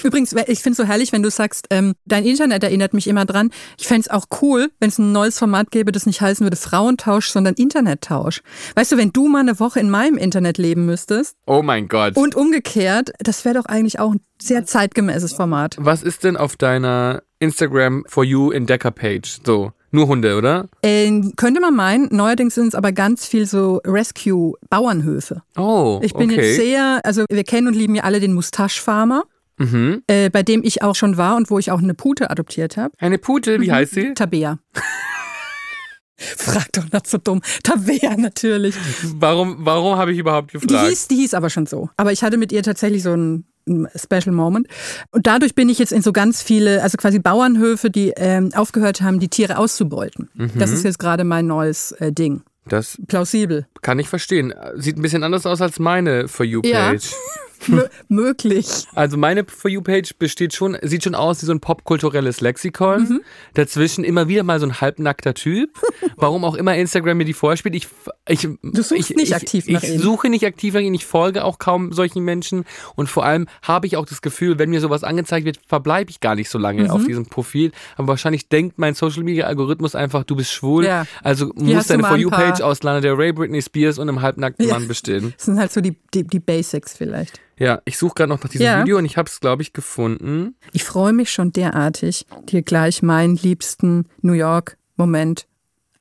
Übrigens, 0.03 0.33
ich 0.47 0.59
finde 0.61 0.71
es 0.71 0.77
so 0.77 0.83
herrlich, 0.85 1.11
wenn 1.11 1.23
du 1.23 1.29
sagst, 1.29 1.67
ähm, 1.69 1.93
dein 2.05 2.25
Internet 2.25 2.63
erinnert 2.63 2.93
mich 2.93 3.07
immer 3.07 3.25
dran. 3.25 3.51
Ich 3.77 3.87
fände 3.87 4.01
es 4.01 4.09
auch 4.09 4.25
cool, 4.41 4.69
wenn 4.79 4.89
es 4.89 4.97
ein 4.99 5.11
neues 5.11 5.37
Format 5.39 5.71
gäbe, 5.71 5.91
das 5.91 6.05
nicht 6.05 6.21
heißen 6.21 6.45
würde 6.45 6.57
Frauentausch, 6.57 7.29
sondern 7.29 7.53
Internettausch. 7.55 8.41
Weißt 8.75 8.91
du, 8.91 8.97
wenn 8.97 9.11
du 9.11 9.27
mal 9.27 9.39
eine 9.39 9.59
Woche 9.59 9.79
in 9.79 9.89
meinem 9.89 10.17
Internet 10.17 10.57
leben 10.57 10.85
müsstest 10.85 11.35
Oh 11.45 11.61
mein 11.61 11.87
Gott. 11.87 12.15
und 12.17 12.35
umgekehrt, 12.35 13.11
das 13.19 13.45
wäre 13.45 13.55
doch 13.55 13.65
eigentlich 13.65 13.99
auch 13.99 14.13
ein 14.13 14.21
sehr 14.41 14.65
zeitgemäßes 14.65 15.33
Format. 15.33 15.75
Was 15.79 16.03
ist 16.03 16.23
denn 16.23 16.35
auf 16.37 16.55
deiner 16.57 17.23
Instagram 17.39 18.03
For 18.07 18.23
You 18.23 18.51
Entdecker-Page? 18.51 19.39
So, 19.45 19.71
nur 19.91 20.07
Hunde, 20.07 20.35
oder? 20.37 20.67
Äh, 20.81 21.21
könnte 21.37 21.61
man 21.61 21.75
meinen, 21.75 22.07
neuerdings 22.11 22.55
sind 22.55 22.67
es 22.67 22.75
aber 22.75 22.91
ganz 22.91 23.25
viel 23.25 23.45
so 23.45 23.79
Rescue-Bauernhöfe. 23.85 25.41
Oh, 25.57 25.99
Ich 26.03 26.13
bin 26.13 26.31
okay. 26.31 26.41
jetzt 26.41 26.55
sehr, 26.57 27.01
also 27.03 27.25
wir 27.29 27.43
kennen 27.43 27.67
und 27.67 27.73
lieben 27.75 27.95
ja 27.95 28.03
alle 28.03 28.19
den 28.19 28.33
Mustache 28.33 28.79
Farmer, 28.81 29.23
Mhm. 29.57 30.01
äh, 30.07 30.29
bei 30.29 30.41
dem 30.43 30.63
ich 30.63 30.81
auch 30.81 30.95
schon 30.95 31.17
war 31.17 31.35
und 31.35 31.49
wo 31.49 31.59
ich 31.59 31.71
auch 31.71 31.79
eine 31.79 31.93
Pute 31.93 32.29
adoptiert 32.29 32.75
habe. 32.77 32.93
Eine 32.97 33.17
Pute, 33.17 33.61
wie 33.61 33.71
heißt 33.71 33.93
sie? 33.93 34.13
Tabea. 34.13 34.59
Frag 36.15 36.71
doch 36.73 36.89
nicht 36.91 37.07
so 37.07 37.17
dumm. 37.17 37.41
Tabea 37.63 38.15
natürlich. 38.17 38.75
Warum, 39.15 39.57
warum 39.59 39.97
habe 39.97 40.11
ich 40.13 40.19
überhaupt 40.19 40.53
Die 40.53 40.59
gefragt? 40.59 40.87
hieß, 40.89 41.07
die 41.09 41.15
hieß 41.15 41.33
aber 41.33 41.49
schon 41.49 41.65
so. 41.65 41.89
Aber 41.97 42.11
ich 42.11 42.23
hatte 42.23 42.37
mit 42.37 42.51
ihr 42.51 42.63
tatsächlich 42.63 43.03
so 43.03 43.11
einen 43.11 43.45
einen 43.65 43.87
Special 43.95 44.33
Moment. 44.35 44.67
Und 45.11 45.25
dadurch 45.25 45.55
bin 45.55 45.69
ich 45.69 45.79
jetzt 45.79 45.93
in 45.93 46.01
so 46.01 46.11
ganz 46.11 46.41
viele, 46.41 46.83
also 46.83 46.97
quasi 46.97 47.19
Bauernhöfe, 47.19 47.89
die 47.89 48.09
ähm, 48.17 48.49
aufgehört 48.53 49.01
haben, 49.01 49.21
die 49.21 49.29
Tiere 49.29 49.57
auszubeuten. 49.57 50.29
Das 50.55 50.69
ist 50.71 50.83
jetzt 50.83 50.99
gerade 50.99 51.23
mein 51.23 51.47
neues 51.47 51.93
äh, 51.93 52.11
Ding. 52.11 52.41
das 52.67 52.97
Plausibel. 53.07 53.65
kann 53.81 53.99
ich 53.99 54.09
verstehen. 54.09 54.53
Sieht 54.75 54.97
ein 54.97 55.01
bisschen 55.01 55.23
anders 55.23 55.45
aus 55.45 55.61
als 55.61 55.79
meine 55.79 56.27
For 56.27 56.45
You 56.45 56.61
Ja. 56.65 56.89
Page. 56.89 57.09
Mö 57.09 57.17
möglich. 58.07 58.85
Also 58.93 59.17
meine 59.17 59.45
For 59.45 59.69
You 59.69 59.81
Page 59.81 60.13
besteht 60.17 60.53
schon, 60.53 60.77
sieht 60.81 61.03
schon 61.03 61.15
aus 61.15 61.41
wie 61.41 61.45
so 61.45 61.51
ein 61.53 61.59
popkulturelles 61.59 62.41
Lexikon. 62.41 63.03
Mhm. 63.03 63.21
Dazwischen 63.53 64.03
immer 64.03 64.27
wieder 64.27 64.43
mal 64.43 64.59
so 64.59 64.65
ein 64.65 64.81
halbnackter 64.81 65.33
Typ. 65.33 65.69
Warum 66.17 66.43
auch 66.45 66.55
immer 66.55 66.75
Instagram 66.75 67.17
mir 67.17 67.25
die 67.25 67.33
vorspielt. 67.33 67.75
Ich, 67.75 67.87
ich, 68.27 68.41
Du 68.61 68.81
suchst 68.81 68.91
ich, 69.11 69.15
nicht 69.15 69.27
ich, 69.29 69.35
aktiv 69.35 69.65
ich 69.67 69.73
nach 69.73 69.83
ihnen. 69.83 69.99
suche 69.99 70.29
nicht 70.29 70.45
aktiv 70.45 70.73
nach 70.73 70.81
ihnen. 70.81 70.95
Ich 70.95 71.05
folge 71.05 71.43
auch 71.43 71.59
kaum 71.59 71.91
solchen 71.93 72.23
Menschen. 72.23 72.65
Und 72.95 73.07
vor 73.09 73.25
allem 73.25 73.47
habe 73.61 73.87
ich 73.87 73.97
auch 73.97 74.05
das 74.05 74.21
Gefühl, 74.21 74.59
wenn 74.59 74.69
mir 74.69 74.81
sowas 74.81 75.03
angezeigt 75.03 75.45
wird, 75.45 75.59
verbleibe 75.67 76.09
ich 76.11 76.19
gar 76.19 76.35
nicht 76.35 76.49
so 76.49 76.57
lange 76.57 76.83
Mhm. 76.83 76.89
auf 76.91 77.05
diesem 77.05 77.25
Profil. 77.27 77.71
Aber 77.97 78.07
wahrscheinlich 78.09 78.49
denkt 78.49 78.77
mein 78.79 78.93
Social 78.95 79.23
Media 79.23 79.45
Algorithmus 79.47 79.95
einfach, 79.95 80.23
du 80.23 80.35
bist 80.35 80.51
schwul. 80.51 80.85
Ja. 80.85 81.05
Also 81.21 81.51
Hier 81.57 81.75
muss 81.75 81.87
deine 81.87 82.03
For 82.03 82.17
You 82.17 82.29
Page 82.29 82.61
aus 82.61 82.83
Lana 82.83 82.99
Del 83.01 83.13
Rey, 83.13 83.31
Britney 83.31 83.61
Spears 83.61 83.97
und 83.99 84.09
einem 84.09 84.21
halbnackten 84.21 84.67
Ja. 84.67 84.73
Mann 84.73 84.87
bestehen. 84.87 85.33
Das 85.37 85.45
sind 85.45 85.59
halt 85.59 85.71
so 85.71 85.81
die, 85.81 85.95
die, 86.13 86.23
die 86.25 86.39
Basics 86.39 86.93
vielleicht. 86.97 87.39
Ja, 87.59 87.81
ich 87.85 87.97
suche 87.97 88.15
gerade 88.15 88.29
noch 88.29 88.41
nach 88.43 88.49
diesem 88.49 88.65
Ja. 88.65 88.81
Video 88.81 88.97
und 88.97 89.05
ich 89.05 89.17
habe 89.17 89.29
es, 89.29 89.39
glaube 89.39 89.61
ich, 89.61 89.73
gefunden. 89.73 90.55
Ich 90.71 90.83
freue 90.83 91.13
mich 91.13 91.31
schon 91.31 91.51
derartig, 91.53 92.25
dir 92.49 92.61
gleich 92.63 93.01
meinen 93.03 93.35
liebsten 93.35 94.07
New 94.21 94.33
York-Moment 94.33 95.45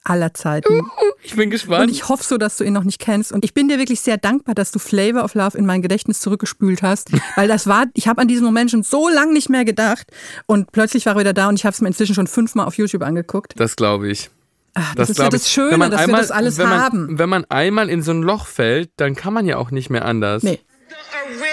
aller 0.04 0.34
Zeiten. 0.34 0.80
Ich 1.24 1.36
bin 1.36 1.44
Und 1.44 1.50
gespannt. 1.50 1.88
ich 1.92 2.08
hoffe 2.08 2.24
so, 2.24 2.36
dass 2.36 2.56
du 2.56 2.64
ihn 2.64 2.72
noch 2.72 2.82
nicht 2.82 2.98
kennst. 2.98 3.30
Und 3.30 3.44
ich 3.44 3.54
bin 3.54 3.68
dir 3.68 3.78
wirklich 3.78 4.00
sehr 4.00 4.16
dankbar, 4.16 4.56
dass 4.56 4.72
du 4.72 4.80
Flavor 4.80 5.22
of 5.22 5.34
Love 5.34 5.56
in 5.56 5.64
mein 5.66 5.80
Gedächtnis 5.80 6.18
zurückgespült 6.18 6.82
hast. 6.82 7.12
Weil 7.36 7.46
das 7.46 7.68
war, 7.68 7.84
ich 7.94 8.08
habe 8.08 8.20
an 8.20 8.26
diesen 8.26 8.44
Moment 8.44 8.72
schon 8.72 8.82
so 8.82 9.08
lange 9.08 9.32
nicht 9.32 9.48
mehr 9.48 9.64
gedacht. 9.64 10.10
Und 10.46 10.72
plötzlich 10.72 11.06
war 11.06 11.14
er 11.14 11.20
wieder 11.20 11.32
da 11.32 11.48
und 11.48 11.54
ich 11.60 11.64
habe 11.64 11.74
es 11.74 11.80
mir 11.80 11.86
inzwischen 11.86 12.16
schon 12.16 12.26
fünfmal 12.26 12.66
auf 12.66 12.76
YouTube 12.76 13.02
angeguckt. 13.02 13.52
Das 13.56 13.76
glaube 13.76 14.08
ich. 14.10 14.30
Ach, 14.74 14.96
das, 14.96 15.10
ist 15.10 15.18
ja 15.20 15.28
das. 15.28 15.48
Schöne, 15.48 15.78
dass 15.78 15.90
wir 15.92 15.98
einmal- 16.00 16.20
das 16.22 16.32
alles 16.32 16.58
wenn 16.58 16.68
man, 16.70 16.80
haben. 16.80 17.18
Wenn 17.20 17.28
man 17.28 17.44
einmal 17.50 17.88
in 17.88 18.02
so 18.02 18.10
ein 18.10 18.22
Loch 18.22 18.46
fällt, 18.46 18.90
dann 18.96 19.14
kann 19.14 19.32
man 19.32 19.46
ja 19.46 19.58
auch 19.58 19.70
nicht 19.70 19.88
mehr 19.88 20.04
anders. 20.04 20.42
Nee. 20.42 20.58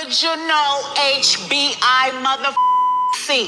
Original 0.10 0.90
HBI 1.22 2.24
mother 2.24 2.50
C. 3.14 3.48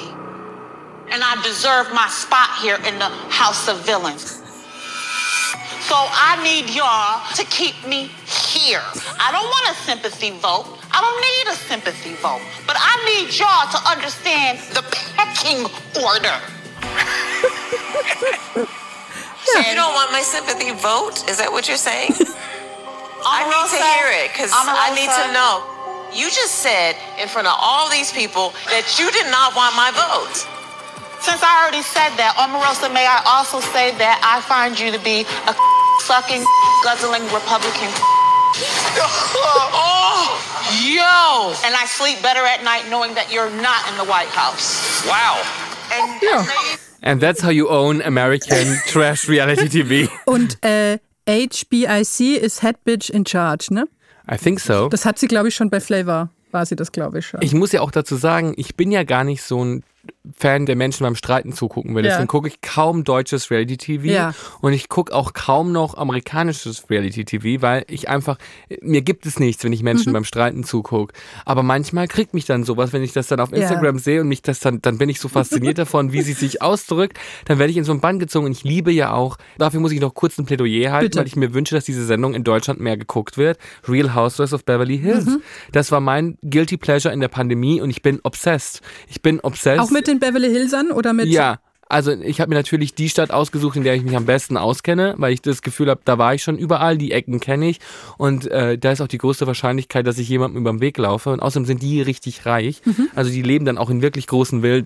And 1.09 1.23
I 1.23 1.41
deserve 1.41 1.91
my 1.91 2.07
spot 2.07 2.49
here 2.61 2.75
in 2.85 2.99
the 2.99 3.09
House 3.33 3.67
of 3.67 3.83
Villains. 3.83 4.37
So 5.89 5.95
I 5.97 6.37
need 6.43 6.69
y'all 6.69 7.25
to 7.33 7.43
keep 7.49 7.73
me 7.87 8.11
here. 8.29 8.83
I 9.17 9.31
don't 9.31 9.49
want 9.49 9.73
a 9.73 9.81
sympathy 9.81 10.37
vote. 10.37 10.77
I 10.93 11.01
don't 11.01 11.21
need 11.25 11.49
a 11.51 11.57
sympathy 11.65 12.13
vote. 12.21 12.45
But 12.67 12.77
I 12.77 12.93
need 13.09 13.33
y'all 13.33 13.65
to 13.73 13.79
understand 13.89 14.59
the 14.77 14.85
pecking 15.17 15.65
order. 15.97 16.37
So 19.43 19.59
you 19.67 19.73
don't 19.73 19.95
want 19.95 20.11
my 20.11 20.21
sympathy 20.21 20.69
vote? 20.69 21.27
Is 21.27 21.39
that 21.39 21.51
what 21.51 21.67
you're 21.67 21.75
saying? 21.75 22.13
I 23.25 23.41
need 23.49 23.67
to 23.73 23.81
hear 23.81 24.07
it 24.23 24.31
because 24.31 24.51
I 24.53 24.93
need 24.93 25.09
to 25.09 25.33
know. 25.33 25.80
You 26.13 26.27
just 26.27 26.59
said 26.59 26.95
in 27.19 27.27
front 27.27 27.47
of 27.47 27.55
all 27.55 27.89
these 27.89 28.11
people 28.11 28.51
that 28.67 28.99
you 28.99 29.07
did 29.11 29.31
not 29.31 29.55
want 29.55 29.75
my 29.79 29.95
vote. 29.95 30.43
Since 31.23 31.39
I 31.39 31.63
already 31.63 31.83
said 31.83 32.11
that, 32.19 32.35
Omarosa, 32.35 32.91
may 32.91 33.07
I 33.07 33.23
also 33.23 33.61
say 33.71 33.95
that 33.95 34.19
I 34.19 34.41
find 34.43 34.75
you 34.75 34.91
to 34.91 34.99
be 34.99 35.23
a 35.47 35.53
sucking, 36.03 36.43
guzzling 36.83 37.23
Republican. 37.31 37.87
oh, 39.71 40.35
yo! 40.83 41.55
And 41.63 41.75
I 41.75 41.85
sleep 41.87 42.21
better 42.21 42.43
at 42.43 42.63
night 42.63 42.89
knowing 42.89 43.13
that 43.15 43.31
you're 43.31 43.49
not 43.61 43.87
in 43.87 43.95
the 43.95 44.03
White 44.03 44.27
House. 44.35 45.05
Wow. 45.07 45.39
And 45.93 46.21
Ja. 46.21 46.43
And 47.03 47.21
that's 47.21 47.41
how 47.41 47.49
you 47.49 47.69
own 47.69 48.01
American 48.01 48.77
Trash 48.85 49.27
Reality 49.29 49.69
TV. 49.69 50.09
Und 50.25 50.57
äh, 50.61 50.99
HBIC 51.25 52.37
ist 52.41 52.61
Head 52.61 52.83
Bitch 52.83 53.09
in 53.09 53.25
Charge, 53.25 53.73
ne? 53.73 53.87
I 54.29 54.37
think 54.37 54.59
so. 54.59 54.89
Das 54.89 55.05
hat 55.05 55.19
sie, 55.19 55.27
glaube 55.27 55.47
ich, 55.47 55.55
schon 55.55 55.69
bei 55.69 55.79
Flavor. 55.79 56.29
War 56.51 56.65
sie 56.65 56.75
das, 56.75 56.91
glaube 56.91 57.19
ich, 57.19 57.27
schon. 57.27 57.41
Ich 57.41 57.53
muss 57.53 57.71
ja 57.71 57.81
auch 57.81 57.91
dazu 57.91 58.15
sagen, 58.15 58.53
ich 58.57 58.75
bin 58.75 58.91
ja 58.91 59.03
gar 59.03 59.23
nicht 59.23 59.41
so 59.41 59.63
ein 59.63 59.83
Fan, 60.37 60.67
der 60.67 60.75
Menschen 60.75 61.03
beim 61.03 61.15
Streiten 61.15 61.51
zugucken 61.51 61.95
will. 61.95 62.05
Ja. 62.05 62.11
Deswegen 62.11 62.27
gucke 62.27 62.47
ich 62.47 62.61
kaum 62.61 63.03
deutsches 63.03 63.49
Reality-TV 63.49 64.05
Ja. 64.05 64.33
und 64.61 64.71
ich 64.73 64.87
gucke 64.87 65.13
auch 65.15 65.33
kaum 65.33 65.71
noch 65.71 65.95
amerikanisches 65.97 66.89
Reality-TV, 66.91 67.61
weil 67.63 67.85
ich 67.89 68.07
einfach, 68.07 68.37
mir 68.81 69.01
gibt 69.01 69.25
es 69.25 69.39
nichts, 69.39 69.63
wenn 69.63 69.73
ich 69.73 69.81
Menschen 69.81 70.09
Mhm. 70.11 70.13
beim 70.13 70.23
Streiten 70.23 70.63
zugucke. 70.63 71.13
Aber 71.45 71.63
manchmal 71.63 72.07
kriegt 72.07 72.33
mich 72.35 72.45
dann 72.45 72.63
sowas, 72.63 72.93
wenn 72.93 73.01
ich 73.01 73.13
das 73.13 73.27
dann 73.27 73.39
auf 73.39 73.49
Ja. 73.51 73.57
Instagram 73.57 73.97
sehe 73.97 74.21
und 74.21 74.27
mich 74.27 74.43
das 74.43 74.59
dann, 74.59 74.79
dann 74.81 74.99
bin 74.99 75.09
ich 75.09 75.19
so 75.19 75.27
fasziniert 75.27 75.77
davon, 75.79 76.13
wie 76.13 76.21
sie 76.21 76.33
sich 76.33 76.61
ausdrückt, 76.61 77.17
dann 77.45 77.57
werde 77.57 77.71
ich 77.71 77.77
in 77.77 77.83
so 77.83 77.91
einen 77.91 78.01
Bann 78.01 78.19
gezogen 78.19 78.45
und 78.45 78.51
ich 78.51 78.63
liebe 78.63 78.91
ja 78.91 79.13
auch, 79.13 79.37
dafür 79.57 79.79
muss 79.79 79.91
ich 79.91 79.99
noch 80.01 80.13
kurz 80.13 80.37
ein 80.37 80.45
Plädoyer 80.45 80.91
halten, 80.91 81.05
Bitte. 81.05 81.19
weil 81.19 81.27
ich 81.27 81.35
mir 81.35 81.53
wünsche, 81.55 81.73
dass 81.73 81.85
diese 81.85 82.05
Sendung 82.05 82.35
in 82.35 82.43
Deutschland 82.43 82.79
mehr 82.79 82.95
geguckt 82.95 83.37
wird. 83.39 83.57
Real 83.87 84.13
Housewives 84.13 84.53
of 84.53 84.65
Beverly 84.65 84.99
Hills. 84.99 85.25
Mhm. 85.25 85.41
Das 85.71 85.91
war 85.91 85.99
mein 85.99 86.37
Guilty 86.43 86.77
Pleasure 86.77 87.11
in 87.13 87.21
der 87.21 87.27
Pandemie 87.29 87.81
und 87.81 87.89
ich 87.89 88.03
bin 88.03 88.19
obsessed. 88.23 88.81
Ich 89.07 89.21
bin 89.23 89.39
obsessed. 89.39 89.79
Auch 89.79 89.89
mit 89.89 90.10
den 90.11 90.19
Beverly 90.19 90.49
Hillsern 90.49 90.91
oder 90.91 91.13
mit. 91.13 91.27
Ja. 91.27 91.59
Also 91.89 92.11
ich 92.13 92.39
habe 92.39 92.47
mir 92.47 92.55
natürlich 92.55 92.93
die 92.95 93.09
Stadt 93.09 93.31
ausgesucht, 93.31 93.75
in 93.75 93.83
der 93.83 93.95
ich 93.95 94.03
mich 94.03 94.15
am 94.15 94.25
besten 94.25 94.55
auskenne, 94.55 95.13
weil 95.17 95.33
ich 95.33 95.41
das 95.41 95.61
Gefühl 95.61 95.89
habe, 95.89 95.99
da 96.05 96.17
war 96.17 96.33
ich 96.33 96.41
schon 96.41 96.57
überall, 96.57 96.97
die 96.97 97.11
Ecken 97.11 97.41
kenne 97.41 97.67
ich 97.67 97.79
und 98.17 98.47
äh, 98.49 98.77
da 98.77 98.93
ist 98.93 99.01
auch 99.01 99.09
die 99.09 99.17
größte 99.17 99.45
Wahrscheinlichkeit, 99.45 100.07
dass 100.07 100.17
ich 100.17 100.29
jemandem 100.29 100.61
über 100.61 100.71
den 100.71 100.79
Weg 100.79 100.97
laufe 100.97 101.31
und 101.31 101.41
außerdem 101.41 101.65
sind 101.65 101.81
die 101.81 102.01
richtig 102.01 102.45
reich, 102.45 102.81
Mhm. 102.85 103.09
also 103.13 103.29
die 103.29 103.41
leben 103.41 103.65
dann 103.65 103.77
auch 103.77 103.89
in 103.89 104.01
wirklich 104.01 104.25
großen 104.27 104.63
Wild, 104.63 104.85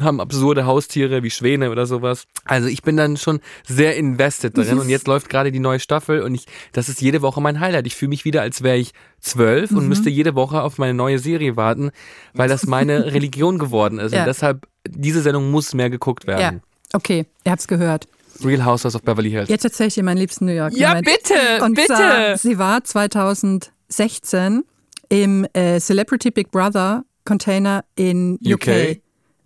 haben 0.00 0.18
absurde 0.18 0.64
Haustiere 0.64 1.22
wie 1.22 1.30
Schwäne 1.30 1.70
oder 1.70 1.84
sowas. 1.84 2.24
Also 2.46 2.68
ich 2.68 2.82
bin 2.82 2.96
dann 2.96 3.18
schon 3.18 3.40
sehr 3.66 3.96
invested 3.96 4.56
darin 4.56 4.74
Mhm. 4.76 4.80
und 4.80 4.88
jetzt 4.88 5.06
läuft 5.08 5.28
gerade 5.28 5.52
die 5.52 5.58
neue 5.58 5.80
Staffel 5.80 6.22
und 6.22 6.34
ich, 6.34 6.46
das 6.72 6.88
ist 6.88 7.02
jede 7.02 7.20
Woche 7.20 7.42
mein 7.42 7.60
Highlight. 7.60 7.86
Ich 7.86 7.96
fühle 7.96 8.10
mich 8.10 8.24
wieder, 8.24 8.40
als 8.40 8.62
wäre 8.62 8.76
ich 8.78 8.92
zwölf 9.26 9.70
und 9.72 9.82
Mhm. 9.82 9.88
müsste 9.88 10.10
jede 10.10 10.34
Woche 10.34 10.62
auf 10.62 10.78
meine 10.78 10.94
neue 10.94 11.18
Serie 11.18 11.56
warten, 11.56 11.90
weil 12.34 12.48
das 12.48 12.66
meine 12.66 13.04
Religion 13.14 13.58
geworden 13.58 13.98
ist 13.98 14.12
Ja. 14.12 14.20
und 14.20 14.26
deshalb 14.26 14.66
diese 14.88 15.20
Sendung 15.22 15.50
muss 15.50 15.74
mehr 15.74 15.90
geguckt 15.90 16.24
Ja. 16.24 16.38
werden. 16.38 16.62
Okay, 16.92 17.26
ihr 17.44 17.52
habt's 17.52 17.66
gehört. 17.68 18.06
Real 18.44 18.64
Housewives 18.64 18.94
of 18.94 19.02
Beverly 19.02 19.30
Hills. 19.30 19.48
Jetzt 19.48 19.64
erzähle 19.64 19.88
ich 19.88 19.94
dir 19.94 20.02
meinen 20.02 20.18
liebsten 20.18 20.44
New 20.44 20.52
York. 20.52 20.72
Ja, 20.76 20.88
Moment. 20.90 21.06
bitte, 21.06 21.64
Und 21.64 21.74
bitte. 21.74 21.86
Zwar, 21.94 22.36
sie 22.36 22.58
war 22.58 22.84
2016 22.84 24.64
im 25.08 25.46
äh, 25.52 25.80
Celebrity 25.80 26.30
Big 26.30 26.50
Brother 26.50 27.04
Container 27.24 27.84
in 27.96 28.38
UK. 28.44 28.68
UK. 28.68 29.00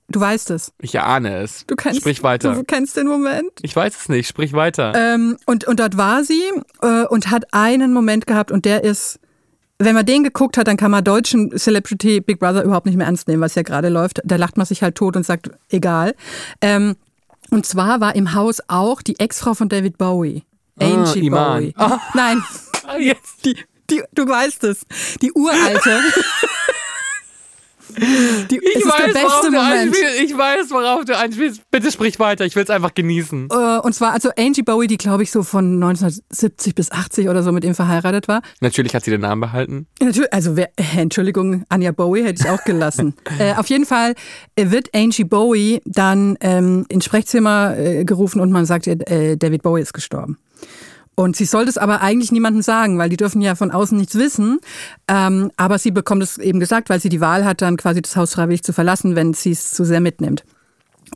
Du 0.09 0.18
weißt 0.20 0.51
es. 0.51 0.72
Ich 0.81 0.99
ahne 0.99 1.37
es. 1.43 1.64
Du 1.66 1.76
kennst, 1.76 2.01
Sprich 2.01 2.22
weiter. 2.24 2.53
Du 2.55 2.64
kennst 2.64 2.97
den 2.97 3.07
Moment. 3.07 3.53
Ich 3.62 3.76
weiß 3.76 3.95
es 3.97 4.09
nicht. 4.09 4.26
Sprich 4.28 4.53
weiter. 4.55 4.93
Ähm, 4.97 5.37
und, 5.47 5.64
und 5.68 5.78
dort 5.78 5.97
war 5.97 6.24
sie 6.24 6.43
äh, 6.83 7.05
und 7.05 7.31
hat 7.31 7.45
einen 7.55 7.93
Moment 7.93 8.26
gehabt 8.26 8.51
und 8.51 8.64
der 8.64 8.83
ist, 8.83 9.20
wenn 9.81 9.95
man 9.95 10.05
den 10.05 10.22
geguckt 10.22 10.59
hat, 10.59 10.66
dann 10.66 10.76
kann 10.76 10.91
man 10.91 11.03
deutschen 11.03 11.57
Celebrity 11.57 12.20
Big 12.20 12.39
Brother 12.39 12.62
überhaupt 12.62 12.87
nicht 12.87 12.97
mehr 12.97 13.07
ernst 13.07 13.28
nehmen, 13.28 13.41
was 13.41 13.55
ja 13.55 13.62
gerade 13.62 13.89
läuft. 13.89 14.20
Da 14.24 14.37
lacht 14.37 14.59
man 14.59 14.66
sich 14.66 14.83
halt 14.83 14.95
tot 14.95 15.16
und 15.16 15.24
sagt, 15.24 15.51
egal. 15.70 16.14
Ähm, 16.61 16.97
und 17.51 17.64
zwar 17.64 18.01
war 18.01 18.14
im 18.14 18.35
Haus 18.35 18.59
auch 18.68 19.01
die 19.01 19.18
Ex-Frau 19.18 19.55
von 19.55 19.68
David 19.70 19.97
Bowie. 19.97 20.45
Ah, 20.78 20.85
Angie 20.85 21.26
Iman. 21.26 21.61
Bowie. 21.61 21.74
Ah. 21.76 21.99
Nein, 22.14 22.43
jetzt. 22.99 23.45
die, 23.45 23.57
die, 23.89 24.03
du 24.12 24.28
weißt 24.28 24.64
es. 24.64 24.87
Die 25.22 25.33
uralte. 25.33 25.99
Die, 28.51 28.57
ich 28.57 28.82
der 28.82 28.86
weiß, 28.86 29.14
worauf 29.14 29.41
beste 29.41 29.51
du 29.51 29.57
Moment. 29.57 29.97
Ich 30.22 30.36
weiß, 30.36 30.70
worauf 30.70 31.05
du 31.05 31.16
anspielst. 31.16 31.62
Bitte 31.70 31.91
sprich 31.91 32.18
weiter. 32.18 32.45
Ich 32.45 32.57
will 32.57 32.62
es 32.62 32.70
einfach 32.70 32.95
genießen. 32.95 33.49
Äh, 33.51 33.78
Und 33.78 33.95
zwar 33.95 34.12
also 34.12 34.30
Angie 34.38 34.62
Bowie, 34.62 34.86
die 34.86 34.97
glaube 34.97 35.22
ich 35.22 35.30
so 35.30 35.43
von 35.43 35.74
1970 35.74 36.74
bis 36.74 36.91
80 36.91 37.28
oder 37.28 37.43
so 37.43 37.53
mit 37.53 37.64
ihm 37.64 37.74
verheiratet 37.74 38.28
war. 38.28 38.43
Natürlich 38.61 38.95
hat 38.95 39.05
sie 39.05 39.11
den 39.11 39.20
Namen 39.22 39.41
behalten. 39.41 39.86
Natürlich, 40.03 40.32
also 40.32 40.57
wer, 40.57 40.70
Entschuldigung, 40.97 41.64
Anja 41.68 41.93
Bowie 41.93 42.24
hätte 42.24 42.43
ich 42.45 42.51
auch 42.51 42.64
gelassen. 42.64 43.14
äh, 43.38 43.55
auf 43.55 43.66
jeden 43.68 43.86
Fall 43.86 44.14
äh, 44.57 44.70
wird 44.70 44.88
Angie 44.95 45.24
Bowie 45.24 45.80
dann 45.84 46.36
ähm, 46.41 46.86
ins 46.88 47.05
Sprechzimmer 47.05 47.76
äh, 47.78 48.05
gerufen 48.05 48.41
und 48.41 48.51
man 48.51 48.66
sagt 48.66 48.86
ihr, 48.86 48.99
äh, 49.11 49.36
David 49.36 49.62
Bowie 49.62 49.82
ist 49.82 49.93
gestorben. 49.93 50.38
Und 51.21 51.37
sie 51.37 51.45
sollte 51.45 51.68
es 51.68 51.77
aber 51.77 52.01
eigentlich 52.01 52.33
niemandem 52.33 52.62
sagen, 52.62 52.97
weil 52.97 53.11
die 53.11 53.18
dürfen 53.18 53.43
ja 53.43 53.55
von 53.55 53.71
außen 53.71 53.99
nichts 53.99 54.14
wissen. 54.14 54.59
Ähm, 55.07 55.51
aber 55.59 55.79
sie 55.79 55.91
bekommt 55.91 56.23
es 56.23 56.39
eben 56.39 56.61
gesagt, 56.61 56.89
weil 56.89 56.99
sie 56.99 57.11
die 57.11 57.21
Wahl 57.21 57.45
hat, 57.45 57.61
dann 57.61 57.77
quasi 57.77 58.01
das 58.01 58.16
Haus 58.16 58.33
freiwillig 58.33 58.62
zu 58.62 58.73
verlassen, 58.73 59.16
wenn 59.16 59.35
sie 59.35 59.51
es 59.51 59.73
zu 59.73 59.85
sehr 59.85 60.01
mitnimmt. 60.01 60.45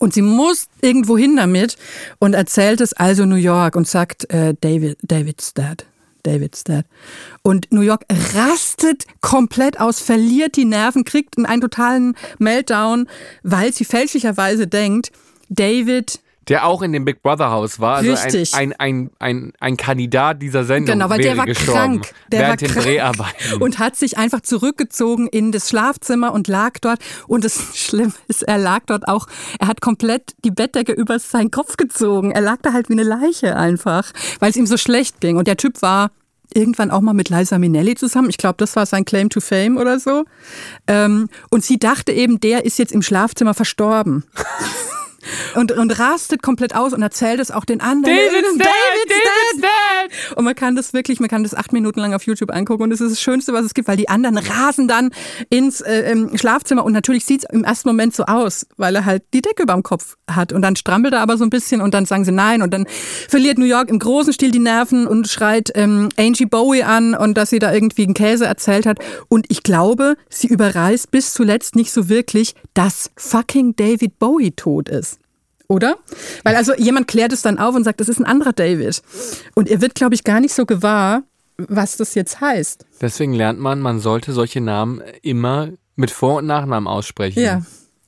Und 0.01 0.13
sie 0.13 0.21
muss 0.21 0.67
irgendwo 0.83 1.17
hin 1.17 1.37
damit 1.37 1.79
und 2.19 2.35
erzählt 2.35 2.83
es 2.83 2.93
also 2.93 3.25
New 3.25 3.37
York 3.37 3.77
und 3.77 3.89
sagt, 3.89 4.31
äh, 4.31 4.53
David, 4.61 4.99
David's 5.01 5.55
Dad. 5.55 5.87
David's 6.23 6.65
Dad. 6.65 6.85
Und 7.41 7.73
New 7.73 7.81
York 7.81 8.05
rastet 8.35 9.07
komplett 9.23 9.81
aus, 9.81 10.01
verliert 10.01 10.57
die 10.57 10.67
Nerven, 10.67 11.05
kriegt 11.05 11.39
einen 11.39 11.63
totalen 11.63 12.15
Meltdown, 12.39 13.09
weil 13.43 13.73
sie 13.73 13.87
fälschlicherweise 13.87 14.67
denkt, 14.67 15.13
David 15.49 16.21
Der 16.49 16.67
auch 16.67 16.83
in 16.83 16.93
dem 16.93 17.05
Big 17.05 17.23
Brother 17.23 17.51
Haus 17.51 17.81
war. 17.81 17.97
Also 17.97 18.11
Richtig. 18.13 18.55
ein, 18.55 18.73
ein, 18.75 19.11
ein, 19.19 19.45
ein, 19.45 19.53
ein 19.61 19.77
Kandidat 19.77 20.43
dieser 20.43 20.65
Sendung 20.65 20.95
Genau, 20.95 21.11
weil 21.11 21.21
der 21.21 21.37
war 21.37 21.47
gestorben. 21.47 22.01
krank. 22.03 22.11
Der 22.31 22.41
während 22.41 22.51
war 22.63 22.69
den 22.69 22.75
krank 22.75 22.87
Dreharbeiten. 22.87 23.63
und 23.63 23.79
hat 23.79 23.97
sich 23.97 24.19
einfach 24.19 24.41
zurückgezogen 24.41 25.27
in 25.29 25.53
das 25.53 25.69
Schlafzimmer 25.71 26.33
und 26.33 26.49
lag 26.49 26.79
dort. 26.81 26.99
Und 27.27 27.45
das 27.45 27.63
Schlimme 27.79 28.13
ist, 28.29 28.43
er 28.43 28.59
lag 28.59 28.81
dort 28.87 29.09
auch, 29.09 29.27
er 29.59 29.69
hat 29.69 29.81
komplett 29.81 30.33
die 30.45 30.51
Bettdecke 30.51 30.93
über 30.93 31.19
seinen 31.19 31.51
Kopf 31.51 31.77
gezogen. 31.77 32.31
Er 32.33 32.41
lag 32.41 32.59
da 32.63 32.73
halt 32.73 32.89
wie 32.89 32.95
eine 32.95 33.05
Leiche 33.05 33.57
einfach, 33.57 34.13
weil 34.41 34.51
es 34.51 34.57
ihm 34.57 34.67
so 34.67 34.77
schlecht 34.77 35.21
ging. 35.21 35.37
Und 35.37 35.49
der 35.49 35.57
Typ 35.57 35.81
war 35.83 36.11
irgendwann 36.53 36.91
auch 36.91 37.01
mal 37.01 37.15
mit 37.15 37.31
Liza 37.31 37.59
Minnelli 37.59 37.95
zusammen. 37.97 38.31
Ich 38.31 38.37
glaube, 38.39 38.57
das 38.59 38.77
war 38.77 38.87
sein 38.87 39.05
Claim 39.05 39.29
to 39.31 39.41
Fame 39.41 39.77
oder 39.77 39.99
so. 39.99 40.25
Ähm, 40.87 41.29
und 41.51 41.65
sie 41.65 41.79
dachte 41.79 42.13
eben, 42.13 42.39
der 42.39 42.65
ist 42.65 42.79
jetzt 42.79 42.93
im 42.93 43.03
Schlafzimmer 43.03 43.55
verstorben. 43.55 44.25
Und, 45.55 45.73
und 45.73 45.99
rastet 45.99 46.43
komplett 46.43 46.75
aus 46.75 46.93
und 46.93 47.03
erzählt 47.03 47.41
es 47.41 47.51
auch 47.51 47.65
den 47.65 47.81
anderen. 47.81 48.17
David's 48.17 48.53
dead, 48.53 48.67
David's 48.67 49.15
David's 49.25 49.61
dead. 49.61 50.37
Und 50.37 50.45
man 50.45 50.55
kann 50.55 50.77
das 50.77 50.93
wirklich, 50.93 51.21
man 51.21 51.29
kann 51.29 51.43
das 51.43 51.55
acht 51.55 51.73
Minuten 51.73 52.01
lang 52.01 52.15
auf 52.15 52.25
YouTube 52.25 52.53
angucken 52.53 52.85
und 52.85 52.91
das 52.91 53.01
ist 53.01 53.13
das 53.13 53.21
Schönste, 53.21 53.53
was 53.53 53.65
es 53.65 53.75
gibt, 53.75 53.89
weil 53.89 53.97
die 53.97 54.09
anderen 54.09 54.39
rasen 54.39 54.89
dann 54.89 55.11
ins 55.51 55.81
äh, 55.81 56.11
im 56.11 56.37
Schlafzimmer 56.37 56.85
und 56.85 56.93
natürlich 56.93 57.25
sieht 57.25 57.45
es 57.45 57.51
im 57.51 57.65
ersten 57.65 57.89
Moment 57.89 58.15
so 58.15 58.25
aus, 58.25 58.67
weil 58.77 58.95
er 58.97 59.05
halt 59.05 59.23
die 59.33 59.43
Decke 59.43 59.63
über 59.63 59.75
dem 59.75 59.83
Kopf 59.83 60.17
hat 60.31 60.53
und 60.53 60.63
dann 60.63 60.77
strampelt 60.77 61.15
er 61.15 61.21
aber 61.21 61.37
so 61.37 61.45
ein 61.45 61.51
bisschen 61.51 61.81
und 61.81 61.95
dann 61.95 62.07
sagen 62.07 62.25
sie 62.25 62.33
nein 62.33 62.63
und 62.63 62.73
dann 62.73 62.87
verliert 63.29 63.59
New 63.59 63.65
York 63.65 63.89
im 63.89 63.99
großen 63.99 64.33
Stil 64.33 64.51
die 64.51 64.59
Nerven 64.59 65.07
und 65.07 65.29
schreit 65.29 65.71
ähm, 65.75 66.09
Angie 66.17 66.47
Bowie 66.47 66.83
an 66.83 67.15
und 67.15 67.35
dass 67.35 67.51
sie 67.51 67.59
da 67.59 67.73
irgendwie 67.73 68.05
einen 68.05 68.15
Käse 68.15 68.47
erzählt 68.47 68.87
hat 68.87 68.99
und 69.29 69.47
ich 69.49 69.63
glaube, 69.63 70.17
sie 70.29 70.49
überreißt 70.49 71.11
bis 71.11 71.33
zuletzt 71.33 71.77
nicht 71.77 71.93
so 71.93 72.09
wirklich, 72.09 72.55
dass 72.75 73.11
fucking 73.17 73.77
David 73.77 74.19
Bowie 74.19 74.53
tot 74.53 74.89
ist. 74.89 75.14
Oder? 75.75 75.97
Weil 76.45 76.55
also 76.55 76.73
jemand 76.77 77.09
klärt 77.09 77.33
es 77.33 77.43
dann 77.43 77.59
auf 77.59 77.75
und 77.75 77.83
sagt, 77.83 77.99
das 77.99 78.09
ist 78.09 78.21
ein 78.21 78.25
anderer 78.25 78.53
David. 78.53 79.03
Und 79.57 79.69
er 79.69 79.81
wird, 79.81 79.97
glaube 79.97 80.15
ich, 80.15 80.23
gar 80.23 80.39
nicht 80.39 80.55
so 80.55 80.67
gewahr, 80.67 81.25
was 81.57 81.97
das 81.97 82.15
jetzt 82.15 82.41
heißt. 82.41 82.87
Deswegen 83.01 83.33
lernt 83.33 83.59
man, 83.59 83.81
man 83.81 83.99
sollte 83.99 84.33
solche 84.33 84.61
Namen 84.61 85.03
immer 85.23 85.71
mit 85.97 86.13
Vor- 86.13 86.37
und 86.39 86.47
Nachnamen 86.47 86.87
aussprechen. 86.87 87.43
Ja. 87.43 87.63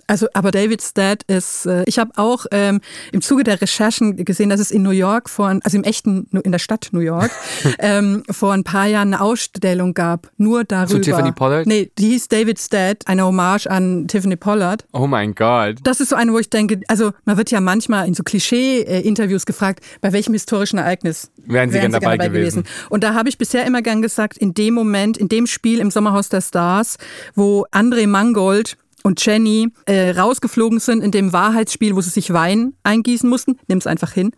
Also, 0.07 0.27
aber 0.35 0.51
David's 0.51 0.95
Dad 0.95 1.23
ist, 1.25 1.67
äh, 1.67 1.83
ich 1.87 1.99
habe 1.99 2.13
auch 2.17 2.47
ähm, 2.53 2.81
im 3.13 3.23
Zuge 3.23 3.43
der 3.45 3.61
Recherchen 3.61 4.25
gesehen, 4.25 4.51
dass 4.51 4.61
es 4.61 4.71
in 4.71 4.83
New 4.83 4.91
York 4.91 5.29
vor, 5.29 5.59
also 5.63 5.77
im 5.77 5.85
echten, 5.85 6.29
in 6.45 6.53
der 6.53 6.59
Stadt 6.59 6.89
New 6.93 7.01
York, 7.01 7.31
ähm, 7.79 8.23
vor 8.31 8.53
ein 8.53 8.65
paar 8.65 8.87
Jahren 8.87 9.15
eine 9.15 9.21
Ausstellung 9.21 9.95
gab, 9.95 10.31
nur 10.37 10.65
darüber. 10.65 10.89
Zu 10.89 11.01
Tiffany 11.01 11.33
Pollard? 11.33 11.67
Nee, 11.67 11.91
die 11.99 12.11
hieß 12.11 12.29
David's 12.29 12.69
Dad, 12.69 12.99
eine 13.07 13.25
Hommage 13.25 13.67
an 13.67 14.07
Tiffany 14.07 14.37
Pollard. 14.37 14.85
Oh 14.93 15.07
mein 15.07 15.35
Gott. 15.35 15.77
Das 15.83 16.01
ist 16.01 16.11
so 16.11 16.17
eine, 16.17 16.33
wo 16.33 16.39
ich 16.39 16.51
denke, 16.51 16.81
also 16.89 17.13
man 17.25 17.37
wird 17.37 17.51
ja 17.51 17.61
manchmal 17.61 18.07
in 18.07 18.15
so 18.15 18.23
Klischee-Interviews 18.23 19.47
gefragt, 19.47 19.85
bei 20.01 20.13
welchem 20.13 20.33
historischen 20.33 20.79
Ereignis 20.79 21.31
Wären 21.47 21.71
Sie 21.71 21.79
gern 21.79 21.93
dabei 21.93 22.17
gewesen? 22.17 22.65
Und 22.91 23.05
da 23.05 23.15
habe 23.15 23.29
ich 23.29 23.39
bisher 23.39 23.65
immer 23.67 23.83
gern 23.83 24.03
gesagt, 24.03 24.39
in 24.39 24.55
dem 24.55 24.75
Moment, 24.75 25.17
in 25.17 25.29
dem 25.29 25.47
Spiel 25.47 25.81
im 25.81 25.91
Sommerhaus 25.91 26.29
der 26.29 26.41
Stars, 26.41 26.99
wo 27.35 27.67
André 27.73 28.07
Mangold 28.07 28.77
und 29.07 29.25
Jenny 29.25 29.69
äh, 29.85 30.11
rausgeflogen 30.11 30.81
sind 30.81 31.01
in 31.01 31.13
dem 31.13 31.33
Wahrheitsspiel, 31.33 31.95
wo 31.95 32.01
sie 32.01 32.11
sich 32.11 32.33
Wein 32.33 32.73
eingießen 32.83 33.31
mussten, 33.31 33.57
nimm's 33.69 33.87
einfach 33.87 34.11
hin, 34.11 34.33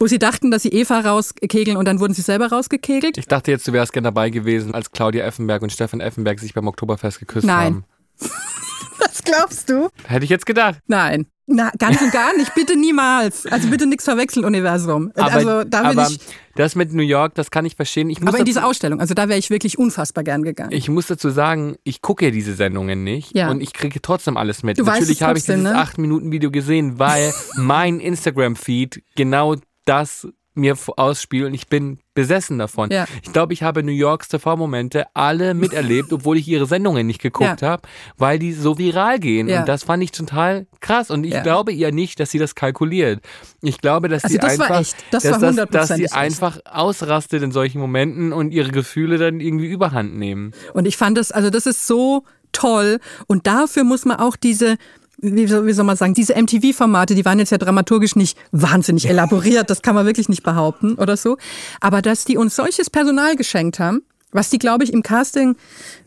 wo 0.00 0.06
sie 0.06 0.18
dachten, 0.18 0.50
dass 0.50 0.62
sie 0.62 0.70
Eva 0.70 1.00
rauskegeln 1.00 1.76
und 1.76 1.84
dann 1.84 2.00
wurden 2.00 2.14
sie 2.14 2.22
selber 2.22 2.46
rausgekegelt. 2.48 3.18
Ich 3.18 3.26
dachte 3.28 3.50
jetzt, 3.50 3.68
du 3.68 3.74
wärst 3.74 3.92
gern 3.92 4.04
dabei 4.04 4.30
gewesen, 4.30 4.72
als 4.72 4.92
Claudia 4.92 5.26
Effenberg 5.26 5.60
und 5.60 5.70
Stefan 5.70 6.00
Effenberg 6.00 6.40
sich 6.40 6.54
beim 6.54 6.66
Oktoberfest 6.66 7.18
geküsst 7.18 7.46
Nein. 7.46 7.84
haben. 7.84 7.84
Was 8.98 9.22
glaubst 9.22 9.70
du? 9.70 9.88
Hätte 10.06 10.24
ich 10.24 10.30
jetzt 10.30 10.46
gedacht. 10.46 10.78
Nein. 10.86 11.26
Na, 11.46 11.70
ganz 11.78 12.00
und 12.00 12.10
gar 12.10 12.34
nicht. 12.36 12.54
Bitte 12.54 12.74
niemals. 12.74 13.44
Also 13.46 13.68
bitte 13.68 13.86
nichts 13.86 14.04
verwechseln, 14.04 14.46
Universum. 14.46 15.12
also 15.14 15.62
da 15.64 15.82
aber 15.82 16.08
ich. 16.08 16.18
das 16.54 16.74
mit 16.74 16.94
New 16.94 17.02
York, 17.02 17.34
das 17.34 17.50
kann 17.50 17.66
ich 17.66 17.76
verstehen. 17.76 18.08
Ich 18.08 18.20
muss 18.20 18.28
Aber 18.28 18.38
in 18.38 18.46
diese 18.46 18.64
Ausstellung, 18.64 18.98
also 18.98 19.12
da 19.12 19.28
wäre 19.28 19.38
ich 19.38 19.50
wirklich 19.50 19.78
unfassbar 19.78 20.24
gern 20.24 20.42
gegangen. 20.42 20.72
Ich 20.72 20.88
muss 20.88 21.06
dazu 21.06 21.28
sagen, 21.28 21.76
ich 21.84 22.00
gucke 22.00 22.24
ja 22.24 22.30
diese 22.30 22.54
Sendungen 22.54 23.04
nicht 23.04 23.36
Ja. 23.36 23.50
und 23.50 23.60
ich 23.60 23.74
kriege 23.74 24.00
trotzdem 24.00 24.38
alles 24.38 24.62
mit. 24.62 24.78
Du 24.78 24.84
Natürlich 24.84 25.22
habe 25.22 25.36
ich 25.38 25.44
dieses 25.44 25.62
ne? 25.62 25.76
8-Minuten-Video 25.76 26.50
gesehen, 26.50 26.98
weil 26.98 27.34
mein 27.56 28.00
Instagram-Feed 28.00 29.02
genau 29.14 29.56
das 29.84 30.26
mir 30.54 30.78
ausspielt 30.96 31.46
und 31.48 31.54
ich 31.54 31.66
bin 31.66 31.98
besessen 32.14 32.58
davon. 32.58 32.90
Ja. 32.90 33.06
Ich 33.22 33.32
glaube, 33.32 33.52
ich 33.52 33.62
habe 33.62 33.82
New 33.82 33.92
Yorks 33.92 34.28
TV-Momente 34.28 35.06
alle 35.14 35.54
miterlebt, 35.54 36.12
obwohl 36.12 36.38
ich 36.38 36.48
ihre 36.48 36.66
Sendungen 36.66 37.06
nicht 37.06 37.20
geguckt 37.20 37.60
Ja. 37.60 37.68
habe, 37.68 37.82
weil 38.16 38.38
die 38.38 38.52
so 38.52 38.78
viral 38.78 39.18
gehen. 39.18 39.48
Ja. 39.48 39.60
Und 39.60 39.68
das 39.68 39.82
fand 39.82 40.02
ich 40.02 40.12
total 40.12 40.66
krass. 40.80 41.10
Und 41.10 41.24
ich 41.24 41.42
glaube 41.42 41.72
ihr 41.72 41.92
nicht, 41.92 42.20
dass 42.20 42.30
sie 42.30 42.38
das 42.38 42.54
kalkuliert. 42.54 43.20
Ich 43.62 43.80
glaube, 43.80 44.08
dass 44.08 44.24
Also 44.24 44.32
sie 44.34 44.38
das 44.38 44.60
einfach. 44.60 44.84
Das 45.10 45.22
dass, 45.70 45.88
sie 45.88 46.10
einfach 46.12 46.58
ausrastet 46.64 47.42
in 47.42 47.52
solchen 47.52 47.80
Momenten 47.80 48.32
und 48.32 48.52
ihre 48.52 48.70
Gefühle 48.70 49.18
dann 49.18 49.40
irgendwie 49.40 49.66
überhand 49.66 50.16
nehmen. 50.16 50.52
Und 50.72 50.86
ich 50.86 50.96
fand 50.96 51.18
das, 51.18 51.32
also 51.32 51.50
das 51.50 51.66
ist 51.66 51.86
so 51.86 52.24
toll. 52.52 53.00
Und 53.26 53.46
dafür 53.46 53.84
muss 53.84 54.04
man 54.04 54.18
auch 54.18 54.36
diese, 54.36 54.76
wie 55.18 55.46
soll, 55.46 55.66
wie 55.66 55.72
soll 55.72 55.84
man 55.84 55.96
sagen, 55.96 56.14
diese 56.14 56.34
MTV-Formate, 56.34 57.14
die 57.14 57.24
waren 57.24 57.38
jetzt 57.38 57.50
ja 57.50 57.58
dramaturgisch 57.58 58.16
nicht 58.16 58.38
wahnsinnig 58.52 59.08
elaboriert, 59.08 59.70
das 59.70 59.82
kann 59.82 59.94
man 59.94 60.06
wirklich 60.06 60.28
nicht 60.28 60.42
behaupten 60.42 60.94
oder 60.94 61.16
so. 61.16 61.36
Aber 61.80 62.02
dass 62.02 62.24
die 62.24 62.36
uns 62.36 62.56
solches 62.56 62.90
Personal 62.90 63.36
geschenkt 63.36 63.78
haben, 63.78 64.02
was 64.32 64.50
die, 64.50 64.58
glaube 64.58 64.84
ich, 64.84 64.92
im 64.92 65.02
Casting 65.02 65.56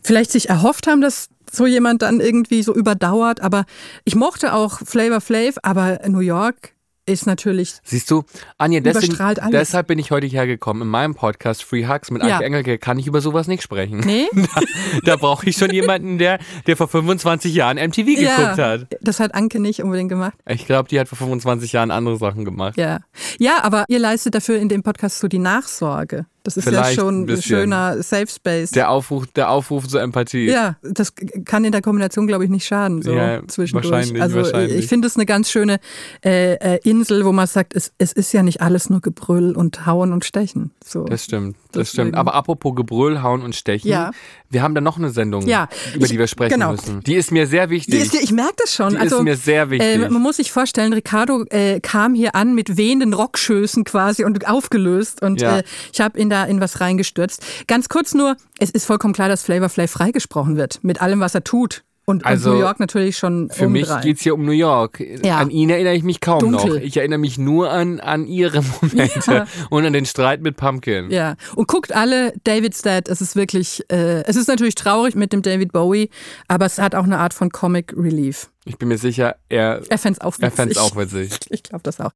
vielleicht 0.02 0.30
sich 0.30 0.48
erhofft 0.48 0.86
haben, 0.86 1.00
dass 1.00 1.28
so 1.50 1.66
jemand 1.66 2.02
dann 2.02 2.20
irgendwie 2.20 2.62
so 2.62 2.74
überdauert. 2.74 3.40
Aber 3.40 3.64
ich 4.04 4.14
mochte 4.14 4.52
auch 4.52 4.80
Flavor 4.84 5.20
Flav, 5.20 5.56
aber 5.62 6.00
New 6.06 6.20
York 6.20 6.74
ist 7.08 7.26
natürlich 7.26 7.74
Siehst 7.82 8.10
du, 8.10 8.24
Anja, 8.58 8.80
deswegen, 8.80 9.16
deshalb 9.50 9.86
bin 9.88 9.98
ich 9.98 10.10
heute 10.10 10.26
hierher 10.26 10.46
gekommen. 10.46 10.82
In 10.82 10.88
meinem 10.88 11.14
Podcast 11.14 11.64
Free 11.64 11.86
Hugs 11.86 12.10
mit 12.10 12.22
Ja. 12.22 12.34
Anke 12.34 12.44
Engelke 12.44 12.78
kann 12.78 12.98
ich 12.98 13.06
über 13.06 13.20
sowas 13.20 13.48
nicht 13.48 13.62
sprechen. 13.62 14.00
Nee? 14.00 14.26
Da, 14.48 14.60
da 15.04 15.16
brauche 15.16 15.48
ich 15.48 15.56
schon 15.56 15.70
jemanden, 15.70 16.18
der, 16.18 16.38
der 16.66 16.76
vor 16.76 16.88
25 16.88 17.54
Jahren 17.54 17.76
MTV 17.76 18.04
geguckt 18.06 18.58
hat. 18.58 18.86
Das 19.00 19.20
hat 19.20 19.34
Anke 19.34 19.60
nicht 19.60 19.82
unbedingt 19.82 20.08
gemacht. 20.08 20.34
Ich 20.46 20.66
glaube, 20.66 20.88
die 20.88 20.98
hat 20.98 21.08
vor 21.08 21.18
25 21.18 21.72
Jahren 21.72 21.90
andere 21.90 22.16
Sachen 22.16 22.44
gemacht. 22.44 22.76
Ja. 22.76 23.00
ja, 23.38 23.62
aber 23.62 23.84
ihr 23.88 23.98
leistet 23.98 24.34
dafür 24.34 24.56
in 24.58 24.68
dem 24.68 24.82
Podcast 24.82 25.18
so 25.18 25.28
die 25.28 25.38
Nachsorge. 25.38 26.26
Das 26.48 26.56
ist 26.56 26.64
Vielleicht 26.64 26.96
ja 26.96 27.02
schon 27.02 27.28
ein 27.28 27.42
schöner 27.42 28.02
Safe 28.02 28.26
Space. 28.26 28.70
Der 28.70 28.90
Aufruf, 28.90 29.26
der 29.28 29.50
Aufruf 29.50 29.86
zur 29.86 30.00
Empathie. 30.00 30.46
ja, 30.46 30.76
das 30.82 31.12
kann 31.44 31.64
in 31.64 31.72
der 31.72 31.82
Kombination, 31.82 32.26
glaube 32.26 32.44
ich, 32.44 32.50
nicht 32.50 32.64
schaden. 32.66 33.02
So 33.02 33.12
Ja, 33.12 33.46
zwischendurch. 33.46 33.90
wahrscheinlich, 33.90 34.22
also 34.22 34.36
wahrscheinlich. 34.36 34.78
ich 34.78 34.86
finde 34.86 35.06
es 35.08 35.16
eine 35.16 35.26
ganz 35.26 35.50
schöne 35.50 35.78
äh, 36.24 36.54
äh, 36.54 36.78
Insel, 36.84 37.24
wo 37.26 37.32
man 37.32 37.46
sagt, 37.46 37.74
es, 37.76 37.92
es 37.98 38.12
ist 38.12 38.32
ja 38.32 38.42
nicht 38.42 38.60
alles 38.62 38.88
nur 38.88 39.00
Gebrüll 39.00 39.52
und 39.56 39.84
Hauen 39.86 40.12
und 40.12 40.24
Stechen. 40.24 40.70
So. 40.84 41.04
Das 41.04 41.24
stimmt, 41.24 41.56
das 41.72 41.90
Deswegen. 41.90 42.08
stimmt. 42.08 42.14
Aber 42.16 42.34
apropos 42.34 42.74
Gebrüll, 42.74 43.22
Hauen 43.22 43.42
und 43.42 43.54
Stechen, 43.54 43.88
Ja. 43.90 44.10
wir 44.48 44.62
haben 44.62 44.74
da 44.74 44.80
noch 44.80 44.96
eine 44.96 45.10
Sendung, 45.10 45.46
Ja, 45.46 45.68
über 45.94 46.04
ich- 46.06 46.10
die 46.12 46.18
wir 46.18 46.26
sprechen 46.28 46.54
genau. 46.54 46.72
müssen. 46.72 47.00
Die 47.02 47.14
ist 47.14 47.30
mir 47.30 47.46
sehr 47.46 47.68
wichtig. 47.68 47.94
Die 47.94 48.00
ist, 48.00 48.14
ich 48.14 48.32
merke 48.32 48.54
das 48.56 48.74
schon. 48.74 48.90
Die 48.90 48.96
ist 48.96 49.02
also, 49.12 49.22
mir 49.22 49.36
sehr 49.36 49.68
wichtig. 49.70 49.86
Äh, 49.96 50.08
man 50.08 50.22
muss 50.22 50.36
sich 50.36 50.50
vorstellen, 50.50 50.92
Ricardo 50.94 51.44
äh, 51.50 51.80
kam 51.80 52.14
hier 52.14 52.34
an 52.34 52.54
mit 52.54 52.76
wehenden 52.78 53.12
Rockschößen 53.12 53.84
quasi 53.84 54.24
und 54.24 54.48
aufgelöst 54.48 55.22
und 55.22 55.40
Ja. 55.40 55.58
äh, 55.58 55.62
ich 55.92 56.00
habe 56.00 56.18
ihn 56.18 56.30
da 56.38 56.44
in 56.44 56.60
was 56.60 56.80
reingestürzt. 56.80 57.42
Ganz 57.66 57.88
kurz 57.88 58.14
nur, 58.14 58.36
es 58.58 58.70
ist 58.70 58.84
vollkommen 58.86 59.14
klar, 59.14 59.28
dass 59.28 59.42
Flavor 59.42 59.68
Flav 59.68 59.90
freigesprochen 59.90 60.56
wird 60.56 60.80
mit 60.82 61.00
allem, 61.02 61.20
was 61.20 61.34
er 61.34 61.44
tut. 61.44 61.82
Und, 62.04 62.24
Also, 62.24 62.52
und 62.52 62.56
New 62.56 62.62
York 62.62 62.80
natürlich 62.80 63.18
schon 63.18 63.50
Für 63.50 63.68
mich 63.68 63.82
obendrein. 63.82 64.02
geht's 64.02 64.22
hier 64.22 64.32
um 64.32 64.46
New 64.46 64.52
York. 64.52 64.98
Ja. 65.22 65.36
An 65.40 65.50
ihn 65.50 65.68
erinnere 65.68 65.92
ich 65.94 66.02
mich 66.04 66.22
kaum 66.22 66.38
Dunkel. 66.38 66.70
noch. 66.70 66.76
Ich 66.80 66.96
erinnere 66.96 67.18
mich 67.18 67.36
nur 67.36 67.70
an, 67.70 68.00
an 68.00 68.26
ihre 68.26 68.62
Momente 68.80 69.20
Ja. 69.30 69.46
und 69.68 69.84
an 69.84 69.92
den 69.92 70.06
Streit 70.06 70.40
mit 70.40 70.56
Pumpkin. 70.56 71.10
Ja, 71.10 71.36
und 71.54 71.68
guckt 71.68 71.94
alle 71.94 72.32
David's 72.44 72.80
Dad. 72.80 73.10
Es 73.10 73.20
ist 73.20 73.36
wirklich, 73.36 73.84
äh, 73.92 74.22
es 74.24 74.36
ist 74.36 74.48
natürlich 74.48 74.74
traurig 74.74 75.16
mit 75.16 75.34
dem 75.34 75.42
David 75.42 75.70
Bowie, 75.72 76.08
aber 76.46 76.64
es 76.64 76.78
hat 76.78 76.94
auch 76.94 77.04
eine 77.04 77.18
Art 77.18 77.34
von 77.34 77.50
Comic 77.50 77.92
Relief. 77.94 78.48
Ich 78.64 78.78
bin 78.78 78.88
mir 78.88 78.96
sicher, 78.96 79.36
er, 79.50 79.82
Er 79.90 79.98
fänd's 79.98 80.22
auch 80.22 80.32
witzig. 80.38 80.44
er 80.44 80.50
fänd's 80.52 80.78
auch 80.78 80.96
witzig. 80.96 81.30
Ich 81.50 81.62
glaube 81.62 81.82
das 81.82 82.00
auch. 82.00 82.12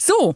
So, 0.00 0.34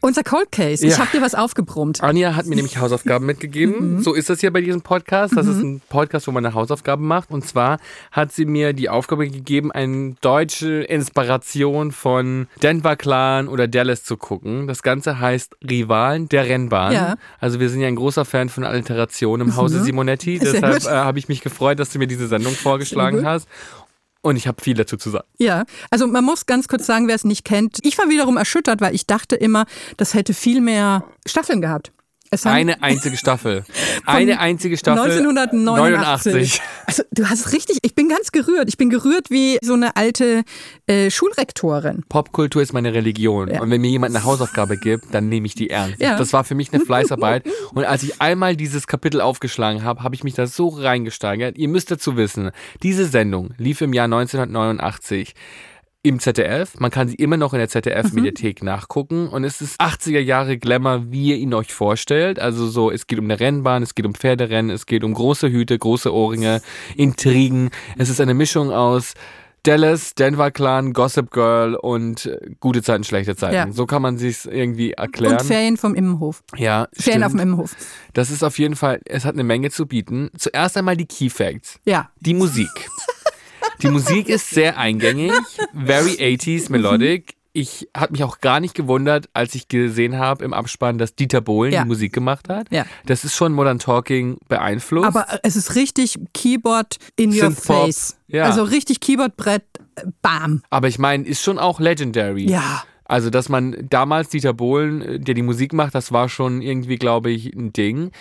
unser 0.00 0.22
Cold 0.22 0.50
Case. 0.52 0.84
Ich 0.86 0.92
Ja. 0.92 0.98
habe 0.98 1.10
dir 1.12 1.22
was 1.22 1.34
aufgebrummt. 1.34 2.02
Anja 2.02 2.34
hat 2.36 2.46
mir 2.46 2.56
nämlich 2.56 2.78
Hausaufgaben 2.78 3.26
mitgegeben. 3.26 3.60
Mhm. 3.96 4.02
So 4.02 4.14
ist 4.14 4.28
das 4.30 4.40
hier 4.40 4.52
bei 4.52 4.60
diesem 4.60 4.82
Podcast. 4.82 5.36
Das 5.36 5.46
ist 5.46 5.58
ein 5.62 5.80
Podcast, 5.88 6.26
wo 6.26 6.32
man 6.32 6.44
eine 6.44 6.54
Hausaufgabe 6.54 7.02
macht. 7.02 7.30
Und 7.30 7.46
zwar 7.46 7.78
hat 8.10 8.32
sie 8.32 8.44
mir 8.46 8.72
die 8.72 8.88
Aufgabe 8.88 9.28
gegeben, 9.28 9.70
eine 9.72 10.14
deutsche 10.20 10.82
Inspiration 10.82 11.92
von 11.92 12.46
Denver 12.62 12.96
Clan 12.96 13.48
oder 13.48 13.68
Dallas 13.68 14.04
zu 14.04 14.16
gucken. 14.16 14.66
Das 14.66 14.82
Ganze 14.82 15.18
heißt 15.20 15.56
Rivalen 15.68 16.28
der 16.28 16.46
Rennbahn. 16.46 16.92
Ja. 16.92 17.14
Also 17.40 17.60
wir 17.60 17.68
sind 17.68 17.80
ja 17.80 17.88
ein 17.88 17.96
großer 17.96 18.24
Fan 18.24 18.48
von 18.48 18.64
Alliteration 18.64 19.40
im 19.40 19.56
Hause 19.56 19.78
Mhm. 19.80 19.84
Simonetti. 19.84 20.38
Deshalb 20.38 20.84
äh, 20.84 20.88
habe 20.90 21.18
ich 21.18 21.28
mich 21.28 21.40
gefreut, 21.42 21.78
dass 21.78 21.90
du 21.90 21.98
mir 21.98 22.06
diese 22.06 22.26
Sendung 22.28 22.52
vorgeschlagen 22.54 23.26
hast. 23.26 23.48
Und 24.22 24.36
ich 24.36 24.46
habe 24.46 24.62
viel 24.62 24.74
dazu 24.74 24.96
zu 24.96 25.10
sagen. 25.10 25.26
Ja, 25.38 25.64
also 25.90 26.06
man 26.06 26.24
muss 26.24 26.46
ganz 26.46 26.68
kurz 26.68 26.86
sagen, 26.86 27.08
wer 27.08 27.14
es 27.14 27.24
nicht 27.24 27.44
kennt. 27.44 27.78
Ich 27.82 27.96
war 27.96 28.08
wiederum 28.08 28.36
erschüttert, 28.36 28.80
weil 28.80 28.94
ich 28.94 29.06
dachte 29.06 29.36
immer, 29.36 29.64
das 29.96 30.14
hätte 30.14 30.34
viel 30.34 30.60
mehr 30.60 31.04
Staffeln 31.26 31.62
gehabt. 31.62 31.92
Eine 32.44 32.80
einzige 32.80 33.16
Staffel. 33.16 33.64
Eine 34.06 34.38
einzige 34.38 34.76
Staffel. 34.76 35.02
1989. 35.02 35.60
89. 35.66 36.62
Also 36.86 37.02
du 37.10 37.28
hast 37.28 37.52
richtig, 37.52 37.78
ich 37.82 37.96
bin 37.96 38.08
ganz 38.08 38.30
gerührt. 38.30 38.68
Ich 38.68 38.76
bin 38.76 38.88
gerührt 38.88 39.30
wie 39.30 39.58
so 39.62 39.74
eine 39.74 39.96
alte 39.96 40.44
äh, 40.86 41.10
Schulrektorin. 41.10 42.04
Popkultur 42.08 42.62
ist 42.62 42.72
meine 42.72 42.94
Religion. 42.94 43.48
Ja. 43.48 43.60
Und 43.60 43.70
wenn 43.70 43.80
mir 43.80 43.90
jemand 43.90 44.14
eine 44.14 44.24
Hausaufgabe 44.24 44.76
gibt, 44.76 45.12
dann 45.12 45.28
nehme 45.28 45.46
ich 45.46 45.56
die 45.56 45.70
ernst. 45.70 46.00
Ja. 46.00 46.16
Das 46.16 46.32
war 46.32 46.44
für 46.44 46.54
mich 46.54 46.72
eine 46.72 46.84
Fleißarbeit. 46.84 47.44
Und 47.74 47.84
als 47.84 48.04
ich 48.04 48.20
einmal 48.20 48.54
dieses 48.54 48.86
Kapitel 48.86 49.20
aufgeschlagen 49.20 49.82
habe, 49.82 50.04
habe 50.04 50.14
ich 50.14 50.22
mich 50.22 50.34
da 50.34 50.46
so 50.46 50.68
reingesteigert. 50.68 51.58
Ihr 51.58 51.68
müsst 51.68 51.90
dazu 51.90 52.16
wissen, 52.16 52.52
diese 52.84 53.06
Sendung 53.06 53.54
lief 53.58 53.80
im 53.80 53.92
Jahr 53.92 54.04
1989 54.04 55.34
im 56.02 56.18
ZDF. 56.18 56.78
Man 56.78 56.90
kann 56.90 57.08
sie 57.08 57.16
immer 57.16 57.36
noch 57.36 57.52
in 57.52 57.58
der 57.58 57.68
ZDF-Mediathek 57.68 58.62
nachgucken. 58.62 59.28
Und 59.28 59.44
es 59.44 59.60
ist 59.60 59.80
80er 59.80 60.20
Jahre 60.20 60.56
Glamour, 60.56 61.10
wie 61.10 61.30
ihr 61.30 61.36
ihn 61.36 61.52
euch 61.52 61.72
vorstellt. 61.72 62.38
Also 62.38 62.66
so, 62.68 62.90
es 62.90 63.06
geht 63.06 63.18
um 63.18 63.26
eine 63.26 63.38
Rennbahn, 63.38 63.82
es 63.82 63.94
geht 63.94 64.06
um 64.06 64.14
Pferderennen, 64.14 64.70
es 64.70 64.86
geht 64.86 65.04
um 65.04 65.12
große 65.12 65.50
Hüte, 65.50 65.78
große 65.78 66.12
Ohrringe, 66.12 66.62
Intrigen. 66.96 67.70
Es 67.98 68.08
ist 68.08 68.20
eine 68.20 68.32
Mischung 68.34 68.70
aus 68.70 69.14
Dallas, 69.62 70.14
Denver 70.14 70.50
Clan, 70.50 70.94
Gossip 70.94 71.30
Girl 71.30 71.74
und 71.74 72.24
äh, 72.24 72.38
gute 72.60 72.82
Zeiten, 72.82 73.04
schlechte 73.04 73.36
Zeiten. 73.36 73.54
Ja. 73.54 73.70
So 73.70 73.84
kann 73.84 74.00
man 74.00 74.16
sich 74.16 74.46
irgendwie 74.46 74.92
erklären. 74.92 75.34
Und 75.34 75.42
Ferien 75.42 75.76
vom 75.76 75.94
Immenhof. 75.94 76.42
ja, 76.56 76.88
Ferien 76.94 77.20
stimmt. 77.20 77.24
auf 77.24 77.32
dem 77.32 77.40
Immenhof. 77.40 77.76
Das 78.14 78.30
ist 78.30 78.42
auf 78.42 78.58
jeden 78.58 78.74
Fall, 78.74 79.00
es 79.04 79.26
hat 79.26 79.34
eine 79.34 79.44
Menge 79.44 79.70
zu 79.70 79.86
bieten. 79.86 80.30
Zuerst 80.38 80.78
einmal 80.78 80.96
die 80.96 81.04
Key 81.06 81.28
Facts. 81.28 81.78
Ja. 81.84 82.10
Die 82.20 82.32
Musik. 82.32 82.70
Die 83.82 83.88
Musik 83.88 84.28
ist 84.28 84.50
sehr 84.50 84.78
eingängig, 84.78 85.32
very 85.74 86.12
80s 86.12 86.70
melodic. 86.70 87.34
Ich 87.52 87.88
habe 87.96 88.12
mich 88.12 88.22
auch 88.22 88.38
gar 88.38 88.60
nicht 88.60 88.74
gewundert, 88.76 89.28
als 89.32 89.56
ich 89.56 89.66
gesehen 89.66 90.18
habe 90.18 90.44
im 90.44 90.52
Abspann, 90.52 90.98
dass 90.98 91.16
Dieter 91.16 91.40
Bohlen 91.40 91.72
Ja. 91.72 91.82
die 91.82 91.88
Musik 91.88 92.12
gemacht 92.12 92.48
hat. 92.48 92.68
Ja. 92.70 92.86
Das 93.06 93.24
ist 93.24 93.34
schon 93.34 93.52
Modern 93.52 93.80
Talking 93.80 94.38
beeinflusst. 94.48 95.06
Aber 95.08 95.26
es 95.42 95.56
ist 95.56 95.74
richtig 95.74 96.20
Keyboard 96.32 96.98
in 97.16 97.30
your 97.32 97.50
face. 97.50 98.16
ja. 98.28 98.44
Also 98.44 98.62
richtig 98.62 99.00
Keyboardbrett, 99.00 99.64
äh, 99.96 100.02
bam. 100.22 100.62
Aber 100.70 100.86
ich 100.86 101.00
meine, 101.00 101.24
ist 101.26 101.42
schon 101.42 101.58
auch 101.58 101.80
legendary. 101.80 102.48
Ja. 102.48 102.84
Also, 103.04 103.28
dass 103.30 103.48
man 103.48 103.88
damals 103.90 104.28
Dieter 104.28 104.52
Bohlen, 104.54 105.02
äh, 105.02 105.18
der 105.18 105.34
die 105.34 105.42
Musik 105.42 105.72
macht, 105.72 105.96
das 105.96 106.12
war 106.12 106.28
schon 106.28 106.62
irgendwie, 106.62 106.94
glaube 106.96 107.32
ich, 107.32 107.46
ein 107.52 107.72
Ding. 107.72 108.12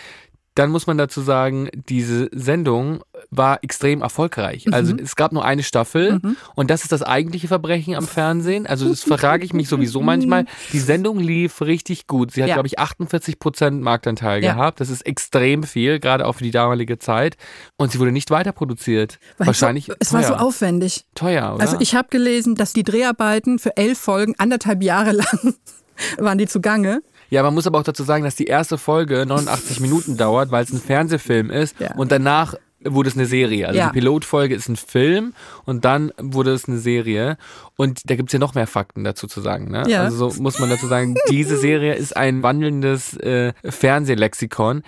Dann 0.55 0.71
muss 0.71 0.87
man 0.87 0.97
dazu 0.97 1.21
sagen, 1.21 1.69
diese 1.73 2.29
Sendung 2.33 3.01
war 3.29 3.59
extrem 3.63 4.01
erfolgreich. 4.01 4.65
Also 4.71 4.95
es 4.97 5.15
gab 5.15 5.31
nur 5.31 5.45
eine 5.45 5.63
Staffel 5.63 6.19
und 6.55 6.69
das 6.69 6.81
ist 6.83 6.91
das 6.91 7.01
eigentliche 7.01 7.47
Verbrechen 7.47 7.95
am 7.95 8.05
Fernsehen. 8.07 8.67
Also 8.67 8.89
das 8.89 9.03
verrage 9.03 9.45
ich 9.45 9.53
mich 9.53 9.69
sowieso 9.69 10.01
manchmal. 10.01 10.45
Die 10.73 10.79
Sendung 10.79 11.19
lief 11.19 11.61
richtig 11.61 12.07
gut. 12.07 12.31
Sie 12.31 12.41
hat, 12.41 12.49
Ja. 12.49 12.55
glaube 12.55 12.67
ich, 12.67 12.79
48 12.79 13.39
Prozent 13.39 13.81
Marktanteil 13.81 14.43
Ja. 14.43 14.53
gehabt. 14.53 14.81
Das 14.81 14.89
ist 14.89 15.01
extrem 15.05 15.63
viel, 15.63 15.99
gerade 15.99 16.25
auch 16.25 16.33
für 16.33 16.43
die 16.43 16.51
damalige 16.51 16.99
Zeit. 16.99 17.37
Und 17.77 17.91
sie 17.91 17.99
wurde 17.99 18.11
nicht 18.11 18.31
weiter 18.31 18.51
produziert. 18.51 19.19
Weil 19.37 19.47
Wahrscheinlich 19.47 19.85
so, 19.85 19.93
es 19.99 20.11
war 20.11 20.23
so 20.23 20.29
teuer. 20.33 20.41
aufwendig. 20.41 21.05
teuer, 21.15 21.53
oder? 21.55 21.61
Also 21.61 21.77
ich 21.79 21.95
habe 21.95 22.09
gelesen, 22.09 22.55
dass 22.55 22.73
die 22.73 22.83
Dreharbeiten 22.83 23.59
für 23.59 23.77
elf 23.77 23.97
Folgen 23.99 24.35
anderthalb 24.37 24.83
Jahre 24.83 25.11
lang 25.13 25.53
waren 26.17 26.37
die 26.37 26.47
zugange. 26.47 27.01
Ja, 27.29 27.43
man 27.43 27.53
muss 27.53 27.67
aber 27.67 27.79
auch 27.79 27.83
dazu 27.83 28.03
sagen, 28.03 28.23
dass 28.23 28.35
die 28.35 28.45
erste 28.45 28.77
Folge 28.77 29.25
89 29.25 29.79
Minuten 29.79 30.17
dauert, 30.17 30.51
weil 30.51 30.63
es 30.63 30.71
ein 30.71 30.79
Fernsehfilm 30.81 31.49
ist 31.51 31.75
und 31.97 32.11
danach 32.11 32.55
wurde 32.81 33.09
es 33.09 33.15
eine 33.17 33.25
Serie. 33.25 33.67
Also 33.67 33.77
Ja. 33.77 33.87
die 33.87 33.99
Pilotfolge 33.99 34.55
ist 34.55 34.69
ein 34.69 34.77
Film 34.77 35.33
und 35.65 35.83
dann 35.83 36.13
wurde 36.17 36.53
es 36.53 36.69
eine 36.69 36.77
Serie. 36.79 37.37
Und 37.75 38.09
da 38.09 38.15
gibt's 38.15 38.31
ja 38.31 38.39
noch 38.39 38.55
mehr 38.55 38.67
Fakten 38.67 39.03
dazu 39.03 39.27
zu 39.27 39.41
sagen. 39.41 39.69
Ne? 39.69 39.83
Ja. 39.87 40.03
Also 40.03 40.29
so 40.29 40.41
muss 40.41 40.59
man 40.59 40.69
dazu 40.69 40.87
sagen, 40.87 41.15
diese 41.29 41.57
Serie 41.57 41.95
ist 41.95 42.15
ein 42.15 42.41
wandelndes 42.41 43.17
äh, 43.17 43.51
Fernsehlexikon. 43.65 44.83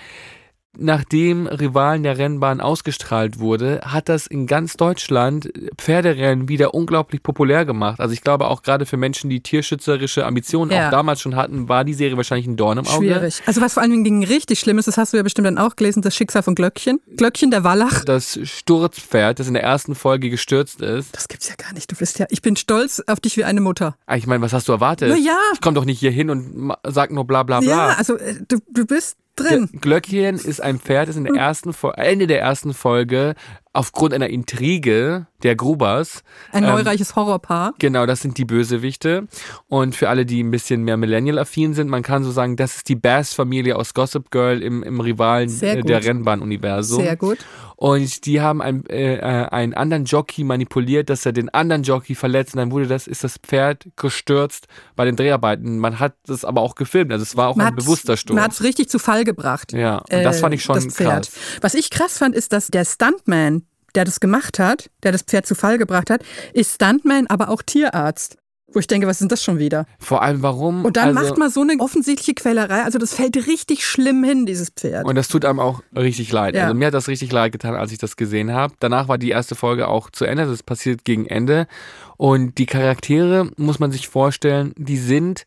Nachdem 0.77 1.47
Rivalen 1.47 2.03
der 2.03 2.17
Rennbahn 2.17 2.61
ausgestrahlt 2.61 3.39
wurde, 3.39 3.81
hat 3.83 4.07
das 4.07 4.25
in 4.25 4.47
ganz 4.47 4.77
Deutschland 4.77 5.51
Pferderennen 5.77 6.47
wieder 6.47 6.73
unglaublich 6.73 7.21
populär 7.21 7.65
gemacht. 7.65 7.99
Also 7.99 8.13
ich 8.13 8.21
glaube 8.21 8.47
auch 8.47 8.61
gerade 8.63 8.85
für 8.85 8.95
Menschen, 8.95 9.29
die 9.29 9.41
tierschützerische 9.41 10.25
Ambitionen 10.25 10.71
Ja. 10.71 10.87
auch 10.87 10.91
damals 10.91 11.19
schon 11.19 11.35
hatten, 11.35 11.67
war 11.67 11.83
die 11.83 11.93
Serie 11.93 12.15
wahrscheinlich 12.15 12.47
ein 12.47 12.55
Dorn 12.55 12.77
im 12.77 12.87
Auge. 12.87 13.05
Schwierig. 13.05 13.41
Also 13.45 13.59
was 13.59 13.73
vor 13.73 13.83
allen 13.83 14.03
Dingen 14.03 14.23
richtig 14.23 14.59
schlimm 14.59 14.77
ist, 14.77 14.87
das 14.87 14.97
hast 14.97 15.11
du 15.11 15.17
ja 15.17 15.23
bestimmt 15.23 15.47
dann 15.47 15.57
auch 15.57 15.75
gelesen, 15.75 16.01
das 16.01 16.15
Schicksal 16.15 16.41
von 16.41 16.55
Glöckchen. 16.55 17.01
Glöckchen 17.17 17.51
der 17.51 17.63
Wallach. 17.65 18.05
Das 18.05 18.39
Sturzpferd, 18.41 19.39
das 19.39 19.47
in 19.47 19.53
der 19.53 19.63
ersten 19.63 19.93
Folge 19.93 20.29
gestürzt 20.29 20.81
ist. 20.81 21.13
Das 21.15 21.27
gibt's 21.27 21.49
ja 21.49 21.55
gar 21.55 21.73
nicht. 21.73 21.91
Du 21.91 21.95
bist 21.97 22.17
ja, 22.17 22.25
ich 22.29 22.41
bin 22.41 22.55
stolz 22.55 23.01
auf 23.07 23.19
dich 23.19 23.35
wie 23.35 23.43
eine 23.43 23.59
Mutter. 23.59 23.95
Ah, 24.05 24.15
Ich 24.15 24.25
meine, 24.25 24.41
was 24.41 24.53
hast 24.53 24.67
du 24.69 24.71
erwartet? 24.71 25.09
Na 25.09 25.17
ja. 25.17 25.37
Ich 25.53 25.61
komm 25.61 25.75
doch 25.75 25.85
nicht 25.85 25.99
hier 25.99 26.11
hin 26.11 26.29
und 26.29 26.73
sag 26.87 27.11
nur 27.11 27.25
bla 27.25 27.43
bla 27.43 27.59
bla. 27.59 27.69
Ja, 27.69 27.95
also 27.97 28.15
äh, 28.17 28.35
du, 28.47 28.57
du 28.71 28.85
bist 28.85 29.17
drin. 29.35 29.69
Glöckchen 29.79 30.35
ist 30.35 30.61
ein 30.61 30.79
Pferd, 30.79 31.09
das 31.09 31.15
in 31.15 31.23
der 31.23 31.35
ersten 31.35 31.73
Fol- 31.73 31.93
Ende 31.95 32.27
der 32.27 32.41
ersten 32.41 32.73
Folge 32.73 33.35
aufgrund 33.73 34.13
einer 34.13 34.29
Intrige 34.29 35.27
der 35.43 35.55
Grubers 35.55 36.23
Ein 36.51 36.63
ähm, 36.63 36.71
neureiches 36.71 37.15
Horrorpaar. 37.15 37.73
Genau, 37.79 38.05
das 38.05 38.21
sind 38.21 38.37
die 38.37 38.45
Bösewichte. 38.45 39.27
Und 39.67 39.95
für 39.95 40.09
alle, 40.09 40.25
die 40.25 40.43
ein 40.43 40.51
bisschen 40.51 40.83
mehr 40.83 40.97
Millennial-affin 40.97 41.73
sind, 41.73 41.89
man 41.89 42.03
kann 42.03 42.23
so 42.23 42.31
sagen, 42.31 42.57
das 42.57 42.77
ist 42.77 42.89
die 42.89 42.95
Bass-Familie 42.95 43.75
aus 43.75 43.93
Gossip 43.93 44.29
Girl 44.31 44.61
im, 44.61 44.83
im 44.83 44.99
Rivalen 44.99 45.49
äh, 45.61 45.81
der. 45.81 46.03
Rennbahn-Universum. 46.03 47.01
Sehr 47.01 47.15
gut. 47.15 47.39
Und 47.75 48.27
die 48.27 48.41
haben 48.41 48.61
einen, 48.61 48.85
äh, 48.87 49.15
äh, 49.15 49.47
einen 49.47 49.73
anderen 49.73 50.05
Jockey 50.05 50.43
manipuliert, 50.43 51.09
dass 51.09 51.25
er 51.25 51.31
den 51.31 51.49
anderen 51.49 51.81
Jockey 51.81 52.13
verletzt. 52.13 52.53
Und 52.53 52.59
dann 52.59 52.71
wurde 52.71 52.85
das, 52.85 53.07
ist 53.07 53.23
das 53.23 53.37
Pferd 53.37 53.87
gestürzt 53.95 54.67
bei 54.95 55.05
den 55.05 55.15
Dreharbeiten. 55.15 55.79
Man 55.79 55.99
hat 55.99 56.13
das 56.27 56.45
aber 56.45 56.61
auch 56.61 56.75
gefilmt. 56.75 57.11
Also 57.11 57.23
es 57.23 57.35
war 57.35 57.47
auch 57.47 57.55
Man 57.55 57.67
ein 57.67 57.75
bewusster 57.75 58.17
Sturz. 58.17 58.35
Man 58.35 58.43
hat 58.43 58.51
es 58.51 58.61
richtig 58.61 58.89
zu 58.89 58.99
Fall 58.99 59.23
gebracht. 59.23 59.73
Ja, 59.73 59.97
und 59.97 60.23
das 60.23 60.41
fand 60.41 60.53
ich 60.53 60.61
schon 60.61 60.87
krass. 60.89 61.31
Was 61.61 61.73
ich 61.73 61.89
krass 61.89 62.19
fand, 62.19 62.35
ist, 62.35 62.53
dass 62.53 62.67
der 62.67 62.85
Stuntman, 62.85 63.60
der 63.95 64.05
das 64.05 64.19
gemacht 64.19 64.59
hat, 64.59 64.89
der 65.03 65.11
das 65.11 65.23
Pferd 65.23 65.45
zu 65.45 65.55
Fall 65.55 65.77
gebracht 65.77 66.09
hat, 66.09 66.23
ist 66.53 66.75
Stuntman, 66.75 67.27
aber 67.27 67.49
auch 67.49 67.61
Tierarzt. 67.61 68.37
Wo 68.73 68.79
ich 68.79 68.87
denke, 68.87 69.05
was 69.05 69.17
ist 69.17 69.21
denn 69.21 69.27
das 69.27 69.43
schon 69.43 69.59
wieder? 69.59 69.85
Vor 69.99 70.21
allem, 70.21 70.41
warum? 70.43 70.85
Und 70.85 70.95
dann 70.95 71.17
also, 71.17 71.29
macht 71.29 71.37
man 71.37 71.49
so 71.49 71.59
eine 71.59 71.77
offensichtliche 71.79 72.33
Quälerei. 72.33 72.83
Also 72.83 72.99
das 72.99 73.13
fällt 73.13 73.35
richtig 73.35 73.85
schlimm 73.85 74.23
hin, 74.23 74.45
dieses 74.45 74.69
Pferd. 74.69 75.05
Und 75.05 75.15
das 75.15 75.27
tut 75.27 75.43
einem 75.43 75.59
auch 75.59 75.81
richtig 75.93 76.31
leid. 76.31 76.55
Ja. 76.55 76.63
Also 76.63 76.75
mir 76.75 76.87
hat 76.87 76.93
das 76.93 77.09
richtig 77.09 77.33
leid 77.33 77.51
getan, 77.51 77.75
als 77.75 77.91
ich 77.91 77.97
das 77.97 78.15
gesehen 78.15 78.53
habe. 78.53 78.73
Danach 78.79 79.09
war 79.09 79.17
die 79.17 79.29
erste 79.29 79.55
Folge 79.55 79.89
auch 79.89 80.09
zu 80.09 80.23
Ende. 80.23 80.45
Das 80.45 80.63
passiert 80.63 81.03
gegen 81.03 81.25
Ende. 81.25 81.67
Und 82.15 82.57
die 82.59 82.65
Charaktere, 82.65 83.51
muss 83.57 83.79
man 83.79 83.91
sich 83.91 84.07
vorstellen, 84.07 84.73
die 84.77 84.97
sind, 84.97 85.45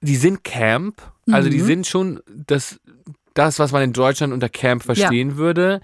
die 0.00 0.16
sind 0.16 0.42
Camp. 0.42 1.02
Also 1.30 1.50
die 1.50 1.58
Mhm. 1.58 1.66
sind 1.66 1.86
schon 1.86 2.20
das, 2.26 2.80
das, 3.34 3.58
was 3.58 3.72
man 3.72 3.82
in 3.82 3.92
Deutschland 3.92 4.32
unter 4.32 4.48
Camp 4.48 4.82
verstehen 4.82 5.36
würde. 5.36 5.82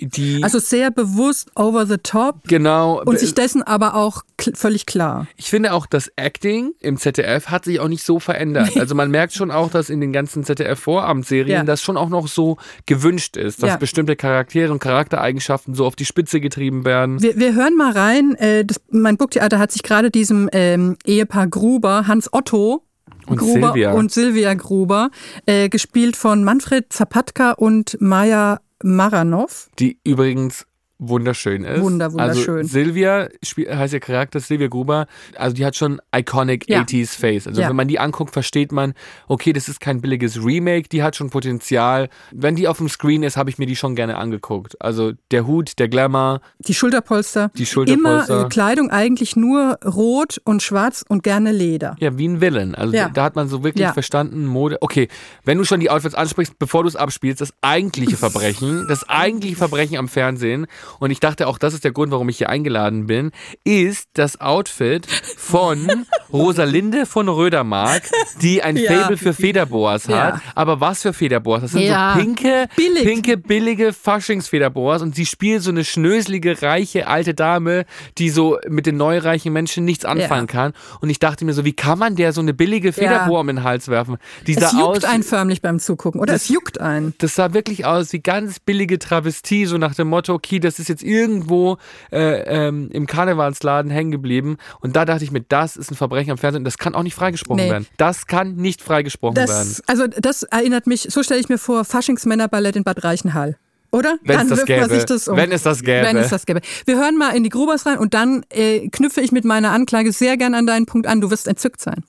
Die, 0.00 0.42
also 0.42 0.58
sehr 0.58 0.90
bewusst 0.90 1.50
over 1.56 1.86
the 1.86 1.96
top. 2.02 2.36
genau. 2.48 3.02
Und 3.04 3.18
sich 3.18 3.34
dessen 3.34 3.62
aber 3.62 3.94
auch 3.94 4.22
völlig 4.54 4.86
klar. 4.86 5.26
Ich 5.36 5.50
finde 5.50 5.72
auch, 5.74 5.86
das 5.86 6.10
Acting 6.16 6.72
im 6.80 6.96
ZDF 6.96 7.48
hat 7.48 7.64
sich 7.66 7.80
auch 7.80 7.88
nicht 7.88 8.02
so 8.04 8.18
verändert. 8.20 8.76
Also 8.78 8.94
man 8.94 9.10
merkt 9.10 9.34
schon 9.34 9.50
auch, 9.50 9.70
dass 9.70 9.90
in 9.90 10.00
den 10.00 10.12
ganzen 10.12 10.42
ZDF-Vorabendserien 10.44 11.48
Ja. 11.58 11.64
das 11.64 11.82
schon 11.82 11.96
auch 11.96 12.08
noch 12.08 12.28
so 12.28 12.56
gewünscht 12.86 13.36
ist, 13.36 13.62
dass 13.62 13.70
Ja. 13.70 13.76
bestimmte 13.76 14.16
Charaktere 14.16 14.72
und 14.72 14.78
Charaktereigenschaften 14.78 15.74
so 15.74 15.84
auf 15.86 15.96
die 15.96 16.04
Spitze 16.06 16.40
getrieben 16.40 16.84
werden. 16.84 17.20
Wir, 17.22 17.36
wir 17.36 17.54
hören 17.54 17.76
mal 17.76 17.92
rein. 17.92 18.34
Äh, 18.36 18.64
das, 18.64 18.80
mein 18.90 19.16
Booktheater 19.16 19.58
hat 19.58 19.72
sich 19.72 19.82
gerade 19.82 20.10
diesem 20.10 20.48
ähm, 20.52 20.96
Ehepaar 21.04 21.46
Gruber, 21.48 22.06
Hans 22.06 22.32
Otto 22.32 22.82
Und 23.26 23.38
Gruber 23.38 23.72
Silvia. 23.72 23.92
und 23.92 24.10
Silvia 24.12 24.54
Gruber, 24.54 25.10
äh, 25.46 25.68
gespielt 25.68 26.16
von 26.16 26.42
Manfred 26.44 26.92
Zapatka 26.92 27.52
und 27.52 27.96
Maja 28.00 28.60
Maranov. 28.82 29.68
Die 29.78 29.98
übrigens 30.04 30.66
wunderschön 31.00 31.64
ist. 31.64 31.80
Wunder, 31.82 32.12
wunderschön. 32.12 32.58
Also 32.58 32.68
Silvia 32.68 33.28
heißt 33.56 33.94
ihr 33.94 34.00
Charakter, 34.00 34.38
Silvia 34.38 34.68
Gruber, 34.68 35.06
also 35.36 35.54
die 35.56 35.64
hat 35.64 35.74
schon 35.76 36.00
iconic 36.14 36.68
Ja. 36.68 36.82
80s 36.82 37.16
Face. 37.16 37.46
Also 37.46 37.60
Ja. 37.62 37.68
wenn 37.68 37.76
man 37.76 37.88
die 37.88 37.98
anguckt, 37.98 38.32
versteht 38.32 38.70
man, 38.70 38.94
okay, 39.26 39.52
das 39.52 39.68
ist 39.68 39.80
kein 39.80 40.00
billiges 40.00 40.44
Remake, 40.44 40.88
die 40.88 41.02
hat 41.02 41.16
schon 41.16 41.30
Potenzial. 41.30 42.08
Wenn 42.30 42.54
die 42.54 42.68
auf 42.68 42.78
dem 42.78 42.88
Screen 42.88 43.22
ist, 43.22 43.36
habe 43.36 43.50
ich 43.50 43.58
mir 43.58 43.66
die 43.66 43.76
schon 43.76 43.96
gerne 43.96 44.16
angeguckt. 44.18 44.80
Also 44.80 45.12
der 45.30 45.46
Hut, 45.46 45.78
der 45.78 45.88
Glamour, 45.88 46.40
Die 46.58 46.74
Schulterpolster. 46.74 47.50
die 47.56 47.66
Schulterpolster. 47.66 48.34
Immer 48.34 48.46
äh, 48.46 48.48
Kleidung 48.48 48.90
eigentlich 48.90 49.36
nur 49.36 49.78
rot 49.84 50.40
und 50.44 50.62
schwarz 50.62 51.04
und 51.08 51.22
gerne 51.22 51.50
Leder. 51.52 51.96
Ja, 51.98 52.16
wie 52.18 52.28
ein 52.28 52.40
Villain. 52.40 52.74
Also 52.74 52.94
Ja. 52.94 53.08
da 53.08 53.24
hat 53.24 53.36
man 53.36 53.48
so 53.48 53.64
wirklich 53.64 53.88
verstanden, 53.88 54.44
Mode. 54.46 54.78
Okay, 54.80 55.08
wenn 55.44 55.58
du 55.58 55.64
schon 55.64 55.80
die 55.80 55.90
Outfits 55.90 56.14
ansprichst, 56.14 56.58
bevor 56.58 56.82
du 56.82 56.88
es 56.88 56.96
abspielst, 56.96 57.40
das 57.40 57.52
eigentliche 57.62 58.16
Verbrechen, 58.16 58.86
das 58.88 59.08
eigentliche 59.08 59.56
Verbrechen 59.56 59.96
am 59.96 60.08
Fernsehen, 60.08 60.66
und 60.98 61.10
ich 61.10 61.20
dachte 61.20 61.46
auch, 61.46 61.58
das 61.58 61.74
ist 61.74 61.84
der 61.84 61.92
Grund, 61.92 62.12
warum 62.12 62.28
ich 62.28 62.38
hier 62.38 62.48
eingeladen 62.48 63.06
bin, 63.06 63.30
ist 63.64 64.08
das 64.14 64.40
Outfit 64.40 65.06
von 65.36 66.04
Rosalinde 66.32 67.06
von 67.06 67.28
Rödermark, 67.28 68.02
die 68.40 68.62
ein 68.62 68.76
Ja. 68.76 68.92
Fable 68.92 69.16
für 69.16 69.34
Federboas 69.34 70.08
hat. 70.08 70.34
Ja. 70.36 70.40
Aber 70.54 70.80
was 70.80 71.02
für 71.02 71.12
Federboas? 71.12 71.62
Das 71.62 71.72
sind 71.72 71.82
Ja. 71.82 72.14
so 72.14 72.20
pinke, 72.20 72.66
Billig. 72.76 73.04
pinke, 73.04 73.36
billige 73.36 73.92
Faschingsfederboas 73.92 75.02
und 75.02 75.14
sie 75.14 75.26
spielt 75.26 75.62
so 75.62 75.70
eine 75.70 75.84
schnöselige, 75.84 76.62
reiche, 76.62 77.06
alte 77.06 77.34
Dame, 77.34 77.84
die 78.18 78.30
so 78.30 78.58
mit 78.68 78.86
den 78.86 78.96
neureichen 78.96 79.52
Menschen 79.52 79.84
nichts 79.84 80.04
anfangen 80.04 80.46
kann. 80.46 80.72
Und 81.00 81.10
ich 81.10 81.18
dachte 81.18 81.44
mir 81.44 81.52
so, 81.52 81.64
wie 81.64 81.72
kann 81.72 81.98
man 81.98 82.16
der 82.16 82.32
so 82.32 82.40
eine 82.40 82.54
billige 82.54 82.92
Federboa 82.92 83.40
um 83.40 83.46
den 83.46 83.62
Hals 83.64 83.88
werfen? 83.88 84.16
Die 84.46 84.56
Es 84.56 84.72
juckt 84.72 84.82
aus, 84.82 85.04
einen 85.04 85.22
förmlich 85.22 85.62
beim 85.62 85.78
Zugucken. 85.78 86.20
Oder 86.20 86.32
Das- 86.32 86.42
es 86.44 86.48
juckt 86.48 86.80
einen. 86.80 87.14
das 87.18 87.34
sah 87.34 87.52
wirklich 87.52 87.84
aus 87.84 88.12
wie 88.12 88.20
ganz 88.20 88.58
billige 88.60 88.98
Travestie, 88.98 89.66
so 89.66 89.78
nach 89.78 89.94
dem 89.94 90.08
Motto, 90.08 90.32
okay, 90.34 90.58
das 90.60 90.78
ist 90.80 90.88
jetzt 90.88 91.02
irgendwo 91.02 91.78
äh, 92.12 92.66
ähm, 92.68 92.88
im 92.92 93.06
Karnevalsladen 93.06 93.90
hängen 93.90 94.10
geblieben. 94.10 94.56
Und 94.80 94.96
da 94.96 95.04
dachte 95.04 95.22
ich 95.24 95.30
mir, 95.30 95.40
das 95.42 95.76
ist 95.76 95.90
ein 95.90 95.94
Verbrechen 95.96 96.30
am 96.30 96.38
Fernsehen. 96.38 96.64
Das 96.64 96.78
kann 96.78 96.94
auch 96.94 97.02
nicht 97.02 97.14
freigesprochen 97.14 97.62
Nee. 97.64 97.70
werden. 97.70 97.86
Das 97.96 98.26
kann 98.26 98.56
nicht 98.56 98.82
freigesprochen 98.82 99.36
werden. 99.36 99.48
Das, 99.48 99.82
also 99.86 100.06
das 100.06 100.42
erinnert 100.44 100.86
mich, 100.86 101.06
so 101.10 101.22
stelle 101.22 101.40
ich 101.40 101.48
mir 101.48 101.58
vor, 101.58 101.84
Faschingsmännerballett 101.84 102.76
in 102.76 102.84
Bad 102.84 103.04
Reichenhall. 103.04 103.56
Oder? 103.92 104.18
Wenn 104.22 104.36
es 104.36 104.40
dann 104.40 104.48
das 104.50 104.58
wirft 104.58 104.68
man 104.70 104.78
gäbe. 104.88 104.94
sich 104.94 105.04
das 105.04 105.28
um. 105.28 105.36
Wenn 105.36 105.52
es 105.52 105.62
das 105.64 105.82
gäbe. 105.82 106.06
Wenn 106.06 106.16
es 106.16 106.28
das 106.28 106.46
gäbe. 106.46 106.60
Wir 106.86 106.96
hören 106.96 107.16
mal 107.16 107.34
in 107.36 107.42
die 107.42 107.48
Grubers 107.50 107.86
rein 107.86 107.98
und 107.98 108.14
dann 108.14 108.44
äh, 108.50 108.88
knüpfe 108.88 109.20
ich 109.20 109.32
mit 109.32 109.44
meiner 109.44 109.72
Anklage 109.72 110.12
sehr 110.12 110.36
gern 110.36 110.54
an 110.54 110.66
deinen 110.66 110.86
Punkt 110.86 111.06
an. 111.08 111.20
Du 111.20 111.30
wirst 111.30 111.48
entzückt 111.48 111.80
sein. 111.80 112.04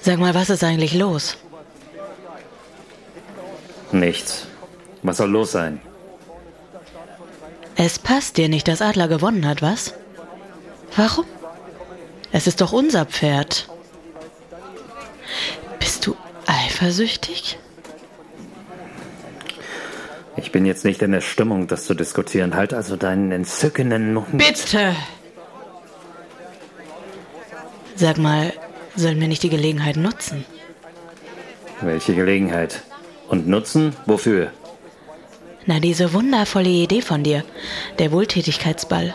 Sag 0.00 0.18
mal, 0.18 0.34
was 0.34 0.50
ist 0.50 0.64
eigentlich 0.64 0.94
los? 0.94 1.36
Nichts. 3.92 4.46
Was 5.02 5.18
soll 5.18 5.30
los 5.30 5.52
sein? 5.52 5.80
Es 7.76 7.98
passt 7.98 8.36
dir 8.36 8.48
nicht, 8.48 8.68
dass 8.68 8.82
Adler 8.82 9.08
gewonnen 9.08 9.46
hat, 9.46 9.62
was? 9.62 9.94
Warum? 10.96 11.24
Es 12.32 12.46
ist 12.46 12.60
doch 12.60 12.72
unser 12.72 13.06
Pferd. 13.06 13.68
Bist 15.78 16.06
du 16.06 16.16
eifersüchtig? 16.46 17.58
Ich 20.36 20.50
bin 20.50 20.64
jetzt 20.64 20.84
nicht 20.84 21.02
in 21.02 21.12
der 21.12 21.20
Stimmung, 21.20 21.66
das 21.66 21.84
zu 21.84 21.94
diskutieren. 21.94 22.54
Halt 22.54 22.72
also 22.72 22.96
deinen 22.96 23.32
entzückenden 23.32 24.14
Mund. 24.14 24.38
Bitte! 24.38 24.96
Sag 27.94 28.18
mal, 28.18 28.52
sollen 28.96 29.20
wir 29.20 29.28
nicht 29.28 29.42
die 29.42 29.50
Gelegenheit 29.50 29.96
nutzen? 29.96 30.44
Welche 31.80 32.14
Gelegenheit? 32.14 32.82
Und 33.28 33.46
nutzen? 33.46 33.94
Wofür? 34.06 34.52
Na, 35.66 35.78
diese 35.78 36.12
wundervolle 36.12 36.68
Idee 36.68 37.02
von 37.02 37.22
dir. 37.22 37.44
Der 37.98 38.10
Wohltätigkeitsball. 38.12 39.14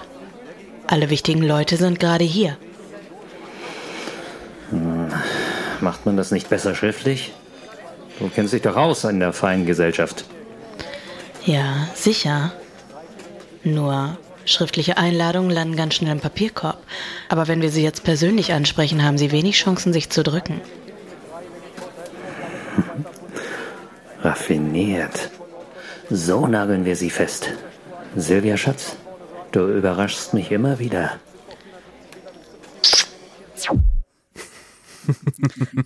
Alle 0.87 1.09
wichtigen 1.09 1.43
Leute 1.43 1.75
sind 1.75 1.99
gerade 1.99 2.23
hier. 2.23 2.57
Hm, 4.69 5.11
Macht 5.81 6.05
man 6.05 6.17
das 6.17 6.31
nicht 6.31 6.49
besser 6.49 6.73
schriftlich? 6.73 7.33
Du 8.19 8.29
kennst 8.29 8.53
dich 8.53 8.61
doch 8.61 8.75
aus 8.75 9.03
in 9.03 9.19
der 9.19 9.33
feinen 9.33 9.65
Gesellschaft. 9.65 10.25
Ja, 11.45 11.87
sicher. 11.93 12.51
Nur 13.63 14.17
schriftliche 14.45 14.97
Einladungen 14.97 15.51
landen 15.51 15.75
ganz 15.75 15.95
schnell 15.95 16.11
im 16.13 16.19
Papierkorb. 16.19 16.81
Aber 17.29 17.47
wenn 17.47 17.61
wir 17.61 17.69
sie 17.69 17.83
jetzt 17.83 18.03
persönlich 18.03 18.53
ansprechen, 18.53 19.03
haben 19.03 19.17
sie 19.17 19.31
wenig 19.31 19.57
Chancen, 19.57 19.93
sich 19.93 20.09
zu 20.09 20.23
drücken. 20.23 20.61
Raffiniert. 24.23 25.29
So 26.09 26.47
nageln 26.47 26.85
wir 26.85 26.95
sie 26.95 27.09
fest. 27.09 27.51
Silvia 28.15 28.55
Schatz, 28.55 28.95
du 29.51 29.67
überraschst 29.67 30.33
mich 30.33 30.51
immer 30.51 30.79
wieder. 30.79 31.19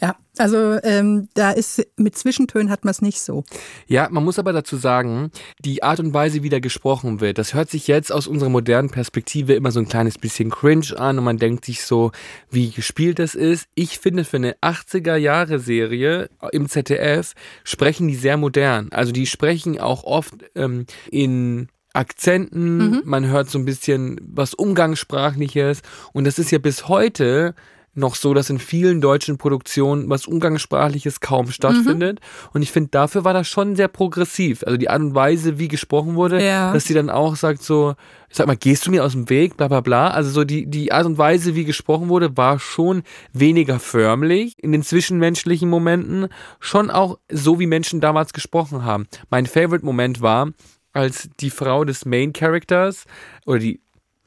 Ja, 0.02 0.15
also 0.38 0.80
ähm, 0.84 1.30
da 1.34 1.52
ist 1.52 1.85
mit 1.98 2.18
Zwischentönen 2.18 2.69
hat 2.69 2.85
man 2.85 2.91
es 2.91 3.02
nicht 3.02 3.22
so. 3.22 3.43
Ja, 3.88 4.07
man 4.10 4.23
muss 4.23 4.39
aber 4.39 4.53
dazu 4.53 4.77
sagen, 4.77 5.31
die 5.60 5.84
Art 5.84 5.99
und 5.99 6.14
Weise, 6.14 6.43
wie 6.43 6.49
da 6.49 6.60
gesprochen 6.60 7.22
wird, 7.22 7.38
das 7.38 7.53
hört 7.53 7.69
sich 7.69 7.88
jetzt 7.88 8.11
aus 8.11 8.27
unserer 8.27 8.49
modernen 8.49 8.89
Perspektive 8.89 9.53
immer 9.53 9.72
so 9.72 9.80
ein 9.80 9.88
kleines 9.88 10.18
bisschen 10.18 10.49
cringe 10.49 10.98
an 10.98 11.18
und 11.18 11.23
man 11.23 11.38
denkt 11.38 11.65
sich 11.65 11.84
so, 11.84 12.11
wie 12.49 12.72
gespielt 12.72 13.19
das 13.19 13.35
ist. 13.35 13.68
Ich 13.76 13.99
finde, 13.99 14.23
für 14.23 14.38
eine 14.38 14.56
80er 14.61 15.15
Jahre 15.15 15.60
Serie 15.60 16.30
im 16.52 16.69
ZDF 16.69 17.34
sprechen 17.64 18.07
die 18.07 18.15
sehr 18.15 18.38
modern. 18.38 18.89
Also 18.91 19.11
die 19.11 19.26
sprechen 19.26 19.80
auch 19.80 20.03
oft 20.03 20.35
ähm, 20.56 20.85
in 21.10 21.68
Akzenten, 21.93 22.77
mhm. 22.77 23.02
man 23.03 23.27
hört 23.27 23.49
so 23.49 23.60
ein 23.60 23.65
bisschen 23.65 24.19
was 24.23 24.53
Umgangssprachliches 24.53 25.81
und 26.14 26.23
das 26.23 26.39
ist 26.39 26.52
ja 26.52 26.57
bis 26.57 26.88
heute 26.88 27.53
noch 27.94 28.16
so, 28.16 28.34
dass 28.34 28.50
in 28.50 28.60
vielen 28.60 29.02
deutschen 29.02 29.38
Produktionen 29.38 30.10
was 30.10 30.26
Umgangssprachliches 30.26 31.20
kaum 31.20 31.52
stattfindet. 31.52 32.20
Mhm. 32.20 32.50
Und 32.54 32.62
ich 32.62 32.72
finde, 32.72 32.90
dafür 32.90 33.26
war 33.26 33.34
das 33.34 33.48
schon 33.48 33.76
sehr 33.76 33.90
progressiv. 33.90 34.64
Also 34.66 34.78
die 34.78 34.90
Art 34.90 35.02
und 35.02 35.14
Weise, 35.14 35.60
wie 35.60 35.68
gesprochen 35.68 36.16
wurde, 36.16 36.44
ja. 36.44 36.72
dass 36.72 36.86
sie 36.86 36.94
dann 36.94 37.10
auch 37.10 37.36
sagt 37.36 37.64
so, 37.64 37.96
sag 38.30 38.48
mal, 38.48 38.56
gehst 38.56 38.88
du 38.88 38.92
mir 38.92 39.04
aus 39.04 39.12
dem 39.12 39.30
Weg, 39.30 39.58
bla 39.58 39.68
bla 39.68 39.82
bla. 39.82 40.10
Also 40.10 40.30
so 40.32 40.44
die, 40.46 40.68
die 40.68 40.94
Art 40.94 41.06
und 41.06 41.18
Weise, 41.18 41.56
wie 41.56 41.66
gesprochen 41.66 42.08
wurde, 42.08 42.38
war 42.38 42.60
schon 42.60 43.04
weniger 43.34 43.80
förmlich 43.80 44.56
in 44.58 44.72
den 44.72 44.84
zwischenmenschlichen 44.84 45.70
Momenten. 45.70 46.28
Schon 46.60 46.90
auch 46.90 47.20
so, 47.30 47.60
wie 47.60 47.68
Menschen 47.68 48.00
damals 48.00 48.32
gesprochen 48.32 48.86
haben. 48.86 49.08
Mein 49.30 49.46
Favorite-Moment 49.46 50.22
war, 50.22 50.52
als 50.94 51.30
die 51.40 51.50
Frau 51.50 51.84
des 51.84 52.06
Main 52.06 52.32
Characters 52.34 53.06
oder 53.46 53.60
die 53.60 53.82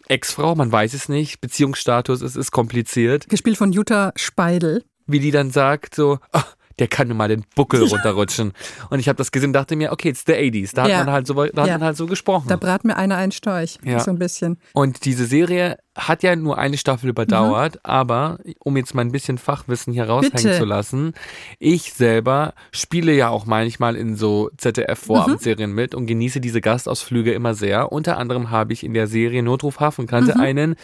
Ex-Frau, 0.09 0.55
man 0.55 0.71
weiß 0.71 0.95
es 0.95 1.09
nicht, 1.09 1.41
Beziehungsstatus, 1.41 2.21
es 2.23 2.37
ist 2.37 2.51
kompliziert. 2.51 3.29
Gespielt 3.29 3.57
von 3.57 3.73
Jutta 3.73 4.13
Speidel. 4.17 4.85
Wie 5.07 5.21
die 5.21 5.31
dann 5.31 5.51
sagt, 5.51 5.95
so, 5.95 6.19
ach, 6.33 6.57
der 6.79 6.89
kann 6.89 7.09
nur 7.09 7.17
mal 7.17 7.29
den 7.29 7.45
Buckel 7.55 7.83
runterrutschen. 7.83 8.53
Und 8.91 8.99
ich 8.99 9.09
habe 9.09 9.17
das 9.17 9.33
gesehen 9.33 9.51
und 9.51 9.55
dachte 9.55 9.77
mir, 9.77 9.93
okay, 9.93 10.09
it's 10.09 10.25
the 10.27 10.33
80s. 10.33 10.75
Da, 10.75 10.87
ja. 10.89 10.99
hat, 10.99 11.07
man 11.07 11.15
halt 11.15 11.27
so, 11.27 11.35
da 11.35 11.63
hat 11.63 11.71
man 11.71 11.83
halt 11.83 11.97
so 11.97 12.07
gesprochen. 12.07 12.49
Da 12.49 12.57
brat 12.57 12.85
mir 12.85 12.97
einer 12.97 13.17
einen 13.17 13.33
Storch. 13.33 13.79
Ja. 13.85 14.01
So 14.01 14.11
ein 14.11 14.19
bisschen. 14.19 14.59
Und 14.73 15.05
diese 15.05 15.27
Serie 15.27 15.79
hat 15.97 16.23
ja 16.23 16.35
nur 16.35 16.59
eine 16.59 16.77
Staffel 16.77 17.09
überdauert, 17.09 17.77
mhm. 17.77 17.81
aber 17.85 18.39
um 18.59 18.77
jetzt 18.77 18.95
mal 18.95 19.03
ein 19.03 19.13
bisschen 19.13 19.39
Fachwissen 19.39 19.93
hier 19.93 20.05
raushängen 20.05 20.43
Bitte. 20.43 20.59
zu 20.59 20.65
lassen, 20.65 21.15
ich 21.59 21.93
selber 21.93 22.55
spiele 22.73 23.13
ja 23.13 23.29
auch 23.29 23.47
manchmal 23.47 23.95
in 23.95 24.17
so 24.17 24.51
ZDF-Vorabendserien 24.57 25.71
mhm. 25.71 25.77
mit 25.77 25.95
und 25.95 26.07
genieße 26.07 26.41
diese 26.41 26.61
Gastausflüge 26.61 27.33
immer 27.33 27.55
sehr. 27.55 27.93
Unter 27.93 28.19
anderem 28.19 28.51
habe 28.51 28.73
ich 28.73 28.83
in 28.83 28.93
der 28.93 29.07
Serie 29.07 29.43
Notruf 29.43 29.79
Hafenkante 29.79 30.35
mhm. 30.35 30.41
einen, 30.41 30.75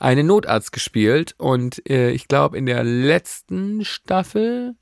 einen 0.00 0.26
Notarzt 0.26 0.72
gespielt 0.72 1.34
und 1.36 1.88
äh, 1.88 2.10
ich 2.10 2.28
glaube 2.28 2.56
in 2.56 2.64
der 2.64 2.84
letzten 2.84 3.84
Staffel 3.84 4.76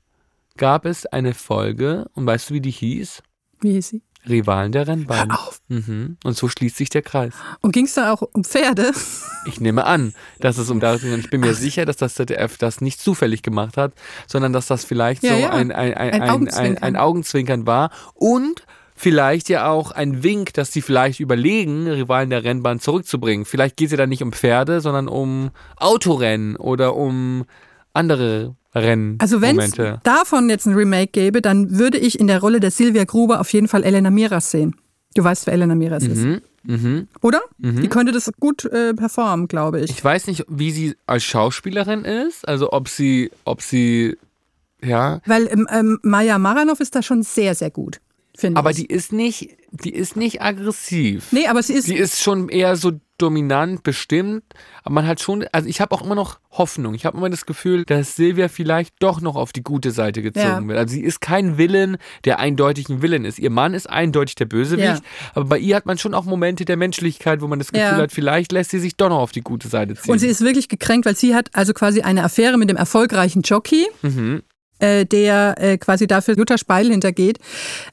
gab 0.57 0.85
es 0.85 1.05
eine 1.05 1.33
Folge 1.33 2.09
und 2.13 2.25
weißt 2.25 2.49
du, 2.49 2.53
wie 2.55 2.61
die 2.61 2.71
hieß? 2.71 3.23
Wie 3.61 3.71
hieß 3.73 3.89
sie? 3.89 4.01
Rivalen 4.27 4.71
der 4.71 4.87
Rennbahn. 4.87 5.31
Hör 5.31 5.39
auf. 5.39 5.61
Mhm. 5.67 6.17
Und 6.23 6.37
so 6.37 6.47
schließt 6.47 6.77
sich 6.77 6.89
der 6.89 7.01
Kreis. 7.01 7.33
Und 7.61 7.73
ging 7.73 7.85
es 7.85 7.93
da 7.93 8.13
auch 8.13 8.21
um 8.21 8.43
Pferde? 8.43 8.91
Ich 9.45 9.59
nehme 9.59 9.85
an, 9.85 10.13
dass 10.39 10.57
es 10.57 10.69
um 10.69 10.79
das 10.79 11.01
ging. 11.01 11.19
Ich 11.19 11.29
bin 11.29 11.41
mir 11.41 11.51
Ach. 11.51 11.57
sicher, 11.57 11.85
dass 11.85 11.97
das 11.97 12.15
ZDF 12.15 12.57
das 12.57 12.79
nicht 12.79 13.01
zufällig 13.01 13.43
gemacht 13.43 13.75
hat, 13.75 13.93
sondern 14.27 14.53
dass 14.53 14.67
das 14.67 14.85
vielleicht 14.85 15.23
ja, 15.23 15.33
so 15.33 15.39
ja. 15.41 15.49
Ein, 15.49 15.71
ein, 15.71 15.93
ein, 15.93 16.21
ein, 16.21 16.29
Augenzwinkern. 16.29 16.83
ein 16.83 16.95
Augenzwinkern 16.95 17.67
war. 17.67 17.91
Und 18.13 18.65
vielleicht 18.95 19.49
ja 19.49 19.67
auch 19.67 19.91
ein 19.91 20.23
Wink, 20.23 20.53
dass 20.53 20.71
sie 20.71 20.81
vielleicht 20.81 21.19
überlegen, 21.19 21.87
Rivalen 21.87 22.29
der 22.29 22.43
Rennbahn 22.43 22.79
zurückzubringen. 22.79 23.45
Vielleicht 23.45 23.75
geht 23.75 23.87
es 23.87 23.91
ja 23.91 23.97
dann 23.97 24.09
nicht 24.09 24.23
um 24.23 24.31
Pferde, 24.31 24.79
sondern 24.79 25.09
um 25.09 25.51
Autorennen 25.75 26.55
oder 26.55 26.95
um 26.95 27.43
andere 27.91 28.55
Rennen. 28.75 29.17
Also 29.19 29.41
wenn 29.41 29.59
es 29.59 29.73
davon 30.03 30.49
jetzt 30.49 30.65
ein 30.65 30.73
Remake 30.73 31.11
gäbe, 31.11 31.41
dann 31.41 31.77
würde 31.77 31.97
ich 31.97 32.19
in 32.19 32.27
der 32.27 32.39
Rolle 32.39 32.59
der 32.59 32.71
Silvia 32.71 33.03
Gruber 33.03 33.39
auf 33.39 33.51
jeden 33.53 33.67
Fall 33.67 33.83
Elena 33.83 34.09
Miras 34.09 34.51
sehen. 34.51 34.75
Du 35.15 35.23
weißt, 35.23 35.45
wer 35.45 35.53
Elena 35.53 35.75
Miras 35.75 36.03
mhm. 36.03 36.11
ist. 36.11 36.41
Mhm. 36.63 37.07
Oder? 37.21 37.41
Mhm. 37.59 37.81
Die 37.81 37.87
könnte 37.87 38.11
das 38.11 38.31
gut 38.39 38.65
äh, 38.65 38.93
performen, 38.93 39.47
glaube 39.47 39.81
ich. 39.81 39.91
Ich 39.91 40.03
weiß 40.03 40.27
nicht, 40.27 40.45
wie 40.47 40.71
sie 40.71 40.95
als 41.05 41.23
Schauspielerin 41.23 42.05
ist, 42.05 42.47
also 42.47 42.71
ob 42.71 42.87
sie, 42.87 43.31
ob 43.43 43.61
sie, 43.61 44.17
ja. 44.81 45.21
Weil 45.25 45.47
ähm, 45.47 45.67
ähm, 45.71 45.99
Maja 46.01 46.37
Maranov 46.39 46.79
ist 46.79 46.95
da 46.95 47.03
schon 47.03 47.23
sehr, 47.23 47.53
sehr 47.53 47.69
gut. 47.69 47.99
Aber 48.55 48.71
ich. 48.71 48.77
die 48.77 48.85
ist 48.87 49.13
nicht, 49.13 49.49
die 49.71 49.93
ist 49.93 50.15
nicht 50.15 50.41
aggressiv. 50.41 51.27
Nee, 51.31 51.47
aber 51.47 51.61
sie 51.61 51.73
ist. 51.73 51.87
Die 51.87 51.95
ist 51.95 52.19
schon 52.19 52.49
eher 52.49 52.75
so 52.75 52.93
dominant, 53.17 53.83
bestimmt. 53.83 54.43
Aber 54.83 54.95
man 54.95 55.07
hat 55.07 55.21
schon, 55.21 55.45
also 55.51 55.67
ich 55.67 55.81
habe 55.81 55.93
auch 55.93 56.03
immer 56.03 56.15
noch 56.15 56.39
Hoffnung. 56.51 56.93
Ich 56.93 57.05
habe 57.05 57.17
immer 57.17 57.29
das 57.29 57.45
Gefühl, 57.45 57.85
dass 57.85 58.15
Silvia 58.15 58.47
vielleicht 58.47 58.95
doch 58.99 59.21
noch 59.21 59.35
auf 59.35 59.53
die 59.53 59.63
gute 59.63 59.91
Seite 59.91 60.21
gezogen 60.21 60.45
ja. 60.45 60.67
wird. 60.67 60.77
Also 60.77 60.93
sie 60.93 61.01
ist 61.01 61.21
kein 61.21 61.57
Willen, 61.57 61.97
der 62.25 62.39
eindeutig 62.39 62.89
ein 62.89 63.01
Willen 63.01 63.25
ist. 63.25 63.39
Ihr 63.39 63.49
Mann 63.49 63.73
ist 63.73 63.89
eindeutig 63.89 64.35
der 64.35 64.45
Bösewicht. 64.45 65.03
Ja. 65.03 65.09
Aber 65.33 65.45
bei 65.45 65.57
ihr 65.57 65.75
hat 65.75 65.85
man 65.85 65.97
schon 65.97 66.13
auch 66.13 66.25
Momente 66.25 66.65
der 66.65 66.77
Menschlichkeit, 66.77 67.41
wo 67.41 67.47
man 67.47 67.59
das 67.59 67.71
Gefühl 67.71 67.97
ja. 67.97 67.97
hat, 67.97 68.11
vielleicht 68.11 68.51
lässt 68.51 68.71
sie 68.71 68.79
sich 68.79 68.95
doch 68.95 69.09
noch 69.09 69.19
auf 69.19 69.31
die 69.31 69.41
gute 69.41 69.67
Seite 69.67 69.95
ziehen. 69.95 70.11
Und 70.11 70.19
sie 70.19 70.27
ist 70.27 70.41
wirklich 70.41 70.67
gekränkt, 70.67 71.05
weil 71.05 71.15
sie 71.15 71.35
hat 71.35 71.49
also 71.53 71.73
quasi 71.73 72.01
eine 72.01 72.23
Affäre 72.23 72.57
mit 72.57 72.69
dem 72.69 72.77
erfolgreichen 72.77 73.41
Jockey. 73.41 73.87
Mhm 74.01 74.43
äh, 74.83 75.05
der 75.05 75.55
äh, 75.57 75.77
quasi 75.77 76.07
dafür 76.07 76.35
Jutta 76.35 76.57
Speil 76.57 76.89
hintergeht. 76.89 77.39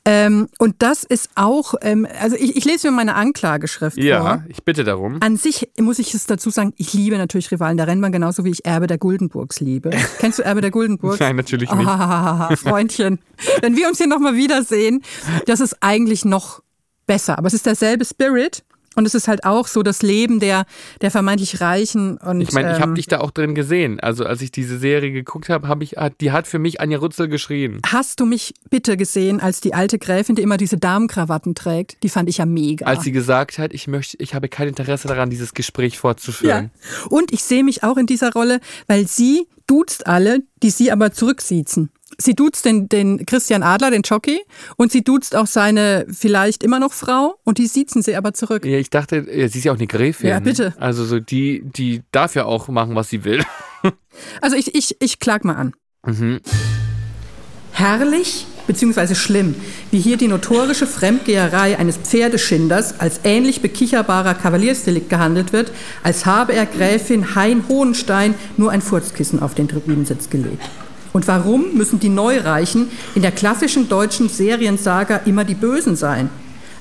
Ähm, 0.05 0.49
und 0.59 0.77
das 0.81 1.05
ist 1.05 1.31
auch, 1.37 1.75
ähm, 1.83 2.07
also 2.21 2.37
ich, 2.37 2.57
ich 2.57 2.65
lese 2.65 2.91
mir 2.91 2.97
meine 2.97 3.15
Anklageschrift 3.15 3.97
ja, 3.97 4.21
vor. 4.21 4.29
Ja, 4.29 4.45
ich 4.49 4.65
bitte 4.65 4.83
darum. 4.83 5.19
An 5.21 5.37
sich 5.37 5.71
muss 5.79 6.01
ich 6.01 6.15
es 6.15 6.27
dazu 6.27 6.51
sagen, 6.51 6.73
ich 6.77 6.93
liebe 6.93 7.17
natürlich 7.17 7.51
Rivalen 7.53 7.77
der 7.77 7.87
Rennbahn, 7.87 8.11
genauso 8.11 8.45
wie 8.45 8.51
ich 8.51 8.65
Erbe 8.65 8.89
der 8.89 8.99
Guldenburgs 8.99 9.61
liebe. 9.61 9.91
Kennst 10.19 10.41
du 10.41 10.43
Erbe 10.43 10.63
der 10.63 10.73
Guldenburgs? 10.73 11.21
Nein, 11.21 11.37
natürlich 11.37 11.71
nicht. 11.71 11.87
Ah, 11.87 12.55
Freundchen. 12.57 13.21
Wenn 13.61 13.77
wir 13.77 13.87
uns 13.87 13.99
hier 13.99 14.09
nochmal 14.09 14.35
wiedersehen, 14.35 15.03
das 15.47 15.61
ist 15.61 15.77
eigentlich 15.81 16.25
noch 16.25 16.61
besser. 17.07 17.39
Aber 17.39 17.47
es 17.47 17.55
ist 17.55 17.67
derselbe 17.67 18.05
Spirit. 18.05 18.65
Und 19.01 19.07
es 19.07 19.15
ist 19.15 19.29
halt 19.29 19.45
auch 19.45 19.67
so 19.67 19.83
das 19.83 20.03
Leben 20.03 20.41
der, 20.41 20.67
der 21.01 21.11
vermeintlich 21.11 21.63
Reichen. 21.63 22.19
Und, 22.19 22.43
ich 22.43 22.53
meine, 22.53 22.73
ich 22.73 22.81
habe 22.81 22.91
ähm, 22.91 22.95
dich 22.97 23.07
da 23.07 23.21
auch 23.21 23.31
drin 23.31 23.55
gesehen. 23.55 23.99
Also 23.99 24.27
als 24.27 24.43
ich 24.43 24.53
diese 24.53 24.79
Serie 24.79 25.11
geguckt 25.11 25.49
habe, 25.49 25.75
ich, 25.83 25.97
die 26.21 26.33
hat 26.33 26.47
für 26.47 26.59
mich 26.59 26.83
Anja 26.83 26.99
Rützel 26.99 27.27
geschrien. 27.27 27.81
Hast 27.87 28.21
du 28.21 28.27
mich 28.27 28.53
bitte 28.69 28.99
gesehen 28.99 29.41
als 29.41 29.63
die 29.63 29.73
alte 29.73 29.99
Gräfin, 29.99 30.37
die 30.37 30.43
immer 30.43 30.59
diese 30.59 30.77
Damenkrawatten 30.77 31.55
trägt? 31.55 31.97
Die 32.03 32.11
fand 32.11 32.29
ich 32.29 32.37
ja 32.37 32.45
mega. 32.45 32.85
Als 32.85 33.03
sie 33.03 33.13
gesagt 33.13 33.57
hat, 33.57 33.73
ich 33.73 33.89
möchte, 33.89 34.19
ich 34.21 34.35
habe 34.35 34.51
kein 34.51 34.69
Interesse 34.69 35.09
daran, 35.09 35.31
dieses 35.31 35.55
Gespräch 35.55 35.99
fortzuführen. 35.99 36.71
Ja. 36.75 37.07
Und 37.09 37.33
ich 37.33 37.43
sehe 37.43 37.65
mich 37.65 37.83
auch 37.83 37.97
in 37.97 38.05
dieser 38.05 38.35
Rolle, 38.35 38.61
weil 38.87 39.07
sie 39.07 39.47
duzt 39.67 40.07
alle, 40.07 40.43
die 40.63 40.69
sie 40.69 40.93
aber 40.93 41.11
zurücksiezen 41.13 41.91
sie 42.19 42.35
duzt 42.35 42.65
den, 42.65 42.89
den 42.89 43.25
Christian 43.27 43.63
Adler, 43.63 43.91
den 43.91 44.03
Jockey, 44.03 44.41
und 44.77 44.93
sie 44.93 45.03
duzt 45.03 45.37
auch 45.37 45.47
seine 45.47 46.07
vielleicht 46.11 46.63
immer 46.63 46.81
noch 46.81 46.93
Frau 46.93 47.37
und 47.45 47.59
die 47.59 47.67
siezen 47.67 48.03
sie 48.03 48.17
aber 48.17 48.35
zurück. 48.35 48.65
Ja, 48.65 48.79
ich 48.79 48.91
dachte, 48.91 49.25
sie 49.25 49.59
ist 49.59 49.65
ja 49.65 49.73
auch 49.73 49.77
eine 49.77 49.87
Gräfin. 49.87 50.29
Ja, 50.29 50.41
bitte. 50.41 50.75
Also 50.79 51.05
so 51.05 51.21
die, 51.21 51.63
die 51.65 52.03
darf 52.13 52.35
ja 52.35 52.45
auch 52.45 52.69
machen, 52.69 52.95
was 52.95 53.09
sie 53.09 53.25
will. 53.25 53.43
also 54.41 54.57
ich, 54.57 54.75
ich, 54.75 54.97
ich 55.01 55.19
klag 55.19 55.45
mal 55.45 55.55
an. 55.55 55.75
Mhm. 56.05 56.41
Herrlich 57.73 58.47
beziehungsweise 58.67 59.15
schlimm, 59.17 59.55
wie 59.91 59.99
hier 59.99 60.17
die 60.17 60.29
notorische 60.29 60.87
Fremdgeherei 60.87 61.77
eines 61.79 61.97
Pferdeschinders 61.97 63.01
als 63.01 63.21
ähnlich 63.25 63.63
bekicherbarer 63.63 64.35
Kavaliersdelikt 64.35 65.11
gehandelt 65.11 65.53
wird, 65.53 65.73
als 66.03 66.25
habe 66.25 66.53
er 66.53 66.67
Gräfin 66.67 67.35
Hein 67.35 67.65
Hohenstein 67.69 68.35
nur 68.57 68.71
ein 68.71 68.81
Furzkissen 68.81 69.41
auf 69.43 69.55
den 69.55 69.67
Tribunensitz 69.67 70.31
gelegt. 70.31 70.63
Und 71.13 71.27
warum 71.27 71.75
müssen 71.75 72.01
die 72.01 72.09
Neureichen 72.09 72.89
in 73.15 73.23
der 73.23 73.33
klassischen 73.33 73.89
deutschen 73.89 74.29
Seriensaga 74.29 75.17
immer 75.25 75.45
die 75.45 75.55
Bösen 75.55 75.97
sein? 75.97 76.31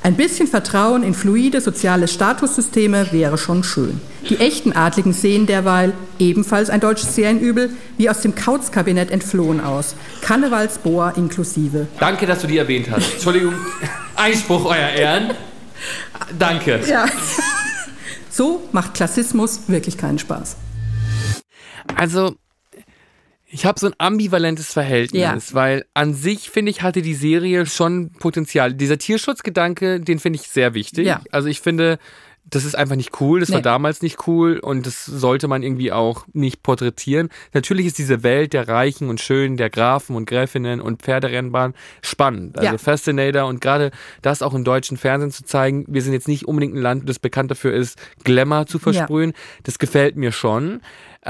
Ein 0.01 0.15
bisschen 0.15 0.47
Vertrauen 0.47 1.03
in 1.03 1.13
fluide 1.13 1.59
soziale 1.59 2.07
Statussysteme 2.07 3.11
wäre 3.11 3.37
schon 3.37 3.65
schön. 3.65 3.99
Die 4.29 4.37
echten 4.37 4.71
Adligen 4.71 5.11
sehen 5.11 5.45
derweil 5.45 5.91
ebenfalls 6.19 6.69
ein 6.69 6.79
deutsches 6.79 7.15
Serienübel 7.15 7.71
wie 7.97 8.09
aus 8.09 8.21
dem 8.21 8.33
Kauzkabinett 8.33 9.11
entflohen 9.11 9.59
aus. 9.59 9.95
Karnevalsboa 10.21 11.11
inklusive. 11.11 11.87
Danke, 11.99 12.25
dass 12.27 12.39
du 12.39 12.47
die 12.47 12.57
erwähnt 12.57 12.89
hast. 12.89 13.13
Entschuldigung, 13.13 13.55
Einspruch, 14.15 14.65
Euer 14.65 14.89
Ehren. 14.89 15.31
Danke. 16.37 16.79
Ja. 16.87 17.05
So 18.29 18.61
macht 18.71 18.93
Klassismus 18.93 19.61
wirklich 19.67 19.97
keinen 19.97 20.17
Spaß. 20.17 20.55
Also, 21.95 22.35
Ich 23.51 23.65
habe 23.65 23.79
so 23.79 23.87
ein 23.87 23.93
ambivalentes 23.97 24.71
Verhältnis, 24.73 25.21
Ja. 25.21 25.35
weil 25.53 25.85
an 25.95 26.13
sich 26.13 26.49
finde 26.51 26.69
ich 26.69 26.83
hatte 26.83 27.01
die 27.01 27.15
Serie 27.15 27.65
schon 27.65 28.11
Potenzial. 28.11 28.73
Dieser 28.75 28.99
Tierschutzgedanke, 28.99 29.99
den 29.99 30.19
finde 30.19 30.37
ich 30.39 30.47
sehr 30.49 30.75
wichtig. 30.75 31.07
Ja. 31.07 31.21
Also 31.31 31.47
ich 31.47 31.59
finde, 31.59 31.97
das 32.45 32.63
ist 32.63 32.75
einfach 32.75 32.95
nicht 32.95 33.19
cool. 33.21 33.39
Das 33.39 33.49
war 33.49 33.57
Nee. 33.57 33.63
damals 33.63 34.01
nicht 34.03 34.27
cool 34.27 34.59
und 34.59 34.85
das 34.85 35.03
sollte 35.05 35.47
man 35.47 35.63
irgendwie 35.63 35.91
auch 35.91 36.25
nicht 36.33 36.61
porträtieren. 36.63 37.29
Natürlich 37.53 37.85
ist 37.87 37.97
diese 37.97 38.21
Welt 38.23 38.53
der 38.53 38.67
Reichen 38.67 39.09
und 39.09 39.19
Schönen, 39.19 39.57
der 39.57 39.69
Grafen 39.71 40.15
und 40.15 40.25
Gräfinnen 40.27 40.79
und 40.81 41.01
Pferderennbahn 41.01 41.73
spannend. 42.03 42.57
Also 42.57 42.71
Ja. 42.73 42.77
Fascinator 42.77 43.45
und 43.47 43.61
gerade 43.61 43.89
das 44.21 44.41
auch 44.43 44.53
im 44.53 44.63
deutschen 44.63 44.97
Fernsehen 44.97 45.31
zu 45.31 45.43
zeigen. 45.43 45.85
Wir 45.87 46.01
sind 46.03 46.13
jetzt 46.13 46.27
nicht 46.27 46.47
unbedingt 46.47 46.75
ein 46.75 46.81
Land, 46.81 47.09
das 47.09 47.17
bekannt 47.19 47.49
dafür 47.51 47.73
ist, 47.73 47.97
Glamour 48.23 48.67
zu 48.67 48.77
versprühen. 48.79 49.33
Das 49.63 49.79
gefällt 49.79 50.15
mir 50.17 50.31
schon. 50.31 50.81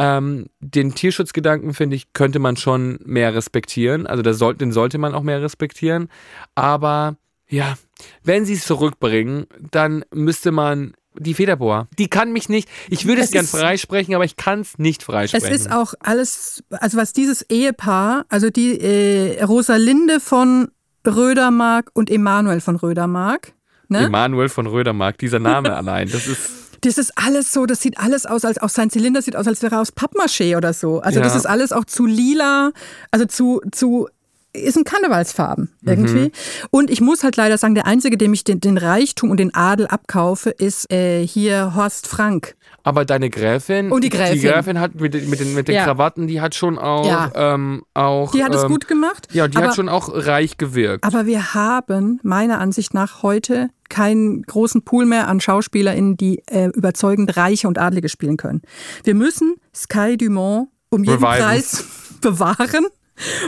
Ähm, 0.01 0.45
den 0.61 0.95
Tierschutzgedanken, 0.95 1.73
finde 1.73 1.97
ich, 1.97 2.13
könnte 2.13 2.39
man 2.39 2.55
schon 2.55 2.99
mehr 3.03 3.33
respektieren. 3.35 4.07
Also 4.07 4.31
soll, 4.31 4.55
den 4.55 4.71
sollte 4.71 4.97
man 4.97 5.13
auch 5.13 5.23
mehr 5.23 5.41
respektieren. 5.41 6.07
Aber 6.55 7.17
ja, 7.49 7.77
wenn 8.23 8.45
sie 8.45 8.53
es 8.53 8.65
zurückbringen, 8.65 9.47
dann 9.71 10.05
müsste 10.13 10.53
man 10.53 10.93
die 11.15 11.33
Federbohr. 11.33 11.89
Die 11.97 12.07
kann 12.07 12.31
mich 12.31 12.47
nicht. 12.47 12.69
Ich 12.87 13.05
würde 13.05 13.19
es, 13.19 13.27
Es 13.27 13.31
gern 13.33 13.45
freisprechen, 13.45 14.15
aber 14.15 14.23
ich 14.23 14.37
kann 14.37 14.61
es 14.61 14.77
nicht 14.77 15.01
Es 15.01 15.05
freisprechen. 15.05 15.51
ist 15.53 15.69
auch 15.69 15.93
alles, 15.99 16.63
also 16.69 16.97
was 16.97 17.11
dieses 17.11 17.41
Ehepaar, 17.49 18.25
also 18.29 18.49
die 18.49 18.79
äh, 18.79 19.43
Rosalinde 19.43 20.21
von 20.21 20.69
Rödermark 21.05 21.89
und 21.93 22.09
Emanuel 22.09 22.61
von 22.61 22.77
Rödermark, 22.77 23.51
ne? 23.89 24.05
Emanuel 24.05 24.47
von 24.47 24.65
Rödermark, 24.65 25.17
dieser 25.17 25.39
Name 25.39 25.75
allein, 25.75 26.09
das 26.09 26.27
ist. 26.27 26.68
Das 26.81 26.97
ist 26.97 27.11
alles 27.17 27.51
so, 27.51 27.65
das 27.65 27.81
sieht 27.81 27.97
alles 27.99 28.25
aus, 28.25 28.45
als 28.45 28.57
auch 28.59 28.69
sein 28.69 28.89
Zylinder 28.89 29.21
sieht 29.21 29.35
aus, 29.35 29.47
als 29.47 29.61
wäre 29.61 29.75
er 29.75 29.81
aus 29.81 29.91
Pappmaché 29.95 30.55
oder 30.57 30.73
so. 30.73 30.99
Also 30.99 31.19
Ja. 31.19 31.23
das 31.25 31.35
ist 31.35 31.45
alles 31.45 31.71
auch 31.71 31.85
zu 31.85 32.05
lila, 32.05 32.71
also 33.11 33.25
zu, 33.25 33.61
zu 33.71 34.07
ist 34.51 34.77
ein 34.77 34.83
Karnevalsfarben 34.83 35.69
irgendwie. 35.83 36.25
Mhm. 36.25 36.31
Und 36.71 36.89
ich 36.89 37.01
muss 37.01 37.23
halt 37.23 37.35
leider 37.35 37.57
sagen, 37.59 37.75
der 37.75 37.85
Einzige, 37.85 38.17
dem 38.17 38.33
ich 38.33 38.43
den, 38.43 38.59
den 38.59 38.77
Reichtum 38.79 39.29
und 39.29 39.37
den 39.39 39.53
Adel 39.53 39.85
abkaufe, 39.87 40.49
ist 40.49 40.91
äh, 40.91 41.25
hier 41.25 41.75
Horst 41.75 42.07
Frank. 42.07 42.55
Aber 42.83 43.05
deine 43.05 43.29
Gräfin, 43.29 43.91
Und 43.91 44.03
die 44.03 44.09
Gräfin. 44.09 44.35
die 44.41 44.47
Gräfin 44.47 44.79
hat 44.79 44.95
mit, 44.95 45.13
den- 45.13 45.29
mit 45.29 45.39
den, 45.39 45.53
mit 45.53 45.67
den 45.67 45.75
Ja. 45.75 45.83
Krawatten, 45.83 46.25
die 46.27 46.41
hat 46.41 46.55
schon 46.55 46.79
auch, 46.79 47.05
Ja. 47.05 47.31
ähm, 47.35 47.83
auch. 47.93 48.31
Die 48.31 48.43
hat 48.43 48.55
es 48.55 48.63
ähm, 48.63 48.69
gut 48.69 48.87
gemacht. 48.87 49.27
Ja, 49.33 49.47
die 49.47 49.57
aber, 49.57 49.67
hat 49.67 49.75
schon 49.75 49.87
auch 49.87 50.09
reich 50.11 50.57
gewirkt. 50.57 51.03
Aber 51.03 51.27
wir 51.27 51.53
haben 51.53 52.19
meiner 52.23 52.59
Ansicht 52.59 52.95
nach 52.95 53.21
heute 53.21 53.69
keinen 53.89 54.43
großen 54.43 54.83
Pool 54.83 55.05
mehr 55.05 55.27
an 55.27 55.39
SchauspielerInnen, 55.41 56.15
die 56.17 56.41
äh, 56.47 56.67
überzeugend 56.67 57.35
Reiche 57.37 57.67
und 57.67 57.77
Adlige 57.77 58.09
spielen 58.09 58.37
können. 58.37 58.61
Wir 59.03 59.15
müssen 59.15 59.55
Sky 59.75 60.15
Dumont 60.17 60.69
um 60.89 61.03
jeden 61.03 61.23
Reviven. 61.23 61.43
Preis 61.43 61.85
bewahren 62.21 62.85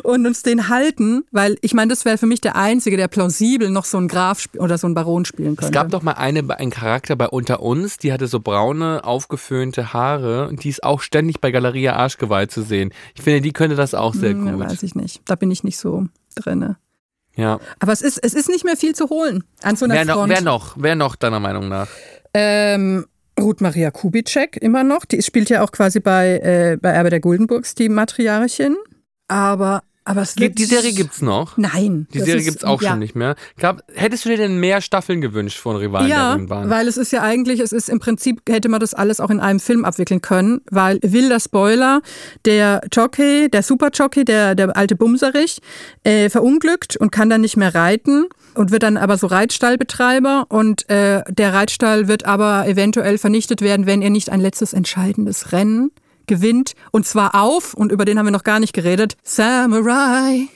und 0.03 0.25
uns 0.27 0.43
den 0.43 0.67
halten, 0.67 1.23
weil 1.31 1.55
ich 1.61 1.73
meine, 1.73 1.89
das 1.89 2.03
wäre 2.03 2.17
für 2.17 2.25
mich 2.25 2.41
der 2.41 2.57
Einzige, 2.57 2.97
der 2.97 3.07
plausibel 3.07 3.69
noch 3.69 3.85
so 3.85 3.97
einen 3.97 4.09
Graf 4.09 4.49
oder 4.57 4.77
so 4.77 4.85
einen 4.85 4.95
Baron 4.95 5.23
spielen 5.23 5.55
könnte. 5.55 5.67
Es 5.67 5.71
gab 5.71 5.89
doch 5.89 6.01
mal 6.03 6.11
eine, 6.13 6.43
einen 6.57 6.71
Charakter 6.71 7.15
bei 7.15 7.29
Unter 7.29 7.61
uns, 7.61 7.97
die 7.97 8.11
hatte 8.11 8.27
so 8.27 8.41
braune, 8.41 9.05
aufgeföhnte 9.05 9.93
Haare 9.93 10.49
und 10.49 10.65
die 10.65 10.69
ist 10.69 10.83
auch 10.83 10.99
ständig 11.01 11.39
bei 11.39 11.51
Galeria 11.51 11.95
Arschgeweih 11.95 12.47
zu 12.47 12.63
sehen. 12.63 12.91
Ich 13.15 13.21
finde, 13.21 13.39
die 13.39 13.53
könnte 13.53 13.77
das 13.77 13.93
auch 13.93 14.13
sehr 14.13 14.31
Hm, 14.31 14.57
gut. 14.57 14.59
weiß 14.59 14.83
ich 14.83 14.93
nicht. 14.95 15.21
Da 15.25 15.35
bin 15.35 15.49
ich 15.51 15.63
nicht 15.63 15.77
so 15.77 16.05
drinne. 16.35 16.75
Ja. 17.35 17.59
Aber 17.79 17.93
es 17.93 18.01
ist, 18.01 18.17
es 18.23 18.33
ist 18.33 18.49
nicht 18.49 18.65
mehr 18.65 18.75
viel 18.77 18.93
zu 18.93 19.09
holen 19.09 19.43
an 19.63 19.75
so 19.75 19.85
einer 19.85 19.93
Wer 19.95 20.05
noch, 20.05 20.15
Front. 20.15 20.29
wer 20.31 20.41
noch? 20.41 20.75
Wer 20.77 20.95
noch, 20.95 21.15
deiner 21.15 21.39
Meinung 21.39 21.69
nach? 21.69 21.87
Ähm, 22.33 23.05
Ruth 23.39 23.61
Maria 23.61 23.91
Kubitschek 23.91 24.57
immer 24.57 24.83
noch. 24.83 25.05
Die 25.05 25.21
spielt 25.21 25.49
ja 25.49 25.63
auch 25.63 25.71
quasi 25.71 25.99
bei, 25.99 26.39
äh, 26.39 26.77
bei 26.79 26.89
Erbe 26.89 27.09
der 27.09 27.19
Guldenburgs 27.19 27.75
die 27.75 27.89
Matriarchin. 27.89 28.77
Aber, 29.27 29.81
aber 30.03 30.21
es 30.21 30.35
Gibt, 30.35 30.57
die 30.57 30.65
Serie 30.65 30.93
gibt's 30.93 31.21
noch? 31.21 31.57
Nein. 31.57 32.07
Die 32.13 32.19
Serie 32.19 32.37
ist- 32.37 32.45
gibt's 32.45 32.63
auch 32.63 32.81
ja. 32.81 32.89
schon 32.91 32.99
nicht 32.99 33.15
mehr. 33.15 33.35
Gab, 33.59 33.83
hättest 33.93 34.25
du 34.25 34.29
dir 34.29 34.37
denn 34.37 34.59
mehr 34.59 34.81
Staffeln 34.81 35.21
gewünscht 35.21 35.59
von 35.59 35.75
Rivalen 35.75 36.07
Ja, 36.09 36.33
Ringbahn? 36.33 36.69
weil 36.69 36.87
es 36.87 36.97
ist 36.97 37.11
ja 37.11 37.21
eigentlich, 37.21 37.59
es 37.59 37.71
ist 37.71 37.87
im 37.89 37.99
Prinzip, 37.99 38.41
hätte 38.49 38.67
man 38.69 38.79
das 38.79 38.93
alles 38.93 39.19
auch 39.19 39.29
in 39.29 39.39
einem 39.39 39.59
Film 39.59 39.85
abwickeln 39.85 40.21
können, 40.21 40.61
weil 40.71 40.99
wilder 41.03 41.39
Spoiler, 41.39 42.01
der 42.45 42.81
Jockey, 42.91 43.49
der 43.51 43.61
Superjockey, 43.63 44.25
der, 44.25 44.55
der 44.55 44.75
alte 44.75 44.95
Bumserich, 44.95 45.59
äh, 46.03 46.29
verunglückt 46.29 46.97
und 46.97 47.11
kann 47.11 47.29
dann 47.29 47.41
nicht 47.41 47.57
mehr 47.57 47.75
reiten 47.75 48.25
und 48.55 48.71
wird 48.71 48.83
dann 48.83 48.97
aber 48.97 49.17
so 49.17 49.27
Reitstallbetreiber 49.27 50.47
und 50.49 50.89
äh, 50.89 51.23
der 51.29 51.53
Reitstall 51.53 52.07
wird 52.07 52.25
aber 52.25 52.67
eventuell 52.67 53.17
vernichtet 53.17 53.61
werden, 53.61 53.85
wenn 53.85 54.01
er 54.01 54.09
nicht 54.09 54.29
ein 54.29 54.41
letztes 54.41 54.73
entscheidendes 54.73 55.51
Rennen 55.51 55.91
gewinnt 56.31 56.75
und 56.91 57.05
zwar 57.05 57.35
auf, 57.35 57.73
und 57.73 57.91
über 57.91 58.05
den 58.05 58.17
haben 58.17 58.25
wir 58.25 58.31
noch 58.31 58.45
gar 58.45 58.61
nicht 58.61 58.71
geredet, 58.71 59.17
Samurai. 59.21 60.47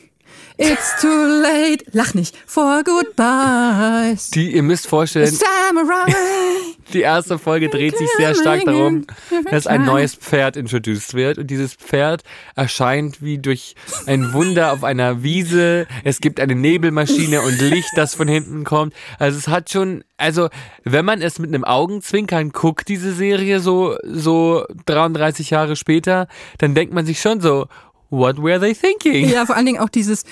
It's 0.58 1.02
too 1.02 1.42
late. 1.42 1.84
Lach 1.92 2.14
nicht. 2.14 2.36
For 2.46 2.84
goodbyes. 2.84 4.30
Die, 4.32 4.56
ihr 4.56 4.64
müsst 4.64 4.88
vorstellen, 4.88 5.34
Samurai. 5.34 6.14
die 6.94 7.02
erste 7.02 7.38
Folge 7.38 7.70
dreht 7.70 7.98
sich 7.98 8.10
sehr 8.18 8.36
stark 8.36 8.64
darum, 8.64 9.06
dass 9.52 9.68
ein 9.68 9.84
neues 9.84 10.16
Pferd 10.16 10.56
introduced 10.56 11.14
wird. 11.14 11.38
Und 11.38 11.48
dieses 11.48 11.74
Pferd 11.74 12.24
erscheint 12.56 13.22
wie 13.22 13.38
durch 13.38 13.76
ein 14.06 14.32
Wunder 14.34 14.72
auf 14.72 14.84
einer 14.84 15.24
Wiese. 15.24 15.88
Es 16.04 16.22
gibt 16.22 16.40
eine 16.40 16.56
Nebelmaschine 16.56 17.42
und 17.42 17.60
Licht, 17.60 17.92
das 17.96 18.16
von 18.16 18.28
hinten 18.28 18.64
kommt. 18.64 18.94
Also 19.20 19.38
es 19.38 19.48
hat 19.50 19.70
schon, 19.70 20.04
also 20.18 20.50
wenn 20.84 21.04
man 21.04 21.22
es 21.22 21.38
mit 21.40 21.50
einem 21.50 21.66
Augenzwinkern 21.66 22.52
guckt, 22.52 22.88
diese 22.88 23.14
Serie 23.14 23.60
so, 23.60 23.98
so 24.04 24.66
33 24.86 25.50
Jahre 25.50 25.76
später, 25.76 26.28
dann 26.60 26.76
denkt 26.76 26.94
man 26.94 27.06
sich 27.06 27.20
schon 27.20 27.42
so, 27.42 27.68
what 28.10 28.38
were 28.38 28.60
they 28.60 28.74
thinking? 28.74 29.30
Ja, 29.30 29.46
vor 29.46 29.56
allen 29.56 29.66
Dingen 29.66 29.80
auch 29.80 29.90
dieses, 29.90 30.24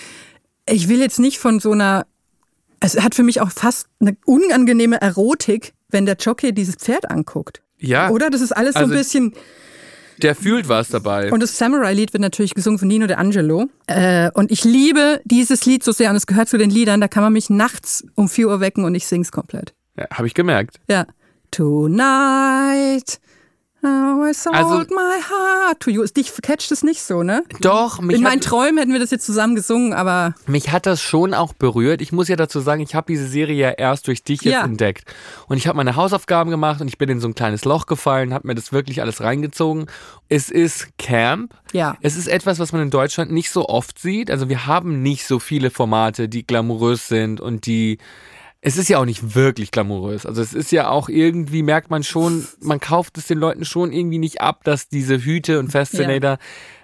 ich 0.70 0.88
will 0.90 1.00
jetzt 1.00 1.20
nicht 1.20 1.40
von 1.40 1.60
so 1.60 1.72
einer, 1.72 2.06
es 2.80 3.00
hat 3.02 3.16
für 3.16 3.24
mich 3.24 3.42
auch 3.42 3.52
fast 3.52 3.88
eine 4.00 4.16
unangenehme 4.26 5.02
Erotik, 5.02 5.74
wenn 5.90 6.06
der 6.06 6.16
Jockey 6.16 6.54
dieses 6.54 6.76
Pferd 6.76 7.10
anguckt. 7.10 7.62
Ja. 7.78 8.10
Oder? 8.10 8.30
Das 8.30 8.42
ist 8.42 8.52
alles 8.52 8.74
so 8.74 8.80
Also- 8.82 8.94
ein 8.94 8.98
bisschen. 8.98 9.34
Der 10.22 10.36
fühlt 10.36 10.70
was 10.70 10.90
dabei. 10.90 11.32
Und 11.32 11.42
das 11.42 11.58
Samurai-Lied 11.58 12.14
wird 12.14 12.22
natürlich 12.22 12.54
gesungen 12.54 12.78
von 12.78 12.88
Nino 12.88 13.08
De 13.08 13.16
Angelo. 13.18 13.66
Äh, 13.88 14.30
und 14.36 14.52
ich 14.52 14.64
liebe 14.64 15.20
dieses 15.26 15.66
Lied 15.66 15.84
so 15.84 15.92
sehr 15.92 16.12
und 16.12 16.16
es 16.16 16.28
gehört 16.28 16.48
zu 16.50 16.58
den 16.60 16.70
Liedern, 16.70 17.02
da 17.02 17.08
kann 17.08 17.24
man 17.24 17.34
mich 17.34 17.50
nachts 17.50 18.06
um 18.16 18.30
4 18.30 18.48
Uhr 18.48 18.60
wecken 18.60 18.86
und 18.86 18.94
ich 18.94 19.08
sing's 19.08 19.32
komplett. 19.32 19.74
Ja, 19.98 20.06
Habe 20.14 20.28
ich 20.28 20.36
gemerkt. 20.36 20.80
Ja. 20.88 21.08
Tonight. 21.50 23.20
Oh, 23.86 24.24
I 24.26 24.34
sold 24.34 24.56
Also- 24.56 24.78
my 24.94 25.20
heart 25.30 25.80
to 25.82 25.90
you. 25.92 26.06
Dich 26.06 26.32
catcht 26.42 26.72
es 26.72 26.84
nicht 26.84 27.02
so, 27.04 27.22
ne? 27.22 27.44
Doch, 27.60 28.00
mich 28.00 28.18
In 28.18 28.24
hat- 28.24 28.32
meinen 28.32 28.42
Träumen 28.42 28.78
hätten 28.78 28.94
wir 28.94 29.00
das 29.00 29.12
jetzt 29.12 29.26
zusammen 29.26 29.56
gesungen, 29.56 29.94
aber 29.94 30.36
Mich 30.48 30.72
hat 30.72 30.86
das 30.86 31.02
schon 31.02 31.34
auch 31.34 31.52
berührt. 31.54 32.02
Ich 32.02 32.12
muss 32.14 32.30
ja 32.30 32.36
dazu 32.38 32.62
sagen, 32.62 32.82
ich 32.82 32.96
habe 32.96 33.12
diese 33.12 33.28
Serie 33.28 33.56
ja 33.58 33.70
erst 33.72 34.08
durch 34.08 34.24
dich 34.24 34.42
jetzt 34.44 34.54
Ja. 34.54 34.64
entdeckt. 34.64 35.04
Und 35.48 35.58
ich 35.58 35.68
habe 35.68 35.76
meine 35.76 35.96
Hausaufgaben 35.98 36.50
gemacht 36.50 36.80
und 36.80 36.88
ich 36.88 36.98
bin 36.98 37.10
in 37.10 37.20
so 37.20 37.28
ein 37.28 37.36
kleines 37.36 37.66
Loch 37.66 37.86
gefallen, 37.86 38.34
habe 38.34 38.48
mir 38.48 38.56
das 38.56 38.72
wirklich 38.72 39.02
alles 39.02 39.20
reingezogen. 39.22 39.88
Es 40.30 40.50
ist 40.50 40.88
Camp. 40.98 41.54
ja. 41.74 41.98
Es 42.02 42.16
ist 42.16 42.28
etwas, 42.28 42.60
was 42.60 42.72
man 42.72 42.82
in 42.84 42.90
Deutschland 42.90 43.32
nicht 43.32 43.50
so 43.50 43.68
oft 43.68 44.00
sieht. 44.00 44.32
Also 44.32 44.48
wir 44.48 44.66
haben 44.66 45.02
nicht 45.02 45.26
so 45.28 45.40
viele 45.40 45.70
Formate, 45.72 46.30
die 46.30 46.48
glamourös 46.48 47.08
sind 47.10 47.42
und 47.42 47.66
die 47.66 47.98
es 48.66 48.78
ist 48.78 48.88
ja 48.88 48.98
auch 48.98 49.06
nicht 49.06 49.36
wirklich 49.36 49.72
glamourös. 49.72 50.26
Also 50.26 50.42
es 50.42 50.54
ist 50.54 50.72
ja 50.72 50.88
auch 50.88 51.10
irgendwie, 51.10 51.64
merkt 51.64 51.90
man 51.90 52.02
schon, 52.02 52.48
man 52.62 52.80
kauft 52.80 53.18
es 53.18 53.28
den 53.28 53.38
Leuten 53.38 53.66
schon 53.66 53.92
irgendwie 53.92 54.20
nicht 54.20 54.40
ab, 54.40 54.64
dass 54.64 54.88
diese 54.88 55.18
Hüte 55.18 55.60
und 55.60 55.70
Fascinator, 55.70 56.38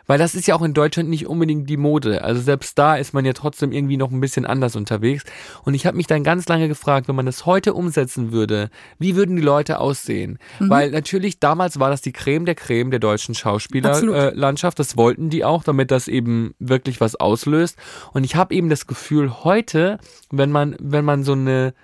weil 0.09 0.17
das 0.17 0.33
ist 0.33 0.47
ja 0.47 0.55
auch 0.55 0.63
in 0.63 0.73
Deutschland 0.73 1.07
nicht 1.07 1.27
unbedingt 1.27 1.69
die 1.69 1.77
Mode. 1.77 2.23
Also 2.23 2.41
selbst 2.41 2.79
da 2.79 2.95
ist 2.95 3.13
man 3.13 3.25
ja 3.25 3.33
trotzdem 3.33 3.71
irgendwie 3.71 3.95
noch 3.95 4.09
ein 4.09 4.19
bisschen 4.19 4.47
anders 4.47 4.75
unterwegs. 4.75 5.23
Und 5.65 5.75
ich 5.75 5.85
habe 5.85 5.97
mich 5.97 6.07
dann 6.07 6.23
ganz 6.23 6.47
lange 6.47 6.67
gefragt, 6.67 7.07
wenn 7.07 7.15
man 7.15 7.27
das 7.27 7.45
heute 7.45 7.75
umsetzen 7.75 8.31
würde, 8.31 8.71
wie 8.97 9.15
würden 9.15 9.35
die 9.35 9.43
Leute 9.43 9.79
aussehen? 9.79 10.39
Mhm. 10.59 10.69
Weil 10.71 10.89
natürlich 10.89 11.39
damals 11.39 11.79
war 11.79 11.91
das 11.91 12.01
die 12.01 12.11
Creme 12.11 12.45
der 12.45 12.55
Creme 12.55 12.89
der 12.89 12.99
deutschen. 12.99 13.35
Schauspielerlandschaft. 13.35 14.79
Äh, 14.79 14.81
das 14.81 14.97
wollten 14.97 15.29
die 15.29 15.45
auch, 15.45 15.63
damit 15.63 15.91
das 15.91 16.07
eben 16.07 16.55
wirklich 16.57 16.99
was 16.99 17.15
auslöst. 17.15 17.77
Und 18.11 18.23
ich 18.23 18.35
habe 18.35 18.55
eben 18.55 18.71
das 18.71 18.87
Gefühl, 18.87 19.43
heute, 19.43 19.99
wenn 20.31 20.51
man, 20.51 20.75
wenn 20.79 21.05
man 21.05 21.23
so 21.23 21.33
eine 21.33 21.75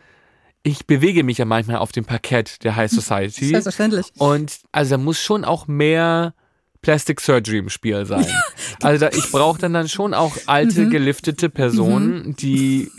ich 0.63 0.87
bewege 0.87 1.23
mich 1.23 1.37
ja 1.37 1.45
manchmal 1.45 1.77
auf 1.77 1.91
dem 1.91 2.05
Parkett 2.05 2.63
der 2.63 2.75
High 2.75 2.89
Society. 2.91 3.49
Selbstverständlich. 3.49 4.07
Und 4.17 4.61
also 4.71 4.95
da 4.95 4.97
muss 4.97 5.19
schon 5.19 5.45
auch 5.45 5.67
mehr 5.67 6.33
Plastic 6.85 7.19
Surgery 7.19 7.57
im 7.57 7.69
Spiel 7.69 8.05
sein. 8.05 8.27
also 8.79 9.03
da, 9.07 9.17
ich 9.17 9.31
brauche 9.31 9.57
dann 9.59 9.73
dann 9.73 9.89
schon 9.89 10.13
auch 10.13 10.37
alte, 10.45 10.81
Mhm. 10.81 10.89
geliftete 10.91 11.49
Personen, 11.49 12.35
die, 12.35 12.91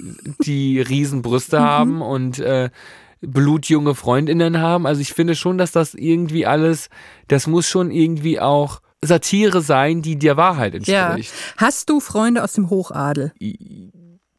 die 0.45 0.81
Riesenbrüste 0.81 1.61
Mhm. 1.61 1.65
haben 1.65 2.03
und 2.03 2.41
äh, 2.41 2.71
blutjunge 3.21 3.95
Freundinnen 3.95 4.59
haben. 4.61 4.87
Also 4.89 5.01
ich 5.01 5.13
finde 5.13 5.37
schon, 5.37 5.57
dass 5.57 5.71
das 5.71 5.95
irgendwie 5.95 6.47
alles, 6.47 6.91
das 7.29 7.47
muss 7.47 7.69
schon 7.69 7.93
irgendwie 7.93 8.41
auch 8.41 8.81
Satire 9.03 9.61
sein, 9.61 10.03
die 10.03 10.19
der 10.19 10.37
Wahrheit 10.37 10.75
Ja. 10.89 11.07
entspricht. 11.15 11.33
Hast 11.57 11.89
du 11.89 12.01
Freunde 12.01 12.43
aus 12.43 12.55
dem 12.55 12.71
Hochadel? 12.71 13.33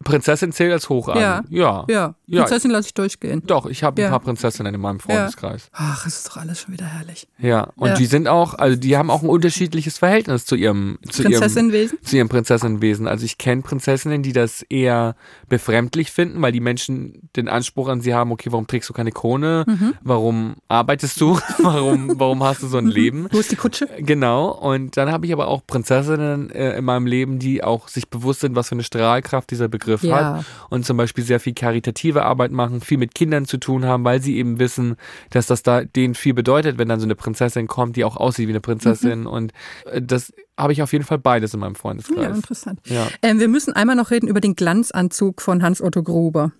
Prinzessin 0.08 0.52
zählt 0.52 0.72
als 0.74 0.90
Hochadel. 0.90 1.22
Ja. 1.22 1.44
Ja. 1.50 1.86
Ja, 1.90 2.16
Ja. 2.28 2.42
Prinzessin 2.44 2.72
lasse 2.72 2.88
ich 2.88 2.94
durchgehen. 2.94 3.44
Doch, 3.46 3.66
ich 3.66 3.84
habe 3.84 4.02
Ja. 4.02 4.08
ein 4.08 4.12
paar 4.12 4.20
Prinzessinnen 4.22 4.74
in 4.74 4.82
meinem 4.82 5.00
Freundeskreis. 5.00 5.70
Ach, 5.74 6.06
es 6.06 6.18
ist 6.18 6.28
doch 6.30 6.38
alles 6.38 6.62
schon 6.62 6.74
wieder 6.74 6.86
herrlich. 6.86 7.28
Ja. 7.38 7.70
Und 7.76 7.90
Ja. 7.90 7.96
die 7.96 8.06
sind 8.06 8.28
auch, 8.28 8.54
also 8.56 8.76
die 8.78 8.98
haben 8.98 9.10
auch 9.10 9.22
ein 9.24 9.30
unterschiedliches 9.30 9.98
Verhältnis 9.98 10.46
zu 10.46 10.56
ihrem, 10.56 10.98
zu 11.10 11.24
Prinzessinnenwesen? 11.24 11.98
ihrem, 11.98 12.06
zu 12.06 12.16
ihrem 12.18 12.30
Prinzessinnenwesen. 12.30 13.08
Also 13.08 13.26
ich 13.26 13.38
kenne 13.38 13.62
Prinzessinnen, 13.62 14.24
die 14.24 14.34
das 14.34 14.62
eher 14.64 15.16
befremdlich 15.50 16.12
finden, 16.12 16.42
weil 16.42 16.52
die 16.52 16.60
Menschen 16.60 17.30
den 17.36 17.48
Anspruch 17.48 17.88
an 17.88 18.02
sie 18.02 18.14
haben, 18.14 18.32
okay, 18.32 18.52
warum 18.52 18.68
trägst 18.68 18.90
du 18.90 18.94
keine 18.94 19.12
Krone? 19.12 19.64
Mhm. 19.68 19.94
Warum 20.02 20.56
arbeitest 20.68 21.20
du? 21.22 21.40
warum, 21.60 22.20
warum 22.20 22.44
hast 22.44 22.64
du 22.64 22.68
so 22.68 22.78
ein 22.78 22.88
Leben? 22.88 23.28
Wo 23.32 23.40
ist 23.40 23.52
die 23.52 23.56
Kutsche? 23.56 23.88
Genau. 24.00 24.50
Und 24.52 24.98
dann 24.98 25.12
habe 25.12 25.26
ich 25.26 25.34
aber 25.34 25.48
auch 25.48 25.66
Prinzessinnen 25.66 26.50
äh, 26.52 26.78
in 26.78 26.86
meinem 26.86 27.06
Leben, 27.08 27.40
die 27.40 27.64
auch 27.64 27.88
sich 27.88 28.10
bewusst 28.10 28.42
sind, 28.42 28.56
was 28.56 28.70
für 28.70 28.76
eine 28.76 28.84
Strahlkraft 28.84 29.50
dieser 29.52 29.68
Begriff 29.68 29.97
Ja. 30.04 30.38
hat 30.38 30.46
und 30.70 30.86
zum 30.86 30.98
Beispiel 30.98 31.24
sehr 31.24 31.40
viel 31.40 31.54
karitative 31.54 32.24
Arbeit 32.24 32.52
machen, 32.52 32.82
viel 32.82 32.98
mit 32.98 33.16
Kindern 33.16 33.46
zu 33.46 33.58
tun 33.58 33.86
haben, 33.86 34.04
weil 34.04 34.22
sie 34.22 34.38
eben 34.38 34.60
wissen, 34.60 34.96
dass 35.30 35.48
das 35.48 35.64
da 35.64 35.84
denen 35.84 36.16
viel 36.16 36.34
bedeutet, 36.34 36.78
wenn 36.78 36.90
dann 36.90 37.00
so 37.00 37.06
eine 37.06 37.16
Prinzessin 37.16 37.68
kommt, 37.68 37.96
die 37.96 38.04
auch 38.04 38.18
aussieht 38.18 38.48
wie 38.48 38.52
eine 38.52 38.62
Prinzessin. 38.62 39.22
Mhm. 39.22 39.28
Und 39.28 39.54
äh, 39.86 40.02
das 40.02 40.34
habe 40.58 40.74
ich 40.74 40.82
auf 40.82 40.92
jeden 40.92 41.06
Fall 41.06 41.20
beides 41.20 41.54
in 41.54 41.60
meinem 41.60 41.76
Freundeskreis. 41.76 42.24
Ja, 42.24 42.30
interessant. 42.30 42.80
Ja. 42.86 43.08
Ähm, 43.22 43.40
wir 43.40 43.48
müssen 43.48 43.74
einmal 43.74 43.96
noch 43.96 44.12
reden 44.12 44.28
über 44.28 44.42
den 44.42 44.56
Glanzanzug 44.56 45.42
von 45.42 45.62
Hans-Otto 45.62 46.04
Gruber. 46.04 46.52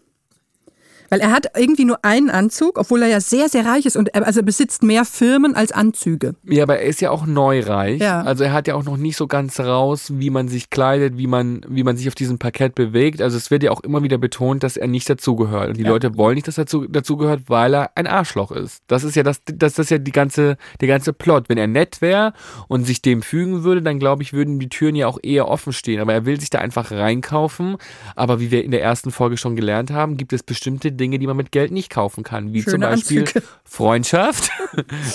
Weil 1.10 1.20
er 1.20 1.32
hat 1.32 1.48
irgendwie 1.56 1.86
nur 1.86 2.04
einen 2.04 2.30
Anzug, 2.30 2.78
obwohl 2.78 3.02
er 3.02 3.08
ja 3.08 3.20
sehr, 3.22 3.50
sehr 3.50 3.66
reich 3.66 3.86
ist 3.86 3.96
und 3.96 4.14
er, 4.14 4.26
also 4.26 4.44
besitzt 4.44 4.84
mehr 4.84 5.06
Firmen 5.06 5.56
als 5.56 5.72
Anzüge. 5.72 6.36
Ja, 6.44 6.64
aber 6.64 6.80
er 6.80 6.88
ist 6.88 7.02
ja 7.02 7.12
auch 7.12 7.26
neureich. 7.26 8.02
Ja. 8.02 8.22
Also 8.22 8.44
er 8.44 8.54
hat 8.54 8.68
ja 8.68 8.76
auch 8.76 8.84
noch 8.84 8.98
nicht 8.98 9.16
so 9.18 9.28
ganz 9.28 9.60
raus, 9.60 10.12
wie 10.14 10.30
man 10.30 10.48
sich 10.48 10.70
kleidet, 10.70 11.18
wie 11.18 11.28
man, 11.28 11.62
wie 11.68 11.84
man 11.84 11.98
sich 11.98 12.08
auf 12.08 12.16
diesem 12.16 12.40
Parkett 12.40 12.76
bewegt. 12.76 13.22
Also 13.22 13.38
es 13.38 13.52
wird 13.52 13.64
ja 13.64 13.72
auch 13.72 13.82
immer 13.82 14.04
wieder 14.04 14.18
betont, 14.18 14.64
dass 14.64 14.78
er 14.78 14.88
nicht 14.88 15.10
dazugehört. 15.10 15.70
Und 15.70 15.78
die 15.78 15.84
Ja. 15.84 15.90
Leute 15.90 16.18
wollen 16.18 16.36
nicht, 16.36 16.48
dass 16.48 16.58
er 16.58 16.66
dazu, 16.66 16.88
dazugehört, 16.88 17.44
weil 17.48 17.74
er 17.74 17.92
ein 17.96 18.08
Arschloch 18.08 18.52
ist. 18.52 18.82
Das 18.88 19.04
ist 19.04 19.16
ja 19.16 19.24
das, 19.24 19.42
das, 19.46 19.74
das 19.76 19.80
ist 19.86 19.90
ja 19.92 19.98
die 19.98 20.12
ganze, 20.12 20.58
der 20.82 20.88
ganze 20.88 21.14
Plot. 21.14 21.50
Wenn 21.50 21.58
er 21.58 21.68
nett 21.68 22.02
wäre 22.02 22.34
und 22.68 22.86
sich 22.86 23.02
dem 23.02 23.22
fügen 23.22 23.64
würde, 23.64 23.82
dann 23.82 24.00
glaube 24.00 24.24
ich, 24.24 24.34
würden 24.34 24.60
die 24.60 24.70
Türen 24.70 24.96
ja 24.96 25.08
auch 25.08 25.20
eher 25.22 25.48
offen 25.48 25.74
stehen. 25.74 26.00
Aber 26.02 26.14
er 26.14 26.26
will 26.26 26.40
sich 26.40 26.50
da 26.50 26.60
einfach 26.60 26.92
reinkaufen. 26.92 27.78
Aber 28.16 28.40
wie 28.40 28.52
wir 28.52 28.64
in 28.64 28.72
der 28.72 28.82
ersten 28.82 29.12
Folge 29.12 29.38
schon 29.38 29.56
gelernt 29.56 29.92
haben, 29.92 30.18
gibt 30.18 30.34
es 30.34 30.44
bestimmte 30.44 30.92
Dinge, 30.98 31.20
die 31.20 31.28
man 31.28 31.38
mit 31.38 31.52
Geld 31.52 31.72
nicht 31.72 31.90
kaufen 31.90 32.24
kann. 32.24 32.54
Wie 32.54 32.64
zum 32.64 32.72
Schöne 32.72 32.88
Beispiel 32.88 33.22
Anzüge. 33.22 33.44
Freundschaft. 33.64 34.50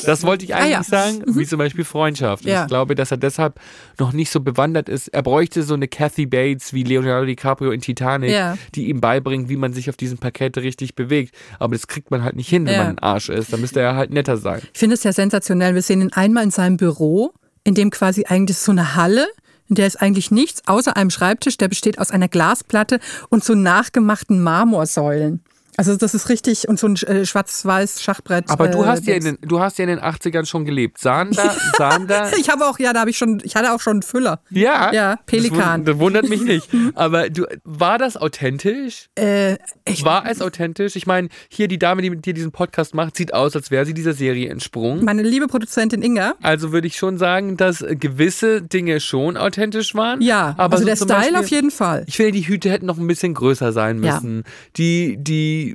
Das 0.07 0.25
wollte 0.25 0.45
ich 0.45 0.55
Ah, 0.55 0.59
eigentlich 0.59 0.71
ja. 0.73 0.83
sagen. 0.83 1.23
Wie 1.27 1.47
zum 1.47 1.59
Beispiel 1.59 1.85
Freundschaft. 1.85 2.45
Und 2.45 2.51
Ja. 2.51 2.63
Ich 2.63 2.69
glaube, 2.69 2.95
dass 2.95 3.11
er 3.11 3.17
deshalb 3.17 3.61
noch 3.99 4.13
nicht 4.13 4.31
so 4.31 4.41
bewandert 4.41 4.89
ist. 4.89 5.09
Er 5.09 5.23
bräuchte 5.23 5.63
so 5.63 5.75
eine 5.75 5.89
Kathy 5.89 6.27
Bates 6.27 6.73
wie 6.73 6.83
Leonardo 6.83 7.27
DiCaprio 7.27 7.71
in 7.71 7.81
Titanic, 7.81 8.31
Ja. 8.31 8.57
die 8.75 8.89
ihm 8.89 9.01
beibringt, 9.01 9.49
wie 9.49 9.57
man 9.57 9.73
sich 9.73 9.89
auf 9.91 9.97
diesem 9.97 10.19
Parkett 10.19 10.57
richtig 10.59 10.95
bewegt. 10.95 11.35
Aber 11.59 11.75
das 11.75 11.87
kriegt 11.87 12.11
man 12.11 12.23
halt 12.25 12.37
nicht 12.37 12.49
hin, 12.49 12.67
wenn 12.67 12.77
man 12.79 12.87
ein 12.89 12.99
Arsch 12.99 13.29
ist. 13.29 13.53
Da 13.53 13.57
müsste 13.57 13.81
er 13.81 13.95
halt 13.95 14.11
netter 14.13 14.37
sein. 14.37 14.63
Ich 14.73 14.79
finde 14.79 14.95
es 14.95 15.03
ja 15.05 15.13
sensationell. 15.13 15.75
Wir 15.75 15.83
sehen 15.83 16.01
ihn 16.01 16.13
einmal 16.13 16.45
in 16.45 16.51
seinem 16.51 16.77
Büro, 16.77 17.33
in 17.65 17.75
dem 17.75 17.91
quasi 17.91 18.25
eigentlich 18.27 18.57
so 18.59 18.73
eine 18.73 18.95
Halle, 18.97 19.27
in 19.69 19.77
der 19.77 19.87
ist 19.87 20.03
eigentlich 20.03 20.31
nichts 20.31 20.63
außer 20.67 20.97
einem 20.97 21.11
Schreibtisch, 21.11 21.57
der 21.57 21.69
besteht 21.69 21.99
aus 21.99 22.11
einer 22.11 22.29
Glasplatte 22.29 22.99
und 23.29 23.45
so 23.45 23.55
nachgemachten 23.55 24.43
Marmorsäulen. 24.43 25.43
Also 25.79 25.97
das 25.97 26.15
ist 26.15 26.29
richtig 26.29 26.69
und 26.69 26.79
so 26.79 26.87
ein 26.87 26.97
äh, 26.97 27.25
schwarz-weiß 27.25 28.03
Schachbrett. 28.03 28.51
Aber 28.51 28.69
du 28.69 28.83
äh, 28.83 28.87
hast 28.87 29.07
ja 29.07 29.15
in 29.15 29.25
den, 29.25 29.39
du 29.41 29.59
hast 29.61 29.79
ja 29.79 29.85
in 29.85 29.89
den 29.89 30.01
80ern 30.01 30.45
schon 30.45 30.65
gelebt. 30.67 30.99
Sahen 30.99 31.31
da 31.79 32.31
Ich 32.39 32.51
habe 32.51 32.67
auch, 32.67 32.79
ja, 32.79 32.93
da 32.93 33.01
habe 33.01 33.11
ich 33.11 33.17
schon, 33.19 33.41
ich 33.43 33.57
hatte 33.57 33.73
auch 33.73 33.81
schon 33.81 33.93
einen 33.95 34.03
Füller. 34.03 34.41
Ja, 34.51 34.93
Ja, 34.93 35.17
Pelikan. 35.27 35.85
Das, 35.85 35.95
wund- 35.97 35.99
das 35.99 35.99
wundert 35.99 36.29
mich 36.29 36.43
nicht. 36.43 36.69
Aber 36.95 37.31
du, 37.31 37.47
war 37.65 37.97
das 37.99 38.17
authentisch? 38.17 39.09
Äh, 39.19 39.57
ich, 39.87 40.05
War 40.05 40.29
es 40.31 40.43
authentisch? 40.43 40.97
Ich 40.97 41.07
meine, 41.07 41.29
hier 41.49 41.69
die 41.69 41.79
Dame, 41.79 42.03
die 42.03 42.11
mit 42.11 42.27
dir 42.27 42.35
diesen 42.35 42.53
Podcast 42.53 42.95
macht, 42.95 43.17
sieht 43.17 43.33
aus, 43.35 43.57
als 43.57 43.71
wäre 43.71 43.87
sie 43.87 43.95
dieser 43.95 44.13
Serie 44.13 44.51
entsprungen. 44.51 45.05
meine 45.05 45.23
liebe 45.23 45.47
Produzentin 45.47 46.03
Inga. 46.03 46.35
Also 46.43 46.73
würde 46.73 46.87
ich 46.87 46.97
schon 46.97 47.17
sagen, 47.19 47.57
dass 47.57 47.85
gewisse 47.89 48.61
Dinge 48.63 49.01
schon 49.01 49.37
authentisch 49.37 49.95
waren. 49.95 50.21
Ja, 50.21 50.55
aber 50.59 50.75
also 50.75 50.79
so 50.85 50.87
der 50.87 50.97
Style 50.97 51.09
Beispiel- 51.33 51.37
auf 51.37 51.49
jeden 51.49 51.71
Fall. 51.71 52.05
Ich 52.07 52.17
finde, 52.17 52.33
die 52.33 52.47
Hüte 52.47 52.71
hätten 52.71 52.87
noch 52.87 52.99
ein 52.99 53.07
bisschen 53.07 53.35
größer 53.35 53.73
sein 53.73 54.03
Ja. 54.03 54.15
müssen. 54.15 54.45
Die, 54.77 55.17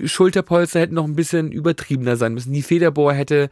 Schulterpolster 0.07 0.79
hätten 0.79 0.95
noch 0.95 1.05
ein 1.05 1.15
bisschen 1.15 1.51
übertriebener 1.51 2.15
sein 2.15 2.33
müssen. 2.33 2.53
Die 2.53 2.61
Federbohr 2.61 3.13
hätte, 3.13 3.49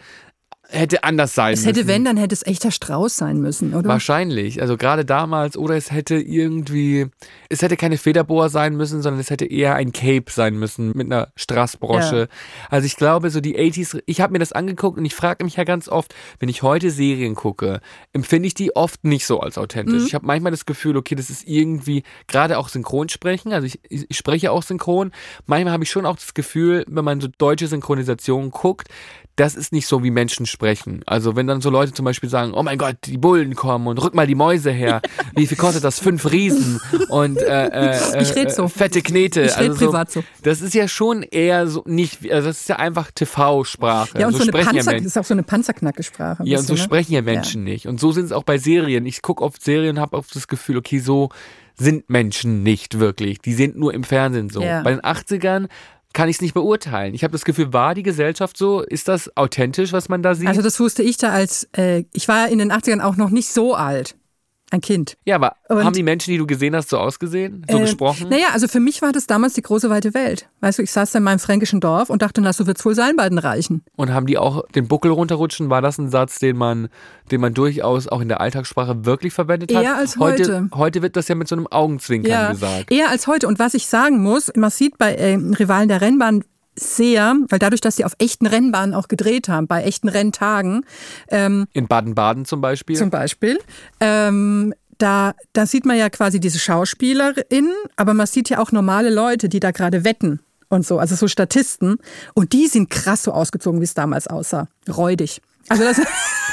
hätte 0.70 1.04
anders 1.04 1.36
sein 1.36 1.54
Es 1.54 1.66
müssen. 1.66 1.76
hätte, 1.76 1.88
wenn, 1.88 2.06
dann 2.06 2.18
hätte 2.18 2.34
es 2.34 2.46
echter 2.46 2.72
Strauß 2.72 3.16
sein 3.16 3.40
müssen, 3.40 3.74
oder? 3.74 3.88
Wahrscheinlich. 3.90 4.62
Also 4.62 4.78
gerade 4.78 5.06
damals. 5.06 5.58
Oder 5.58 5.76
es 5.76 5.92
hätte 5.92 6.16
irgendwie, 6.16 7.08
es 7.50 7.62
hätte 7.62 7.78
keine 7.78 7.98
Federbohr 7.98 8.50
sein 8.50 8.76
müssen, 8.76 9.02
sondern 9.02 9.20
es 9.20 9.30
hätte 9.30 9.46
eher 9.46 9.76
ein 9.76 9.92
Cape 9.92 10.32
sein 10.32 10.58
müssen 10.58 10.94
mit 10.96 11.06
einer 11.06 11.28
Strassbrosche. 11.36 12.18
Ja. 12.18 12.68
Also 12.70 12.86
ich 12.86 12.96
glaube, 12.96 13.30
so 13.30 13.42
die 13.42 13.58
80s, 13.58 14.02
ich 14.06 14.22
habe 14.22 14.34
mir 14.34 14.40
das 14.40 14.54
angeguckt 14.54 14.98
und 14.98 15.06
ich 15.06 15.14
frage 15.14 15.44
mich 15.44 15.58
ja 15.58 15.66
ganz 15.66 15.88
oft, 15.88 16.16
wenn 16.40 16.50
ich 16.50 16.64
heute 16.64 16.90
Serien 16.90 17.36
gucke, 17.36 17.82
empfinde 18.14 18.48
ich 18.48 18.56
die 18.56 18.76
oft 18.76 19.04
nicht 19.04 19.26
so 19.26 19.40
als 19.40 19.58
authentisch. 19.58 20.02
Mhm. 20.02 20.08
Ich 20.08 20.16
habe 20.16 20.26
manchmal 20.26 20.52
das 20.52 20.66
Gefühl, 20.66 20.98
okay, 20.98 21.16
das 21.16 21.30
ist 21.30 21.48
irgendwie, 21.48 22.04
gerade 22.28 22.58
auch 22.58 22.70
Synchronsprechen, 22.70 23.54
also 23.54 23.68
ich, 23.68 23.80
ich 23.90 24.06
ich 24.16 24.18
spreche 24.18 24.52
auch 24.52 24.64
synchron. 24.64 25.12
Manchmal 25.46 25.74
habe 25.74 25.84
ich 25.84 25.92
schon 25.92 26.06
auch 26.06 26.16
das 26.16 26.34
Gefühl, 26.34 26.86
wenn 26.88 27.04
man 27.06 27.20
so 27.22 27.28
deutsche 27.38 27.68
Synchronisationen 27.68 28.50
guckt, 28.50 28.88
das 29.36 29.56
ist 29.56 29.74
nicht 29.74 29.86
so, 29.86 30.04
wie 30.04 30.12
Menschen 30.12 30.46
sprechen. 30.46 31.02
Also 31.06 31.36
wenn 31.36 31.46
dann 31.46 31.60
so 31.60 31.70
Leute 31.70 31.92
zum 31.92 32.06
Beispiel 32.06 32.30
sagen, 32.30 32.54
oh 32.54 32.64
mein 32.64 32.78
Gott, 32.78 32.96
die 33.04 33.18
Bullen 33.18 33.56
kommen 33.56 33.88
und 33.88 34.02
rück 34.02 34.16
mal 34.16 34.28
die 34.28 34.36
Mäuse 34.36 34.72
her. 34.72 35.02
Wie 35.36 35.46
viel 35.46 35.58
kostet 35.58 35.84
das? 35.84 36.00
Fünf 36.00 36.32
Riesen 36.32 36.80
und 37.10 37.38
äh, 37.38 37.68
äh, 38.14 38.22
Ich 38.22 38.34
red 38.36 38.52
so. 38.52 38.64
äh, 38.66 38.70
fette 38.70 39.02
Knete. 39.02 39.42
Ich 39.42 39.58
red 39.58 39.72
also 39.72 39.86
privat 39.86 40.12
so. 40.12 40.24
Das 40.44 40.62
ist 40.62 40.74
ja 40.74 40.88
schon 40.88 41.24
eher 41.24 41.68
so 41.68 41.84
nicht, 41.86 42.32
also 42.32 42.48
das 42.48 42.62
ist 42.62 42.70
ja 42.70 42.78
einfach 42.78 43.12
TV-Sprache. 43.12 44.20
Ja, 44.20 44.28
und 44.28 44.34
so, 44.34 44.40
eine 44.40 44.48
sprechen 44.48 44.68
ja 44.68 44.74
Panzer, 44.74 44.92
Menschen. 44.92 45.08
ist 45.08 45.18
auch 45.18 45.26
so 45.26 45.34
eine 45.34 45.44
Panzerknackesprache. 45.44 46.44
Ja, 46.46 46.60
und 46.60 46.68
so 46.68 46.74
ne? 46.74 46.80
sprechen 46.80 47.14
ja 47.14 47.22
Menschen 47.22 47.66
nicht. 47.66 47.88
Und 47.88 48.00
so 48.00 48.12
sind 48.14 48.26
es 48.26 48.32
auch 48.32 48.44
bei 48.44 48.58
Serien. 48.58 49.06
Ich 49.06 49.22
gucke 49.22 49.44
oft 49.44 49.62
Serien 49.62 49.98
und 49.98 50.02
habe 50.02 50.16
oft 50.18 50.34
das 50.34 50.48
Gefühl, 50.48 50.78
okay, 50.78 51.00
so 51.00 51.30
sind 51.78 52.10
Menschen 52.10 52.64
nicht 52.64 53.00
wirklich. 53.00 53.40
Die 53.40 53.54
sind 53.54 53.76
nur 53.78 53.94
im 53.94 54.06
Fernsehen 54.06 54.50
so. 54.50 54.62
Ja. 54.62 54.82
Bei 54.82 54.92
den 54.92 55.02
80ern 55.02 55.68
kann 56.16 56.30
ich 56.30 56.38
es 56.38 56.42
nicht 56.42 56.54
beurteilen. 56.56 57.14
Ich 57.14 57.24
habe 57.24 57.34
das 57.34 57.46
Gefühl, 57.46 57.74
war 57.74 57.94
die 57.94 58.02
Gesellschaft 58.02 58.58
so? 58.58 58.82
Ist 58.82 59.08
das 59.08 59.36
authentisch, 59.38 59.92
was 59.94 60.10
man 60.10 60.24
da 60.24 60.34
sieht? 60.34 60.48
Also 60.48 60.64
das 60.64 60.80
wusste 60.80 61.04
ich 61.04 61.18
da 61.18 61.30
als, 61.30 61.70
äh, 61.78 62.06
ich 62.14 62.28
war 62.28 62.48
in 62.48 62.58
den 62.58 62.72
80ern 62.72 63.02
auch 63.02 63.18
noch 63.18 63.30
nicht 63.30 63.50
so 63.50 63.76
alt. 63.76 64.16
Ein 64.76 64.82
Kind. 64.82 65.16
ja, 65.24 65.36
aber 65.36 65.56
Und- 65.70 65.86
haben 65.86 65.94
die 65.94 66.04
Menschen, 66.04 66.32
die 66.32 66.38
du 66.38 66.46
gesehen 66.46 66.76
hast, 66.76 66.90
so 66.90 66.98
ausgesehen? 66.98 67.66
So 67.70 67.78
Äh, 67.78 67.82
gesprochen? 67.82 68.28
Naja, 68.30 68.48
also 68.52 68.68
für 68.68 68.82
mich 68.82 69.02
war 69.02 69.14
das 69.14 69.26
damals 69.26 69.54
die 69.54 69.62
große 69.62 69.90
weite 69.90 70.14
Welt. 70.14 70.50
Weißt 70.60 70.80
du, 70.80 70.84
ich 70.84 70.92
saß 70.92 71.12
da 71.12 71.20
in 71.20 71.24
meinem 71.24 71.40
fränkischen 71.40 71.80
Dorf 71.80 72.10
und 72.10 72.22
dachte, 72.22 72.42
na, 72.42 72.52
so 72.52 72.68
wird's 72.68 72.84
wohl 72.84 72.94
sein 72.94 73.16
bei 73.16 73.30
den 73.30 73.38
Reichen. 73.38 73.84
Und 73.96 74.14
haben 74.14 74.26
die 74.26 74.38
auch 74.38 74.68
den 74.76 74.88
Buckel 74.90 75.12
runterrutschen? 75.12 75.70
War 75.70 75.82
das 75.82 75.98
ein 75.98 76.10
Satz, 76.10 76.40
den 76.40 76.58
man, 76.58 76.90
den 77.32 77.40
man 77.40 77.54
durchaus 77.54 78.08
auch 78.10 78.20
in 78.20 78.28
der 78.28 78.42
Alltagssprache 78.42 79.06
wirklich 79.06 79.32
verwendet 79.34 79.74
hat? 79.74 79.84
Eher 79.84 79.96
als 79.96 80.18
heute. 80.18 80.44
heute. 80.44 80.70
Heute 80.76 81.02
wird 81.02 81.16
das 81.16 81.28
ja 81.30 81.36
mit 81.36 81.48
so 81.48 81.56
einem 81.56 81.68
Augenzwinkern 81.68 82.52
gesagt. 82.52 82.92
eher 82.92 83.10
als 83.10 83.28
heute. 83.28 83.48
Und 83.48 83.58
was 83.58 83.74
ich 83.76 83.86
sagen 83.88 84.22
muss, 84.22 84.52
man 84.56 84.70
sieht 84.72 84.98
bei 84.98 85.14
äh, 85.16 85.36
Rivalen 85.36 85.88
der 85.88 86.02
Rennbahn 86.02 86.44
sehr, 86.78 87.36
weil 87.50 87.60
dadurch, 87.60 87.82
dass 87.82 87.96
sie 87.96 88.06
auf 88.06 88.14
echten 88.20 88.46
Rennbahnen 88.48 88.94
auch 88.94 89.08
gedreht 89.08 89.48
haben, 89.50 89.68
bei 89.68 89.84
echten 89.84 90.10
Renntagen, 90.10 90.86
ähm, 91.30 91.68
In 91.74 91.88
Baden-Baden 91.88 92.46
zum 92.46 92.62
Beispiel. 92.62 92.96
zum 92.96 93.10
Beispiel, 93.10 93.60
ähm, 94.00 94.74
da, 94.98 95.34
da 95.54 95.66
sieht 95.66 95.86
man 95.86 95.98
ja 95.98 96.10
quasi 96.10 96.40
diese 96.40 96.60
SchauspielerInnen, 96.60 97.74
aber 97.96 98.14
man 98.14 98.28
sieht 98.28 98.50
ja 98.50 98.60
auch 98.60 98.72
normale 98.72 99.10
Leute, 99.10 99.50
die 99.50 99.60
da 99.60 99.72
gerade 99.72 100.04
wetten 100.04 100.40
und 100.70 100.86
so, 100.86 101.00
also 101.00 101.16
so 101.16 101.28
Statisten. 101.28 101.98
Und 102.34 102.54
die 102.54 102.68
sind 102.68 102.90
krass 102.90 103.24
so 103.24 103.32
ausgezogen, 103.32 103.80
wie 103.82 103.86
es 103.86 103.94
damals 103.94 104.28
aussah. 104.28 104.68
Räudig. 104.90 105.42
Also 105.70 105.84
das, 105.84 105.98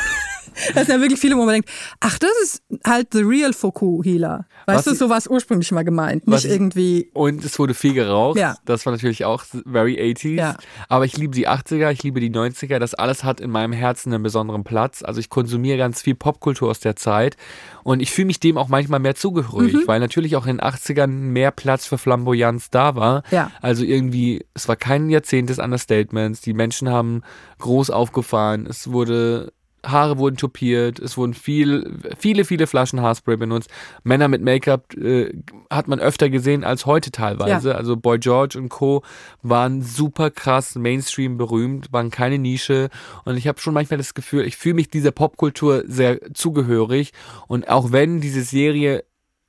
das 0.74 0.87
sind 0.87 0.97
ja 0.97 1.01
wirklich 1.01 1.20
viele, 1.20 1.37
wo 1.37 1.45
man 1.45 1.55
denkt, 1.55 1.69
ach, 2.01 2.19
das 2.19 2.31
ist 2.43 2.62
halt 2.87 3.09
the 3.12 3.23
real 3.23 3.53
Foku-Healer. 3.53 4.47
Weißt 4.66 4.79
Was 4.79 4.85
du, 4.85 4.95
so 4.95 5.09
war 5.11 5.19
es 5.19 5.27
ursprünglich 5.27 5.70
mal 5.73 5.83
gemeint. 5.85 6.27
Nicht 6.29 6.45
ich- 6.45 6.51
irgendwie 6.51 7.11
Und 7.15 7.45
es 7.45 7.59
wurde 7.59 7.74
viel 7.74 7.95
geraucht. 7.95 8.39
Ja. 8.39 8.57
Das 8.65 8.87
war 8.87 8.93
natürlich 8.93 9.24
auch 9.24 9.45
very 9.66 9.97
80s. 9.99 10.35
Ja. 10.37 10.57
Aber 10.89 11.05
ich 11.05 11.16
liebe 11.16 11.35
die 11.35 11.49
80er, 11.49 11.91
ich 11.91 12.03
liebe 12.03 12.20
die 12.20 12.31
90er. 12.31 12.79
Das 12.79 12.95
alles 12.95 13.24
hat 13.24 13.41
in 13.41 13.51
meinem 13.51 13.73
Herzen 13.73 14.12
einen 14.12 14.23
besonderen 14.23 14.65
Platz. 14.65 15.03
Also 15.03 15.20
ich 15.20 15.29
konsumiere 15.31 15.79
ganz 15.79 16.01
viel 16.03 16.15
Popkultur 16.15 16.70
aus 16.70 16.81
der 16.81 16.97
Zeit. 16.97 17.37
Und 17.83 18.01
ich 18.01 18.11
fühle 18.12 18.27
mich 18.27 18.39
dem 18.41 18.57
auch 18.59 18.69
manchmal 18.69 19.01
mehr 19.01 19.15
zugehörig, 19.16 19.73
Mhm. 19.74 19.83
weil 19.87 20.01
natürlich 20.01 20.37
auch 20.37 20.47
in 20.47 20.59
den 20.59 20.61
80ern 20.61 21.09
mehr 21.09 21.51
Platz 21.51 21.87
für 21.87 21.99
Flamboyanz 21.99 22.70
da 22.70 22.95
war. 22.95 23.23
Ja. 23.31 23.51
Also 23.61 23.85
irgendwie, 23.85 24.45
es 24.55 24.69
war 24.69 24.77
kein 24.77 25.11
Jahrzehnt 25.11 25.51
des 25.51 25.59
Understatements. 25.59 26.41
Die 26.41 26.53
Menschen 26.55 26.89
haben 26.89 27.23
groß 27.59 27.91
aufgefahren. 27.91 28.66
Es 28.66 28.91
wurde 28.93 29.53
Haare 29.84 30.18
wurden 30.18 30.36
tupiert, 30.36 30.98
es 30.98 31.16
wurden 31.16 31.34
viel, 31.34 31.98
viele, 32.18 32.44
viele 32.44 32.66
Flaschen 32.66 33.00
Haarspray 33.00 33.36
benutzt. 33.36 33.70
Männer 34.04 34.28
mit 34.28 34.42
Make-up 34.42 34.94
äh, 34.94 35.32
hat 35.70 35.88
man 35.88 35.98
öfter 35.98 36.30
gesehen 36.30 36.64
als 36.64 36.86
heute 36.86 37.10
teilweise. 37.10 37.70
Ja. 37.70 37.74
Also 37.76 37.96
Boy 37.96 38.18
George 38.18 38.59
und 38.59 38.68
Co. 38.68 39.02
waren 39.42 39.82
super 39.82 40.30
krass 40.30 40.76
Mainstream 40.76 41.36
berühmt, 41.36 41.92
waren 41.92 42.10
keine 42.10 42.38
Nische. 42.38 42.90
Und 43.24 43.36
ich 43.36 43.48
habe 43.48 43.60
schon 43.60 43.74
manchmal 43.74 43.98
das 43.98 44.14
Gefühl, 44.14 44.46
ich 44.46 44.56
fühle 44.56 44.74
mich 44.74 44.88
dieser 44.88 45.10
Popkultur 45.10 45.84
sehr 45.86 46.32
zugehörig. 46.34 47.12
Und 47.48 47.68
auch 47.68 47.92
wenn 47.92 48.20
diese 48.20 48.42
Serie 48.42 49.04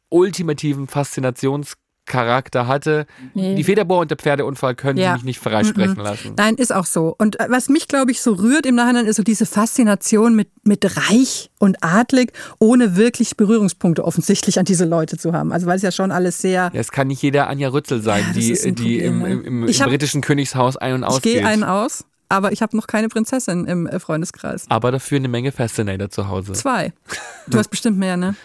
ultimativen 0.10 0.88
Faszinationsgrad 0.88 1.83
Charakter 2.06 2.68
hatte. 2.68 3.06
Nee. 3.34 3.56
Die 3.56 3.64
Federbohr 3.64 4.00
und 4.00 4.12
der 4.12 4.18
Pferdeunfall 4.18 4.76
können 4.76 4.98
Ja. 5.00 5.12
sie 5.12 5.14
mich 5.20 5.24
nicht 5.24 5.40
freisprechen 5.40 5.94
Mhm. 5.96 6.02
lassen. 6.02 6.34
Nein, 6.38 6.56
ist 6.56 6.74
auch 6.74 6.86
so. 6.86 7.16
Und 7.18 7.40
äh, 7.40 7.46
was 7.50 7.70
mich, 7.70 7.88
glaube 7.88 8.12
ich, 8.12 8.22
so 8.22 8.34
rührt 8.34 8.66
im 8.66 8.76
Nachhinein, 8.76 9.06
ist 9.06 9.16
so 9.16 9.24
diese 9.24 9.46
Faszination 9.46 10.36
mit, 10.36 10.50
mit 10.64 10.86
reich 10.98 11.50
und 11.60 11.78
adlig, 11.82 12.34
ohne 12.60 12.96
wirklich 12.98 13.38
Berührungspunkte 13.38 14.04
offensichtlich 14.04 14.60
an 14.60 14.66
diese 14.66 14.86
Leute 14.86 15.18
zu 15.18 15.34
haben. 15.34 15.52
Also 15.54 15.66
weil 15.66 15.78
es 15.78 15.82
ja 15.82 15.92
schon 15.92 16.12
alles 16.12 16.40
sehr. 16.40 16.72
Ja, 16.74 16.80
es 16.80 16.92
kann 16.92 17.08
nicht 17.08 17.22
jeder 17.22 17.48
Anja 17.48 17.70
Rützel 17.70 18.02
sein, 18.02 18.24
das 18.28 18.36
die, 18.36 18.52
im, 18.52 18.76
Problem, 18.76 19.26
im, 19.26 19.46
im, 19.46 19.64
ja. 19.64 19.70
Ich 19.70 19.78
im 19.78 19.84
hab- 19.84 19.90
britischen 19.90 20.22
Königshaus 20.22 20.76
ein- 20.78 20.94
und 20.96 21.02
Ich 21.04 21.08
ausgeht. 21.08 21.34
gehe 21.40 21.48
einen 21.48 21.64
aus, 21.64 22.04
aber 22.30 22.52
ich 22.52 22.62
habe 22.62 22.76
noch 22.76 22.88
keine 22.88 23.08
Prinzessin 23.10 23.66
im 23.66 23.88
äh, 23.88 24.00
Freundeskreis. 24.00 24.66
aber 24.70 24.92
dafür 24.92 25.18
eine 25.18 25.28
Menge 25.30 25.52
Fascinator 25.52 26.10
zu 26.10 26.28
Hause. 26.28 26.54
Zwei. 26.54 26.92
Du 27.48 27.58
hast 27.58 27.70
bestimmt 27.70 27.98
mehr, 27.98 28.16
ne? 28.16 28.36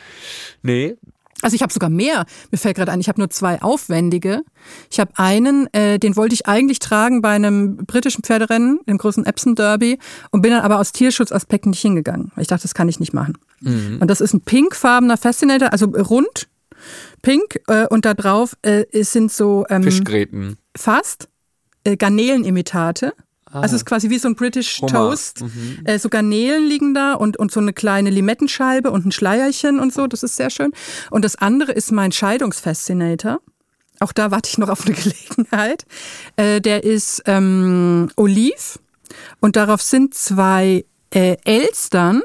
Nee, 0.62 0.96
Also 1.42 1.54
ich 1.54 1.62
habe 1.62 1.72
sogar 1.72 1.90
mehr. 1.90 2.26
Mir 2.50 2.58
fällt 2.58 2.76
gerade 2.76 2.90
ein, 2.90 3.00
ich 3.00 3.08
habe 3.08 3.20
nur 3.20 3.30
zwei 3.30 3.62
aufwendige. 3.62 4.42
Ich 4.90 4.98
habe 4.98 5.12
einen, 5.16 5.72
äh, 5.72 5.98
den 5.98 6.16
wollte 6.16 6.34
ich 6.34 6.46
eigentlich 6.46 6.80
tragen 6.80 7.22
bei 7.22 7.30
einem 7.30 7.76
britischen 7.76 8.24
Pferderennen, 8.24 8.80
dem 8.88 8.98
großen 8.98 9.24
Epsom 9.24 9.54
Derby, 9.54 9.98
und 10.30 10.42
bin 10.42 10.50
dann 10.50 10.62
aber 10.62 10.80
aus 10.80 10.92
Tierschutzaspekten 10.92 11.70
nicht 11.70 11.80
hingegangen. 11.80 12.32
Weil 12.34 12.42
ich 12.42 12.48
dachte, 12.48 12.62
das 12.62 12.74
kann 12.74 12.88
ich 12.88 12.98
nicht 12.98 13.12
machen. 13.12 13.38
Mhm. 13.60 13.98
Und 14.00 14.08
das 14.08 14.20
ist 14.20 14.34
ein 14.34 14.40
pinkfarbener 14.40 15.16
Fascinator, 15.16 15.72
also 15.72 15.86
rund, 15.86 16.48
pink, 17.22 17.60
äh, 17.68 17.86
und 17.86 18.04
da 18.04 18.14
drauf 18.14 18.56
äh, 18.62 18.84
sind 19.04 19.32
so 19.32 19.64
ähm, 19.68 19.84
Fischgräten. 19.84 20.56
fast 20.76 21.28
äh, 21.84 21.96
Garnelenimitate. 21.96 23.12
Ah. 23.50 23.60
Also 23.60 23.76
es 23.76 23.82
ist 23.82 23.86
quasi 23.86 24.10
wie 24.10 24.18
so 24.18 24.28
ein 24.28 24.34
British 24.34 24.80
Hummer. 24.80 24.92
Toast. 24.92 25.42
Mhm. 25.42 25.80
Äh, 25.84 25.98
so 25.98 26.08
Garnelen 26.08 26.66
liegen 26.66 26.94
da 26.94 27.14
und, 27.14 27.36
und 27.36 27.50
so 27.50 27.60
eine 27.60 27.72
kleine 27.72 28.10
Limettenscheibe 28.10 28.90
und 28.90 29.06
ein 29.06 29.12
Schleierchen 29.12 29.78
und 29.80 29.92
so. 29.92 30.06
Das 30.06 30.22
ist 30.22 30.36
sehr 30.36 30.50
schön. 30.50 30.72
Und 31.10 31.24
das 31.24 31.36
andere 31.36 31.72
ist 31.72 31.92
mein 31.92 32.12
Scheidungsfascinator. 32.12 33.40
Auch 34.00 34.12
da 34.12 34.30
warte 34.30 34.48
ich 34.50 34.58
noch 34.58 34.68
auf 34.68 34.86
eine 34.86 34.94
Gelegenheit. 34.96 35.84
Äh, 36.36 36.60
der 36.60 36.84
ist 36.84 37.22
ähm, 37.26 38.10
Oliv 38.16 38.78
und 39.40 39.56
darauf 39.56 39.82
sind 39.82 40.14
zwei 40.14 40.84
äh, 41.10 41.36
Elstern, 41.44 42.22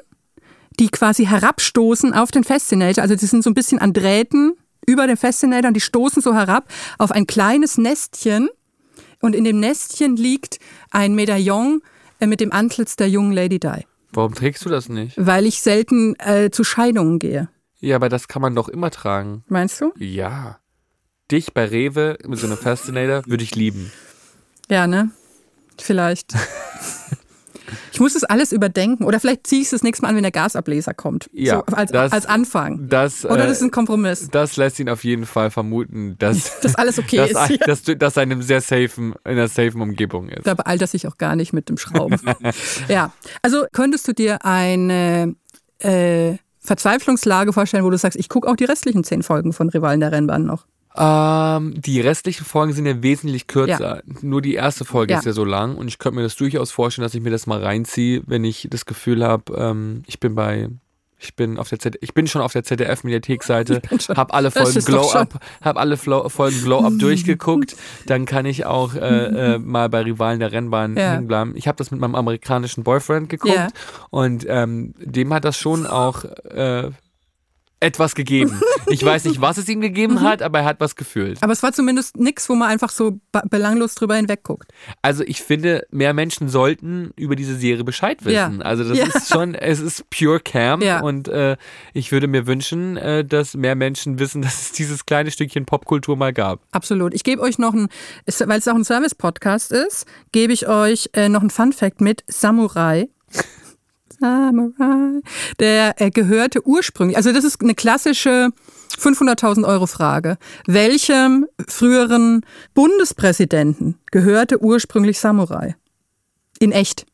die 0.79 0.89
quasi 0.89 1.25
herabstoßen 1.25 2.13
auf 2.13 2.31
den 2.31 2.43
Fascinator. 2.43 3.01
Also 3.01 3.15
die 3.15 3.25
sind 3.25 3.43
so 3.43 3.49
ein 3.49 3.53
bisschen 3.53 3.79
an 3.79 3.93
Drähten 3.93 4.53
über 4.85 5.07
den 5.07 5.17
Fascinator 5.17 5.69
und 5.69 5.75
die 5.75 5.81
stoßen 5.81 6.21
so 6.21 6.33
herab 6.33 6.67
auf 6.97 7.11
ein 7.11 7.27
kleines 7.27 7.77
Nestchen. 7.77 8.49
Und 9.23 9.37
in 9.37 9.45
dem 9.45 9.61
Nestchen 9.61 10.17
liegt 10.17 10.59
ein 10.91 11.15
Medaillon 11.15 11.81
äh, 12.19 12.27
mit 12.27 12.41
dem 12.41 12.51
Antlitz 12.51 12.97
der 12.97 13.07
jungen 13.07 13.31
Lady 13.31 13.57
Di. 13.57 13.85
Warum 14.11 14.33
trägst 14.35 14.65
du 14.65 14.69
das 14.69 14.89
nicht? 14.89 15.15
Weil 15.15 15.45
ich 15.45 15.61
selten 15.61 16.15
äh, 16.19 16.51
zu 16.51 16.65
Scheidungen 16.65 17.19
gehe. 17.19 17.47
Ja, 17.79 17.95
aber 17.95 18.09
das 18.09 18.27
kann 18.27 18.41
man 18.41 18.53
doch 18.53 18.67
immer 18.67 18.91
tragen. 18.91 19.45
Meinst 19.47 19.79
du? 19.79 19.93
Ja. 19.97 20.59
Dich 21.31 21.53
bei 21.53 21.63
Rewe 21.63 22.17
mit 22.27 22.37
so 22.37 22.47
einem 22.47 22.57
Fascinator 22.57 23.23
würde 23.25 23.45
ich 23.45 23.55
lieben. 23.55 23.93
Ja, 24.69 24.87
ne? 24.87 25.09
Vielleicht. 25.77 26.33
ich 27.91 27.99
muss 27.99 28.13
das 28.13 28.23
alles 28.23 28.51
überdenken. 28.51 29.03
Oder 29.03 29.19
vielleicht 29.19 29.47
ziehe 29.47 29.61
ich 29.61 29.67
es 29.67 29.71
das 29.71 29.83
nächste 29.83 30.03
Mal 30.03 30.09
an, 30.09 30.15
wenn 30.15 30.23
der 30.23 30.31
Gasableser 30.31 30.93
kommt. 30.93 31.29
Ja, 31.33 31.63
so 31.67 31.75
als, 31.75 31.91
das- 31.91 32.11
als 32.11 32.25
Anfang. 32.25 32.87
Das, 32.89 33.25
Oder 33.25 33.43
äh, 33.43 33.47
das 33.47 33.57
ist 33.57 33.63
ein 33.63 33.71
Kompromiss. 33.71 34.29
Das 34.31 34.57
lässt 34.57 34.79
ihn 34.79 34.89
auf 34.89 35.03
jeden 35.03 35.25
Fall 35.25 35.51
vermuten, 35.51 36.15
dass, 36.19 36.59
Dass 36.61 36.75
alles 36.75 36.99
okay 36.99 37.17
dass, 37.17 37.49
ist, 37.49 37.49
ja. 37.49 37.65
dass, 37.65 37.83
dass 37.83 38.17
er 38.17 38.23
in 38.23 38.31
einem 38.31 38.41
sehr 38.41 38.61
safen, 38.61 39.13
in 39.25 39.31
einer 39.31 39.47
safen 39.47 39.81
Umgebung 39.81 40.29
ist. 40.29 40.45
Da 40.45 40.53
beeilt 40.53 40.81
er 40.81 40.87
sich 40.87 41.07
auch 41.07 41.17
gar 41.17 41.35
nicht 41.35 41.53
mit 41.53 41.69
dem 41.69 41.77
Schrauben. 41.77 42.19
ja, 42.87 43.11
also 43.41 43.65
könntest 43.71 44.07
du 44.07 44.13
dir 44.13 44.45
eine 44.45 45.35
äh, 45.79 46.35
Verzweiflungslage 46.59 47.53
vorstellen, 47.53 47.83
wo 47.83 47.89
du 47.89 47.97
sagst, 47.97 48.17
ich 48.17 48.29
gucke 48.29 48.47
auch 48.47 48.55
die 48.55 48.65
restlichen 48.65 49.03
zehn 49.03 49.21
Folgen 49.23 49.53
von 49.53 49.69
Rivalen 49.69 49.99
der 49.99 50.11
Rennbahn 50.11 50.45
noch. 50.45 50.65
Ähm, 50.95 51.73
die 51.81 52.01
restlichen 52.01 52.45
Folgen 52.45 52.73
sind 52.73 52.85
ja 52.85 53.01
wesentlich 53.01 53.47
kürzer. 53.47 54.01
Nur 54.21 54.41
die 54.41 54.53
erste 54.53 54.85
Folge 54.85 55.13
Ja. 55.13 55.19
ist 55.19 55.25
ja 55.25 55.33
so 55.33 55.45
lang 55.45 55.75
und 55.75 55.87
ich 55.87 55.97
könnte 55.99 56.17
mir 56.17 56.23
das 56.23 56.35
durchaus 56.35 56.71
vorstellen, 56.71 57.03
dass 57.03 57.15
ich 57.15 57.21
mir 57.21 57.31
das 57.31 57.47
mal 57.47 57.63
reinziehe, 57.63 58.21
wenn 58.27 58.43
ich 58.43 58.67
das 58.69 58.85
Gefühl 58.85 59.23
habe, 59.25 59.53
ähm, 59.55 60.03
ich 60.07 60.19
bin 60.19 60.35
bei 60.35 60.69
ich 61.25 61.37
bin 61.37 61.57
auf 61.57 61.69
der 61.69 61.79
Z 61.79 61.97
ich 62.01 62.13
bin 62.13 62.27
schon 62.27 62.41
auf 62.41 62.51
der 62.51 62.63
ZDF 62.65 63.05
Mediathekseite, 63.05 63.81
habe 64.13 64.33
alle 64.33 64.51
Folgen 64.51 64.83
Glow 64.83 65.09
Up, 65.13 65.39
habe 65.61 65.79
alle 65.79 65.95
Flo 65.95 66.27
Folgen 66.27 66.61
Glow 66.63 66.85
Up 66.85 66.93
durchgeguckt, 66.99 67.77
dann 68.07 68.25
kann 68.25 68.45
ich 68.45 68.65
auch 68.65 68.93
äh, 68.93 69.53
äh, 69.53 69.57
mal 69.57 69.87
bei 69.89 70.01
Rivalen 70.01 70.39
der 70.41 70.51
Rennbahn 70.51 70.97
Ja. 70.97 71.13
hängen 71.13 71.27
bleiben. 71.27 71.53
Ich 71.55 71.67
habe 71.69 71.77
das 71.77 71.91
mit 71.91 72.01
meinem 72.01 72.15
amerikanischen 72.15 72.83
Boyfriend 72.83 73.29
geguckt 73.29 73.55
Ja. 73.55 73.67
und 74.09 74.45
ähm, 74.49 74.93
dem 74.99 75.33
hat 75.33 75.45
das 75.45 75.57
schon 75.57 75.87
auch 75.87 76.25
äh, 76.25 76.91
etwas 77.83 78.15
gegeben. 78.15 78.59
Ich 78.87 79.03
weiß 79.05 79.25
nicht, 79.25 79.41
was 79.41 79.57
es 79.57 79.67
ihm 79.69 79.81
gegeben 79.81 80.21
hat, 80.21 80.41
aber 80.41 80.59
er 80.59 80.65
hat 80.65 80.79
was 80.79 80.95
gefühlt. 80.95 81.41
Aber 81.43 81.53
es 81.53 81.61
war 81.63 81.73
zumindest 81.73 82.17
nichts, 82.17 82.47
wo 82.49 82.55
man 82.55 82.69
einfach 82.69 82.89
so 82.89 83.19
belanglos 83.49 83.95
drüber 83.95 84.15
hinwegguckt. 84.15 84.71
Also 85.01 85.23
ich 85.25 85.41
finde, 85.41 85.85
mehr 85.91 86.13
Menschen 86.13 86.49
sollten 86.49 87.11
über 87.15 87.35
diese 87.35 87.55
Serie 87.55 87.83
Bescheid 87.83 88.23
wissen. 88.25 88.59
Ja. 88.59 88.65
Also 88.65 88.83
das 88.87 88.97
Ja. 88.97 89.05
ist 89.05 89.29
schon, 89.31 89.53
es 89.55 89.79
ist 89.79 90.09
pure 90.09 90.39
Cam 90.39 90.81
Ja. 90.81 91.01
und 91.01 91.27
äh, 91.27 91.57
ich 91.93 92.11
würde 92.11 92.27
mir 92.27 92.47
wünschen, 92.47 92.97
äh, 92.97 93.23
dass 93.25 93.55
mehr 93.55 93.75
Menschen 93.75 94.19
wissen, 94.19 94.41
dass 94.43 94.61
es 94.61 94.71
dieses 94.71 95.05
kleine 95.05 95.31
Stückchen 95.31 95.65
Popkultur 95.65 96.15
mal 96.17 96.33
gab. 96.33 96.61
Absolut. 96.71 97.13
Ich 97.13 97.23
gebe 97.23 97.41
euch 97.41 97.59
noch 97.59 97.73
ein, 97.73 97.89
weil 98.45 98.59
es 98.59 98.67
auch 98.67 98.75
ein 98.75 98.85
Service-Podcast 98.85 99.71
ist, 99.71 100.05
gebe 100.31 100.53
ich 100.53 100.67
euch 100.67 101.09
äh, 101.13 101.29
noch 101.29 101.41
ein 101.41 101.49
Fun-Fact 101.49 102.01
mit 102.01 102.23
Samurai. 102.27 103.09
Samurai. 104.23 105.19
Der 105.59 105.99
äh, 106.01 106.09
gehörte 106.09 106.65
ursprünglich, 106.65 107.17
also 107.17 107.33
das 107.33 107.43
ist 107.43 107.61
eine 107.61 107.75
klassische 107.75 108.51
500.000 108.97 109.65
Euro 109.67 109.85
Frage. 109.85 110.37
Welchem 110.65 111.45
früheren 111.67 112.45
Bundespräsidenten 112.73 113.95
gehörte 114.11 114.61
ursprünglich 114.63 115.19
Samurai? 115.19 115.75
In 116.59 116.71
echt. 116.71 117.05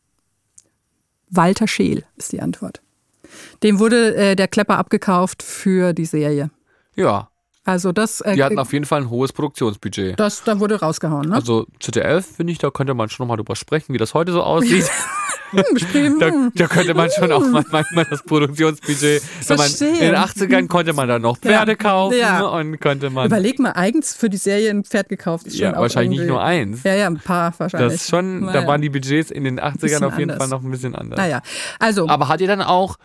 Walter 1.30 1.66
Scheel 1.66 2.04
ist 2.16 2.30
die 2.32 2.40
Antwort. 2.40 2.80
Dem 3.64 3.80
wurde 3.80 4.14
äh, 4.14 4.36
der 4.36 4.46
Klepper 4.46 4.78
abgekauft 4.78 5.42
für 5.42 5.92
die 5.92 6.04
Serie. 6.04 6.50
Ja, 6.94 7.28
Also 7.64 7.90
das, 7.92 8.20
äh, 8.20 8.34
die 8.36 8.44
hatten 8.44 8.58
auf 8.58 8.72
jeden 8.72 8.84
Fall 8.84 9.02
ein 9.02 9.10
hohes 9.10 9.32
Produktionsbudget. 9.32 10.18
das 10.18 10.44
da 10.44 10.60
wurde 10.60 10.80
rausgehauen, 10.80 11.28
ne? 11.30 11.34
Also 11.34 11.66
ZDF, 11.80 12.36
finde 12.36 12.52
ich, 12.52 12.58
da 12.58 12.70
könnte 12.70 12.94
man 12.94 13.08
schon 13.08 13.24
nochmal 13.24 13.36
drüber 13.36 13.56
sprechen, 13.56 13.94
wie 13.94 13.98
das 13.98 14.14
heute 14.14 14.30
so 14.32 14.42
aussieht. 14.42 14.88
da, 15.52 16.30
da 16.54 16.66
könnte 16.66 16.94
man 16.94 17.10
schon 17.10 17.32
auch 17.32 17.46
mal 17.46 17.64
manchmal 17.70 18.04
das 18.04 18.22
Produktionsbudget, 18.22 19.22
man, 19.48 19.58
in 19.68 19.98
den 20.00 20.14
80ern 20.16 20.68
konnte 20.68 20.92
man 20.92 21.08
dann 21.08 21.22
noch 21.22 21.38
Pferde 21.38 21.72
Ja. 21.72 21.76
kaufen 21.76 22.18
Ja. 22.18 22.46
und 22.46 22.80
konnte 22.80 23.10
man. 23.10 23.26
Überleg 23.26 23.58
mal, 23.58 23.72
eigens 23.72 24.14
für 24.14 24.28
die 24.30 24.36
Serie 24.36 24.70
ein 24.70 24.84
Pferd 24.84 25.08
gekauft. 25.08 25.46
Ist 25.46 25.56
Ja, 25.56 25.76
wahrscheinlich 25.76 26.20
nicht 26.20 26.28
nur 26.28 26.42
eins. 26.42 26.82
Ja, 26.84 26.94
ja, 26.94 27.06
ein 27.06 27.18
paar 27.18 27.52
wahrscheinlich. 27.58 27.92
Das 27.92 28.02
ist 28.02 28.10
schon, 28.10 28.40
Naja. 28.46 28.60
da 28.62 28.66
waren 28.66 28.80
die 28.80 28.90
Budgets 28.90 29.30
in 29.30 29.44
den 29.44 29.58
80ern 29.60 29.80
Bisschen 29.80 30.04
auf 30.04 30.18
jeden 30.18 30.30
anders. 30.30 30.48
Fall 30.48 30.58
noch 30.58 30.64
ein 30.64 30.70
bisschen 30.70 30.94
anders. 30.94 31.18
Naja, 31.18 31.42
also. 31.78 32.08
Aber 32.08 32.28
hat 32.28 32.40
ihr 32.40 32.48
dann 32.48 32.62
auch 32.62 32.96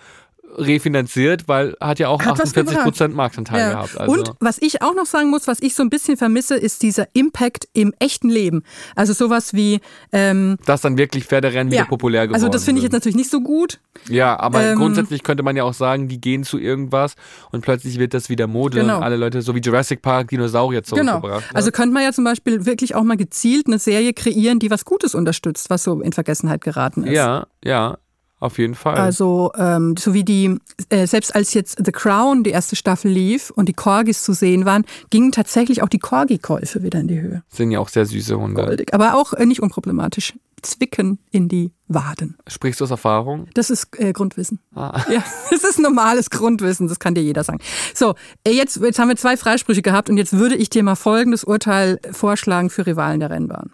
refinanziert, 0.57 1.47
weil 1.47 1.75
hat 1.81 1.99
ja 1.99 2.07
auch 2.09 2.21
Hat 2.21 2.39
was 2.39 2.49
48 2.55 2.79
Prozent. 2.79 3.15
Marktanteil 3.15 3.59
Ja. 3.59 3.69
gehabt. 3.71 3.97
Also. 3.97 4.11
Und 4.13 4.31
was 4.39 4.57
ich 4.61 4.81
auch 4.81 4.95
noch 4.95 5.05
sagen 5.05 5.29
muss, 5.29 5.47
was 5.47 5.61
ich 5.61 5.75
so 5.75 5.83
ein 5.83 5.89
bisschen 5.89 6.17
vermisse, 6.17 6.55
ist 6.55 6.81
dieser 6.83 7.07
Impact 7.13 7.67
im 7.73 7.93
echten 7.99 8.29
Leben. 8.29 8.63
Also 8.95 9.13
sowas 9.13 9.53
wie 9.53 9.79
ähm, 10.11 10.57
dass 10.65 10.81
dann 10.81 10.97
wirklich 10.97 11.25
Pferderennen 11.25 11.71
wieder 11.71 11.85
populär 11.85 12.27
geworden 12.27 12.35
Also 12.35 12.49
das 12.49 12.63
finde 12.65 12.79
ich 12.79 12.83
jetzt 12.83 12.93
natürlich 12.93 13.15
nicht 13.15 13.29
so 13.29 13.41
gut. 13.41 13.79
Ja, 14.09 14.39
aber 14.39 14.63
Ähm, 14.63 14.77
grundsätzlich 14.77 15.23
könnte 15.23 15.43
man 15.43 15.55
ja 15.55 15.63
auch 15.63 15.73
sagen, 15.73 16.07
die 16.07 16.19
gehen 16.19 16.43
zu 16.43 16.57
irgendwas 16.59 17.15
und 17.51 17.61
plötzlich 17.61 17.99
wird 17.99 18.13
das 18.13 18.29
wieder 18.29 18.47
Mode 18.47 18.79
Genau. 18.79 18.97
und 18.97 19.03
alle 19.03 19.15
Leute, 19.17 19.41
so 19.41 19.55
wie 19.55 19.59
Jurassic 19.59 20.01
Park, 20.01 20.29
Dinosaurier 20.29 20.81
Genau. 20.81 21.13
zurückgebracht. 21.19 21.49
hat. 21.49 21.55
Also 21.55 21.71
könnte 21.71 21.93
man 21.93 22.03
ja 22.03 22.11
zum 22.11 22.23
Beispiel 22.23 22.65
wirklich 22.65 22.95
auch 22.95 23.03
mal 23.03 23.17
gezielt 23.17 23.67
eine 23.67 23.79
Serie 23.79 24.13
kreieren, 24.13 24.59
die 24.59 24.69
was 24.71 24.85
Gutes 24.85 25.15
unterstützt, 25.15 25.69
was 25.69 25.83
so 25.83 26.01
in 26.01 26.13
Vergessenheit 26.13 26.61
geraten 26.61 27.03
ist. 27.03 27.13
ja, 27.13 27.47
ja, 27.63 27.97
auf 28.39 28.57
jeden 28.57 28.75
Fall. 28.75 28.95
Also, 28.95 29.51
ähm, 29.57 29.95
so 29.97 30.13
wie 30.13 30.23
die, 30.23 30.57
äh, 30.89 31.07
selbst 31.07 31.33
als 31.35 31.53
jetzt 31.53 31.83
The 31.83 31.91
Crown, 31.91 32.43
die 32.43 32.49
erste 32.49 32.75
Staffel 32.75 33.09
lief 33.09 33.49
und 33.49 33.69
die 33.69 33.73
Corgis 33.73 34.23
zu 34.23 34.33
sehen 34.33 34.65
waren, 34.65 34.85
gingen 35.09 35.31
tatsächlich 35.31 35.81
auch 35.81 35.89
die 35.89 35.99
Corgi-Käufe 35.99 36.83
wieder 36.83 36.99
in 36.99 37.07
die 37.07 37.21
Höhe. 37.21 37.43
sind 37.49 37.71
ja 37.71 37.79
auch 37.79 37.89
sehr 37.89 38.05
süße 38.05 38.37
Hunde. 38.37 38.65
Goldig. 38.65 38.93
Aber 38.93 39.15
auch 39.15 39.33
äh, 39.33 39.45
nicht 39.45 39.61
unproblematisch. 39.61 40.33
Zwicken 40.61 41.19
in 41.31 41.47
die 41.47 41.71
Waden. 41.87 42.37
Sprichst 42.47 42.79
du 42.79 42.85
aus 42.85 42.91
Erfahrung? 42.91 43.47
Das 43.53 43.69
ist 43.69 43.99
äh, 43.99 44.13
Grundwissen. 44.13 44.59
Ah. 44.73 45.03
Ja, 45.09 45.23
das 45.51 45.63
ist 45.63 45.79
normales 45.79 46.29
Grundwissen, 46.31 46.87
das 46.87 46.99
kann 46.99 47.13
dir 47.13 47.21
jeder 47.21 47.43
sagen. 47.43 47.59
So, 47.93 48.15
äh, 48.43 48.51
jetzt, 48.51 48.77
jetzt 48.77 48.97
haben 48.99 49.09
wir 49.09 49.15
zwei 49.15 49.37
Freisprüche 49.37 49.81
gehabt 49.83 50.09
und 50.09 50.17
jetzt 50.17 50.33
würde 50.33 50.55
ich 50.55 50.69
dir 50.69 50.83
mal 50.83 50.95
folgendes 50.95 51.43
Urteil 51.43 51.99
vorschlagen 52.11 52.69
für 52.69 52.85
Rivalen 52.85 53.19
der 53.19 53.29
Rennbahn. 53.29 53.71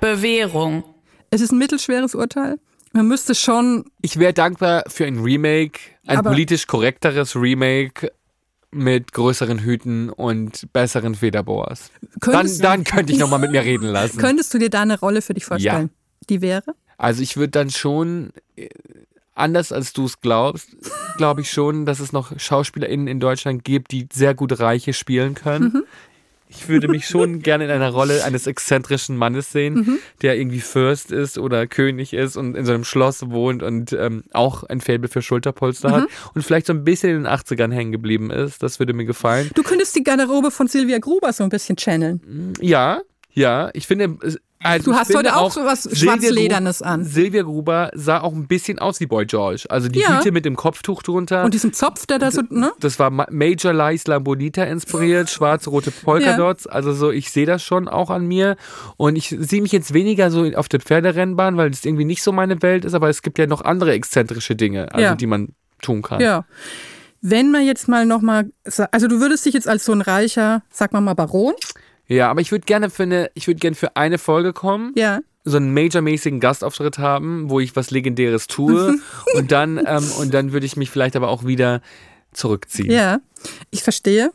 Bewährung. 0.00 0.84
Es 1.30 1.40
ist 1.40 1.52
ein 1.52 1.58
mittelschweres 1.58 2.14
Urteil. 2.14 2.58
Man 2.92 3.08
müsste 3.08 3.34
schon 3.34 3.84
Ich 4.00 4.18
wäre 4.18 4.32
dankbar 4.32 4.84
für 4.88 5.04
ein 5.04 5.18
Remake, 5.18 5.80
ein 6.06 6.22
politisch 6.22 6.66
korrekteres 6.66 7.36
Remake 7.36 8.10
mit 8.70 9.12
größeren 9.12 9.60
Hüten 9.60 10.10
und 10.10 10.72
besseren 10.72 11.14
Federboas. 11.14 11.90
Dann, 12.20 12.58
dann 12.58 12.84
könnte 12.84 13.12
ich 13.12 13.18
nochmal 13.18 13.38
mit 13.38 13.50
mir 13.50 13.62
reden 13.62 13.86
lassen. 13.92 14.18
Könntest 14.18 14.52
du 14.54 14.58
dir 14.58 14.70
da 14.70 14.82
eine 14.82 14.98
Rolle 14.98 15.22
für 15.22 15.34
dich 15.34 15.44
vorstellen? 15.44 15.90
Die 16.28 16.40
wäre? 16.40 16.74
Also 16.98 17.22
ich 17.22 17.36
würde 17.36 17.50
dann 17.50 17.70
schon 17.70 18.30
äh, 18.56 18.68
anders 19.34 19.72
als 19.72 19.92
du 19.92 20.06
es 20.06 20.20
glaubst, 20.20 20.76
glaube 21.18 21.42
ich 21.42 21.50
schon, 21.50 21.86
dass 21.86 22.00
es 22.00 22.12
noch 22.12 22.38
SchauspielerInnen 22.38 23.06
in 23.06 23.20
Deutschland 23.20 23.64
gibt, 23.64 23.92
die 23.92 24.08
sehr 24.12 24.34
gut 24.34 24.58
Reiche 24.58 24.92
spielen 24.92 25.34
können. 25.34 25.64
Mhm. 25.64 25.84
Ich 26.58 26.68
würde 26.68 26.88
mich 26.88 27.06
schon 27.06 27.40
gerne 27.40 27.64
in 27.64 27.70
einer 27.70 27.90
Rolle 27.90 28.24
eines 28.24 28.46
exzentrischen 28.46 29.16
Mannes 29.16 29.52
sehen, 29.52 29.74
Mhm. 29.74 29.98
der 30.22 30.36
irgendwie 30.36 30.60
Fürst 30.60 31.12
ist 31.12 31.38
oder 31.38 31.66
König 31.66 32.12
ist 32.12 32.36
und 32.36 32.56
in 32.56 32.64
so 32.64 32.72
einem 32.72 32.84
Schloss 32.84 33.30
wohnt 33.30 33.62
und 33.62 33.92
ähm, 33.92 34.24
auch 34.32 34.64
ein 34.64 34.80
Faible 34.80 35.08
für 35.08 35.22
Schulterpolster 35.22 35.90
hat 35.90 36.02
Mhm. 36.02 36.08
und 36.34 36.42
vielleicht 36.42 36.66
so 36.66 36.72
ein 36.72 36.84
bisschen 36.84 37.10
in 37.10 37.16
den 37.24 37.26
80ern 37.26 37.72
hängen 37.72 37.92
geblieben 37.92 38.30
ist. 38.30 38.62
Das 38.62 38.78
würde 38.78 38.92
mir 38.92 39.04
gefallen. 39.04 39.50
Du 39.54 39.62
könntest 39.62 39.94
die 39.96 40.02
Garderobe 40.04 40.50
von 40.50 40.66
Silvia 40.66 40.98
Gruber 40.98 41.32
so 41.32 41.44
ein 41.44 41.50
bisschen 41.50 41.76
channeln. 41.76 42.54
Ja, 42.60 43.00
ja, 43.32 43.70
ich 43.74 43.86
finde. 43.86 44.16
Also 44.62 44.90
Du 44.90 44.96
hast 44.96 45.14
heute 45.14 45.36
auch 45.36 45.52
so 45.52 45.64
was 45.64 45.88
Schwarzledernes 45.96 46.80
an. 46.82 47.04
Silvia 47.04 47.42
Gruber 47.42 47.90
sah 47.94 48.20
auch 48.20 48.32
ein 48.32 48.46
bisschen 48.48 48.78
aus 48.78 48.98
wie 49.00 49.06
Boy 49.06 49.26
George. 49.26 49.64
Also 49.68 49.88
die 49.88 50.00
Ja. 50.00 50.18
Hüte 50.18 50.32
mit 50.32 50.44
dem 50.44 50.56
Kopftuch 50.56 51.02
drunter. 51.02 51.44
Und 51.44 51.52
diesem 51.54 51.72
Zopf, 51.72 52.06
der 52.06 52.18
da 52.18 52.30
so, 52.30 52.42
ne? 52.48 52.72
das 52.80 52.98
war 52.98 53.10
Ma- 53.10 53.26
Major 53.30 53.72
Lies 53.72 54.06
Lambolita 54.06 54.64
inspiriert, 54.64 55.28
schwarz-rote 55.30 55.90
Polkadots. 55.90 56.66
Also 56.66 56.92
so, 56.94 57.10
ich 57.10 57.30
sehe 57.30 57.46
das 57.46 57.62
schon 57.62 57.86
auch 57.86 58.10
an 58.10 58.26
mir. 58.26 58.56
Und 58.96 59.16
ich 59.16 59.28
sehe 59.38 59.60
mich 59.62 59.72
jetzt 59.72 59.92
weniger 59.92 60.30
so 60.30 60.44
auf 60.54 60.68
der 60.68 60.80
Pferderennbahn, 60.80 61.56
weil 61.56 61.70
das 61.70 61.84
irgendwie 61.84 62.04
nicht 62.06 62.22
so 62.22 62.32
meine 62.32 62.62
Welt 62.62 62.84
ist. 62.84 62.94
Aber 62.94 63.08
es 63.08 63.22
gibt 63.22 63.38
ja 63.38 63.46
noch 63.46 63.60
andere 63.62 63.92
exzentrische 63.92 64.56
Dinge, 64.56 64.90
also 64.92 65.02
Ja. 65.04 65.14
die 65.14 65.26
man 65.26 65.48
tun 65.82 66.02
kann. 66.02 66.20
Ja. 66.20 66.44
Wenn 67.20 67.50
man 67.50 67.64
jetzt 67.64 67.88
mal 67.88 68.06
nochmal, 68.06 68.50
also 68.92 69.08
du 69.08 69.20
würdest 69.20 69.44
dich 69.46 69.54
jetzt 69.54 69.68
als 69.68 69.84
so 69.84 69.92
ein 69.92 70.00
reicher, 70.00 70.62
sag 70.70 70.92
mal 70.92 71.00
mal 71.00 71.14
Baron. 71.14 71.54
Ja, 72.08 72.30
aber 72.30 72.40
ich 72.40 72.52
würde 72.52 72.64
gerne 72.66 72.90
für 72.90 73.02
eine, 73.04 73.30
ich 73.34 73.46
würde 73.46 73.58
gerne 73.60 73.74
für 73.76 73.96
eine 73.96 74.18
Folge 74.18 74.52
kommen. 74.52 74.92
Ja. 74.96 75.20
so 75.44 75.56
einen 75.58 75.72
majormäßigen 75.74 76.40
Gastauftritt 76.40 76.98
haben, 76.98 77.48
wo 77.50 77.60
ich 77.60 77.76
was 77.76 77.90
Legendäres 77.90 78.46
tue 78.48 78.98
und 79.36 79.52
dann 79.52 79.78
ähm, 79.86 80.04
und 80.18 80.34
dann 80.34 80.52
würde 80.52 80.66
ich 80.66 80.76
mich 80.76 80.90
vielleicht 80.90 81.14
aber 81.16 81.28
auch 81.28 81.44
wieder 81.44 81.80
zurückziehen. 82.32 82.90
Ja, 82.90 83.18
ich 83.70 83.82
verstehe. 83.82 84.30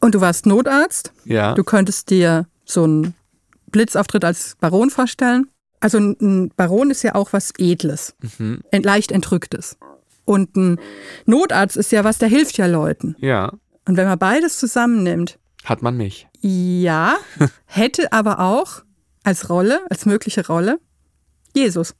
Und 0.00 0.14
du 0.14 0.20
warst 0.20 0.46
Notarzt. 0.46 1.12
Ja. 1.24 1.54
Du 1.54 1.62
könntest 1.64 2.10
dir 2.10 2.46
so 2.64 2.84
einen 2.84 3.14
Blitzauftritt 3.70 4.24
als 4.24 4.56
Baron 4.60 4.90
vorstellen. 4.90 5.48
Also 5.80 5.98
ein- 5.98 6.50
Baron 6.56 6.90
ist 6.90 7.02
ja 7.02 7.14
auch 7.14 7.32
was 7.32 7.52
Edles, 7.58 8.14
Mhm. 8.38 8.62
leicht 8.72 9.12
Entrücktes. 9.12 9.76
Und 10.24 10.56
ein 10.56 10.78
Notarzt 11.26 11.76
ist 11.76 11.92
ja 11.92 12.04
was, 12.04 12.18
der 12.18 12.28
hilft 12.28 12.58
ja 12.58 12.66
Leuten. 12.66 13.16
Ja, 13.18 13.52
Und 13.88 13.96
wenn 13.96 14.06
man 14.06 14.18
beides 14.18 14.58
zusammennimmt, 14.58 15.38
hat 15.64 15.82
man 15.82 15.96
mich. 15.96 16.28
ja, 16.40 17.16
hätte 17.66 18.12
aber 18.12 18.40
auch 18.40 18.82
als 19.24 19.50
Rolle, 19.50 19.80
als 19.90 20.06
mögliche 20.06 20.46
Rolle, 20.46 20.80
Jesus. 21.54 21.94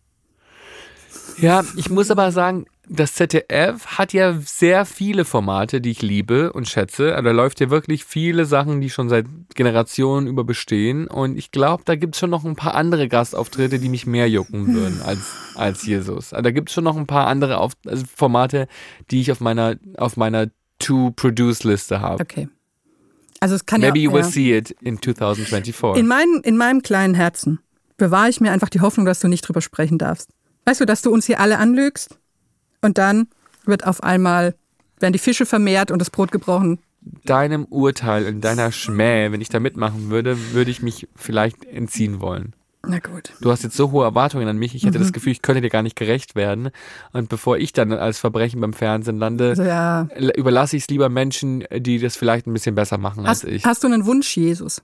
Ja, 1.38 1.64
ich 1.76 1.90
muss 1.90 2.10
aber 2.10 2.32
sagen, 2.32 2.66
das 2.92 3.14
ZDF 3.14 3.86
hat 3.86 4.12
ja 4.12 4.34
sehr 4.44 4.84
viele 4.84 5.24
Formate, 5.24 5.80
die 5.80 5.92
ich 5.92 6.02
liebe 6.02 6.52
und 6.52 6.68
schätze. 6.68 7.14
Also 7.14 7.24
Da 7.24 7.30
läuft 7.30 7.60
ja 7.60 7.70
wirklich 7.70 8.04
viele 8.04 8.44
Sachen, 8.46 8.80
die 8.80 8.90
schon 8.90 9.08
seit 9.08 9.26
Generationen 9.54 10.26
über 10.26 10.42
bestehen. 10.44 11.06
Und 11.06 11.38
ich 11.38 11.52
glaube, 11.52 11.84
da 11.86 11.94
gibt 11.94 12.16
es 12.16 12.20
schon 12.20 12.30
noch 12.30 12.44
ein 12.44 12.56
paar 12.56 12.74
andere 12.74 13.08
Gastauftritte, 13.08 13.78
die 13.78 13.88
mich 13.88 14.06
mehr 14.06 14.28
jucken 14.28 14.74
würden 14.74 15.00
als, 15.06 15.20
als 15.54 15.86
Jesus. 15.86 16.32
Also 16.32 16.42
Da 16.42 16.50
gibt 16.50 16.68
es 16.68 16.74
schon 16.74 16.84
noch 16.84 16.96
ein 16.96 17.06
paar 17.06 17.28
andere 17.28 17.58
auf, 17.58 17.72
also 17.86 18.04
Formate, 18.14 18.66
die 19.10 19.20
ich 19.20 19.30
auf 19.30 19.40
meiner, 19.40 19.76
auf 19.96 20.16
meiner 20.16 20.48
To-Produce-Liste 20.80 22.00
habe. 22.00 22.22
Okay. 22.22 22.48
Also 23.40 23.54
es 23.54 23.64
kann 23.64 23.80
Maybe 23.80 23.98
ja, 23.98 24.04
you 24.04 24.12
will 24.12 24.20
ja. 24.20 24.28
see 24.28 24.56
it 24.56 24.70
in 24.82 25.00
2024. 25.00 26.00
In, 26.00 26.06
mein, 26.06 26.40
in 26.44 26.56
meinem 26.56 26.82
kleinen 26.82 27.14
Herzen 27.14 27.58
bewahre 27.96 28.28
ich 28.28 28.40
mir 28.40 28.52
einfach 28.52 28.68
die 28.68 28.80
Hoffnung, 28.80 29.06
dass 29.06 29.20
du 29.20 29.28
nicht 29.28 29.42
drüber 29.42 29.62
sprechen 29.62 29.98
darfst. 29.98 30.30
Weißt 30.66 30.80
du, 30.80 30.84
dass 30.84 31.02
du 31.02 31.10
uns 31.10 31.26
hier 31.26 31.40
alle 31.40 31.58
anlügst 31.58 32.18
und 32.82 32.98
dann 32.98 33.28
wird 33.64 33.86
auf 33.86 34.02
einmal, 34.02 34.54
werden 34.98 35.14
die 35.14 35.18
Fische 35.18 35.46
vermehrt 35.46 35.90
und 35.90 35.98
das 35.98 36.10
Brot 36.10 36.32
gebrochen. 36.32 36.78
Deinem 37.24 37.64
Urteil 37.64 38.26
und 38.26 38.42
deiner 38.42 38.72
Schmäh, 38.72 39.32
wenn 39.32 39.40
ich 39.40 39.48
da 39.48 39.58
mitmachen 39.58 40.10
würde, 40.10 40.52
würde 40.52 40.70
ich 40.70 40.82
mich 40.82 41.08
vielleicht 41.16 41.64
entziehen 41.64 42.20
wollen. 42.20 42.54
Na 42.86 42.98
gut. 42.98 43.32
Du 43.42 43.50
hast 43.50 43.62
jetzt 43.62 43.76
so 43.76 43.90
hohe 43.90 44.04
Erwartungen 44.04 44.48
an 44.48 44.56
mich. 44.56 44.74
Ich 44.74 44.84
hätte 44.84 44.98
Mhm. 44.98 45.02
das 45.02 45.12
Gefühl, 45.12 45.32
ich 45.32 45.42
könnte 45.42 45.60
dir 45.60 45.68
gar 45.68 45.82
nicht 45.82 45.96
gerecht 45.96 46.34
werden. 46.34 46.70
Und 47.12 47.28
bevor 47.28 47.58
ich 47.58 47.72
dann 47.74 47.92
als 47.92 48.18
Verbrechen 48.18 48.60
beim 48.60 48.72
Fernsehen 48.72 49.18
lande, 49.18 49.50
Also 49.50 49.62
ja. 49.64 50.08
überlasse 50.36 50.76
ich 50.76 50.84
es 50.84 50.88
lieber 50.88 51.08
Menschen, 51.10 51.64
die 51.76 51.98
das 51.98 52.16
vielleicht 52.16 52.46
ein 52.46 52.52
bisschen 52.54 52.74
besser 52.74 52.96
machen 52.96 53.26
Hast, 53.26 53.44
als 53.44 53.52
ich. 53.52 53.64
hast 53.66 53.82
du 53.84 53.86
einen 53.88 54.06
Wunsch, 54.06 54.34
Jesus? 54.36 54.82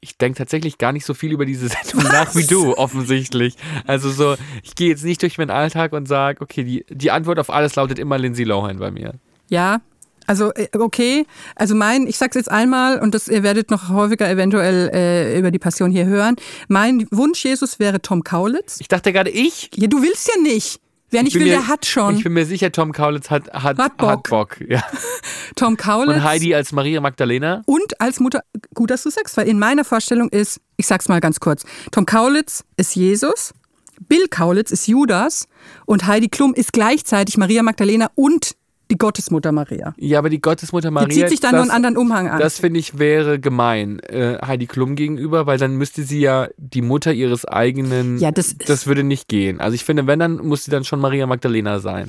Ich 0.00 0.18
denke 0.18 0.36
tatsächlich 0.36 0.76
gar 0.76 0.92
nicht 0.92 1.06
so 1.06 1.14
viel 1.14 1.32
über 1.32 1.46
diese 1.46 1.68
Sendung 1.68 2.02
nach 2.12 2.34
wie 2.36 2.46
du, 2.46 2.76
offensichtlich. 2.76 3.56
Also 3.86 4.10
so, 4.10 4.36
ich 4.62 4.74
gehe 4.74 4.90
jetzt 4.90 5.02
nicht 5.04 5.22
durch 5.22 5.38
meinen 5.38 5.50
Alltag 5.50 5.94
und 5.94 6.06
sage, 6.06 6.42
okay, 6.42 6.64
die, 6.64 6.84
die 6.90 7.10
Antwort 7.10 7.38
auf 7.38 7.48
alles 7.48 7.76
lautet 7.76 7.98
immer 7.98 8.18
Lindsay 8.18 8.44
Lohan 8.44 8.78
bei 8.78 8.90
mir. 8.90 9.14
Ja. 9.48 9.80
Also 10.26 10.52
äh, 10.54 10.68
okay, 10.78 11.26
also 11.54 11.74
mein, 11.74 12.06
ich 12.06 12.16
sag's 12.18 12.36
jetzt 12.36 12.50
einmal 12.50 12.98
und 13.00 13.14
das 13.14 13.28
ihr 13.28 13.42
werdet 13.42 13.70
noch 13.70 13.88
häufiger 13.88 14.28
eventuell 14.28 14.90
äh, 14.92 15.38
über 15.38 15.50
die 15.50 15.58
Passion 15.58 15.90
hier 15.90 16.06
hören. 16.06 16.36
Mein 16.68 17.06
Wunsch 17.10 17.44
Jesus 17.44 17.78
wäre 17.78 18.00
Tom 18.02 18.24
Kaulitz. 18.24 18.78
Ich 18.80 18.88
dachte 18.88 19.12
gerade 19.12 19.30
ich. 19.30 19.70
Ja, 19.74 19.86
du 19.88 20.02
willst 20.02 20.28
ja 20.28 20.40
nicht. 20.42 20.80
Wer 21.10 21.22
nicht 21.22 21.34
will, 21.36 21.44
mir- 21.44 21.52
der 21.52 21.68
hat 21.68 21.86
schon. 21.86 22.16
Ich 22.16 22.24
bin 22.24 22.32
mir 22.32 22.44
sicher, 22.44 22.72
Tom 22.72 22.90
Kaulitz 22.92 23.30
hat, 23.30 23.48
hat, 23.52 23.78
Hat 23.78 23.96
Bock. 23.96 24.08
Hat 24.10 24.22
Bock 24.24 24.56
ja. 24.68 24.82
Tom 25.54 25.76
Kaulitz. 25.76 26.16
Und 26.16 26.24
Heidi 26.24 26.52
als 26.54 26.72
Maria 26.72 27.00
Magdalena. 27.00 27.62
Und 27.66 28.00
als 28.00 28.18
Mutter, 28.18 28.42
gut, 28.74 28.90
dass 28.90 29.04
du 29.04 29.10
sagst, 29.10 29.36
weil 29.36 29.46
in 29.46 29.58
meiner 29.58 29.84
Vorstellung 29.84 30.28
ist, 30.30 30.60
ich 30.76 30.86
sag's 30.88 31.08
mal 31.08 31.20
ganz 31.20 31.38
kurz, 31.38 31.64
Tom 31.92 32.06
Kaulitz 32.06 32.64
ist 32.76 32.96
Jesus, 32.96 33.54
Bill 34.08 34.26
Kaulitz 34.28 34.72
ist 34.72 34.88
Judas 34.88 35.46
und 35.86 36.06
Heidi 36.08 36.28
Klum 36.28 36.54
ist 36.54 36.72
gleichzeitig 36.72 37.36
Maria 37.38 37.62
Magdalena 37.62 38.10
und 38.16 38.56
die 38.90 38.98
Gottesmutter 38.98 39.52
Maria. 39.52 39.94
Ja, 39.96 40.18
aber 40.18 40.30
die 40.30 40.40
Gottesmutter 40.40 40.90
Maria. 40.90 41.08
Die 41.08 41.14
zieht 41.14 41.28
sich 41.28 41.40
dann 41.40 41.52
nur 41.52 41.62
einen 41.62 41.70
anderen 41.70 41.96
Umhang 41.96 42.28
an. 42.28 42.38
Das 42.38 42.60
finde 42.60 42.78
ich 42.78 42.98
wäre 42.98 43.40
gemein 43.40 43.98
äh, 44.00 44.38
Heidi 44.44 44.66
Klum 44.66 44.94
gegenüber, 44.94 45.46
weil 45.46 45.58
dann 45.58 45.76
müsste 45.76 46.02
sie 46.04 46.20
ja 46.20 46.48
die 46.56 46.82
Mutter 46.82 47.12
ihres 47.12 47.44
eigenen. 47.44 48.18
Ja, 48.18 48.30
das 48.30 48.56
das 48.58 48.86
würde 48.86 49.02
nicht 49.02 49.28
gehen. 49.28 49.60
Also 49.60 49.74
ich 49.74 49.84
finde, 49.84 50.06
wenn 50.06 50.18
dann 50.18 50.36
muss 50.36 50.64
sie 50.64 50.70
dann 50.70 50.84
schon 50.84 51.00
Maria 51.00 51.26
Magdalena 51.26 51.80
sein, 51.80 52.08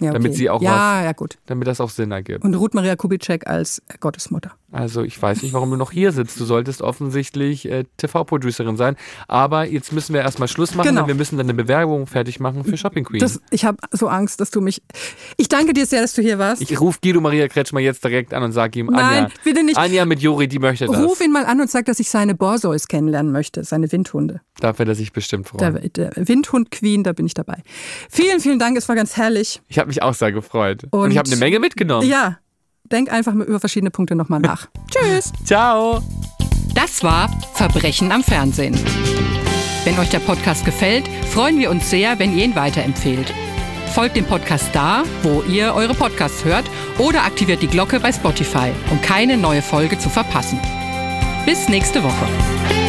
ja, 0.00 0.10
okay. 0.10 0.18
damit 0.18 0.34
sie 0.34 0.50
auch 0.50 0.62
Ja, 0.62 0.98
was, 0.98 1.04
ja, 1.04 1.12
gut. 1.12 1.38
damit 1.46 1.66
das 1.66 1.80
auch 1.80 1.90
Sinn 1.90 2.12
ergibt. 2.12 2.44
Und 2.44 2.54
Ruth 2.54 2.74
Maria 2.74 2.96
Kubitschek 2.96 3.46
als 3.46 3.82
Gottesmutter. 4.00 4.52
Also 4.72 5.02
ich 5.04 5.20
weiß 5.20 5.42
nicht, 5.42 5.52
warum 5.52 5.70
du 5.70 5.76
noch 5.76 5.92
hier 5.92 6.10
sitzt. 6.12 6.38
Du 6.40 6.44
solltest 6.44 6.82
offensichtlich 6.82 7.70
äh, 7.70 7.84
TV-Producerin 7.98 8.76
sein. 8.76 8.96
Aber 9.28 9.64
jetzt 9.64 9.92
müssen 9.92 10.12
wir 10.12 10.22
erstmal 10.22 10.48
Schluss 10.48 10.74
machen, 10.74 10.88
Genau. 10.88 11.06
wir 11.06 11.14
müssen 11.14 11.36
dann 11.36 11.46
eine 11.46 11.54
Bewerbung 11.54 12.06
fertig 12.06 12.40
machen 12.40 12.64
für 12.64 12.76
Shopping 12.76 13.04
Queen. 13.04 13.20
Das, 13.20 13.40
ich 13.50 13.64
habe 13.64 13.78
so 13.92 14.08
Angst, 14.08 14.40
dass 14.40 14.50
du 14.50 14.60
mich. 14.60 14.82
Ich 15.36 15.48
danke 15.48 15.72
dir 15.72 15.86
sehr, 15.86 16.02
dass 16.02 16.14
du 16.14 16.22
hier 16.22 16.38
warst. 16.38 16.62
ich 16.62 16.80
rufe 16.80 16.98
Guido 17.02 17.20
Maria 17.20 17.46
Kretschmer 17.48 17.80
jetzt 17.80 18.02
direkt 18.02 18.34
an 18.34 18.42
und 18.42 18.52
sage 18.52 18.80
ihm, 18.80 18.86
Nein, 18.86 19.24
Anja, 19.24 19.28
bitte 19.44 19.62
nicht. 19.62 19.76
Anja 19.78 20.04
mit 20.04 20.20
Juri, 20.20 20.48
die 20.48 20.58
möchte 20.58 20.86
das. 20.86 20.96
Ruf 20.98 21.20
ihn 21.20 21.32
mal 21.32 21.46
an 21.46 21.60
und 21.60 21.70
sag, 21.70 21.84
dass 21.86 22.00
ich 22.00 22.10
seine 22.10 22.34
Borsois 22.34 22.86
kennenlernen 22.88 23.30
möchte, 23.32 23.62
seine 23.64 23.90
Windhunde. 23.92 24.40
Da 24.58 24.76
wird 24.78 24.88
er 24.88 24.94
sich 24.94 25.12
bestimmt 25.12 25.48
freuen. 25.48 25.74
Der, 25.94 26.10
der 26.10 26.28
Windhund 26.28 26.70
Queen, 26.70 27.04
da 27.04 27.12
bin 27.12 27.26
ich 27.26 27.34
dabei. 27.34 27.62
Vielen, 28.10 28.40
vielen 28.40 28.58
Dank, 28.58 28.76
es 28.76 28.88
war 28.88 28.96
ganz 28.96 29.16
herrlich. 29.16 29.60
Ich 29.68 29.78
habe 29.78 29.88
mich 29.88 30.02
auch 30.02 30.14
sehr 30.14 30.32
gefreut. 30.32 30.84
Und, 30.90 30.92
Und- 31.00 31.10
ich 31.12 31.18
habe 31.18 31.28
eine 31.28 31.36
Menge 31.36 31.60
mitgenommen. 31.60 32.08
Ja, 32.08 32.38
denk 32.88 33.10
einfach 33.10 33.34
mal 33.34 33.46
über 33.46 33.60
verschiedene 33.60 33.90
Punkte 33.90 34.14
nochmal 34.14 34.40
nach. 34.40 34.68
Tschüss. 34.90 35.32
Ciao. 35.44 36.02
Das 36.74 37.02
war 37.02 37.30
Verbrechen 37.54 38.12
am 38.12 38.22
Fernsehen. 38.22 38.78
Wenn 39.84 39.98
euch 39.98 40.10
der 40.10 40.18
Podcast 40.18 40.64
gefällt, 40.64 41.08
freuen 41.30 41.58
wir 41.58 41.70
uns 41.70 41.88
sehr, 41.88 42.18
wenn 42.18 42.36
ihr 42.36 42.44
ihn 42.44 42.56
weiterempfehlt. 42.56 43.32
Folgt 43.94 44.16
dem 44.16 44.26
Podcast 44.26 44.68
da, 44.74 45.04
wo 45.22 45.42
ihr 45.42 45.72
eure 45.74 45.94
Podcasts 45.94 46.44
hört 46.44 46.64
oder 46.98 47.24
aktiviert 47.24 47.62
die 47.62 47.68
Glocke 47.68 48.00
bei 48.00 48.12
Spotify, 48.12 48.72
um 48.90 49.00
keine 49.00 49.36
neue 49.38 49.62
Folge 49.62 49.98
zu 49.98 50.10
verpassen. 50.10 50.58
Bis 51.46 51.68
nächste 51.68 52.02
Woche. 52.02 52.85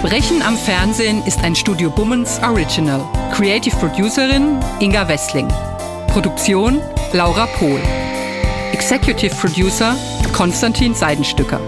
Verbrechen 0.00 0.42
am 0.42 0.56
Fernsehen 0.56 1.24
ist 1.26 1.42
ein 1.42 1.56
Studio 1.56 1.90
Bummens 1.90 2.40
Original. 2.44 3.04
Creative 3.32 3.74
Producerin 3.78 4.60
Inga 4.78 5.08
Wessling. 5.08 5.48
Produktion 6.06 6.80
Laura 7.12 7.46
Pohl. 7.58 7.80
Executive 8.72 9.34
Producer 9.34 9.96
Konstantin 10.32 10.94
Seidenstücker. 10.94 11.60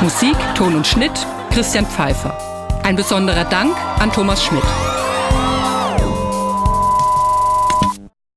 Musik, 0.00 0.36
Ton 0.54 0.74
und 0.74 0.86
Schnitt 0.86 1.26
Christian 1.50 1.84
Pfeiffer. 1.84 2.38
Ein 2.82 2.96
besonderer 2.96 3.44
Dank 3.44 3.76
an 3.98 4.10
Thomas 4.10 4.42
Schmidt. 4.42 4.64